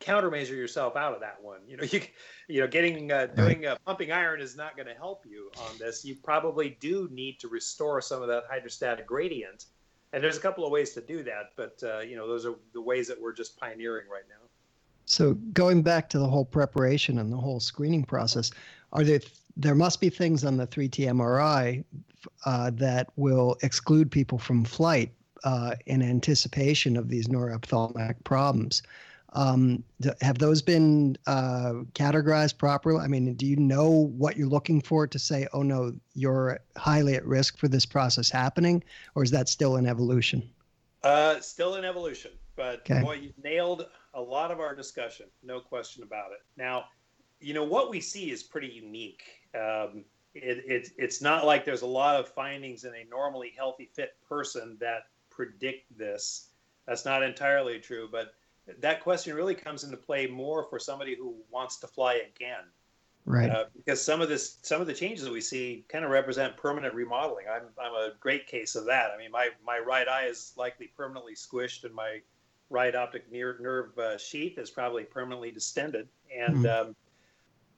countermeasure 0.00 0.56
yourself 0.56 0.96
out 0.96 1.12
of 1.14 1.20
that 1.20 1.42
one. 1.42 1.60
You 1.66 1.76
know, 1.76 1.84
you 1.90 2.00
you 2.48 2.60
know, 2.60 2.66
getting 2.66 3.12
uh, 3.12 3.26
doing 3.26 3.66
uh, 3.66 3.76
pumping 3.84 4.10
iron 4.12 4.40
is 4.40 4.56
not 4.56 4.76
going 4.76 4.88
to 4.88 4.94
help 4.94 5.24
you 5.28 5.50
on 5.56 5.78
this. 5.78 6.04
You 6.04 6.16
probably 6.16 6.76
do 6.80 7.08
need 7.12 7.38
to 7.40 7.48
restore 7.48 8.00
some 8.00 8.22
of 8.22 8.28
that 8.28 8.44
hydrostatic 8.50 9.06
gradient, 9.06 9.66
and 10.12 10.22
there's 10.22 10.36
a 10.36 10.40
couple 10.40 10.64
of 10.64 10.72
ways 10.72 10.92
to 10.94 11.00
do 11.00 11.22
that. 11.24 11.52
But 11.56 11.82
uh, 11.82 12.00
you 12.00 12.16
know, 12.16 12.26
those 12.26 12.46
are 12.46 12.54
the 12.72 12.80
ways 12.80 13.08
that 13.08 13.20
we're 13.20 13.32
just 13.32 13.58
pioneering 13.58 14.08
right 14.10 14.24
now. 14.28 14.46
So 15.06 15.34
going 15.52 15.82
back 15.82 16.08
to 16.10 16.18
the 16.18 16.28
whole 16.28 16.44
preparation 16.44 17.18
and 17.18 17.32
the 17.32 17.36
whole 17.36 17.60
screening 17.60 18.04
process, 18.04 18.50
are 18.92 19.04
there 19.04 19.20
there 19.56 19.74
must 19.74 20.00
be 20.00 20.08
things 20.08 20.44
on 20.44 20.56
the 20.56 20.66
3T 20.66 21.06
MRI 21.06 21.84
uh, 22.44 22.70
that 22.74 23.08
will 23.16 23.56
exclude 23.62 24.10
people 24.10 24.38
from 24.38 24.64
flight 24.64 25.12
uh, 25.44 25.74
in 25.86 26.02
anticipation 26.02 26.96
of 26.96 27.08
these 27.08 27.28
neuroophthalmic 27.28 28.22
problems. 28.24 28.82
Um, 29.32 29.84
have 30.20 30.38
those 30.38 30.60
been 30.60 31.16
uh, 31.26 31.84
categorized 31.94 32.58
properly? 32.58 33.00
I 33.00 33.06
mean, 33.06 33.32
do 33.34 33.46
you 33.46 33.56
know 33.56 33.88
what 33.90 34.36
you're 34.36 34.48
looking 34.48 34.80
for 34.80 35.06
to 35.06 35.18
say, 35.18 35.46
oh 35.52 35.62
no, 35.62 35.94
you're 36.14 36.58
highly 36.76 37.14
at 37.14 37.24
risk 37.24 37.56
for 37.56 37.68
this 37.68 37.86
process 37.86 38.28
happening, 38.30 38.82
or 39.14 39.22
is 39.22 39.30
that 39.30 39.48
still 39.48 39.76
in 39.76 39.86
evolution? 39.86 40.48
Uh, 41.02 41.40
still 41.40 41.76
in 41.76 41.84
evolution, 41.84 42.32
but 42.56 42.80
Okay. 42.80 43.00
boy, 43.02 43.14
you 43.14 43.32
nailed 43.42 43.86
a 44.14 44.20
lot 44.20 44.50
of 44.50 44.60
our 44.60 44.74
discussion. 44.74 45.26
No 45.42 45.60
question 45.60 46.02
about 46.02 46.32
it. 46.32 46.40
Now, 46.56 46.86
you 47.40 47.54
know 47.54 47.64
what 47.64 47.88
we 47.88 48.00
see 48.00 48.30
is 48.30 48.42
pretty 48.42 48.68
unique. 48.68 49.22
Um, 49.54 50.04
it, 50.34 50.64
it, 50.66 50.88
it's 50.98 51.22
not 51.22 51.46
like 51.46 51.64
there's 51.64 51.82
a 51.82 51.86
lot 51.86 52.16
of 52.16 52.28
findings 52.28 52.84
in 52.84 52.92
a 52.94 53.08
normally 53.08 53.52
healthy, 53.56 53.90
fit 53.94 54.10
person 54.28 54.76
that 54.80 55.04
predict 55.30 55.96
this. 55.96 56.50
That's 56.86 57.04
not 57.04 57.22
entirely 57.22 57.78
true, 57.78 58.08
but 58.10 58.34
that 58.80 59.02
question 59.02 59.34
really 59.34 59.54
comes 59.54 59.84
into 59.84 59.96
play 59.96 60.26
more 60.26 60.64
for 60.64 60.78
somebody 60.78 61.14
who 61.14 61.34
wants 61.50 61.76
to 61.78 61.86
fly 61.86 62.22
again. 62.34 62.64
Right. 63.26 63.50
Uh, 63.50 63.64
because 63.76 64.02
some 64.02 64.20
of 64.20 64.28
this, 64.28 64.58
some 64.62 64.80
of 64.80 64.86
the 64.86 64.94
changes 64.94 65.24
that 65.24 65.32
we 65.32 65.40
see 65.40 65.84
kind 65.88 66.04
of 66.04 66.10
represent 66.10 66.56
permanent 66.56 66.94
remodeling. 66.94 67.46
I'm, 67.52 67.64
I'm 67.80 67.92
a 67.92 68.12
great 68.18 68.46
case 68.46 68.74
of 68.76 68.86
that. 68.86 69.10
I 69.14 69.18
mean, 69.18 69.30
my, 69.30 69.50
my 69.64 69.78
right 69.78 70.08
eye 70.08 70.26
is 70.26 70.52
likely 70.56 70.86
permanently 70.96 71.34
squished, 71.34 71.84
and 71.84 71.94
my 71.94 72.20
right 72.70 72.94
optic 72.94 73.30
ner- 73.30 73.58
nerve 73.60 73.98
uh, 73.98 74.16
sheath 74.16 74.58
is 74.58 74.70
probably 74.70 75.04
permanently 75.04 75.50
distended. 75.50 76.08
And 76.34 76.64
Mhm. 76.64 76.80
um, 76.80 76.96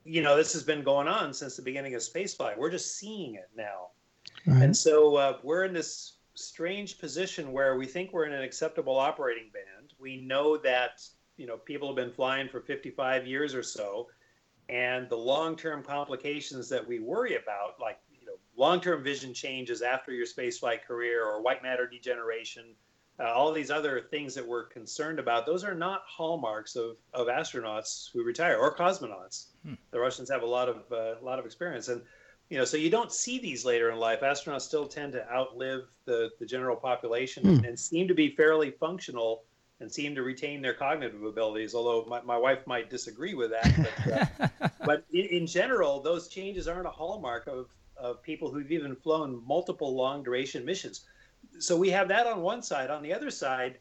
you 0.04 0.22
know, 0.22 0.36
this 0.36 0.52
has 0.52 0.62
been 0.62 0.82
going 0.82 1.06
on 1.06 1.32
since 1.32 1.56
the 1.56 1.62
beginning 1.62 1.94
of 1.94 2.02
spaceflight. 2.02 2.56
We're 2.56 2.70
just 2.70 2.96
seeing 2.96 3.36
it 3.36 3.48
now. 3.56 3.88
Right. 4.46 4.62
And 4.62 4.76
so 4.76 5.16
uh, 5.16 5.38
we're 5.42 5.64
in 5.64 5.72
this 5.72 6.14
strange 6.34 6.98
position 6.98 7.52
where 7.52 7.76
we 7.76 7.86
think 7.86 8.12
we're 8.12 8.24
in 8.24 8.32
an 8.32 8.42
acceptable 8.42 8.98
operating 8.98 9.50
band. 9.52 9.66
We 10.02 10.20
know 10.20 10.56
that 10.58 11.02
you 11.36 11.46
know 11.46 11.56
people 11.56 11.88
have 11.88 11.96
been 11.96 12.12
flying 12.12 12.48
for 12.48 12.60
55 12.60 13.26
years 13.26 13.54
or 13.54 13.62
so, 13.62 14.08
and 14.68 15.08
the 15.08 15.16
long-term 15.16 15.84
complications 15.84 16.68
that 16.68 16.86
we 16.86 16.98
worry 16.98 17.36
about, 17.36 17.80
like 17.80 17.98
you 18.20 18.26
know 18.26 18.34
long-term 18.56 19.02
vision 19.02 19.32
changes 19.32 19.80
after 19.80 20.12
your 20.12 20.26
spaceflight 20.26 20.82
career 20.82 21.24
or 21.24 21.40
white 21.40 21.62
matter 21.62 21.86
degeneration, 21.86 22.74
uh, 23.20 23.24
all 23.24 23.52
these 23.52 23.70
other 23.70 24.00
things 24.10 24.34
that 24.34 24.46
we're 24.46 24.64
concerned 24.64 25.18
about, 25.18 25.46
those 25.46 25.64
are 25.64 25.74
not 25.74 26.02
hallmarks 26.06 26.76
of, 26.76 26.96
of 27.14 27.28
astronauts 27.28 28.10
who 28.12 28.24
retire 28.24 28.56
or 28.56 28.74
cosmonauts. 28.74 29.46
Hmm. 29.64 29.74
The 29.90 30.00
Russians 30.00 30.28
have 30.30 30.42
a 30.42 30.46
lot 30.46 30.68
of 30.68 30.82
uh, 30.90 31.20
a 31.20 31.24
lot 31.24 31.38
of 31.38 31.46
experience, 31.46 31.88
and 31.88 32.02
you 32.48 32.58
know, 32.58 32.64
so 32.64 32.76
you 32.76 32.90
don't 32.90 33.12
see 33.12 33.38
these 33.38 33.64
later 33.64 33.90
in 33.90 33.98
life. 33.98 34.20
Astronauts 34.20 34.62
still 34.62 34.86
tend 34.86 35.12
to 35.12 35.30
outlive 35.30 35.82
the, 36.04 36.30
the 36.38 36.46
general 36.46 36.76
population 36.76 37.58
hmm. 37.58 37.64
and 37.64 37.78
seem 37.78 38.08
to 38.08 38.14
be 38.14 38.34
fairly 38.34 38.70
functional 38.72 39.44
and 39.82 39.92
seem 39.92 40.14
to 40.14 40.22
retain 40.22 40.62
their 40.62 40.74
cognitive 40.74 41.22
abilities. 41.22 41.74
Although 41.74 42.08
my, 42.08 42.22
my 42.22 42.38
wife 42.38 42.66
might 42.66 42.88
disagree 42.88 43.34
with 43.34 43.50
that, 43.50 43.90
but, 44.04 44.60
uh, 44.60 44.68
but 44.86 45.04
in, 45.12 45.26
in 45.26 45.46
general, 45.46 46.00
those 46.00 46.28
changes 46.28 46.66
aren't 46.66 46.86
a 46.86 46.90
hallmark 46.90 47.46
of 47.46 47.68
of 47.98 48.22
people 48.22 48.50
who've 48.50 48.72
even 48.72 48.96
flown 48.96 49.40
multiple 49.46 49.94
long 49.94 50.24
duration 50.24 50.64
missions 50.64 51.02
so 51.58 51.76
we 51.76 51.90
have 51.90 52.08
that 52.08 52.26
on 52.26 52.42
one 52.42 52.62
side. 52.62 52.90
On 52.90 53.02
the 53.02 53.12
other 53.12 53.30
side, 53.30 53.78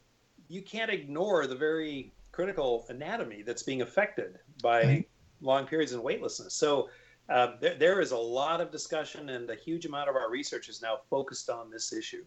you 0.47 0.61
can't 0.61 0.91
ignore 0.91 1.47
the 1.47 1.55
very 1.55 2.13
critical 2.31 2.85
anatomy 2.89 3.41
that's 3.41 3.63
being 3.63 3.81
affected 3.81 4.39
by 4.61 4.83
right. 4.83 5.09
long 5.41 5.65
periods 5.65 5.91
of 5.91 6.01
weightlessness. 6.01 6.53
So 6.53 6.89
uh, 7.29 7.53
there, 7.59 7.75
there 7.75 8.01
is 8.01 8.11
a 8.11 8.17
lot 8.17 8.61
of 8.61 8.71
discussion, 8.71 9.29
and 9.29 9.49
a 9.49 9.55
huge 9.55 9.85
amount 9.85 10.09
of 10.09 10.15
our 10.15 10.29
research 10.29 10.69
is 10.69 10.81
now 10.81 10.99
focused 11.09 11.49
on 11.49 11.69
this 11.69 11.93
issue. 11.93 12.23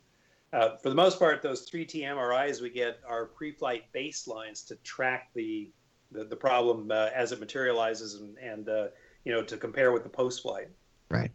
Uh, 0.54 0.76
for 0.76 0.88
the 0.88 0.94
most 0.94 1.18
part, 1.18 1.42
those 1.42 1.68
3T 1.68 2.02
MRIs 2.02 2.62
we 2.62 2.70
get 2.70 3.00
are 3.08 3.26
pre-flight 3.26 3.84
baselines 3.92 4.64
to 4.68 4.76
track 4.76 5.30
the 5.34 5.70
the, 6.12 6.22
the 6.22 6.36
problem 6.36 6.92
uh, 6.92 7.08
as 7.12 7.32
it 7.32 7.40
materializes, 7.40 8.14
and, 8.14 8.38
and 8.38 8.68
uh, 8.68 8.86
you 9.24 9.32
know 9.32 9.42
to 9.42 9.56
compare 9.56 9.90
with 9.90 10.04
the 10.04 10.08
post-flight. 10.08 10.68
Right. 11.10 11.32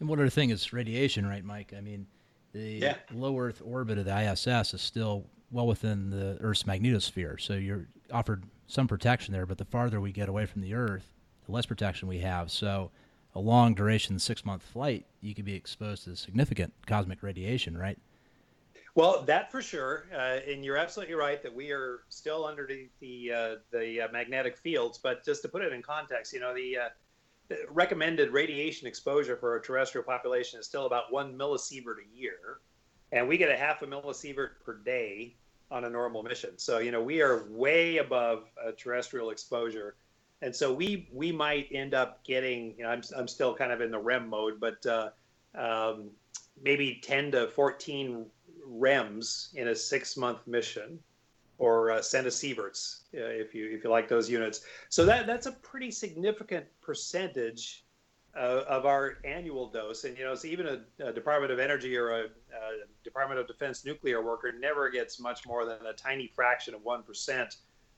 And 0.00 0.08
one 0.08 0.18
other 0.18 0.30
thing 0.30 0.50
is 0.50 0.72
radiation, 0.72 1.24
right, 1.24 1.44
Mike? 1.44 1.72
I 1.76 1.80
mean, 1.80 2.08
the 2.52 2.80
yeah. 2.82 2.94
low 3.12 3.38
Earth 3.38 3.62
orbit 3.64 3.98
of 3.98 4.06
the 4.06 4.32
ISS 4.32 4.74
is 4.74 4.82
still 4.82 5.26
well 5.52 5.68
within 5.68 6.10
the 6.10 6.36
Earth's 6.40 6.64
magnetosphere, 6.64 7.40
so 7.40 7.52
you're 7.52 7.86
offered 8.12 8.42
some 8.66 8.88
protection 8.88 9.32
there. 9.32 9.46
But 9.46 9.58
the 9.58 9.64
farther 9.64 10.00
we 10.00 10.10
get 10.10 10.28
away 10.28 10.46
from 10.46 10.60
the 10.62 10.74
Earth, 10.74 11.06
the 11.46 11.52
less 11.52 11.66
protection 11.66 12.08
we 12.08 12.18
have. 12.18 12.50
So, 12.50 12.90
a 13.36 13.38
long 13.38 13.74
duration, 13.74 14.18
six 14.18 14.44
month 14.44 14.64
flight, 14.64 15.06
you 15.20 15.36
could 15.36 15.44
be 15.44 15.54
exposed 15.54 16.04
to 16.04 16.16
significant 16.16 16.72
cosmic 16.88 17.22
radiation, 17.22 17.78
right? 17.78 17.98
Well, 18.94 19.22
that 19.22 19.52
for 19.52 19.62
sure, 19.62 20.06
uh, 20.12 20.40
and 20.48 20.64
you're 20.64 20.76
absolutely 20.76 21.14
right 21.14 21.42
that 21.42 21.54
we 21.54 21.70
are 21.70 22.00
still 22.08 22.44
under 22.44 22.66
the 22.66 22.88
the, 23.00 23.32
uh, 23.32 23.54
the 23.70 24.02
uh, 24.02 24.08
magnetic 24.12 24.56
fields. 24.56 24.98
But 24.98 25.24
just 25.24 25.42
to 25.42 25.48
put 25.48 25.62
it 25.62 25.72
in 25.72 25.82
context, 25.82 26.32
you 26.32 26.40
know 26.40 26.54
the 26.54 26.76
uh, 26.76 27.56
recommended 27.68 28.32
radiation 28.32 28.88
exposure 28.88 29.36
for 29.36 29.56
a 29.56 29.62
terrestrial 29.62 30.04
population 30.04 30.58
is 30.58 30.66
still 30.66 30.86
about 30.86 31.12
one 31.12 31.38
millisievert 31.38 31.96
a 31.98 32.18
year, 32.18 32.60
and 33.12 33.28
we 33.28 33.38
get 33.38 33.50
a 33.50 33.56
half 33.56 33.82
a 33.82 33.86
millisievert 33.86 34.60
per 34.64 34.78
day 34.78 35.36
on 35.70 35.84
a 35.84 35.90
normal 35.90 36.24
mission. 36.24 36.58
So 36.58 36.78
you 36.78 36.90
know 36.90 37.02
we 37.02 37.22
are 37.22 37.44
way 37.48 37.98
above 37.98 38.50
a 38.64 38.72
terrestrial 38.72 39.30
exposure, 39.30 39.94
and 40.42 40.54
so 40.54 40.72
we 40.72 41.08
we 41.12 41.30
might 41.30 41.68
end 41.70 41.94
up 41.94 42.24
getting. 42.24 42.74
You 42.76 42.84
know, 42.84 42.90
I'm 42.90 43.02
I'm 43.16 43.28
still 43.28 43.54
kind 43.54 43.70
of 43.70 43.80
in 43.80 43.92
the 43.92 44.00
REM 44.00 44.28
mode, 44.28 44.58
but 44.58 44.84
uh, 44.84 45.10
um, 45.54 46.10
maybe 46.62 47.00
10 47.02 47.32
to 47.32 47.48
14 47.48 48.26
REMs 48.70 49.54
in 49.54 49.68
a 49.68 49.74
six 49.74 50.16
month 50.16 50.46
mission 50.46 50.98
or 51.58 51.90
uh, 51.90 51.98
centisieverts, 51.98 53.00
uh, 53.14 53.18
if 53.18 53.54
you 53.54 53.68
if 53.70 53.84
you 53.84 53.90
like 53.90 54.08
those 54.08 54.30
units. 54.30 54.62
So 54.88 55.04
that 55.04 55.26
that's 55.26 55.46
a 55.46 55.52
pretty 55.52 55.90
significant 55.90 56.66
percentage 56.80 57.84
uh, 58.34 58.64
of 58.68 58.86
our 58.86 59.18
annual 59.24 59.68
dose. 59.68 60.04
And 60.04 60.16
you 60.16 60.24
know, 60.24 60.34
so 60.34 60.48
even 60.48 60.66
a, 60.66 60.80
a 61.04 61.12
Department 61.12 61.52
of 61.52 61.58
Energy 61.58 61.96
or 61.96 62.10
a, 62.10 62.20
a, 62.24 62.28
Department 63.04 63.40
of 63.40 63.46
Defense 63.46 63.84
nuclear 63.84 64.22
worker 64.22 64.52
never 64.58 64.90
gets 64.90 65.20
much 65.20 65.46
more 65.46 65.64
than 65.64 65.84
a 65.86 65.92
tiny 65.92 66.28
fraction 66.34 66.74
of 66.74 66.82
one 66.82 67.02
percent 67.02 67.56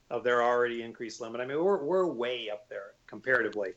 of 0.09 0.23
their 0.23 0.43
already 0.43 0.81
increased 0.81 1.21
limit. 1.21 1.39
I 1.39 1.45
mean, 1.45 1.63
we're 1.63 1.83
we're 1.83 2.05
way 2.07 2.49
up 2.51 2.67
there 2.69 2.93
comparatively. 3.07 3.73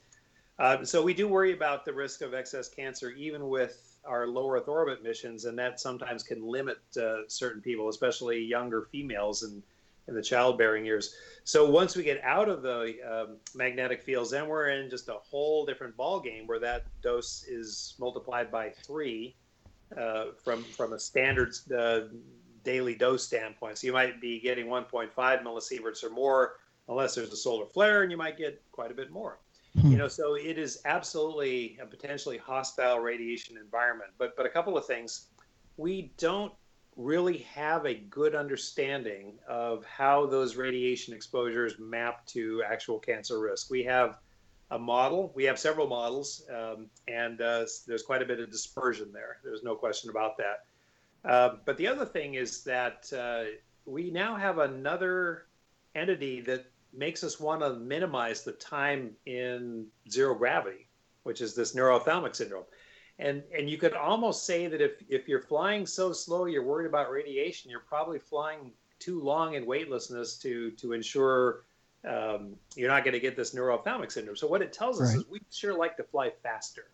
Uh, 0.58 0.84
so 0.84 1.02
we 1.02 1.12
do 1.12 1.28
worry 1.28 1.52
about 1.52 1.84
the 1.84 1.92
risk 1.92 2.22
of 2.22 2.32
excess 2.32 2.68
cancer, 2.68 3.10
even 3.10 3.48
with 3.48 3.85
our 4.06 4.26
low 4.26 4.50
Earth 4.50 4.68
orbit 4.68 5.02
missions, 5.02 5.44
and 5.44 5.58
that 5.58 5.80
sometimes 5.80 6.22
can 6.22 6.46
limit 6.46 6.78
uh, 7.00 7.28
certain 7.28 7.60
people, 7.60 7.88
especially 7.88 8.42
younger 8.42 8.82
females 8.82 9.42
and 9.42 9.62
in 10.08 10.14
the 10.14 10.22
childbearing 10.22 10.84
years. 10.84 11.14
So 11.44 11.68
once 11.68 11.96
we 11.96 12.02
get 12.02 12.22
out 12.22 12.48
of 12.48 12.62
the 12.62 12.96
um, 13.08 13.36
magnetic 13.54 14.02
fields, 14.02 14.30
then 14.30 14.48
we're 14.48 14.68
in 14.68 14.88
just 14.88 15.08
a 15.08 15.14
whole 15.14 15.66
different 15.66 15.96
ball 15.96 16.20
game 16.20 16.46
where 16.46 16.60
that 16.60 16.84
dose 17.02 17.44
is 17.48 17.94
multiplied 17.98 18.50
by 18.50 18.70
three 18.70 19.34
uh, 19.96 20.26
from 20.42 20.62
from 20.62 20.92
a 20.92 20.98
standard 20.98 21.54
uh, 21.76 22.00
daily 22.64 22.94
dose 22.94 23.24
standpoint. 23.24 23.78
So 23.78 23.86
you 23.86 23.92
might 23.92 24.20
be 24.20 24.40
getting 24.40 24.66
1.5 24.66 25.10
millisieverts 25.14 26.02
or 26.02 26.10
more, 26.10 26.54
unless 26.88 27.14
there's 27.14 27.32
a 27.32 27.36
solar 27.36 27.66
flare, 27.66 28.02
and 28.02 28.10
you 28.10 28.16
might 28.16 28.36
get 28.36 28.60
quite 28.72 28.90
a 28.90 28.94
bit 28.94 29.10
more. 29.10 29.38
Hmm. 29.80 29.90
You 29.90 29.98
know, 29.98 30.08
so 30.08 30.34
it 30.34 30.58
is 30.58 30.80
absolutely 30.84 31.78
a 31.82 31.86
potentially 31.86 32.38
hostile 32.38 32.98
radiation 32.98 33.56
environment. 33.56 34.10
But 34.18 34.36
but 34.36 34.46
a 34.46 34.48
couple 34.48 34.76
of 34.76 34.86
things, 34.86 35.26
we 35.76 36.12
don't 36.16 36.52
really 36.96 37.38
have 37.38 37.84
a 37.84 37.94
good 37.94 38.34
understanding 38.34 39.34
of 39.46 39.84
how 39.84 40.24
those 40.26 40.56
radiation 40.56 41.12
exposures 41.12 41.78
map 41.78 42.24
to 42.26 42.62
actual 42.66 42.98
cancer 42.98 43.38
risk. 43.38 43.70
We 43.70 43.82
have 43.84 44.18
a 44.70 44.78
model, 44.78 45.30
we 45.34 45.44
have 45.44 45.58
several 45.58 45.86
models, 45.86 46.44
um, 46.50 46.86
and 47.06 47.40
uh, 47.40 47.66
there's 47.86 48.02
quite 48.02 48.22
a 48.22 48.24
bit 48.24 48.40
of 48.40 48.50
dispersion 48.50 49.12
there. 49.12 49.38
There's 49.44 49.62
no 49.62 49.74
question 49.74 50.10
about 50.10 50.38
that. 50.38 50.64
Uh, 51.24 51.56
but 51.64 51.76
the 51.76 51.86
other 51.86 52.06
thing 52.06 52.34
is 52.34 52.64
that 52.64 53.12
uh, 53.12 53.44
we 53.84 54.10
now 54.10 54.34
have 54.36 54.58
another 54.58 55.46
entity 55.94 56.40
that 56.42 56.64
makes 56.96 57.22
us 57.22 57.38
want 57.38 57.60
to 57.60 57.74
minimize 57.74 58.42
the 58.42 58.52
time 58.52 59.12
in 59.26 59.86
zero 60.10 60.34
gravity, 60.34 60.88
which 61.24 61.40
is 61.40 61.54
this 61.54 61.74
neuro-ophthalmic 61.74 62.34
syndrome. 62.34 62.64
And 63.18 63.42
and 63.56 63.70
you 63.70 63.78
could 63.78 63.94
almost 63.94 64.44
say 64.44 64.66
that 64.66 64.80
if 64.80 65.02
if 65.08 65.26
you're 65.26 65.40
flying 65.40 65.86
so 65.86 66.12
slow 66.12 66.44
you're 66.44 66.62
worried 66.62 66.86
about 66.86 67.10
radiation 67.10 67.70
you're 67.70 67.80
probably 67.80 68.18
flying 68.18 68.72
too 68.98 69.22
long 69.22 69.54
in 69.54 69.64
weightlessness 69.64 70.36
to 70.38 70.70
to 70.72 70.92
ensure 70.92 71.64
um, 72.06 72.56
you're 72.76 72.90
not 72.90 73.04
going 73.04 73.14
to 73.14 73.20
get 73.20 73.34
this 73.34 73.52
neuro-ophthalmic 73.54 74.10
syndrome. 74.10 74.36
So 74.36 74.46
what 74.46 74.62
it 74.62 74.72
tells 74.72 75.00
us 75.00 75.08
right. 75.08 75.18
is 75.18 75.24
we 75.28 75.40
sure 75.50 75.76
like 75.76 75.96
to 75.96 76.04
fly 76.04 76.30
faster. 76.42 76.90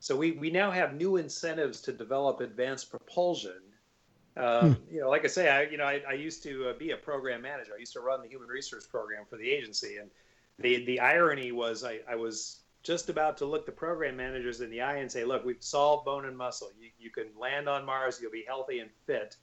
So 0.00 0.16
we 0.16 0.32
we 0.32 0.50
now 0.50 0.70
have 0.70 0.94
new 0.94 1.16
incentives 1.16 1.80
to 1.82 1.92
develop 1.92 2.40
advanced 2.40 2.90
propulsion 2.90 3.62
um, 4.36 4.74
hmm. 4.74 4.94
you 4.94 5.00
know 5.00 5.08
like 5.08 5.24
i 5.24 5.28
say 5.28 5.48
i 5.48 5.62
you 5.62 5.78
know 5.78 5.84
i, 5.84 6.00
I 6.08 6.12
used 6.12 6.42
to 6.44 6.70
uh, 6.70 6.72
be 6.78 6.90
a 6.90 6.96
program 6.96 7.42
manager 7.42 7.72
i 7.74 7.78
used 7.78 7.94
to 7.94 8.00
run 8.00 8.22
the 8.22 8.28
human 8.28 8.48
research 8.48 8.84
program 8.90 9.24
for 9.28 9.36
the 9.36 9.50
agency 9.50 9.96
and 9.96 10.10
the 10.58 10.84
the 10.84 11.00
irony 11.00 11.52
was 11.52 11.84
i, 11.84 12.00
I 12.08 12.16
was 12.16 12.60
just 12.86 13.08
about 13.08 13.36
to 13.36 13.44
look 13.44 13.66
the 13.66 13.72
program 13.72 14.16
managers 14.16 14.60
in 14.60 14.70
the 14.70 14.80
eye 14.80 14.98
and 14.98 15.10
say, 15.10 15.24
look, 15.24 15.44
we've 15.44 15.56
solved 15.58 16.04
bone 16.04 16.24
and 16.24 16.38
muscle. 16.38 16.70
You, 16.80 16.90
you 17.00 17.10
can 17.10 17.26
land 17.36 17.68
on 17.68 17.84
Mars, 17.84 18.20
you'll 18.22 18.30
be 18.30 18.44
healthy 18.46 18.78
and 18.78 18.88
fit. 19.06 19.36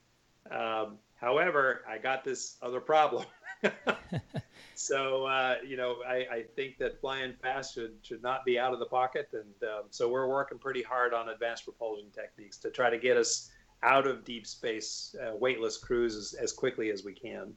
Um, 0.50 0.98
however, 1.16 1.82
I 1.88 1.98
got 1.98 2.24
this 2.24 2.56
other 2.62 2.80
problem. 2.80 3.26
so, 4.76 5.26
uh, 5.26 5.56
you 5.68 5.76
know, 5.76 5.98
I, 6.08 6.16
I, 6.16 6.44
think 6.56 6.78
that 6.78 7.02
flying 7.02 7.34
fast 7.42 7.74
should, 7.74 7.96
should 8.02 8.24
not 8.24 8.46
be 8.46 8.58
out 8.58 8.72
of 8.72 8.80
the 8.80 8.86
pocket. 8.86 9.30
And 9.34 9.70
um, 9.70 9.84
so 9.90 10.10
we're 10.10 10.28
working 10.28 10.58
pretty 10.58 10.82
hard 10.82 11.14
on 11.14 11.28
advanced 11.28 11.66
propulsion 11.66 12.12
techniques 12.12 12.58
to 12.60 12.72
try 12.72 12.90
to 12.90 12.98
get 12.98 13.18
us 13.18 13.52
out 13.84 14.08
of 14.08 14.24
deep 14.24 14.48
space 14.48 15.16
uh, 15.22 15.36
weightless 15.36 15.78
cruises 15.78 16.34
as 16.34 16.52
quickly 16.52 16.90
as 16.90 17.04
we 17.04 17.14
can. 17.14 17.54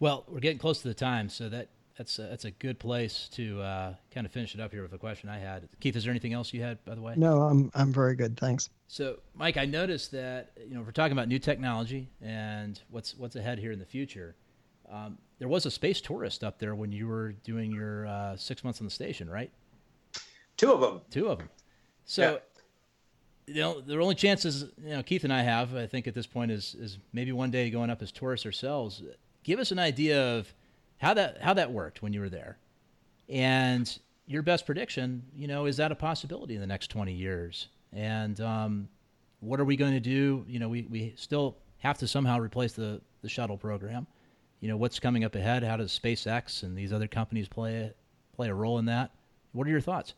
Well, 0.00 0.24
we're 0.28 0.40
getting 0.40 0.58
close 0.58 0.82
to 0.82 0.88
the 0.88 0.94
time, 0.94 1.28
so 1.28 1.48
that 1.48 1.68
that's 1.96 2.18
a, 2.18 2.22
that's 2.22 2.44
a 2.44 2.50
good 2.50 2.78
place 2.78 3.28
to 3.32 3.60
uh, 3.60 3.94
kind 4.12 4.26
of 4.26 4.32
finish 4.32 4.54
it 4.54 4.60
up 4.60 4.72
here 4.72 4.82
with 4.82 4.92
a 4.92 4.98
question 4.98 5.28
I 5.28 5.38
had. 5.38 5.68
Keith, 5.80 5.94
is 5.94 6.04
there 6.04 6.10
anything 6.10 6.32
else 6.32 6.52
you 6.52 6.60
had, 6.60 6.84
by 6.84 6.94
the 6.94 7.00
way? 7.00 7.14
No, 7.16 7.42
I'm 7.42 7.70
I'm 7.74 7.92
very 7.92 8.16
good, 8.16 8.36
thanks. 8.36 8.70
So, 8.88 9.20
Mike, 9.34 9.56
I 9.56 9.64
noticed 9.64 10.10
that 10.12 10.52
you 10.66 10.74
know 10.74 10.82
we're 10.82 10.90
talking 10.90 11.12
about 11.12 11.28
new 11.28 11.38
technology 11.38 12.08
and 12.20 12.80
what's 12.90 13.16
what's 13.16 13.36
ahead 13.36 13.58
here 13.58 13.72
in 13.72 13.78
the 13.78 13.86
future. 13.86 14.34
Um, 14.90 15.18
there 15.38 15.48
was 15.48 15.66
a 15.66 15.70
space 15.70 16.00
tourist 16.00 16.44
up 16.44 16.58
there 16.58 16.74
when 16.74 16.92
you 16.92 17.08
were 17.08 17.32
doing 17.32 17.70
your 17.70 18.06
uh, 18.06 18.36
six 18.36 18.64
months 18.64 18.80
on 18.80 18.86
the 18.86 18.90
station, 18.90 19.30
right? 19.30 19.50
Two 20.56 20.72
of 20.72 20.80
them. 20.80 21.00
Two 21.10 21.28
of 21.28 21.38
them. 21.38 21.48
So. 22.04 22.32
Yeah. 22.32 22.38
You 23.46 23.60
know, 23.60 23.80
the 23.80 24.00
only 24.00 24.14
chances 24.14 24.64
you 24.82 24.90
know 24.90 25.02
Keith 25.02 25.24
and 25.24 25.32
I 25.32 25.42
have, 25.42 25.74
I 25.74 25.86
think, 25.86 26.06
at 26.06 26.14
this 26.14 26.26
point 26.26 26.50
is 26.50 26.74
is 26.78 26.98
maybe 27.12 27.32
one 27.32 27.50
day 27.50 27.70
going 27.70 27.90
up 27.90 28.02
as 28.02 28.10
tourists 28.10 28.46
ourselves. 28.46 29.02
Give 29.42 29.58
us 29.58 29.70
an 29.70 29.78
idea 29.78 30.38
of 30.38 30.52
how 30.98 31.14
that 31.14 31.40
how 31.42 31.54
that 31.54 31.70
worked 31.70 32.02
when 32.02 32.12
you 32.12 32.20
were 32.20 32.30
there, 32.30 32.56
and 33.28 33.98
your 34.26 34.42
best 34.42 34.66
prediction, 34.66 35.22
you 35.34 35.46
know, 35.46 35.66
is 35.66 35.76
that 35.76 35.92
a 35.92 35.94
possibility 35.94 36.54
in 36.54 36.60
the 36.60 36.66
next 36.66 36.88
20 36.88 37.12
years? 37.12 37.68
And 37.92 38.40
um, 38.40 38.88
what 39.40 39.60
are 39.60 39.64
we 39.64 39.76
going 39.76 39.92
to 39.92 40.00
do? 40.00 40.44
You 40.48 40.58
know, 40.58 40.68
we, 40.68 40.86
we 40.90 41.12
still 41.16 41.56
have 41.78 41.98
to 41.98 42.08
somehow 42.08 42.38
replace 42.38 42.72
the, 42.72 43.00
the 43.22 43.28
shuttle 43.28 43.58
program. 43.58 44.06
You 44.60 44.68
know, 44.68 44.76
what's 44.76 44.98
coming 44.98 45.24
up 45.24 45.34
ahead? 45.34 45.62
How 45.62 45.76
does 45.76 45.98
SpaceX 45.98 46.62
and 46.62 46.76
these 46.76 46.92
other 46.92 47.06
companies 47.06 47.48
play 47.48 47.92
play 48.34 48.48
a 48.48 48.54
role 48.54 48.78
in 48.78 48.86
that? 48.86 49.10
What 49.52 49.66
are 49.66 49.70
your 49.70 49.80
thoughts? 49.80 50.14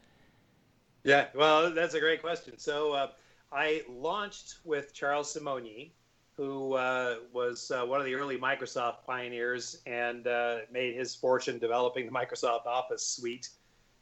Yeah, 1.07 1.27
well, 1.37 1.71
that's 1.71 1.95
a 1.95 2.01
great 2.01 2.21
question. 2.21 2.59
So 2.59 2.93
uh, 2.93 3.11
I 3.53 3.83
launched 3.89 4.57
with 4.65 4.93
Charles 4.93 5.33
Simonyi, 5.33 5.93
who 6.37 6.73
uh, 6.73 7.19
was 7.33 7.71
uh, 7.71 7.87
one 7.87 8.01
of 8.01 8.07
the 8.07 8.15
early 8.17 8.37
Microsoft 8.37 9.05
pioneers 9.07 9.81
and 9.87 10.27
uh, 10.27 10.59
made 10.73 10.97
his 10.97 11.15
fortune 11.15 11.61
developing 11.61 12.07
the 12.07 12.13
Microsoft 12.13 12.67
Office 12.67 13.07
suite 13.07 13.51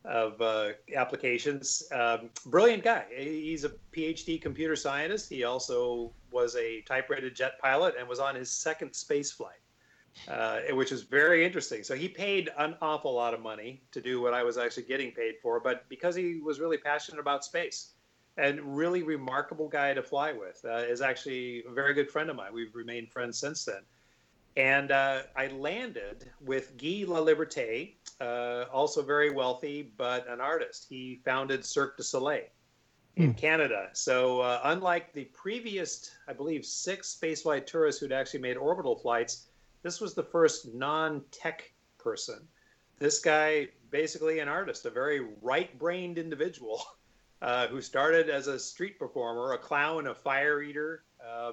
of 0.07 0.41
uh, 0.41 0.71
applications. 0.97 1.83
Um, 1.93 2.31
brilliant 2.47 2.83
guy. 2.83 3.05
He's 3.15 3.65
a 3.65 3.73
PhD 3.95 4.41
computer 4.41 4.75
scientist. 4.75 5.29
He 5.29 5.45
also 5.45 6.11
was 6.33 6.57
a 6.57 6.81
type-rated 6.81 7.37
jet 7.37 7.59
pilot 7.61 7.97
and 7.99 8.09
was 8.09 8.19
on 8.19 8.35
his 8.35 8.51
second 8.51 8.95
space 8.95 9.31
flight, 9.31 9.61
uh, 10.29 10.61
which 10.71 10.93
is 10.93 11.03
very 11.03 11.45
interesting. 11.45 11.83
So 11.83 11.95
he 11.95 12.09
paid 12.09 12.51
an 12.59 12.77
awful 12.81 13.13
lot 13.15 13.35
of 13.35 13.41
money 13.41 13.83
to 13.93 14.01
do 14.01 14.21
what 14.21 14.35
I 14.35 14.43
was 14.43 14.57
actually 14.57 14.85
getting 14.85 15.13
paid 15.13 15.35
for, 15.43 15.61
but 15.61 15.89
because 15.89 16.15
he 16.15 16.41
was 16.41 16.61
really 16.61 16.79
passionate 16.79 17.21
about 17.21 17.45
space 17.45 17.95
and 18.37 18.61
really 18.77 19.03
remarkable 19.03 19.69
guy 19.69 19.95
to 19.95 20.03
fly 20.03 20.33
with. 20.33 20.65
Uh, 20.65 20.79
is 20.79 21.01
actually 21.01 21.63
a 21.69 21.73
very 21.73 21.95
good 21.95 22.11
friend 22.11 22.31
of 22.31 22.37
mine. 22.37 22.53
We've 22.53 22.75
remained 22.75 23.11
friends 23.11 23.39
since 23.39 23.65
then. 23.65 23.83
And 24.57 24.93
uh, 24.93 25.23
I 25.37 25.49
landed 25.49 26.31
with 26.41 26.77
Guy 26.77 27.05
Laliberté, 27.07 27.95
uh, 28.21 28.67
also 28.73 29.03
very 29.03 29.31
wealthy, 29.31 29.93
but 29.97 30.29
an 30.29 30.41
artist. 30.41 30.87
He 30.89 31.21
founded 31.25 31.65
Cirque 31.65 31.97
du 31.97 32.05
Soleil 32.05 32.45
in 33.17 33.31
hmm. 33.31 33.33
Canada. 33.33 33.89
So, 33.93 34.41
uh, 34.41 34.61
unlike 34.65 35.13
the 35.13 35.25
previous, 35.27 36.11
I 36.29 36.33
believe, 36.33 36.65
six 36.65 37.17
spaceflight 37.21 37.67
tourists 37.67 38.01
who'd 38.01 38.13
actually 38.13 38.41
made 38.41 38.57
orbital 38.57 38.97
flights, 38.97 39.47
this 39.85 40.01
was 40.01 40.15
the 40.15 40.23
first 40.23 40.75
non 40.75 41.23
tech 41.31 41.71
person. 41.99 42.41
This 42.99 43.21
guy, 43.21 43.69
basically 43.91 44.41
an 44.41 44.49
artist, 44.49 44.87
a 44.87 44.91
very 44.91 45.21
right 45.43 45.79
brained 45.79 46.19
individual 46.19 46.83
uh, 47.43 47.69
who 47.69 47.81
started 47.81 48.29
as 48.29 48.49
a 48.49 48.59
street 48.59 48.99
performer, 48.99 49.53
a 49.53 49.59
clown, 49.59 50.09
a 50.09 50.15
fire 50.15 50.63
eater, 50.63 51.05
uh, 51.25 51.53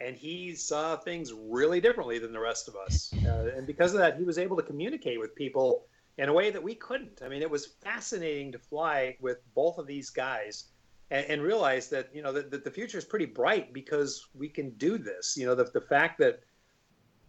and 0.00 0.16
he 0.16 0.54
saw 0.54 0.96
things 0.96 1.32
really 1.32 1.80
differently 1.80 2.18
than 2.18 2.32
the 2.32 2.38
rest 2.38 2.68
of 2.68 2.74
us. 2.76 3.14
Uh, 3.24 3.50
and 3.56 3.66
because 3.66 3.92
of 3.94 4.00
that, 4.00 4.16
he 4.16 4.24
was 4.24 4.38
able 4.38 4.56
to 4.56 4.62
communicate 4.62 5.18
with 5.18 5.34
people 5.34 5.86
in 6.18 6.28
a 6.28 6.32
way 6.32 6.50
that 6.50 6.62
we 6.62 6.74
couldn't. 6.74 7.20
I 7.24 7.28
mean, 7.28 7.42
it 7.42 7.50
was 7.50 7.66
fascinating 7.66 8.50
to 8.52 8.58
fly 8.58 9.16
with 9.20 9.38
both 9.54 9.78
of 9.78 9.86
these 9.86 10.10
guys 10.10 10.64
and, 11.10 11.24
and 11.26 11.42
realize 11.42 11.88
that 11.90 12.10
you 12.12 12.22
know 12.22 12.32
that, 12.32 12.50
that, 12.50 12.64
the 12.64 12.70
future 12.70 12.98
is 12.98 13.04
pretty 13.04 13.26
bright 13.26 13.72
because 13.72 14.26
we 14.34 14.48
can 14.48 14.70
do 14.70 14.98
this. 14.98 15.36
You 15.36 15.46
know, 15.46 15.54
the 15.54 15.64
the 15.64 15.80
fact 15.80 16.18
that 16.18 16.40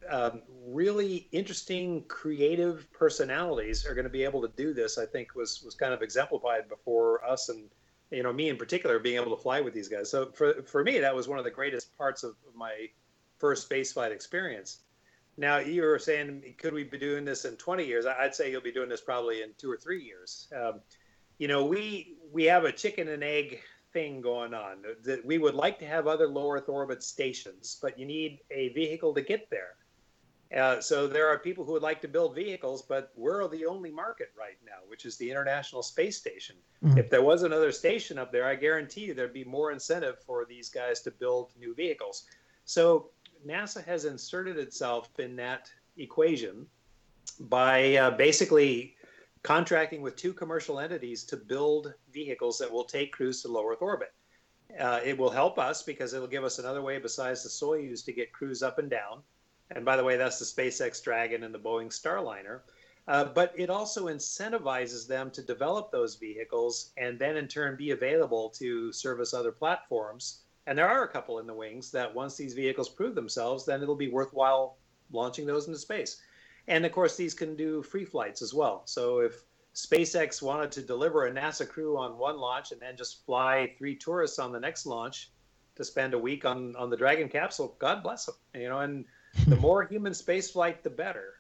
um, 0.10 0.42
really 0.66 1.28
interesting, 1.32 2.04
creative 2.08 2.92
personalities 2.92 3.86
are 3.86 3.94
going 3.94 4.06
to 4.06 4.10
be 4.10 4.24
able 4.24 4.42
to 4.42 4.52
do 4.56 4.74
this, 4.74 4.98
I 4.98 5.06
think, 5.06 5.36
was 5.36 5.62
was 5.64 5.76
kind 5.76 5.94
of 5.94 6.02
exemplified 6.02 6.68
before 6.70 7.24
us 7.26 7.50
and 7.50 7.70
you 8.12 8.24
know, 8.24 8.34
me 8.34 8.50
in 8.50 8.58
particular, 8.58 8.98
being 9.00 9.18
able 9.18 9.36
to 9.36 9.42
fly 9.42 9.62
with 9.62 9.74
these 9.74 9.88
guys. 9.88 10.10
So 10.10 10.32
for 10.32 10.64
for 10.64 10.84
me, 10.84 11.00
that 11.00 11.16
was 11.16 11.28
one 11.28 11.38
of 11.38 11.44
the 11.44 11.52
greatest 11.52 11.96
parts 11.98 12.24
of, 12.24 12.36
my 12.56 12.90
first 13.38 13.70
spaceflight 13.70 14.12
experience. 14.12 14.80
Now 15.38 15.60
you 15.60 15.84
were 15.84 16.00
saying, 16.00 16.56
could 16.58 16.74
we 16.74 16.84
be 16.84 16.98
doing 16.98 17.24
this 17.24 17.46
in 17.46 17.56
20 17.56 17.86
years? 17.86 18.06
I'd 18.06 18.36
say 18.36 18.52
you'll 18.52 18.60
be 18.60 18.74
doing 18.74 18.90
this 18.90 19.00
probably 19.00 19.44
in 19.44 19.52
two 19.58 19.72
or 19.72 19.78
three 19.78 20.04
years. 20.04 20.50
Um, 20.54 20.82
you 21.38 21.48
know, 21.48 21.64
we 21.64 22.18
we 22.34 22.44
have 22.46 22.66
a 22.66 22.72
chicken 22.72 23.08
and 23.08 23.24
egg 23.24 23.62
thing 23.94 24.20
going 24.20 24.54
on. 24.54 24.84
That 25.04 25.24
we 25.26 25.38
would 25.38 25.56
like 25.56 25.80
to 25.80 25.86
have 25.86 26.08
other 26.08 26.28
low 26.28 26.52
Earth 26.52 26.68
orbit 26.68 27.02
stations, 27.04 27.78
but 27.82 27.98
you 27.98 28.06
need 28.06 28.40
a 28.52 28.70
vehicle 28.70 29.14
to 29.14 29.22
get 29.22 29.50
there. 29.50 29.76
Uh, 30.56 30.82
so 30.82 31.08
there 31.08 31.28
are 31.28 31.38
people 31.38 31.64
who 31.64 31.74
would 31.74 31.84
like 31.84 32.02
to 32.02 32.08
build 32.08 32.34
vehicles, 32.34 32.82
but 32.82 33.12
we're 33.16 33.48
the 33.48 33.66
only 33.66 33.92
market 33.92 34.32
right 34.38 34.58
now, 34.66 34.80
which 34.88 35.06
is 35.06 35.16
the 35.18 35.30
International 35.30 35.84
Space 35.84 36.18
Station. 36.18 36.56
Mm-hmm. 36.84 36.98
If 36.98 37.10
there 37.10 37.22
was 37.22 37.44
another 37.44 37.72
station 37.72 38.18
up 38.18 38.32
there, 38.32 38.48
I 38.48 38.56
guarantee 38.56 39.02
you 39.02 39.14
there'd 39.14 39.32
be 39.32 39.44
more 39.44 39.72
incentive 39.72 40.18
for 40.26 40.46
these 40.46 40.70
guys 40.70 41.02
to 41.02 41.12
build 41.12 41.52
new 41.60 41.76
vehicles. 41.76 42.26
So 42.66 43.12
NASA 43.46 43.86
has 43.86 44.06
inserted 44.06 44.58
itself 44.58 45.10
in 45.20 45.36
that 45.36 45.72
equation 45.98 46.66
by 47.42 47.96
uh, 47.96 48.12
basically 48.12 48.96
contracting 49.44 50.02
with 50.02 50.16
two 50.16 50.34
commercial 50.34 50.80
entities 50.80 51.24
to 51.26 51.38
build 51.38 51.94
vehicles 52.12 52.58
that 52.58 52.72
will 52.72 52.84
take 52.84 53.12
crews 53.12 53.44
to 53.44 53.48
low 53.48 53.68
Earth 53.68 53.82
orbit. 53.82 54.14
Uh, 54.80 55.00
it 55.04 55.18
will 55.18 55.30
help 55.30 55.58
us 55.58 55.84
because 55.84 56.14
it'll 56.14 56.28
give 56.28 56.44
us 56.44 56.60
another 56.60 56.82
way 56.82 56.98
besides 57.00 57.44
the 57.44 57.50
Soyuz 57.50 58.04
to 58.06 58.12
get 58.12 58.34
crews 58.34 58.62
up 58.62 58.80
and 58.80 58.90
down. 58.90 59.22
And 59.72 59.86
by 59.86 59.96
the 59.96 60.04
way, 60.04 60.18
that's 60.18 60.40
the 60.40 60.46
SpaceX 60.46 61.04
Dragon 61.04 61.44
and 61.44 61.54
the 61.54 61.60
Boeing 61.60 61.90
Starliner. 61.90 62.62
Uh, 63.08 63.26
but 63.26 63.54
it 63.58 63.70
also 63.70 64.06
incentivizes 64.06 65.08
them 65.08 65.32
to 65.32 65.42
develop 65.42 65.92
those 65.92 66.16
vehicles 66.16 66.92
and 66.98 67.18
then 67.18 67.38
in 67.38 67.48
turn 67.48 67.76
be 67.76 67.92
available 67.92 68.50
to 68.50 68.92
service 68.94 69.34
other 69.34 69.52
platforms. 69.52 70.42
And 70.68 70.78
there 70.78 70.88
are 70.88 71.04
a 71.04 71.08
couple 71.08 71.40
in 71.40 71.48
the 71.48 71.54
wings 71.54 71.90
that 71.92 72.14
once 72.14 72.36
these 72.36 72.54
vehicles 72.54 72.90
prove 72.90 73.16
themselves, 73.16 73.66
then 73.66 73.82
it'll 73.82 73.96
be 73.96 74.10
worthwhile 74.10 74.78
launching 75.12 75.48
those 75.48 75.66
into 75.66 75.80
space. 75.80 76.22
And 76.68 76.86
of 76.86 76.92
course, 76.92 77.18
these 77.18 77.34
can 77.34 77.56
do 77.56 77.82
free 77.82 78.06
flights 78.06 78.44
as 78.44 78.54
well. 78.54 78.84
So 78.86 79.22
if 79.22 79.44
SpaceX 79.74 80.42
wanted 80.42 80.72
to 80.74 80.84
deliver 80.84 81.26
a 81.26 81.32
NASA 81.32 81.68
crew 81.68 81.98
on 81.98 82.18
one 82.18 82.38
launch 82.38 82.72
and 82.72 82.80
then 82.80 82.96
just 82.96 83.26
fly 83.26 83.74
three 83.78 83.96
tourists 83.96 84.38
on 84.38 84.52
the 84.52 84.60
next 84.60 84.86
launch 84.86 85.32
to 85.76 85.84
spend 85.84 86.14
a 86.14 86.20
week 86.20 86.46
on, 86.46 86.76
on 86.76 86.92
the 86.92 86.98
Dragon 86.98 87.30
capsule, 87.30 87.76
God 87.80 88.04
bless 88.04 88.26
them. 88.26 88.36
You 88.54 88.70
know, 88.70 88.82
and 88.82 89.06
the 89.48 89.56
more 89.56 89.84
human 89.84 90.14
spaceflight, 90.14 90.84
the 90.84 90.90
better. 90.90 91.36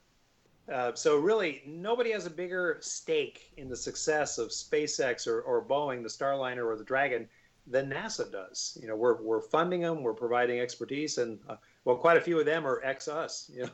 Uh, 0.72 0.94
so 0.94 1.18
really, 1.18 1.64
nobody 1.66 2.12
has 2.12 2.26
a 2.26 2.30
bigger 2.30 2.78
stake 2.82 3.52
in 3.58 3.70
the 3.70 3.76
success 3.76 4.38
of 4.38 4.50
SpaceX 4.50 5.28
or, 5.28 5.42
or 5.42 5.64
Boeing, 5.64 6.04
the 6.04 6.10
Starliner 6.10 6.66
or 6.66 6.76
the 6.76 6.84
Dragon, 6.84 7.28
than 7.66 7.90
NASA 7.90 8.32
does. 8.32 8.78
You 8.82 8.88
know, 8.88 8.96
we're 8.96 9.22
we're 9.22 9.42
funding 9.42 9.82
them, 9.82 10.04
we're 10.04 10.14
providing 10.14 10.60
expertise, 10.60 11.18
and 11.18 11.40
uh, 11.48 11.56
well, 11.86 11.96
quite 11.96 12.18
a 12.18 12.22
few 12.22 12.40
of 12.40 12.46
them 12.46 12.68
are 12.68 12.82
ex 12.84 13.08
us. 13.08 13.52
You 13.56 13.64
know, 13.64 13.70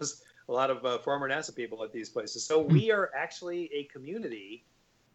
a 0.47 0.53
lot 0.53 0.70
of 0.70 0.86
uh, 0.86 0.99
former 0.99 1.28
NASA 1.28 1.55
people 1.55 1.84
at 1.84 1.91
these 1.91 2.09
places. 2.09 2.45
So 2.45 2.61
we 2.61 2.91
are 2.91 3.09
actually 3.16 3.70
a 3.74 3.86
community 3.86 4.63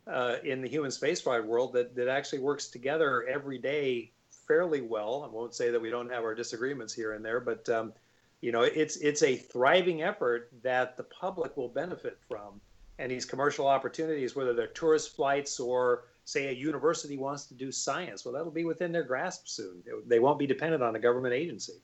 uh, 0.07 0.37
in 0.45 0.61
the 0.61 0.69
human 0.69 0.91
spaceflight 0.91 1.45
world 1.45 1.73
that 1.75 1.95
that 1.95 2.09
actually 2.09 2.41
works 2.41 2.69
together 2.69 3.27
every 3.27 3.59
day 3.59 4.13
fairly 4.49 4.81
well. 4.81 5.23
I 5.25 5.33
won't 5.33 5.55
say 5.55 5.71
that 5.71 5.81
we 5.81 5.91
don't 5.91 6.11
have 6.11 6.25
our 6.25 6.35
disagreements 6.35 6.93
here 6.93 7.13
and 7.13 7.25
there, 7.25 7.41
but 7.41 7.69
um, 7.69 7.93
you 8.41 8.53
know 8.53 8.63
it's 8.63 8.97
it's 8.97 9.23
a 9.23 9.37
thriving 9.37 10.03
effort 10.03 10.51
that 10.63 10.97
the 10.97 11.05
public 11.05 11.57
will 11.57 11.69
benefit 11.69 12.19
from. 12.29 12.61
And 12.99 13.11
these 13.11 13.25
commercial 13.25 13.67
opportunities 13.67 14.37
whether 14.37 14.53
they're 14.53 14.67
tourist 14.69 15.17
flights 15.17 15.59
or 15.59 16.05
say 16.25 16.49
a 16.49 16.53
university 16.53 17.17
wants 17.17 17.47
to 17.47 17.55
do 17.55 17.73
science 17.73 18.25
well 18.25 18.35
that'll 18.35 18.51
be 18.51 18.65
within 18.65 18.93
their 18.93 19.03
grasp 19.05 19.47
soon. 19.47 19.83
They 20.07 20.19
won't 20.19 20.39
be 20.39 20.47
dependent 20.47 20.83
on 20.83 20.97
a 20.97 20.99
government 20.99 21.35
agency. 21.35 21.81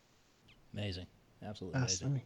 Amazing. 0.74 1.06
Absolutely 1.42 1.80
amazing. 1.80 2.22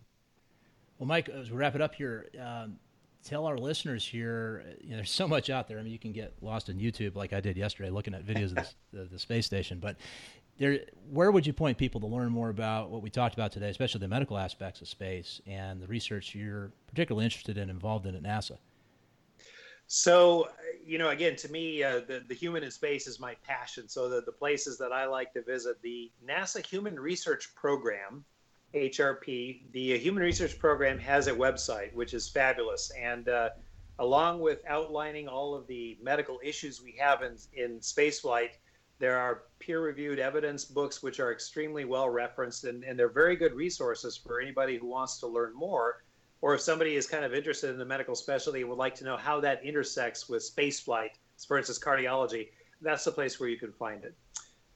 well 0.98 1.06
mike 1.06 1.28
as 1.28 1.50
we 1.50 1.56
wrap 1.56 1.74
it 1.74 1.80
up 1.80 1.94
here 1.94 2.30
um, 2.40 2.76
tell 3.22 3.44
our 3.46 3.58
listeners 3.58 4.04
here 4.06 4.64
you 4.80 4.90
know, 4.90 4.96
there's 4.96 5.10
so 5.10 5.28
much 5.28 5.50
out 5.50 5.68
there. 5.68 5.78
I 5.78 5.82
mean 5.82 5.92
you 5.92 5.98
can 5.98 6.12
get 6.12 6.34
lost 6.40 6.68
in 6.68 6.78
youtube 6.78 7.16
like 7.16 7.32
i 7.32 7.40
did 7.40 7.56
yesterday 7.56 7.90
looking 7.90 8.14
at 8.14 8.24
videos 8.24 8.50
of 8.50 8.54
the, 8.54 8.66
the, 8.92 9.04
the 9.04 9.18
space 9.18 9.46
station. 9.46 9.78
But 9.78 9.96
there, 10.60 10.78
where 11.10 11.30
would 11.32 11.46
you 11.46 11.54
point 11.54 11.78
people 11.78 12.00
to 12.02 12.06
learn 12.06 12.30
more 12.30 12.50
about 12.50 12.90
what 12.90 13.00
we 13.00 13.08
talked 13.08 13.34
about 13.34 13.50
today, 13.50 13.70
especially 13.70 14.00
the 14.00 14.08
medical 14.08 14.36
aspects 14.36 14.82
of 14.82 14.88
space 14.88 15.40
and 15.46 15.80
the 15.80 15.86
research 15.86 16.34
you're 16.34 16.70
particularly 16.86 17.24
interested 17.24 17.56
in, 17.56 17.70
involved 17.70 18.04
in 18.04 18.14
at 18.14 18.22
NASA? 18.22 18.58
So, 19.86 20.50
you 20.84 20.98
know, 20.98 21.08
again, 21.08 21.34
to 21.36 21.50
me, 21.50 21.82
uh, 21.82 22.00
the, 22.06 22.22
the 22.28 22.34
human 22.34 22.62
in 22.62 22.70
space 22.70 23.06
is 23.06 23.18
my 23.18 23.34
passion. 23.42 23.88
So, 23.88 24.10
the, 24.10 24.20
the 24.20 24.32
places 24.32 24.76
that 24.78 24.92
I 24.92 25.06
like 25.06 25.32
to 25.32 25.42
visit, 25.42 25.80
the 25.80 26.12
NASA 26.24 26.64
Human 26.64 27.00
Research 27.00 27.54
Program, 27.54 28.22
HRP, 28.74 29.62
the 29.72 29.98
Human 29.98 30.22
Research 30.22 30.58
Program 30.58 30.98
has 30.98 31.26
a 31.26 31.32
website, 31.32 31.94
which 31.94 32.12
is 32.12 32.28
fabulous. 32.28 32.92
And 33.00 33.30
uh, 33.30 33.48
along 33.98 34.40
with 34.40 34.62
outlining 34.68 35.26
all 35.26 35.54
of 35.54 35.66
the 35.66 35.98
medical 36.02 36.38
issues 36.44 36.82
we 36.82 36.94
have 37.00 37.22
in, 37.22 37.36
in 37.54 37.80
spaceflight, 37.80 38.50
there 39.00 39.18
are 39.18 39.42
peer 39.58 39.80
reviewed 39.80 40.18
evidence 40.18 40.64
books 40.64 41.02
which 41.02 41.18
are 41.18 41.32
extremely 41.32 41.84
well 41.84 42.08
referenced 42.08 42.64
and, 42.64 42.84
and 42.84 42.98
they're 42.98 43.08
very 43.08 43.34
good 43.34 43.54
resources 43.54 44.16
for 44.16 44.40
anybody 44.40 44.76
who 44.76 44.86
wants 44.86 45.18
to 45.18 45.26
learn 45.26 45.54
more. 45.54 46.04
Or 46.42 46.54
if 46.54 46.60
somebody 46.60 46.94
is 46.94 47.06
kind 47.06 47.24
of 47.24 47.34
interested 47.34 47.70
in 47.70 47.78
the 47.78 47.84
medical 47.84 48.14
specialty 48.14 48.60
and 48.60 48.68
would 48.68 48.78
like 48.78 48.94
to 48.96 49.04
know 49.04 49.16
how 49.16 49.40
that 49.40 49.64
intersects 49.64 50.28
with 50.28 50.42
spaceflight, 50.42 51.10
for 51.46 51.58
instance, 51.58 51.78
cardiology, 51.78 52.48
that's 52.80 53.04
the 53.04 53.12
place 53.12 53.40
where 53.40 53.48
you 53.48 53.58
can 53.58 53.72
find 53.72 54.04
it. 54.04 54.14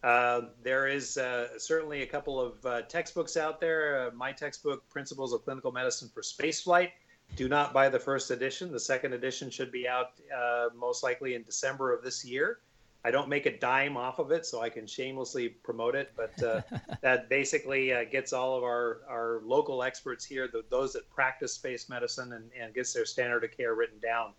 Uh, 0.03 0.49
there 0.63 0.87
is 0.87 1.17
uh, 1.17 1.59
certainly 1.59 2.03
a 2.03 2.07
couple 2.07 2.39
of 2.39 2.67
uh, 2.67 2.83
textbooks 2.83 3.39
out 3.39 3.61
there. 3.61 4.09
Uh, 4.09 4.11
my 4.15 4.33
textbook, 4.33 4.87
Principles 4.91 5.33
of 5.33 5.43
Clinical 5.45 5.73
Medicine 5.73 6.11
for 6.13 6.21
Spaceflight. 6.21 6.91
Do 7.37 7.49
not 7.49 7.73
buy 7.73 7.89
the 7.89 7.99
first 7.99 8.31
edition. 8.31 8.71
The 8.71 8.81
second 8.81 9.15
edition 9.15 9.49
should 9.49 9.73
be 9.73 9.89
out 9.89 10.13
uh, 10.35 10.69
most 10.77 11.03
likely 11.03 11.35
in 11.35 11.43
December 11.43 11.95
of 11.95 12.05
this 12.05 12.23
year. 12.23 12.59
I 13.07 13.11
don't 13.11 13.29
make 13.29 13.45
a 13.45 13.59
dime 13.59 13.99
off 13.99 14.19
of 14.19 14.31
it, 14.33 14.47
so 14.47 14.63
I 14.63 14.71
can 14.71 14.87
shamelessly 14.87 15.51
promote 15.51 15.95
it. 15.95 16.13
But 16.17 16.43
uh, 16.43 16.63
that 17.03 17.29
basically 17.29 17.93
uh, 17.93 18.05
gets 18.05 18.33
all 18.33 18.57
of 18.57 18.65
our, 18.65 19.01
our 19.09 19.41
local 19.45 19.83
experts 19.83 20.25
here, 20.25 20.49
the, 20.49 20.65
those 20.71 20.95
that 20.95 21.09
practice 21.11 21.53
space 21.53 21.91
medicine, 21.91 22.33
and, 22.33 22.51
and 22.59 22.75
gets 22.75 22.95
their 22.95 23.05
standard 23.05 23.45
of 23.45 23.55
care 23.55 23.75
written 23.75 23.99
down. 24.01 24.33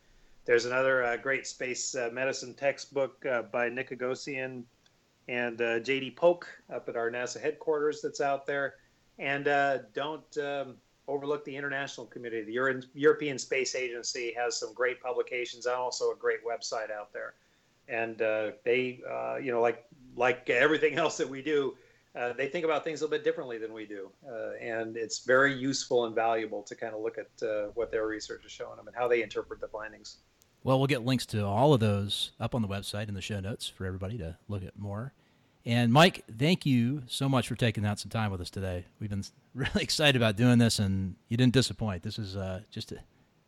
There's 0.46 0.66
another 0.66 1.04
uh, 1.04 1.18
great 1.18 1.46
space 1.46 1.96
uh, 1.96 2.10
medicine 2.12 2.56
textbook 2.56 3.24
uh, 3.26 3.44
by 3.44 3.70
Nicogossian 3.70 4.64
and 5.28 5.62
uh, 5.62 5.80
JD 5.80 6.16
Polk 6.16 6.48
up 6.74 6.90
at 6.90 6.96
our 6.96 7.10
NASA 7.12 7.42
headquarters 7.42 8.02
that's 8.02 8.22
out 8.22 8.46
there. 8.48 8.76
And 9.18 9.46
don't 9.94 10.38
um, 10.38 10.76
overlook 11.08 11.46
the 11.46 11.56
international 11.56 12.06
community. 12.08 12.44
The 12.44 12.54
Euro- 12.54 12.82
European 12.94 13.40
Space 13.40 13.74
Agency 13.74 14.34
has 14.38 14.60
some 14.60 14.74
great 14.74 15.02
publications 15.02 15.68
and 15.68 15.76
also 15.76 16.12
a 16.12 16.16
great 16.16 16.46
website 16.46 16.92
out 16.92 17.14
there 17.14 17.36
and 17.88 18.22
uh, 18.22 18.52
they, 18.64 19.02
uh, 19.10 19.38
you 19.38 19.52
know, 19.52 19.62
like 19.62 19.86
like 20.16 20.50
everything 20.50 20.94
else 20.98 21.18
that 21.18 21.30
we 21.30 21.42
do, 21.42 21.76
uh, 22.16 22.34
they 22.34 22.48
think 22.48 22.66
about 22.66 22.84
things 22.84 23.02
a 23.02 23.04
little 23.04 23.18
bit 23.18 23.24
differently 23.24 23.58
than 23.58 23.74
we 23.74 23.86
do, 23.86 24.10
uh, 24.28 24.52
and 24.62 24.96
it's 24.98 25.20
very 25.26 25.54
useful 25.54 26.06
and 26.06 26.16
valuable 26.16 26.64
to 26.64 26.76
kind 26.76 26.94
of 26.94 27.02
look 27.02 27.18
at 27.18 27.48
uh, 27.48 27.68
what 27.74 27.92
their 27.92 28.08
research 28.08 28.46
is 28.46 28.52
showing 28.52 28.78
them 28.78 28.88
and 28.88 28.96
how 28.96 29.08
they 29.08 29.22
interpret 29.22 29.60
the 29.60 29.68
findings. 29.68 30.18
Well, 30.64 30.80
we'll 30.80 30.88
get 30.88 31.06
links 31.06 31.28
to 31.28 31.46
all 31.46 31.76
of 31.76 31.80
those 31.80 32.32
up 32.40 32.56
on 32.56 32.64
the 32.64 32.68
website 32.68 33.08
in 33.08 33.14
the 33.14 33.22
show 33.22 33.40
notes 33.40 33.68
for 33.70 33.86
everybody 33.86 34.18
to 34.18 34.36
look 34.48 34.64
at 34.64 34.80
more. 34.80 35.14
And 35.66 35.92
Mike, 35.92 36.24
thank 36.38 36.66
you 36.66 37.04
so 37.08 37.28
much 37.28 37.48
for 37.48 37.56
taking 37.56 37.86
out 37.86 38.00
some 38.00 38.10
time 38.10 38.32
with 38.32 38.40
us 38.40 38.50
today. 38.50 38.86
We've 39.00 39.10
been 39.10 39.24
really 39.54 39.82
excited 39.82 40.16
about 40.16 40.38
doing 40.38 40.58
this, 40.58 40.80
and 40.80 41.16
you 41.28 41.38
didn't 41.38 41.54
disappoint. 41.54 42.04
This 42.04 42.18
is 42.18 42.36
uh, 42.36 42.62
just 42.72 42.92
a 42.92 43.00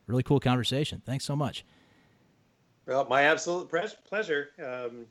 really 0.08 0.24
cool 0.24 0.40
conversation. 0.40 1.02
Thanks 1.06 1.26
so 1.26 1.36
much. 1.36 1.64
Well, 2.88 3.06
my 3.10 3.24
absolute 3.24 3.70
pleasure. 4.06 4.50
Um, 4.66 5.06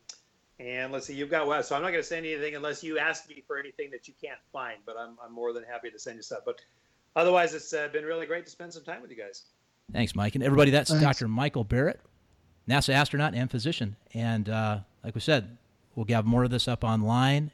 and 0.59 0.91
let's 0.91 1.07
see, 1.07 1.15
you've 1.15 1.31
got 1.31 1.47
well, 1.47 1.63
so 1.63 1.77
I'm 1.77 1.83
not 1.83 1.91
going 1.91 2.03
to 2.03 2.09
send 2.09 2.25
anything 2.25 2.55
unless 2.55 2.83
you 2.83 2.99
ask 2.99 3.29
me 3.29 3.45
for 3.47 3.59
anything 3.59 3.91
that 3.91 4.09
you 4.09 4.15
can't 4.21 4.39
find. 4.51 4.79
But 4.87 4.97
I'm, 4.99 5.19
I'm 5.23 5.33
more 5.33 5.53
than 5.53 5.63
happy 5.65 5.91
to 5.91 5.99
send 5.99 6.17
you 6.17 6.23
stuff. 6.23 6.41
But 6.47 6.63
otherwise, 7.15 7.53
it's 7.53 7.73
uh, 7.75 7.89
been 7.93 8.05
really 8.05 8.25
great 8.25 8.47
to 8.47 8.51
spend 8.51 8.73
some 8.73 8.83
time 8.83 9.03
with 9.03 9.11
you 9.11 9.17
guys. 9.19 9.43
Thanks, 9.93 10.17
Mike, 10.17 10.35
and 10.35 10.43
everybody. 10.43 10.71
That's 10.71 10.91
Thanks. 10.91 11.05
Dr. 11.05 11.29
Michael 11.29 11.65
Barratt, 11.65 11.99
NASA 12.69 12.95
astronaut 12.95 13.35
and 13.35 13.51
physician. 13.51 13.97
And 14.15 14.49
uh, 14.49 14.79
like 15.05 15.15
we 15.15 15.21
said, 15.21 15.59
we'll 15.95 16.07
have 16.09 16.25
more 16.25 16.45
of 16.45 16.51
this 16.51 16.67
up 16.67 16.83
online 16.83 17.51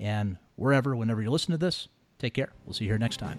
and 0.00 0.36
wherever, 0.56 0.96
whenever 0.96 1.22
you 1.22 1.30
listen 1.30 1.52
to 1.52 1.58
this. 1.58 1.86
Take 2.18 2.34
care. 2.34 2.50
We'll 2.66 2.74
see 2.74 2.84
you 2.84 2.90
here 2.90 2.98
next 2.98 3.18
time. 3.18 3.38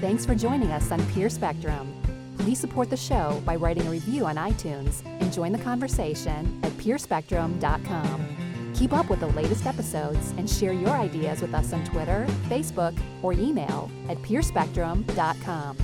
Thanks 0.00 0.24
for 0.24 0.34
joining 0.34 0.72
us 0.72 0.90
on 0.90 1.04
Peer 1.08 1.28
Spectrum. 1.28 1.99
Please 2.40 2.58
support 2.58 2.88
the 2.88 2.96
show 2.96 3.40
by 3.44 3.54
writing 3.54 3.86
a 3.86 3.90
review 3.90 4.24
on 4.24 4.36
iTunes 4.36 5.04
and 5.04 5.30
join 5.30 5.52
the 5.52 5.58
conversation 5.58 6.58
at 6.62 6.72
peerspectrum.com. 6.72 8.72
Keep 8.74 8.94
up 8.94 9.10
with 9.10 9.20
the 9.20 9.26
latest 9.28 9.66
episodes 9.66 10.32
and 10.38 10.48
share 10.48 10.72
your 10.72 10.88
ideas 10.88 11.42
with 11.42 11.52
us 11.52 11.74
on 11.74 11.84
Twitter, 11.84 12.26
Facebook, 12.48 12.98
or 13.22 13.34
email 13.34 13.90
at 14.08 14.16
peerspectrum.com. 14.22 15.76